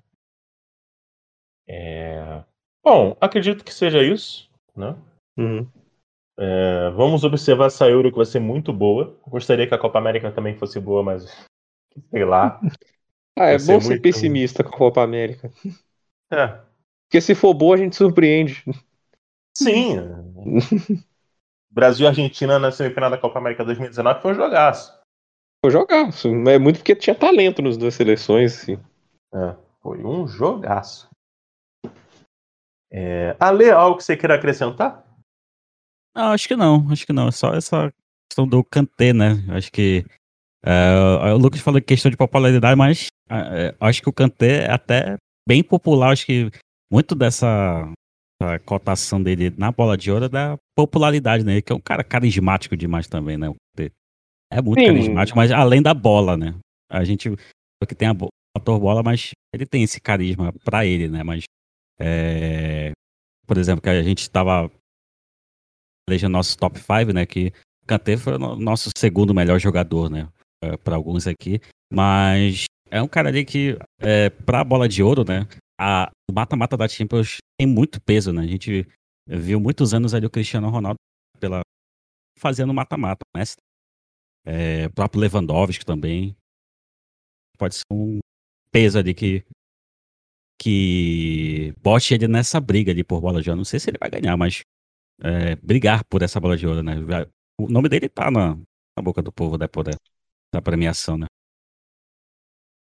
É... 1.68 2.44
Bom, 2.84 3.16
acredito 3.20 3.64
que 3.64 3.74
seja 3.74 4.02
isso, 4.02 4.50
né? 4.76 4.96
Uhum. 5.38 5.68
É, 6.38 6.90
vamos 6.92 7.24
observar 7.24 7.68
essa 7.68 7.88
Euro 7.88 8.10
que 8.10 8.18
vai 8.18 8.26
ser 8.26 8.40
muito 8.40 8.72
boa. 8.72 9.20
Gostaria 9.28 9.68
que 9.68 9.74
a 9.74 9.80
Copa 9.80 10.00
América 10.00 10.32
também 10.32 10.56
fosse 10.56 10.80
boa, 10.80 11.04
mas 11.04 11.26
sei 12.10 12.26
lá. 12.26 12.60
ah, 13.38 13.48
é 13.48 13.58
bom 13.58 13.80
ser 13.80 13.90
muito... 13.90 14.02
pessimista 14.02 14.64
com 14.64 14.74
a 14.74 14.78
Copa 14.78 15.04
América. 15.04 15.52
É. 16.32 16.60
Porque 17.08 17.20
se 17.20 17.36
for 17.36 17.54
boa, 17.54 17.76
a 17.76 17.78
gente 17.78 17.96
surpreende. 17.96 18.64
Sim. 19.58 19.98
Brasil 21.70 22.06
e 22.06 22.08
Argentina 22.08 22.60
na 22.60 22.72
semifinal 22.72 23.10
da 23.10 23.18
Copa 23.18 23.40
América 23.40 23.64
2019 23.64 24.22
foi 24.22 24.32
um 24.32 24.36
jogaço. 24.36 24.94
Foi 25.64 25.70
um 25.70 25.72
jogaço. 25.72 26.28
É 26.50 26.58
muito 26.58 26.78
porque 26.78 26.96
tinha 26.96 27.16
talento 27.16 27.62
nas 27.62 27.78
duas 27.78 27.94
seleções. 27.94 28.62
Assim. 28.62 28.80
É, 29.34 29.56
foi 29.82 30.04
um 30.04 30.28
jogaço. 30.28 31.10
É... 32.92 33.36
Ale, 33.40 33.70
algo 33.70 33.98
que 33.98 34.04
você 34.04 34.18
queira 34.18 34.36
acrescentar? 34.36 35.06
Não, 36.16 36.32
acho 36.32 36.48
que 36.48 36.56
não, 36.56 36.92
acho 36.92 37.06
que 37.06 37.14
não. 37.14 37.28
É 37.28 37.32
só 37.32 37.54
essa 37.54 37.92
questão 38.30 38.48
do 38.48 38.64
Kanté, 38.64 39.14
né? 39.14 39.44
Acho 39.50 39.72
que. 39.72 40.06
É, 40.64 41.34
o 41.34 41.38
Lucas 41.38 41.60
falou 41.60 41.82
questão 41.82 42.12
de 42.12 42.18
popularidade, 42.18 42.78
mas 42.78 43.08
é, 43.30 43.76
acho 43.80 44.02
que 44.02 44.10
o 44.10 44.14
Kanté 44.14 44.66
é 44.66 44.72
até 44.72 45.18
bem 45.48 45.64
popular. 45.64 46.12
Acho 46.12 46.26
que 46.26 46.52
muito 46.92 47.16
dessa 47.16 47.92
cotação 48.66 49.22
dele 49.22 49.54
na 49.58 49.72
bola 49.72 49.98
de 49.98 50.12
ouro 50.12 50.26
é 50.26 50.30
da 50.30 50.58
popularidade, 50.76 51.44
né? 51.44 51.62
Que 51.62 51.72
é 51.72 51.76
um 51.76 51.80
cara 51.80 52.04
carismático 52.04 52.76
demais 52.76 53.08
também, 53.08 53.38
né? 53.38 53.54
É 54.52 54.62
muito 54.62 54.82
Sim. 54.82 54.88
carismático, 54.88 55.38
mas 55.38 55.52
além 55.52 55.82
da 55.82 55.94
bola, 55.94 56.36
né? 56.36 56.54
A 56.90 57.06
gente 57.06 57.30
porque 57.80 57.96
tem 57.96 58.08
a 58.10 58.16
ator 58.56 58.80
bola, 58.80 59.02
mas 59.02 59.32
ele 59.54 59.66
tem 59.66 59.82
esse 59.82 60.00
carisma 60.02 60.54
para 60.66 60.86
ele, 60.86 61.08
né? 61.08 61.24
Mas 61.24 61.46
é, 62.00 62.92
por 63.48 63.58
exemplo, 63.58 63.82
que 63.82 63.90
a 63.90 64.04
gente 64.04 64.20
estava 64.20 64.70
eleja 66.12 66.30
nosso 66.30 66.58
top 66.58 66.80
5, 66.80 67.14
né? 67.14 67.26
Que 67.26 67.52
Kanté 67.88 68.18
foi 68.18 68.36
o 68.36 68.56
nosso 68.56 68.90
segundo 68.96 69.34
melhor 69.34 69.60
jogador, 69.60 70.10
né? 70.10 70.30
Para 70.84 70.96
alguns 70.96 71.28
aqui. 71.28 71.60
Mas 71.92 72.66
é 72.90 73.02
um 73.02 73.08
cara 73.08 73.30
ali 73.30 73.46
que, 73.46 73.78
é, 74.00 74.30
para 74.30 74.62
a 74.62 74.64
bola 74.64 74.88
de 74.88 75.02
ouro, 75.02 75.24
né? 75.24 75.48
A, 75.80 76.12
mata-mata 76.32 76.78
da 76.78 76.88
Champions 76.88 77.38
tem 77.60 77.68
muito 77.68 78.00
peso, 78.02 78.32
né? 78.32 78.44
A 78.44 78.48
gente 78.48 78.88
viu 79.28 79.60
muitos 79.60 79.94
anos 79.94 80.14
ali 80.14 80.26
o 80.26 80.30
Cristiano 80.30 80.70
Ronaldo 80.70 80.98
pela, 81.40 81.62
fazendo 82.38 82.74
mata-mata, 82.74 83.22
né? 83.36 83.44
É, 84.46 84.90
próprio 84.90 85.22
Lewandowski 85.22 85.86
também. 85.86 86.36
Pode 87.58 87.76
ser 87.76 87.84
um 87.92 88.20
peso 88.72 89.00
ali 89.00 89.14
que 89.14 89.44
que 90.62 91.74
bote 91.82 92.14
ele 92.14 92.28
nessa 92.28 92.60
briga 92.60 92.92
ali 92.92 93.04
por 93.04 93.20
bola 93.20 93.42
de 93.42 93.50
ouro. 93.50 93.58
Não 93.58 93.66
sei 93.66 93.80
se 93.80 93.90
ele 93.90 93.98
vai 94.00 94.12
ganhar, 94.12 94.38
mas 94.38 94.62
é, 95.24 95.56
brigar 95.58 96.04
por 96.06 96.22
essa 96.22 96.40
bola 96.40 96.58
de 96.58 96.68
ouro, 96.68 96.82
né? 96.82 96.96
O 97.60 97.70
nome 97.70 97.88
dele 97.88 98.10
tá 98.10 98.32
na, 98.32 98.56
na 98.98 99.04
boca 99.04 99.22
do 99.22 99.32
povo 99.32 99.58
da, 99.58 99.70
da 100.54 100.62
premiação, 100.62 101.18
né? 101.18 101.28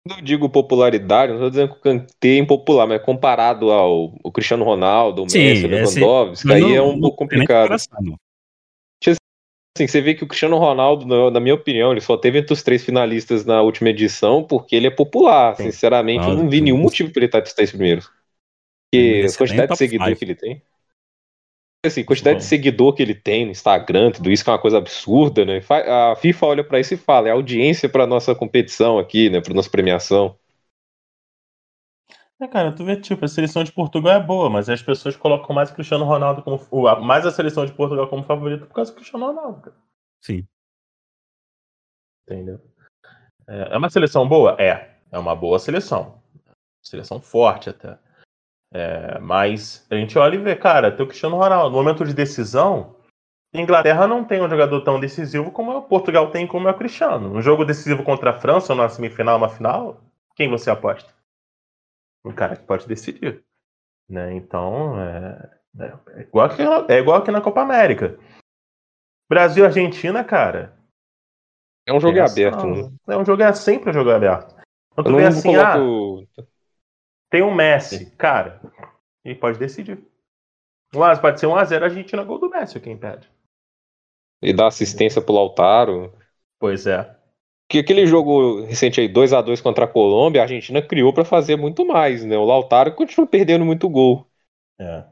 Quando 0.06 0.20
eu 0.20 0.24
digo 0.24 0.50
popularidade, 0.50 1.32
não 1.32 1.38
estou 1.38 1.50
dizendo 1.50 1.74
que 1.74 1.78
o 1.78 1.82
Kanté 1.82 2.30
é 2.30 2.38
impopular, 2.38 2.86
mas 2.86 3.02
comparado 3.02 3.72
ao, 3.72 4.14
ao 4.22 4.32
Cristiano 4.34 4.66
Ronaldo, 4.66 5.24
o 5.24 5.26
Messi, 5.26 5.66
o 5.66 5.70
Lewandowski, 5.70 6.52
aí 6.52 6.76
é 6.76 6.82
um 6.82 7.00
pouco 7.00 7.18
complicado. 7.18 7.74
Assim, 9.76 9.88
você 9.88 10.02
vê 10.02 10.14
que 10.14 10.24
o 10.24 10.28
Cristiano 10.28 10.58
Ronaldo, 10.58 11.32
na 11.32 11.40
minha 11.40 11.56
opinião, 11.56 11.92
ele 11.92 12.02
só 12.02 12.16
teve 12.16 12.38
entre 12.38 12.54
os 12.54 12.62
três 12.62 12.86
finalistas 12.86 13.44
na 13.44 13.62
última 13.64 13.90
edição 13.90 14.44
porque 14.44 14.76
ele 14.76 14.86
é 14.86 14.92
popular. 14.92 15.56
Sim. 15.56 15.64
Sinceramente, 15.64 16.28
eu 16.28 16.36
não 16.36 16.48
vi 16.48 16.62
nenhum 16.62 16.78
motivo 16.78 17.12
para 17.12 17.22
ele 17.22 17.26
estar 17.26 17.40
entre 17.40 17.50
os 17.50 17.56
três 17.56 17.72
primeiros. 17.72 18.06
Porque 18.92 19.26
a 19.28 19.38
quantidade 19.38 19.72
de 19.72 19.78
seguidor 19.78 20.16
que 20.16 20.26
ele 20.26 20.36
tem 20.36 20.62
assim, 21.86 22.04
quantidade 22.04 22.36
Bom. 22.36 22.40
de 22.40 22.46
seguidor 22.46 22.94
que 22.94 23.02
ele 23.02 23.14
tem 23.14 23.46
no 23.46 23.52
Instagram, 23.52 24.12
tudo 24.12 24.32
isso 24.32 24.44
que 24.44 24.50
é 24.50 24.54
uma 24.54 24.60
coisa 24.60 24.78
absurda, 24.78 25.44
né? 25.44 25.62
A 25.70 26.16
FIFA 26.16 26.46
olha 26.46 26.64
para 26.64 26.80
isso 26.80 26.94
e 26.94 26.98
fala, 26.98 27.28
é 27.28 27.32
audiência 27.32 27.90
para 27.90 28.08
nossa 28.08 28.34
competição 28.34 28.98
aqui, 28.98 29.30
né, 29.30 29.42
para 29.42 29.54
nossa 29.54 29.70
premiação. 29.70 30.38
É, 32.42 32.48
cara, 32.48 32.74
tu 32.74 32.84
vê, 32.84 33.00
tipo, 33.00 33.24
a 33.24 33.28
seleção 33.28 33.64
de 33.64 33.72
Portugal 33.72 34.14
é 34.14 34.20
boa, 34.20 34.50
mas 34.50 34.70
as 34.70 34.82
pessoas 34.82 35.16
colocam 35.16 35.56
mais 35.56 35.72
o 35.72 35.76
Cristiano 35.76 36.04
Ronaldo 36.04 36.42
como. 36.42 36.60
Mais 37.02 37.26
a 37.26 37.32
seleção 37.32 37.66
de 37.66 37.72
Portugal 37.74 38.08
como 38.10 38.24
favorito 38.24 38.66
por 38.66 38.74
causa 38.74 38.92
do 38.92 38.96
Cristiano 38.96 39.28
Ronaldo, 39.28 39.62
cara. 39.62 39.78
Sim. 40.22 40.46
Entendeu? 42.28 42.60
É, 43.48 43.74
é 43.74 43.78
uma 43.78 43.90
seleção 43.90 44.28
boa? 44.28 44.58
É. 44.60 44.98
É 45.12 45.18
uma 45.18 45.36
boa 45.36 45.60
seleção. 45.60 46.22
Seleção 46.82 47.22
forte 47.22 47.70
até. 47.70 47.98
É, 48.74 49.20
mas 49.20 49.86
a 49.92 49.96
gente 49.96 50.18
olha 50.18 50.36
e 50.36 50.40
vê, 50.40 50.56
cara, 50.56 50.92
tem 50.92 51.06
o 51.06 51.08
Cristiano 51.08 51.38
Ronaldo. 51.38 51.70
No 51.70 51.84
momento 51.84 52.04
de 52.04 52.14
decisão, 52.14 52.96
a 53.54 53.62
Inglaterra 53.62 54.08
não 54.08 54.26
tem 54.26 54.42
um 54.42 54.50
jogador 54.50 54.82
tão 54.82 55.00
decisivo 55.00 55.52
como 55.52 55.78
o 55.78 55.82
Portugal 55.84 56.32
tem, 56.32 56.48
como 56.48 56.68
é 56.68 56.72
o 56.72 56.78
Cristiano. 56.78 57.32
Um 57.32 57.42
jogo 57.42 57.64
decisivo 57.64 58.04
contra 58.04 58.32
a 58.32 58.40
França, 58.40 58.74
numa 58.74 58.90
semifinal, 58.90 59.38
uma 59.38 59.48
final, 59.48 60.02
quem 60.36 60.50
você 60.50 60.72
aposta? 60.72 61.14
Um 62.26 62.34
cara 62.34 62.56
que 62.56 62.66
pode 62.66 62.88
decidir. 62.88 63.44
Né? 64.10 64.34
Então, 64.34 65.00
é, 65.00 65.52
é, 65.80 66.22
igual 66.22 66.50
que, 66.50 66.62
é 66.92 66.98
igual 66.98 67.22
que 67.22 67.30
na 67.30 67.42
Copa 67.42 67.62
América. 67.62 68.18
Brasil 69.30 69.66
Argentina, 69.66 70.24
cara. 70.24 70.76
É 71.88 71.94
um 71.94 72.00
jogo 72.00 72.18
é 72.18 72.22
aberto. 72.22 72.66
Né? 72.66 72.92
É 73.08 73.18
um 73.18 73.26
jogo 73.26 73.44
é 73.44 73.54
sempre 73.54 73.92
um 73.92 73.94
jogo 73.94 74.10
aberto. 74.10 74.56
Então, 74.94 75.04
tu 75.04 75.16
vê 75.16 75.26
assim, 75.26 75.54
coloco... 75.54 76.28
ah, 76.40 76.44
tem 77.34 77.42
um 77.42 77.52
Messi, 77.52 78.12
cara, 78.16 78.62
e 79.26 79.34
pode 79.34 79.58
decidir. 79.58 79.98
Mas 80.94 81.18
pode 81.18 81.40
ser 81.40 81.48
1x0 81.48 81.82
a 81.82 81.86
Argentina 81.86 82.24
gol 82.24 82.38
do 82.38 82.48
Messi, 82.48 82.80
quem 82.80 82.96
pede. 82.96 83.28
E 84.40 84.54
dá 84.54 84.68
assistência 84.68 85.20
pro 85.20 85.34
Lautaro. 85.34 86.14
Pois 86.60 86.86
é. 86.86 87.12
Que 87.68 87.80
aquele 87.80 88.06
jogo 88.06 88.62
recente 88.66 89.02
aí, 89.02 89.08
2 89.08 89.34
a 89.34 89.42
2 89.42 89.62
contra 89.62 89.86
a 89.86 89.88
Colômbia, 89.88 90.42
a 90.42 90.44
Argentina 90.44 90.80
criou 90.80 91.12
para 91.12 91.26
fazer 91.26 91.56
muito 91.56 91.84
mais, 91.84 92.24
né? 92.24 92.38
O 92.38 92.46
Lautaro 92.46 92.94
continua 92.94 93.26
perdendo 93.26 93.66
muito 93.66 93.90
gol. 93.90 94.28
É. 94.80 95.04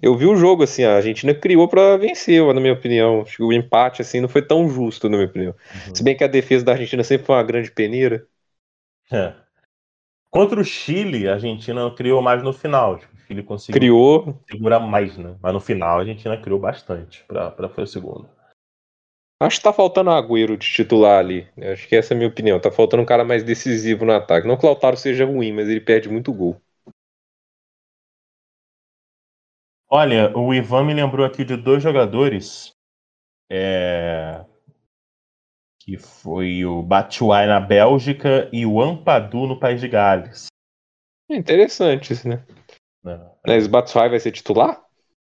Eu 0.00 0.16
vi 0.16 0.26
o 0.26 0.36
jogo 0.36 0.62
assim, 0.62 0.84
a 0.84 0.94
Argentina 0.94 1.34
criou 1.34 1.66
para 1.66 1.96
vencer, 1.96 2.44
na 2.54 2.60
minha 2.60 2.74
opinião. 2.74 3.22
Acho 3.22 3.38
que 3.38 3.42
o 3.42 3.52
empate 3.52 4.02
assim 4.02 4.20
não 4.20 4.28
foi 4.28 4.42
tão 4.42 4.68
justo, 4.68 5.08
na 5.08 5.16
minha 5.16 5.28
opinião. 5.28 5.52
Uhum. 5.88 5.94
Se 5.96 6.04
bem 6.04 6.16
que 6.16 6.22
a 6.22 6.28
defesa 6.28 6.64
da 6.64 6.72
Argentina 6.72 7.02
sempre 7.02 7.26
foi 7.26 7.34
uma 7.34 7.42
grande 7.42 7.72
peneira. 7.72 8.24
É. 9.10 9.45
Contra 10.36 10.60
o 10.60 10.64
Chile, 10.64 11.26
a 11.26 11.32
Argentina 11.32 11.90
criou 11.94 12.20
mais 12.20 12.42
no 12.42 12.52
final. 12.52 12.98
Tipo, 12.98 13.16
o 13.16 13.20
Chile 13.20 13.42
conseguiu 13.42 13.80
criou. 13.80 14.38
segurar 14.46 14.80
mais, 14.80 15.16
né? 15.16 15.34
Mas 15.40 15.54
no 15.54 15.60
final 15.60 15.96
a 15.96 16.00
Argentina 16.00 16.36
criou 16.36 16.60
bastante 16.60 17.24
para 17.24 17.68
fazer 17.70 17.82
o 17.82 17.86
segundo. 17.86 18.28
Acho 19.40 19.56
que 19.56 19.64
tá 19.64 19.72
faltando 19.72 20.10
Agüero 20.10 20.58
de 20.58 20.68
titular 20.70 21.20
ali. 21.20 21.48
Acho 21.56 21.88
que 21.88 21.96
essa 21.96 22.12
é 22.12 22.14
a 22.14 22.18
minha 22.18 22.28
opinião. 22.28 22.60
Tá 22.60 22.70
faltando 22.70 23.02
um 23.02 23.06
cara 23.06 23.24
mais 23.24 23.42
decisivo 23.42 24.04
no 24.04 24.12
ataque. 24.12 24.46
Não 24.46 24.58
que 24.58 24.66
o 24.66 24.68
Lautaro 24.68 24.96
seja 24.98 25.24
ruim, 25.24 25.52
mas 25.52 25.70
ele 25.70 25.80
perde 25.80 26.10
muito 26.10 26.34
gol. 26.34 26.60
Olha, 29.88 30.36
o 30.36 30.52
Ivan 30.52 30.84
me 30.84 30.92
lembrou 30.92 31.24
aqui 31.24 31.46
de 31.46 31.56
dois 31.56 31.82
jogadores. 31.82 32.72
É... 33.50 34.44
Que 35.86 35.96
foi 35.96 36.64
o 36.64 36.82
Batshuayi 36.82 37.46
na 37.46 37.60
Bélgica 37.60 38.48
e 38.52 38.66
o 38.66 38.82
Ampadu 38.82 39.46
no 39.46 39.58
País 39.58 39.80
de 39.80 39.88
Gales. 39.88 40.48
Interessante 41.30 42.12
isso, 42.12 42.28
né? 42.28 42.44
É. 43.06 43.20
Mas 43.46 43.66
o 43.66 43.70
Batshuayi 43.70 44.10
vai 44.10 44.18
ser 44.20 44.32
titular? 44.32 44.82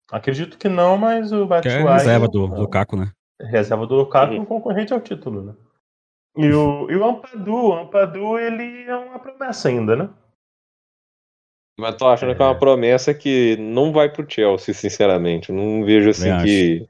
Acredito 0.10 0.58
que 0.58 0.70
não, 0.70 0.98
mas 0.98 1.32
o 1.34 1.46
Batshuayi... 1.46 1.84
Que 1.84 1.90
é 1.90 1.94
reserva 1.94 2.28
do 2.28 2.46
Lukaku, 2.46 2.96
né? 2.96 3.12
reserva 3.40 3.86
do 3.86 3.96
Lukaku, 3.96 4.34
uhum. 4.34 4.42
um 4.42 4.46
concorrente 4.46 4.94
ao 4.94 5.02
título, 5.02 5.44
né? 5.44 5.56
E 6.38 6.52
o, 6.52 6.90
e 6.90 6.96
o 6.96 7.06
Ampadu, 7.06 7.54
o 7.54 7.74
Ampadu, 7.74 8.38
ele 8.38 8.84
é 8.84 8.96
uma 8.96 9.20
promessa 9.20 9.70
ainda, 9.70 9.96
né? 9.96 10.10
Mas 11.80 11.96
tô 11.96 12.08
achando 12.08 12.32
é. 12.32 12.36
que 12.36 12.42
é 12.42 12.46
uma 12.46 12.58
promessa 12.58 13.14
que 13.14 13.58
não 13.58 13.92
vai 13.92 14.10
pro 14.10 14.30
Chelsea, 14.30 14.74
sinceramente. 14.74 15.52
não 15.52 15.84
vejo 15.84 16.10
assim 16.10 16.38
que, 16.40 16.88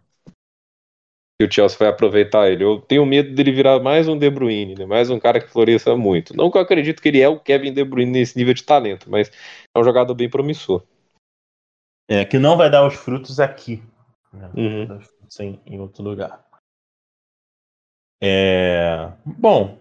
que, 1.39 1.45
o 1.45 1.51
Chelsea 1.51 1.77
vai 1.77 1.89
aproveitar 1.89 2.49
ele. 2.49 2.63
Eu 2.63 2.79
tenho 2.79 3.05
medo 3.05 3.33
dele 3.33 3.51
virar 3.51 3.79
mais 3.79 4.07
um 4.07 4.17
De 4.17 4.29
Bruyne, 4.29 4.75
né? 4.75 4.85
mais 4.85 5.09
um 5.09 5.19
cara 5.19 5.39
que 5.39 5.51
floresça 5.51 5.95
muito. 5.95 6.35
Não 6.35 6.49
que 6.49 6.57
eu 6.57 6.61
acredito 6.61 7.01
que 7.01 7.09
ele 7.09 7.21
é 7.21 7.27
o 7.27 7.39
Kevin 7.39 7.73
De 7.73 7.83
Bruyne 7.83 8.11
nesse 8.11 8.37
nível 8.37 8.53
de 8.53 8.63
talento, 8.63 9.09
mas 9.09 9.31
é 9.73 9.79
um 9.79 9.83
jogador 9.83 10.13
bem 10.13 10.29
promissor. 10.29 10.83
É, 12.07 12.23
que 12.23 12.37
não 12.37 12.55
vai 12.55 12.69
dar 12.69 12.85
os 12.85 12.93
frutos 12.93 13.39
aqui. 13.39 13.81
Né? 14.31 14.51
Uhum 14.55 14.99
em, 15.39 15.59
em 15.65 15.79
outro 15.79 16.03
lugar. 16.03 16.43
É... 18.21 19.11
Bom, 19.25 19.77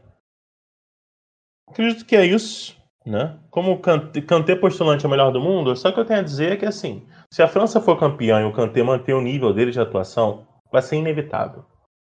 acredito 1.68 2.04
que 2.04 2.16
é 2.16 2.24
isso. 2.24 2.76
Né? 3.06 3.38
Como 3.50 3.72
o 3.72 3.78
Kanté 3.78 4.56
postulante 4.56 5.04
é 5.04 5.08
o 5.08 5.10
melhor 5.10 5.30
do 5.30 5.40
mundo, 5.40 5.76
só 5.76 5.92
que 5.92 6.00
eu 6.00 6.06
tenho 6.06 6.20
a 6.20 6.22
dizer 6.22 6.52
é 6.52 6.56
que 6.56 6.64
assim, 6.64 7.06
se 7.30 7.42
a 7.42 7.48
França 7.48 7.78
for 7.78 8.00
campeã 8.00 8.40
e 8.40 8.44
o 8.44 8.52
Kanté 8.52 8.82
manter 8.82 9.12
o 9.12 9.20
nível 9.20 9.52
dele 9.52 9.70
de 9.70 9.78
atuação, 9.78 10.46
vai 10.74 10.82
ser 10.82 10.96
inevitável. 10.96 11.64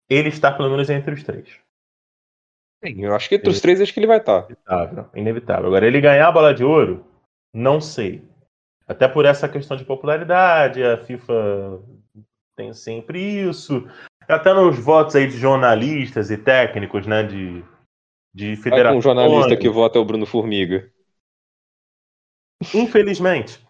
Ele 0.09 0.29
está 0.29 0.51
pelo 0.51 0.69
menos 0.69 0.89
entre 0.89 1.13
os 1.13 1.23
três. 1.23 1.59
Sim, 2.83 3.03
eu 3.03 3.13
acho 3.13 3.27
que 3.27 3.35
entre 3.35 3.49
os 3.49 3.59
três 3.59 3.81
acho 3.81 3.93
que 3.93 3.99
ele 3.99 4.07
vai 4.07 4.17
estar. 4.17 4.45
Inevitável, 4.45 5.09
inevitável. 5.13 5.67
Agora, 5.67 5.85
ele 5.85 5.99
ganhar 5.99 6.27
a 6.27 6.31
bola 6.31 6.53
de 6.53 6.63
ouro, 6.63 7.05
não 7.53 7.81
sei. 7.81 8.23
Até 8.87 9.07
por 9.07 9.25
essa 9.25 9.49
questão 9.49 9.75
de 9.75 9.83
popularidade, 9.83 10.83
a 10.83 11.03
FIFA 11.03 11.81
tem 12.55 12.73
sempre 12.73 13.19
isso. 13.19 13.85
Até 14.27 14.53
nos 14.53 14.79
votos 14.79 15.15
aí 15.15 15.27
de 15.27 15.37
jornalistas 15.37 16.31
e 16.31 16.37
técnicos, 16.37 17.05
né? 17.05 17.23
De, 17.23 17.63
de 18.33 18.55
federação. 18.55 18.97
um 18.97 19.01
jornalista 19.01 19.57
que 19.57 19.69
vota 19.69 19.97
é 19.97 20.01
o 20.01 20.05
Bruno 20.05 20.25
Formiga. 20.25 20.89
Infelizmente. 22.73 23.65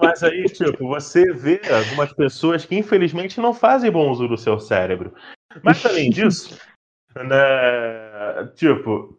Mas 0.00 0.22
aí, 0.22 0.44
tipo, 0.44 0.88
você 0.88 1.32
vê 1.32 1.60
algumas 1.70 2.12
pessoas 2.12 2.64
que 2.64 2.76
infelizmente 2.76 3.40
não 3.40 3.54
fazem 3.54 3.90
bom 3.90 4.10
uso 4.10 4.26
do 4.26 4.36
seu 4.36 4.58
cérebro. 4.58 5.14
Mas 5.62 5.84
além 5.86 6.10
disso, 6.10 6.58
né, 7.14 8.46
tipo, 8.54 9.18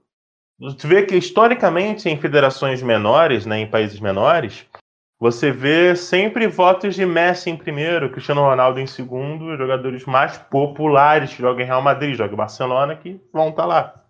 você 0.60 0.88
vê 0.88 1.06
que 1.06 1.16
historicamente 1.16 2.10
em 2.10 2.20
federações 2.20 2.82
menores, 2.82 3.46
né, 3.46 3.60
em 3.60 3.70
países 3.70 4.00
menores, 4.00 4.66
você 5.20 5.52
vê 5.52 5.96
sempre 5.96 6.48
votos 6.48 6.96
de 6.96 7.06
Messi 7.06 7.50
em 7.50 7.58
primeiro, 7.58 8.12
Cristiano 8.12 8.42
Ronaldo 8.42 8.80
em 8.80 8.88
segundo, 8.88 9.56
jogadores 9.56 10.04
mais 10.06 10.38
populares 10.38 11.34
que 11.34 11.42
jogam 11.42 11.62
em 11.62 11.68
Real 11.68 11.82
Madrid, 11.82 12.16
jogam 12.16 12.34
em 12.34 12.38
Barcelona, 12.38 12.96
que 12.96 13.22
vão 13.32 13.50
estar 13.50 13.62
tá 13.62 13.68
lá. 13.68 14.01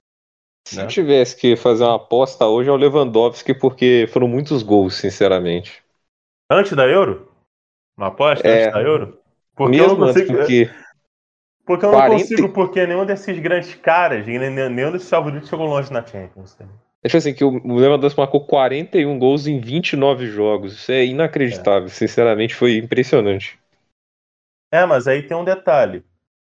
Se 0.67 0.77
né? 0.77 0.83
eu 0.83 0.87
tivesse 0.87 1.35
que 1.35 1.55
fazer 1.55 1.83
uma 1.83 1.95
aposta 1.95 2.45
hoje 2.47 2.69
é 2.69 2.71
o 2.71 2.75
Lewandowski, 2.75 3.53
porque 3.53 4.07
foram 4.11 4.27
muitos 4.27 4.63
gols, 4.63 4.95
sinceramente. 4.95 5.83
Antes 6.49 6.73
da 6.73 6.87
Euro? 6.87 7.31
Uma 7.97 8.07
aposta 8.07 8.47
é, 8.47 8.63
antes 8.63 8.73
da 8.73 8.81
Euro? 8.81 9.19
Porque 9.55 9.77
mesmo 9.77 9.93
eu 9.93 9.97
não 9.97 10.07
consigo, 10.07 10.37
porque... 10.37 10.69
Porque 11.65 11.85
eu 11.85 11.91
não 11.91 11.97
40... 11.99 12.21
consigo, 12.21 12.49
porque 12.49 12.87
nenhum 12.87 13.05
desses 13.05 13.39
grandes 13.39 13.75
caras, 13.75 14.25
nenhum 14.25 14.91
desses 14.91 15.09
favoritos 15.09 15.49
chegou 15.49 15.65
longe 15.65 15.91
na 15.91 16.05
Champions. 16.05 16.57
Né? 16.57 16.67
Acho 17.03 17.17
assim 17.17 17.33
que 17.33 17.43
o 17.43 17.75
Lewandowski 17.75 18.19
marcou 18.19 18.45
41 18.45 19.17
gols 19.17 19.47
em 19.47 19.59
29 19.59 20.27
jogos. 20.27 20.73
Isso 20.73 20.91
é 20.91 21.05
inacreditável. 21.05 21.87
É. 21.87 21.89
Sinceramente, 21.89 22.53
foi 22.53 22.77
impressionante. 22.77 23.59
É, 24.71 24.85
mas 24.85 25.07
aí 25.07 25.23
tem 25.23 25.35
um 25.35 25.43
detalhe 25.43 26.03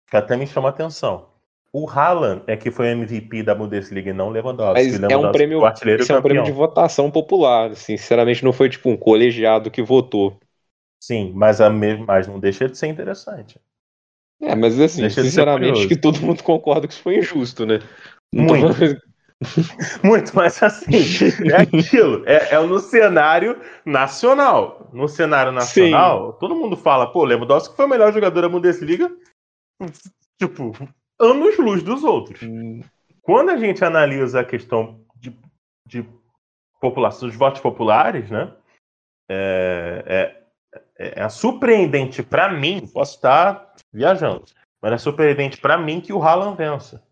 que 0.09 0.16
até 0.16 0.36
me 0.36 0.47
chama 0.47 0.69
a 0.69 0.70
atenção. 0.70 1.28
O 1.75 1.91
Haaland 1.91 2.45
é 2.47 2.57
que 2.57 2.71
foi 2.71 2.87
MVP 2.91 3.43
da 3.43 3.53
Bundesliga 3.53 4.11
e 4.11 4.13
não 4.13 4.29
Lewandowski. 4.29 4.93
Mas 4.93 5.11
é 5.11 5.17
um 5.17 5.33
prêmio, 5.33 5.61
isso 5.99 6.13
é 6.13 6.19
um 6.21 6.23
prêmio 6.23 6.45
de 6.45 6.53
votação 6.53 7.11
popular. 7.11 7.75
Sinceramente, 7.75 8.45
não 8.45 8.53
foi 8.53 8.69
tipo 8.69 8.89
um 8.89 8.97
colegiado 8.97 9.73
que 9.73 9.83
votou. 9.83 10.39
Sim, 11.03 11.33
mas, 11.35 11.61
a 11.61 11.69
mesmo, 11.69 12.07
mas 12.07 12.29
não 12.29 12.39
deixa 12.39 12.69
de 12.69 12.79
ser 12.79 12.87
interessante. 12.87 13.61
É, 14.41 14.55
mas 14.55 14.79
assim, 14.79 15.01
deixa 15.01 15.21
sinceramente, 15.21 15.89
que 15.89 15.97
todo 15.97 16.21
mundo 16.21 16.45
concorda 16.45 16.87
que 16.87 16.95
isso 16.95 17.03
foi 17.03 17.19
injusto, 17.19 17.67
né? 17.67 17.81
Muito. 18.33 19.03
Muito, 20.03 20.35
mas 20.35 20.63
assim, 20.63 20.93
é 21.51 21.57
aquilo. 21.57 22.23
É, 22.25 22.55
é 22.55 22.61
no 22.61 22.79
cenário 22.79 23.61
nacional. 23.85 24.89
No 24.93 25.09
cenário 25.09 25.51
nacional, 25.51 26.33
Sim. 26.33 26.39
todo 26.39 26.55
mundo 26.55 26.77
fala, 26.77 27.13
pô, 27.13 27.25
Lewandowski 27.25 27.75
foi 27.75 27.85
o 27.85 27.89
melhor 27.89 28.13
jogador 28.13 28.43
da 28.43 28.49
Bundesliga, 28.49 29.11
tipo, 30.41 30.73
anos-luz 31.20 31.82
dos 31.82 32.05
outros. 32.05 32.43
Hum. 32.43 32.81
Quando 33.23 33.51
a 33.51 33.57
gente 33.57 33.85
analisa 33.85 34.41
a 34.41 34.45
questão 34.45 35.01
de, 35.16 35.35
de 35.86 36.07
população, 36.81 37.28
dos 37.28 37.36
votos 37.36 37.61
populares, 37.61 38.31
né, 38.31 38.53
é, 39.31 40.35
é, 40.99 41.23
é 41.23 41.28
surpreendente 41.28 42.23
para 42.23 42.53
mim, 42.53 42.86
posso 42.86 43.16
estar 43.16 43.73
viajando, 43.93 44.45
mas 44.82 44.93
é 44.93 44.99
surpreendente 44.99 45.59
para 45.59 45.78
mim 45.78 46.01
que 46.01 46.12
o 46.12 46.23
Haaland 46.23 46.57
vença. 46.57 47.03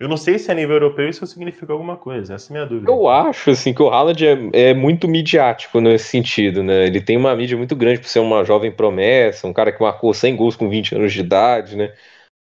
Eu 0.00 0.08
não 0.08 0.16
sei 0.16 0.38
se 0.38 0.50
a 0.50 0.54
nível 0.54 0.76
europeu 0.76 1.10
isso 1.10 1.26
significa 1.26 1.70
alguma 1.74 1.94
coisa, 1.94 2.34
essa 2.34 2.50
é 2.50 2.50
a 2.50 2.54
minha 2.54 2.66
dúvida. 2.66 2.90
Eu 2.90 3.06
acho 3.06 3.50
assim 3.50 3.74
que 3.74 3.82
o 3.82 3.90
Haaland 3.90 4.26
é, 4.26 4.70
é, 4.70 4.74
muito 4.74 5.06
midiático 5.06 5.78
nesse 5.78 6.06
sentido, 6.06 6.62
né? 6.62 6.86
Ele 6.86 7.02
tem 7.02 7.18
uma 7.18 7.36
mídia 7.36 7.58
muito 7.58 7.76
grande 7.76 8.00
por 8.00 8.08
ser 8.08 8.20
uma 8.20 8.42
jovem 8.42 8.72
promessa, 8.72 9.46
um 9.46 9.52
cara 9.52 9.70
que 9.70 9.82
marcou 9.82 10.14
100 10.14 10.36
gols 10.36 10.56
com 10.56 10.70
20 10.70 10.94
anos 10.94 11.12
de 11.12 11.20
idade, 11.20 11.76
né? 11.76 11.92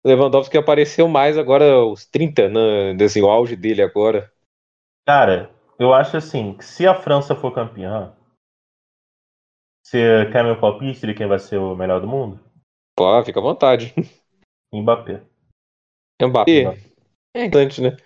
Lewandowski 0.04 0.56
apareceu 0.56 1.08
mais 1.08 1.36
agora 1.36 1.72
aos 1.72 2.06
30, 2.06 2.48
né? 2.48 3.04
Assim, 3.04 3.22
o 3.22 3.28
auge 3.28 3.56
dele 3.56 3.82
agora. 3.82 4.30
Cara, 5.06 5.50
eu 5.78 5.92
acho 5.92 6.16
assim, 6.16 6.54
que 6.54 6.64
se 6.64 6.86
a 6.86 6.94
França 6.94 7.34
for 7.34 7.52
campeã, 7.52 8.14
você 9.82 10.28
quer 10.30 10.44
meu 10.44 10.60
palpite 10.60 11.06
de 11.06 11.14
quem 11.14 11.26
vai 11.26 11.38
ser 11.38 11.58
o 11.58 11.74
melhor 11.74 12.00
do 12.00 12.06
mundo? 12.06 12.38
Pô, 12.96 13.24
fica 13.24 13.40
à 13.40 13.42
vontade. 13.42 13.94
Mbappé. 14.72 15.22
Mbappé? 16.20 16.62
Mbappé. 16.62 16.80
É 17.34 17.44
importante, 17.44 17.80
né? 17.80 17.96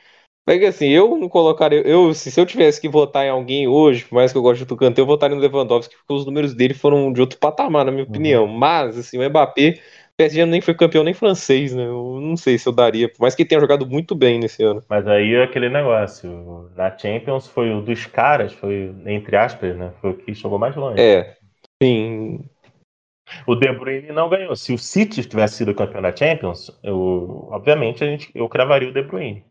Mas 0.46 0.62
assim, 0.64 0.88
eu 0.88 1.16
não 1.16 1.28
colocaria. 1.28 1.80
Eu, 1.86 2.12
se, 2.14 2.30
se 2.30 2.40
eu 2.40 2.44
tivesse 2.44 2.80
que 2.80 2.88
votar 2.88 3.24
em 3.24 3.30
alguém 3.30 3.68
hoje, 3.68 4.04
por 4.04 4.16
mais 4.16 4.32
que 4.32 4.38
eu 4.38 4.42
goste 4.42 4.64
do 4.64 4.76
Kanté, 4.76 5.00
eu 5.00 5.06
votaria 5.06 5.36
no 5.36 5.42
Lewandowski, 5.42 5.96
porque 5.96 6.12
os 6.12 6.26
números 6.26 6.52
dele 6.54 6.74
foram 6.74 7.12
de 7.12 7.20
outro 7.20 7.38
patamar, 7.38 7.84
na 7.84 7.92
minha 7.92 8.04
uhum. 8.04 8.10
opinião. 8.10 8.46
Mas, 8.46 8.98
assim, 8.98 9.18
o 9.18 9.28
Mbappé, 9.28 9.80
PSG 10.16 10.46
nem 10.46 10.60
foi 10.60 10.74
campeão 10.74 11.02
nem 11.02 11.14
francês, 11.14 11.74
né? 11.74 11.84
Eu 11.86 12.20
não 12.20 12.36
sei 12.36 12.58
se 12.58 12.68
eu 12.68 12.72
daria, 12.72 13.08
por 13.08 13.20
mais 13.20 13.34
que 13.34 13.44
tenha 13.44 13.60
jogado 13.60 13.86
muito 13.86 14.14
bem 14.14 14.38
nesse 14.38 14.62
ano. 14.62 14.82
Mas 14.88 15.06
aí 15.06 15.34
é 15.34 15.42
aquele 15.42 15.68
negócio. 15.68 16.70
Na 16.76 16.96
Champions 16.96 17.48
foi 17.48 17.72
o 17.72 17.80
dos 17.80 18.06
caras, 18.06 18.52
foi, 18.52 18.94
entre 19.06 19.36
aspas, 19.36 19.76
né? 19.76 19.92
Foi 20.00 20.10
o 20.10 20.14
que 20.14 20.34
jogou 20.34 20.58
mais 20.58 20.76
longe. 20.76 21.00
É. 21.00 21.36
Sim. 21.82 22.40
O 23.46 23.54
De 23.54 23.72
Bruyne 23.72 24.12
não 24.12 24.28
ganhou. 24.28 24.54
Se 24.54 24.72
o 24.72 24.78
City 24.78 25.24
tivesse 25.24 25.56
sido 25.56 25.74
campeão 25.74 26.02
da 26.02 26.14
Champions, 26.14 26.70
eu, 26.82 27.48
obviamente 27.50 28.04
a 28.04 28.06
gente, 28.06 28.30
eu 28.34 28.48
cravaria 28.48 28.88
o 28.88 28.92
De 28.92 29.02
Bruyne. 29.02 29.44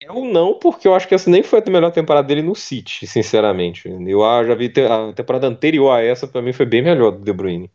Eu 0.00 0.24
não, 0.24 0.58
porque 0.58 0.88
eu 0.88 0.94
acho 0.94 1.06
que 1.06 1.14
essa 1.14 1.28
nem 1.28 1.42
foi 1.42 1.62
a 1.64 1.70
melhor 1.70 1.92
temporada 1.92 2.26
dele 2.26 2.40
no 2.42 2.54
City, 2.54 3.06
sinceramente. 3.06 3.86
Eu 3.86 4.20
já 4.46 4.54
vi 4.54 4.72
a 4.88 5.12
temporada 5.12 5.46
anterior 5.46 5.90
a 5.90 6.00
essa, 6.02 6.26
para 6.26 6.40
mim 6.40 6.54
foi 6.54 6.64
bem 6.64 6.80
melhor 6.82 7.10
do 7.10 7.22
De 7.22 7.32
Bruyne. 7.32 7.70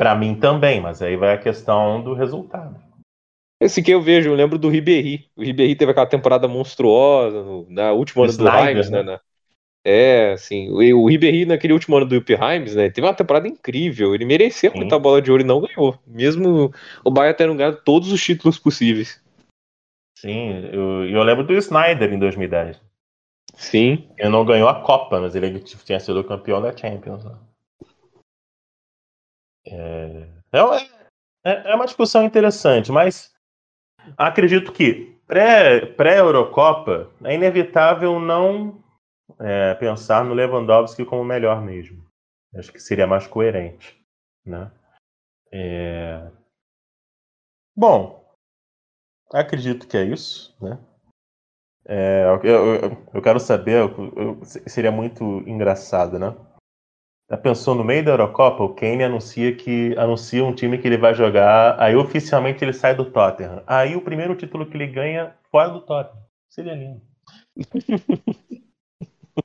Para 0.00 0.14
mim 0.14 0.34
também, 0.34 0.80
mas 0.80 1.02
aí 1.02 1.14
vai 1.14 1.34
a 1.34 1.38
questão 1.38 2.02
do 2.02 2.14
resultado. 2.14 2.74
Esse 3.60 3.82
que 3.82 3.90
eu 3.90 4.00
vejo, 4.00 4.30
eu 4.30 4.34
lembro 4.34 4.58
do 4.58 4.70
Ribéry. 4.70 5.28
O 5.36 5.42
Ribéry 5.42 5.76
teve 5.76 5.90
aquela 5.90 6.06
temporada 6.06 6.48
monstruosa 6.48 7.42
no, 7.42 7.66
na 7.68 7.92
última 7.92 8.24
ano 8.24 8.34
do 8.34 8.48
Reims, 8.48 8.88
né? 8.88 9.02
né? 9.02 9.20
É, 9.84 10.32
assim, 10.32 10.70
o, 10.70 11.02
o 11.02 11.06
Ribéry 11.06 11.44
naquele 11.44 11.74
último 11.74 11.98
ano 11.98 12.06
do 12.06 12.14
Heims, 12.14 12.74
né, 12.74 12.88
teve 12.88 13.06
uma 13.06 13.12
temporada 13.12 13.46
incrível, 13.46 14.14
ele 14.14 14.24
merecia 14.24 14.70
muita 14.74 14.98
bola 14.98 15.20
de 15.20 15.30
ouro 15.30 15.42
e 15.42 15.46
não 15.46 15.60
ganhou, 15.60 15.98
mesmo 16.06 16.72
o 17.04 17.10
Bayern 17.10 17.36
tendo 17.36 17.54
ganhado 17.54 17.82
todos 17.84 18.10
os 18.10 18.22
títulos 18.22 18.58
possíveis. 18.58 19.22
Sim, 20.18 20.64
eu, 20.72 21.04
eu 21.10 21.22
lembro 21.22 21.44
do 21.44 21.52
Snyder 21.52 22.10
em 22.10 22.18
2010. 22.18 22.80
Sim. 23.54 24.08
Ele 24.16 24.30
não 24.30 24.46
ganhou 24.46 24.68
a 24.70 24.80
Copa, 24.80 25.20
mas 25.20 25.34
ele 25.34 25.60
tinha 25.60 26.00
sido 26.00 26.24
campeão 26.24 26.62
da 26.62 26.74
Champions. 26.74 27.22
Né? 27.22 27.32
É, 29.66 30.28
é, 31.44 31.72
é 31.72 31.74
uma 31.74 31.86
discussão 31.86 32.22
interessante, 32.24 32.90
mas 32.90 33.32
acredito 34.16 34.72
que 34.72 35.18
pré-Eurocopa 35.26 37.10
pré 37.18 37.32
é 37.32 37.34
inevitável 37.34 38.18
não 38.18 38.82
é, 39.38 39.74
pensar 39.74 40.24
no 40.24 40.34
Lewandowski 40.34 41.04
como 41.04 41.24
melhor 41.24 41.62
mesmo. 41.62 42.04
Acho 42.54 42.72
que 42.72 42.80
seria 42.80 43.06
mais 43.06 43.26
coerente. 43.26 43.96
Né? 44.44 44.70
É... 45.52 46.30
Bom, 47.76 48.20
Acredito 49.32 49.86
que 49.86 49.96
é 49.96 50.04
isso, 50.04 50.54
né? 50.60 50.78
É, 51.86 52.24
eu, 52.24 52.42
eu, 52.42 53.06
eu, 53.14 53.22
quero 53.22 53.38
saber, 53.38 53.76
eu, 53.76 54.44
seria 54.44 54.90
muito 54.90 55.24
engraçado, 55.48 56.18
né? 56.18 56.34
Já 57.30 57.36
pensou 57.36 57.76
no 57.76 57.84
meio 57.84 58.04
da 58.04 58.10
Eurocopa, 58.10 58.64
o 58.64 58.74
Kane 58.74 59.04
anuncia 59.04 59.54
que 59.54 59.96
anuncia 59.96 60.44
um 60.44 60.52
time 60.52 60.76
que 60.78 60.88
ele 60.88 60.98
vai 60.98 61.14
jogar, 61.14 61.80
aí 61.80 61.94
oficialmente 61.94 62.64
ele 62.64 62.72
sai 62.72 62.92
do 62.92 63.04
Tottenham. 63.04 63.62
Aí 63.68 63.94
o 63.94 64.00
primeiro 64.00 64.34
título 64.34 64.66
que 64.66 64.76
ele 64.76 64.88
ganha 64.88 65.36
fora 65.48 65.68
do 65.68 65.80
Tottenham. 65.80 66.24
Seria 66.48 66.74
lindo. 66.74 67.00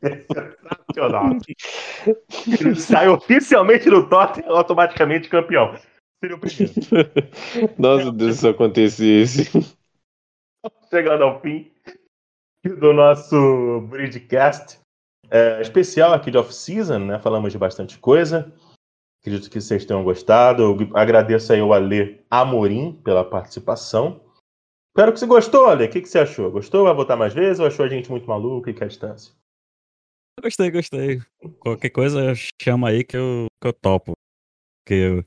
Sensacional. 0.03 1.37
Ele 2.59 2.75
sai 2.75 3.07
oficialmente 3.07 3.87
do 3.87 4.09
Tottenham, 4.09 4.49
automaticamente 4.49 5.29
campeão. 5.29 5.75
Seria 6.19 6.37
o 6.37 6.39
primeiro. 6.39 6.73
Nossa 7.77 8.11
Deus, 8.11 8.31
se 8.31 8.37
isso 8.39 8.47
acontecesse. 8.47 9.75
Chegando 10.89 11.23
ao 11.23 11.39
fim 11.39 11.71
do 12.63 12.93
nosso 12.93 13.81
Bridgecast 13.81 14.79
é, 15.29 15.61
especial 15.61 16.13
aqui 16.13 16.31
de 16.31 16.37
off-season, 16.37 16.99
né? 16.99 17.19
Falamos 17.19 17.51
de 17.51 17.57
bastante 17.57 17.97
coisa. 17.97 18.51
Acredito 19.21 19.49
que 19.49 19.59
vocês 19.59 19.85
tenham 19.85 20.03
gostado. 20.03 20.63
Eu 20.63 20.89
agradeço 20.93 21.51
aí 21.51 21.59
ao 21.59 21.73
Ale 21.73 22.23
Amorim 22.29 22.93
pela 23.03 23.23
participação. 23.23 24.21
Espero 24.89 25.11
que 25.11 25.19
você 25.19 25.25
gostou, 25.25 25.67
Ale. 25.67 25.85
O 25.85 25.89
que, 25.89 26.01
que 26.01 26.07
você 26.07 26.19
achou? 26.19 26.51
Gostou? 26.51 26.85
Vai 26.85 26.93
voltar 26.93 27.15
mais 27.15 27.33
vezes 27.33 27.59
ou 27.59 27.65
achou 27.65 27.85
a 27.85 27.89
gente 27.89 28.09
muito 28.09 28.27
maluco 28.27 28.69
e 28.69 28.73
que 28.73 28.83
a 28.83 28.87
distância? 28.87 29.33
Gostei, 30.41 30.69
gostei. 30.69 31.21
Qualquer 31.59 31.89
coisa 31.89 32.33
chama 32.61 32.89
aí 32.89 33.03
que 33.03 33.17
eu, 33.17 33.47
que 33.61 33.67
eu 33.67 33.73
topo. 33.73 34.13
Que 34.87 34.93
eu, 34.93 35.25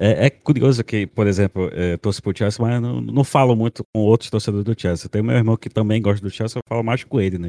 é, 0.00 0.26
é, 0.26 0.30
curioso 0.30 0.84
que, 0.84 1.08
por 1.08 1.26
exemplo, 1.26 1.68
é, 1.72 1.96
torço 1.96 2.22
pro 2.22 2.36
Chelsea, 2.36 2.64
mas 2.64 2.80
não, 2.80 3.00
não 3.00 3.24
falo 3.24 3.56
muito 3.56 3.82
com 3.92 4.02
outros 4.02 4.30
torcedores 4.30 4.64
do 4.64 4.80
Chelsea. 4.80 5.10
Tem 5.10 5.20
meu 5.20 5.34
irmão 5.34 5.56
que 5.56 5.68
também 5.68 6.00
gosta 6.00 6.24
do 6.24 6.30
Chelsea, 6.30 6.56
eu 6.56 6.62
falo 6.68 6.84
mais 6.84 7.02
com 7.02 7.20
ele, 7.20 7.36
né? 7.36 7.48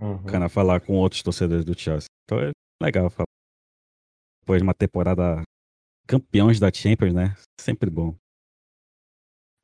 Uhum. 0.00 0.24
Cara, 0.24 0.48
falar 0.48 0.80
com 0.80 0.94
outros 0.94 1.22
torcedores 1.22 1.64
do 1.64 1.78
Chelsea. 1.78 2.08
Então 2.24 2.40
é 2.40 2.50
legal 2.82 3.08
falar. 3.10 3.26
Depois 4.42 4.60
de 4.60 4.64
uma 4.64 4.74
temporada 4.74 5.42
campeões 6.06 6.60
da 6.60 6.72
Champions, 6.72 7.14
né? 7.14 7.34
Sempre 7.60 7.90
bom. 7.90 8.14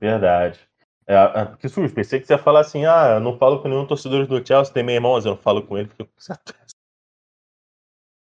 Verdade. 0.00 0.60
É, 1.06 1.16
que 1.56 1.68
susto, 1.68 1.94
pensei 1.94 2.20
que 2.20 2.26
você 2.26 2.34
ia 2.34 2.38
falar 2.38 2.60
assim, 2.60 2.84
ah, 2.84 3.14
eu 3.14 3.20
não 3.20 3.36
falo 3.36 3.60
com 3.60 3.68
nenhum 3.68 3.86
torcedor 3.86 4.26
do 4.26 4.44
Chelsea, 4.46 4.72
tem 4.72 4.82
meu 4.82 4.94
irmão, 4.94 5.14
mas 5.14 5.24
eu 5.24 5.32
não 5.32 5.38
falo 5.38 5.66
com 5.66 5.76
ele, 5.76 5.88
porque 5.88 6.02
eu 6.02 6.06
com 6.06 6.20
certeza. 6.20 6.72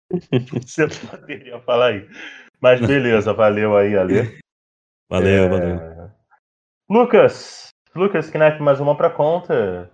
você 0.66 1.08
poderia 1.08 1.60
falar 1.62 1.88
aí. 1.88 2.10
Mas 2.62 2.80
beleza, 2.80 3.34
valeu 3.34 3.76
aí, 3.76 3.96
Ale. 3.98 4.40
Valeu, 5.10 5.44
é... 5.44 5.50
valeu. 5.50 6.12
Lucas, 6.90 7.70
Lucas 7.96 8.30
Knapp, 8.30 8.62
mais 8.62 8.80
uma 8.80 8.96
para 8.96 9.10
conta. 9.10 9.92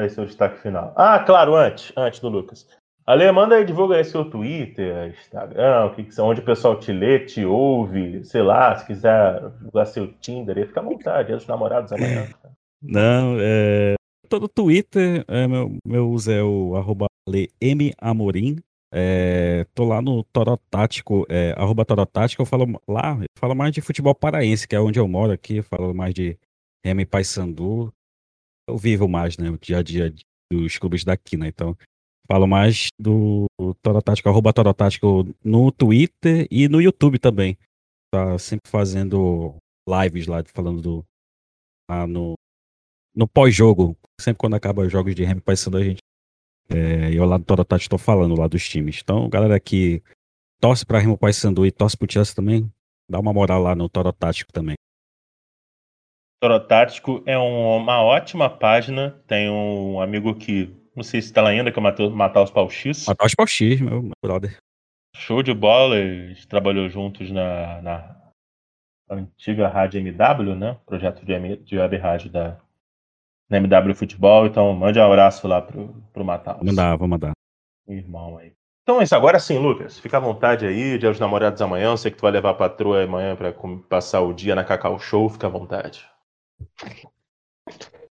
Aí 0.00 0.08
seu 0.08 0.24
destaque 0.24 0.58
final. 0.62 0.94
Ah, 0.96 1.18
claro, 1.18 1.54
antes, 1.54 1.92
antes 1.94 2.20
do 2.20 2.28
Lucas. 2.30 2.66
Ale, 3.06 3.30
manda 3.32 3.56
aí, 3.56 3.64
divulga 3.64 3.96
aí 3.96 4.04
seu 4.04 4.24
Twitter, 4.24 5.10
Instagram, 5.10 5.86
o 5.86 5.94
que, 5.94 6.20
onde 6.20 6.40
o 6.40 6.44
pessoal 6.44 6.78
te 6.78 6.92
lê, 6.92 7.18
te 7.18 7.44
ouve, 7.44 8.24
sei 8.24 8.40
lá, 8.40 8.76
se 8.76 8.86
quiser 8.86 9.50
divulgar 9.58 9.86
seu 9.86 10.12
Tinder, 10.20 10.56
aí 10.56 10.66
fica 10.66 10.80
à 10.80 10.84
vontade, 10.84 11.26
dia 11.26 11.36
dos 11.36 11.46
namorados 11.46 11.92
amanhã. 11.92 12.28
Não, 12.80 13.36
é. 13.38 13.94
Todo 14.28 14.48
Twitter, 14.48 15.24
é, 15.28 15.46
meu, 15.46 15.76
meu 15.84 16.08
uso 16.08 16.30
é 16.30 16.42
o 16.42 16.76
arroba 16.76 17.06
Amorim, 18.00 18.58
é, 18.92 19.66
tô 19.74 19.84
lá 19.84 20.00
no 20.00 20.24
Torotático, 20.24 21.26
é, 21.28 21.52
arroba 21.58 21.84
Torotático, 21.84 22.42
eu 22.42 22.46
falo 22.46 22.80
lá, 22.88 23.18
falo 23.38 23.54
mais 23.54 23.72
de 23.72 23.80
futebol 23.80 24.14
paraense, 24.14 24.66
que 24.66 24.74
é 24.74 24.80
onde 24.80 24.98
eu 24.98 25.06
moro 25.06 25.32
aqui, 25.32 25.62
falo 25.62 25.92
mais 25.92 26.14
de 26.14 26.38
Remy 26.84 27.06
Paysandu. 27.06 27.92
Eu 28.70 28.78
vivo 28.78 29.08
mais, 29.08 29.36
né, 29.36 29.50
o 29.50 29.58
dia 29.58 29.78
a 29.78 29.82
dia 29.82 30.14
dos 30.50 30.78
clubes 30.78 31.04
daqui, 31.04 31.36
né, 31.36 31.48
então 31.48 31.76
falo 32.30 32.46
mais 32.46 32.88
do 32.98 33.46
Torotático, 33.82 34.28
arroba 34.28 34.52
Torotático 34.52 35.26
no 35.44 35.72
Twitter 35.72 36.46
e 36.50 36.68
no 36.68 36.80
YouTube 36.80 37.18
também. 37.18 37.58
Tá 38.12 38.38
sempre 38.38 38.70
fazendo 38.70 39.56
lives 39.88 40.28
lá, 40.28 40.42
falando 40.44 40.80
do, 40.80 41.04
lá 41.90 42.06
no, 42.06 42.34
no 43.14 43.26
pós-jogo. 43.26 43.96
Sempre 44.20 44.38
quando 44.38 44.54
acaba 44.54 44.82
os 44.82 44.92
jogos 44.92 45.14
de 45.14 45.24
Remy 45.24 45.40
Paysandu, 45.40 45.78
a 45.78 45.82
gente 45.82 45.98
é, 46.72 47.12
eu 47.12 47.24
lá 47.24 47.36
do 47.36 47.44
Torotati 47.44 47.82
estou 47.82 47.98
falando 47.98 48.38
lá 48.38 48.46
dos 48.46 48.68
times. 48.68 49.00
Então, 49.02 49.28
galera 49.28 49.58
que 49.58 50.00
torce 50.60 50.86
para 50.86 51.00
Remo 51.00 51.18
Paysandu 51.18 51.66
e 51.66 51.72
torce 51.72 51.96
pro 51.96 52.10
Chelsea 52.10 52.34
também, 52.34 52.70
dá 53.10 53.18
uma 53.18 53.32
moral 53.32 53.60
lá 53.60 53.74
no 53.74 53.88
Torotático 53.88 54.52
também. 54.52 54.76
Torotático 56.40 57.22
é 57.26 57.38
um, 57.38 57.76
uma 57.76 58.02
ótima 58.02 58.48
página. 58.48 59.10
Tem 59.26 59.50
um 59.50 60.00
amigo 60.00 60.34
que, 60.34 60.74
não 60.96 61.02
sei 61.02 61.20
se 61.20 61.28
está 61.28 61.42
lá 61.42 61.50
ainda, 61.50 61.70
que 61.70 61.78
é 61.78 61.82
o 61.82 62.10
Matar 62.10 62.42
os 62.42 62.50
Pau 62.50 62.68
X. 62.70 63.06
Matar 63.06 63.26
os 63.26 63.34
Pau 63.34 63.46
X, 63.46 63.80
meu, 63.80 64.10
brother. 64.24 64.56
Show 65.14 65.42
de 65.42 65.52
bola, 65.52 65.96
eles 65.96 66.46
trabalhou 66.46 66.88
juntos 66.88 67.30
na, 67.30 67.82
na 67.82 68.16
antiga 69.10 69.68
rádio 69.68 70.00
MW, 70.00 70.54
né? 70.54 70.78
Projeto 70.86 71.24
de, 71.24 71.56
de 71.58 71.78
web 71.78 71.96
rádio 71.98 72.30
da, 72.30 72.56
na 73.50 73.58
MW 73.58 73.94
Futebol, 73.94 74.46
então 74.46 74.72
mande 74.72 74.98
um 74.98 75.04
abraço 75.04 75.46
lá 75.48 75.60
pro, 75.60 75.88
pro 76.12 76.24
Matheus. 76.24 76.56
Vou 76.58 76.66
mandar, 76.66 76.96
vou 76.96 77.08
mandar. 77.08 77.32
Irmão 77.88 78.38
aí. 78.38 78.52
Então 78.82 79.00
é 79.00 79.04
isso, 79.04 79.14
agora 79.14 79.38
sim, 79.38 79.58
Lucas, 79.58 79.98
fica 79.98 80.16
à 80.16 80.20
vontade 80.20 80.66
aí, 80.66 80.96
dia 80.96 81.10
dos 81.10 81.20
namorados 81.20 81.60
amanhã, 81.60 81.90
eu 81.90 81.96
sei 81.96 82.10
que 82.10 82.16
tu 82.16 82.22
vai 82.22 82.30
levar 82.30 82.50
a 82.50 82.54
patroa 82.54 83.04
amanhã 83.04 83.36
para 83.36 83.52
passar 83.88 84.20
o 84.20 84.32
dia 84.32 84.54
na 84.54 84.64
Cacau 84.64 84.98
Show, 84.98 85.28
fica 85.28 85.46
à 85.46 85.50
vontade. 85.50 86.09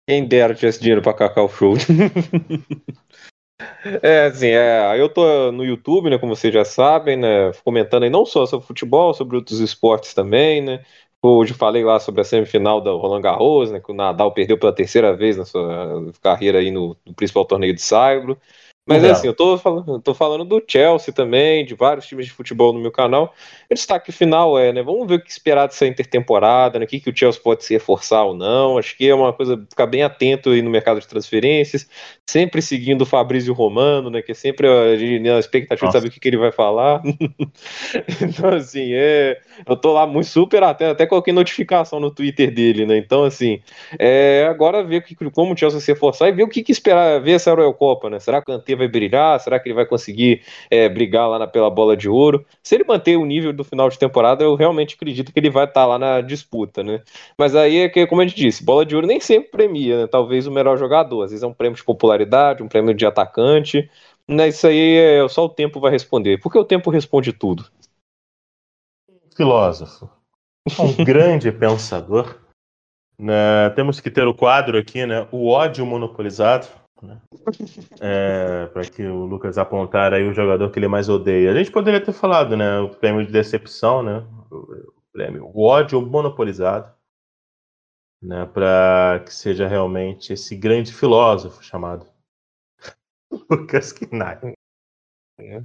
Quem 0.08 0.28
dera 0.28 0.54
tivesse 0.54 0.80
dinheiro 0.80 1.02
pra 1.02 1.14
Cacau 1.14 1.50
Show. 1.50 1.76
é, 4.02 4.26
assim, 4.26 4.48
é, 4.48 5.00
eu 5.00 5.08
tô 5.08 5.52
no 5.52 5.64
YouTube, 5.64 6.10
né, 6.10 6.18
como 6.18 6.36
vocês 6.36 6.54
já 6.54 6.66
sabem, 6.66 7.18
né, 7.18 7.52
comentando 7.64 8.04
aí 8.04 8.10
não 8.10 8.26
só 8.26 8.46
sobre 8.46 8.68
futebol, 8.68 9.14
sobre 9.14 9.38
outros 9.38 9.60
esportes 9.60 10.14
também, 10.14 10.62
né, 10.62 10.84
Hoje 11.26 11.54
falei 11.54 11.86
lá 11.86 12.02
sobre 12.02 12.20
a 12.20 12.24
semifinal 12.26 12.82
da 12.82 12.92
Roland 12.92 13.22
Garros, 13.22 13.72
né, 13.72 13.80
que 13.80 13.90
o 13.90 13.96
Nadal 13.96 14.34
perdeu 14.34 14.60
pela 14.60 14.76
terceira 14.76 15.16
vez 15.16 15.38
na 15.38 15.46
sua 15.46 16.12
carreira 16.22 16.60
aí 16.60 16.70
no, 16.70 16.98
no 17.06 17.14
principal 17.14 17.46
torneio 17.46 17.74
de 17.74 17.82
Saibro. 17.82 18.38
Mas 18.86 19.02
é 19.02 19.12
assim, 19.12 19.28
eu 19.28 19.34
tô 19.34 19.58
falando, 19.58 20.02
tô 20.02 20.14
falando 20.14 20.44
do 20.44 20.62
Chelsea 20.68 21.14
também, 21.14 21.66
de 21.66 21.74
vários 21.74 22.06
times 22.06 22.26
de 22.26 22.34
futebol 22.34 22.74
no 22.74 22.82
meu 22.82 22.92
canal. 22.92 23.34
O 23.72 23.74
destaque 23.74 24.12
final 24.12 24.60
é, 24.60 24.74
né? 24.74 24.84
Vamos 24.84 25.08
ver 25.08 25.16
o 25.16 25.24
que 25.24 25.32
esperar 25.32 25.68
dessa 25.68 25.88
intertemporada, 25.88 26.78
né? 26.78 26.84
O 26.84 26.88
que, 26.88 27.00
que 27.00 27.10
o 27.10 27.16
Chelsea 27.16 27.42
pode 27.42 27.64
se 27.64 27.74
reforçar 27.74 28.24
ou 28.24 28.36
não. 28.36 28.78
Acho 28.78 28.98
que 28.98 29.08
é 29.08 29.16
uma 29.16 29.32
coisa 29.32 29.58
ficar 29.70 29.86
bem 29.86 30.04
atento 30.04 30.50
aí 30.50 30.62
no 30.62 30.70
mercado 30.70 31.00
de 31.00 31.08
transferências, 31.08 31.88
sempre 32.28 32.62
seguindo 32.62 33.04
o 33.04 33.06
Fabrício 33.06 33.54
Romano, 33.54 34.10
né? 34.10 34.22
Que 34.22 34.34
é 34.34 34.36
sempre 34.36 34.68
a, 34.68 35.36
a 35.36 35.40
expectativa 35.40 35.86
Nossa. 35.86 36.00
de 36.00 36.02
saber 36.02 36.08
o 36.10 36.12
que, 36.12 36.20
que 36.20 36.28
ele 36.28 36.38
vai 36.38 36.52
falar. 36.52 37.02
então, 38.22 38.50
assim, 38.50 38.90
é. 38.92 39.40
Eu 39.66 39.78
tô 39.78 39.94
lá 39.94 40.06
muito 40.06 40.28
super 40.28 40.62
atento, 40.62 40.92
até 40.92 41.06
coloquei 41.06 41.34
notificação 41.34 42.02
no 42.02 42.12
Twitter 42.12 42.54
dele, 42.54 42.86
né? 42.86 42.98
Então, 42.98 43.24
assim, 43.24 43.62
é 43.98 44.46
agora 44.50 44.84
ver 44.84 45.06
como 45.34 45.54
o 45.54 45.58
Chelsea 45.58 45.80
se 45.80 45.94
reforçar 45.94 46.28
e 46.28 46.34
ver 46.34 46.44
o 46.44 46.50
que, 46.50 46.62
que 46.62 46.72
esperar, 46.74 47.22
ver 47.22 47.34
essa 47.34 47.50
Eurocopa, 47.50 48.10
né? 48.10 48.20
Será 48.20 48.42
que 48.42 48.52
vai 48.76 48.88
brilhar? 48.88 49.40
Será 49.40 49.60
que 49.60 49.68
ele 49.68 49.76
vai 49.76 49.86
conseguir 49.86 50.42
é, 50.70 50.88
brigar 50.90 51.30
lá 51.30 51.40
na, 51.40 51.48
pela 51.48 51.70
bola 51.70 51.96
de 51.96 52.10
ouro? 52.10 52.46
Se 52.62 52.76
ele 52.76 52.84
manter 52.84 53.18
o 53.18 53.26
nível 53.26 53.54
do 53.54 53.64
final 53.64 53.90
de 53.90 53.98
temporada, 53.98 54.44
eu 54.44 54.56
realmente 54.56 54.96
acredito 54.96 55.32
que 55.32 55.40
ele 55.40 55.50
vai 55.50 55.66
estar 55.66 55.82
tá 55.82 55.86
lá 55.86 56.00
na 56.00 56.22
disputa, 56.22 56.84
né? 56.84 57.02
Mas 57.38 57.56
aí 57.56 57.80
é 57.80 57.90
que, 57.90 58.06
como 58.08 58.22
a 58.22 58.28
gente 58.28 58.36
disse, 58.36 58.64
bola 58.64 58.86
de 58.86 58.96
ouro 58.96 59.08
nem 59.08 59.20
sempre 59.20 59.52
premia, 59.52 60.02
né? 60.02 60.08
Talvez 60.08 60.48
o 60.48 60.52
melhor 60.52 60.78
jogador. 60.78 61.24
Às 61.24 61.32
vezes 61.32 61.44
é 61.44 61.48
um 61.48 61.54
prêmio 61.54 61.76
de 61.76 61.84
popularidade, 61.84 62.64
um 62.64 62.68
prêmio 62.68 62.94
de 62.94 63.06
atacante. 63.06 63.90
Né? 64.28 64.48
Isso 64.48 64.68
aí 64.68 64.98
é, 64.98 65.28
só 65.28 65.46
o 65.46 65.50
tempo 65.50 65.80
vai 65.80 65.92
responder. 65.92 66.40
Porque 66.40 66.58
o 66.58 66.66
tempo 66.66 66.90
responde 66.90 67.34
tudo. 67.34 67.66
Filósofo. 69.36 70.10
Um 70.80 70.94
grande 71.04 71.52
pensador. 71.52 72.40
Né? 73.20 73.70
Temos 73.76 74.00
que 74.00 74.10
ter 74.10 74.28
o 74.28 74.34
quadro 74.34 74.78
aqui, 74.78 75.06
né? 75.06 75.28
O 75.32 75.50
ódio 75.50 75.86
monopolizado 75.86 76.68
né? 77.04 77.22
É, 78.00 78.68
para 78.68 78.84
que 78.84 79.04
o 79.04 79.26
Lucas 79.26 79.58
apontar 79.58 80.14
aí 80.14 80.24
o 80.24 80.34
jogador 80.34 80.72
que 80.72 80.80
ele 80.80 80.88
mais 80.88 81.10
odeia. 81.10 81.52
A 81.52 81.56
gente 81.56 81.72
poderia 81.72 82.04
ter 82.04 82.14
falado, 82.14 82.56
né? 82.56 82.80
O 82.80 82.90
prêmio 82.90 83.26
de 83.26 83.32
decepção, 83.32 84.02
né? 84.02 84.20
O, 84.52 85.02
prêmio, 85.12 85.46
o 85.46 85.64
ódio 85.64 86.02
monopolizado, 86.02 86.94
né? 88.22 88.46
Para 88.46 89.24
que 89.26 89.34
seja 89.34 89.68
realmente 89.68 90.34
esse 90.34 90.56
grande 90.56 90.94
filósofo 90.94 91.64
chamado 91.64 92.08
Lucas 93.50 93.92
Knack. 93.92 94.54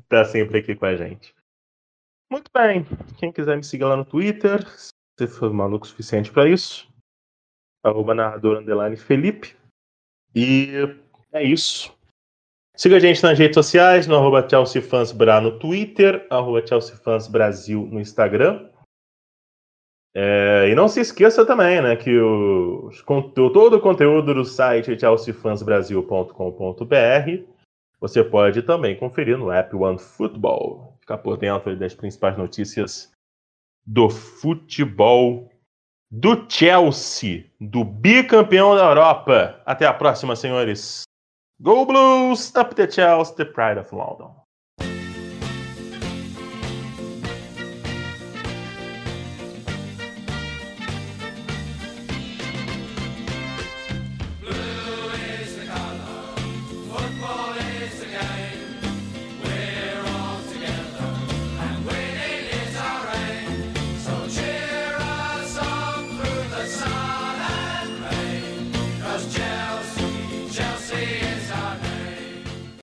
Tá 0.09 0.25
sempre 0.25 0.59
aqui 0.59 0.75
com 0.75 0.87
a 0.87 0.97
gente. 0.97 1.35
Muito 2.31 2.51
bem. 2.53 2.85
Quem 3.19 3.33
quiser 3.33 3.57
me 3.57 3.65
seguir 3.65 3.85
lá 3.85 3.97
no 3.97 4.05
Twitter, 4.05 4.67
se 4.69 5.27
for 5.27 5.53
maluco 5.53 5.87
o 5.87 5.89
suficiente 5.89 6.31
para 6.31 6.49
isso, 6.49 6.89
arroba 7.83 8.15
narrador 8.15 8.59
underline 8.59 8.97
Felipe. 8.97 9.57
E 10.35 10.73
é 11.33 11.43
isso. 11.43 11.97
Siga 12.77 12.97
a 12.97 13.01
gente 13.01 13.23
nas 13.23 13.39
redes 13.39 13.55
sociais, 13.55 14.07
no 14.07 14.17
arroba 14.17 14.47
ChelseaFansBra 14.49 15.41
no 15.41 15.59
Twitter, 15.59 16.27
arroba 16.31 16.67
ChelseaFansBrasil 16.67 17.87
no 17.87 18.01
Instagram. 18.01 18.69
É, 20.15 20.69
e 20.71 20.75
não 20.75 20.89
se 20.89 21.01
esqueça 21.01 21.45
também, 21.45 21.83
né, 21.83 21.95
que 21.97 22.19
os, 22.19 23.05
todo 23.05 23.77
o 23.77 23.81
conteúdo 23.81 24.33
do 24.33 24.45
site 24.45 24.99
chelseafansbrasil.com.br 24.99 27.59
você 28.01 28.23
pode 28.23 28.63
também 28.63 28.97
conferir 28.97 29.37
no 29.37 29.51
app 29.51 29.75
OneFootball. 29.75 30.97
Ficar 31.01 31.19
por 31.19 31.37
dentro 31.37 31.77
das 31.77 31.95
principais 31.95 32.39
notícias 32.39 33.11
do 33.85 34.09
futebol 34.09 35.51
do 36.11 36.47
Chelsea, 36.49 37.51
do 37.61 37.85
bicampeão 37.85 38.75
da 38.75 38.85
Europa. 38.85 39.61
Até 39.67 39.87
a 39.87 39.93
próxima, 39.93 40.37
senhores. 40.37 41.03
Go 41.63 41.85
Blues! 41.85 42.55
Up 42.55 42.77
the 42.77 42.87
Chelsea, 42.87 43.35
the 43.37 43.47
pride 43.47 43.79
of 43.79 43.93
London. 43.93 44.31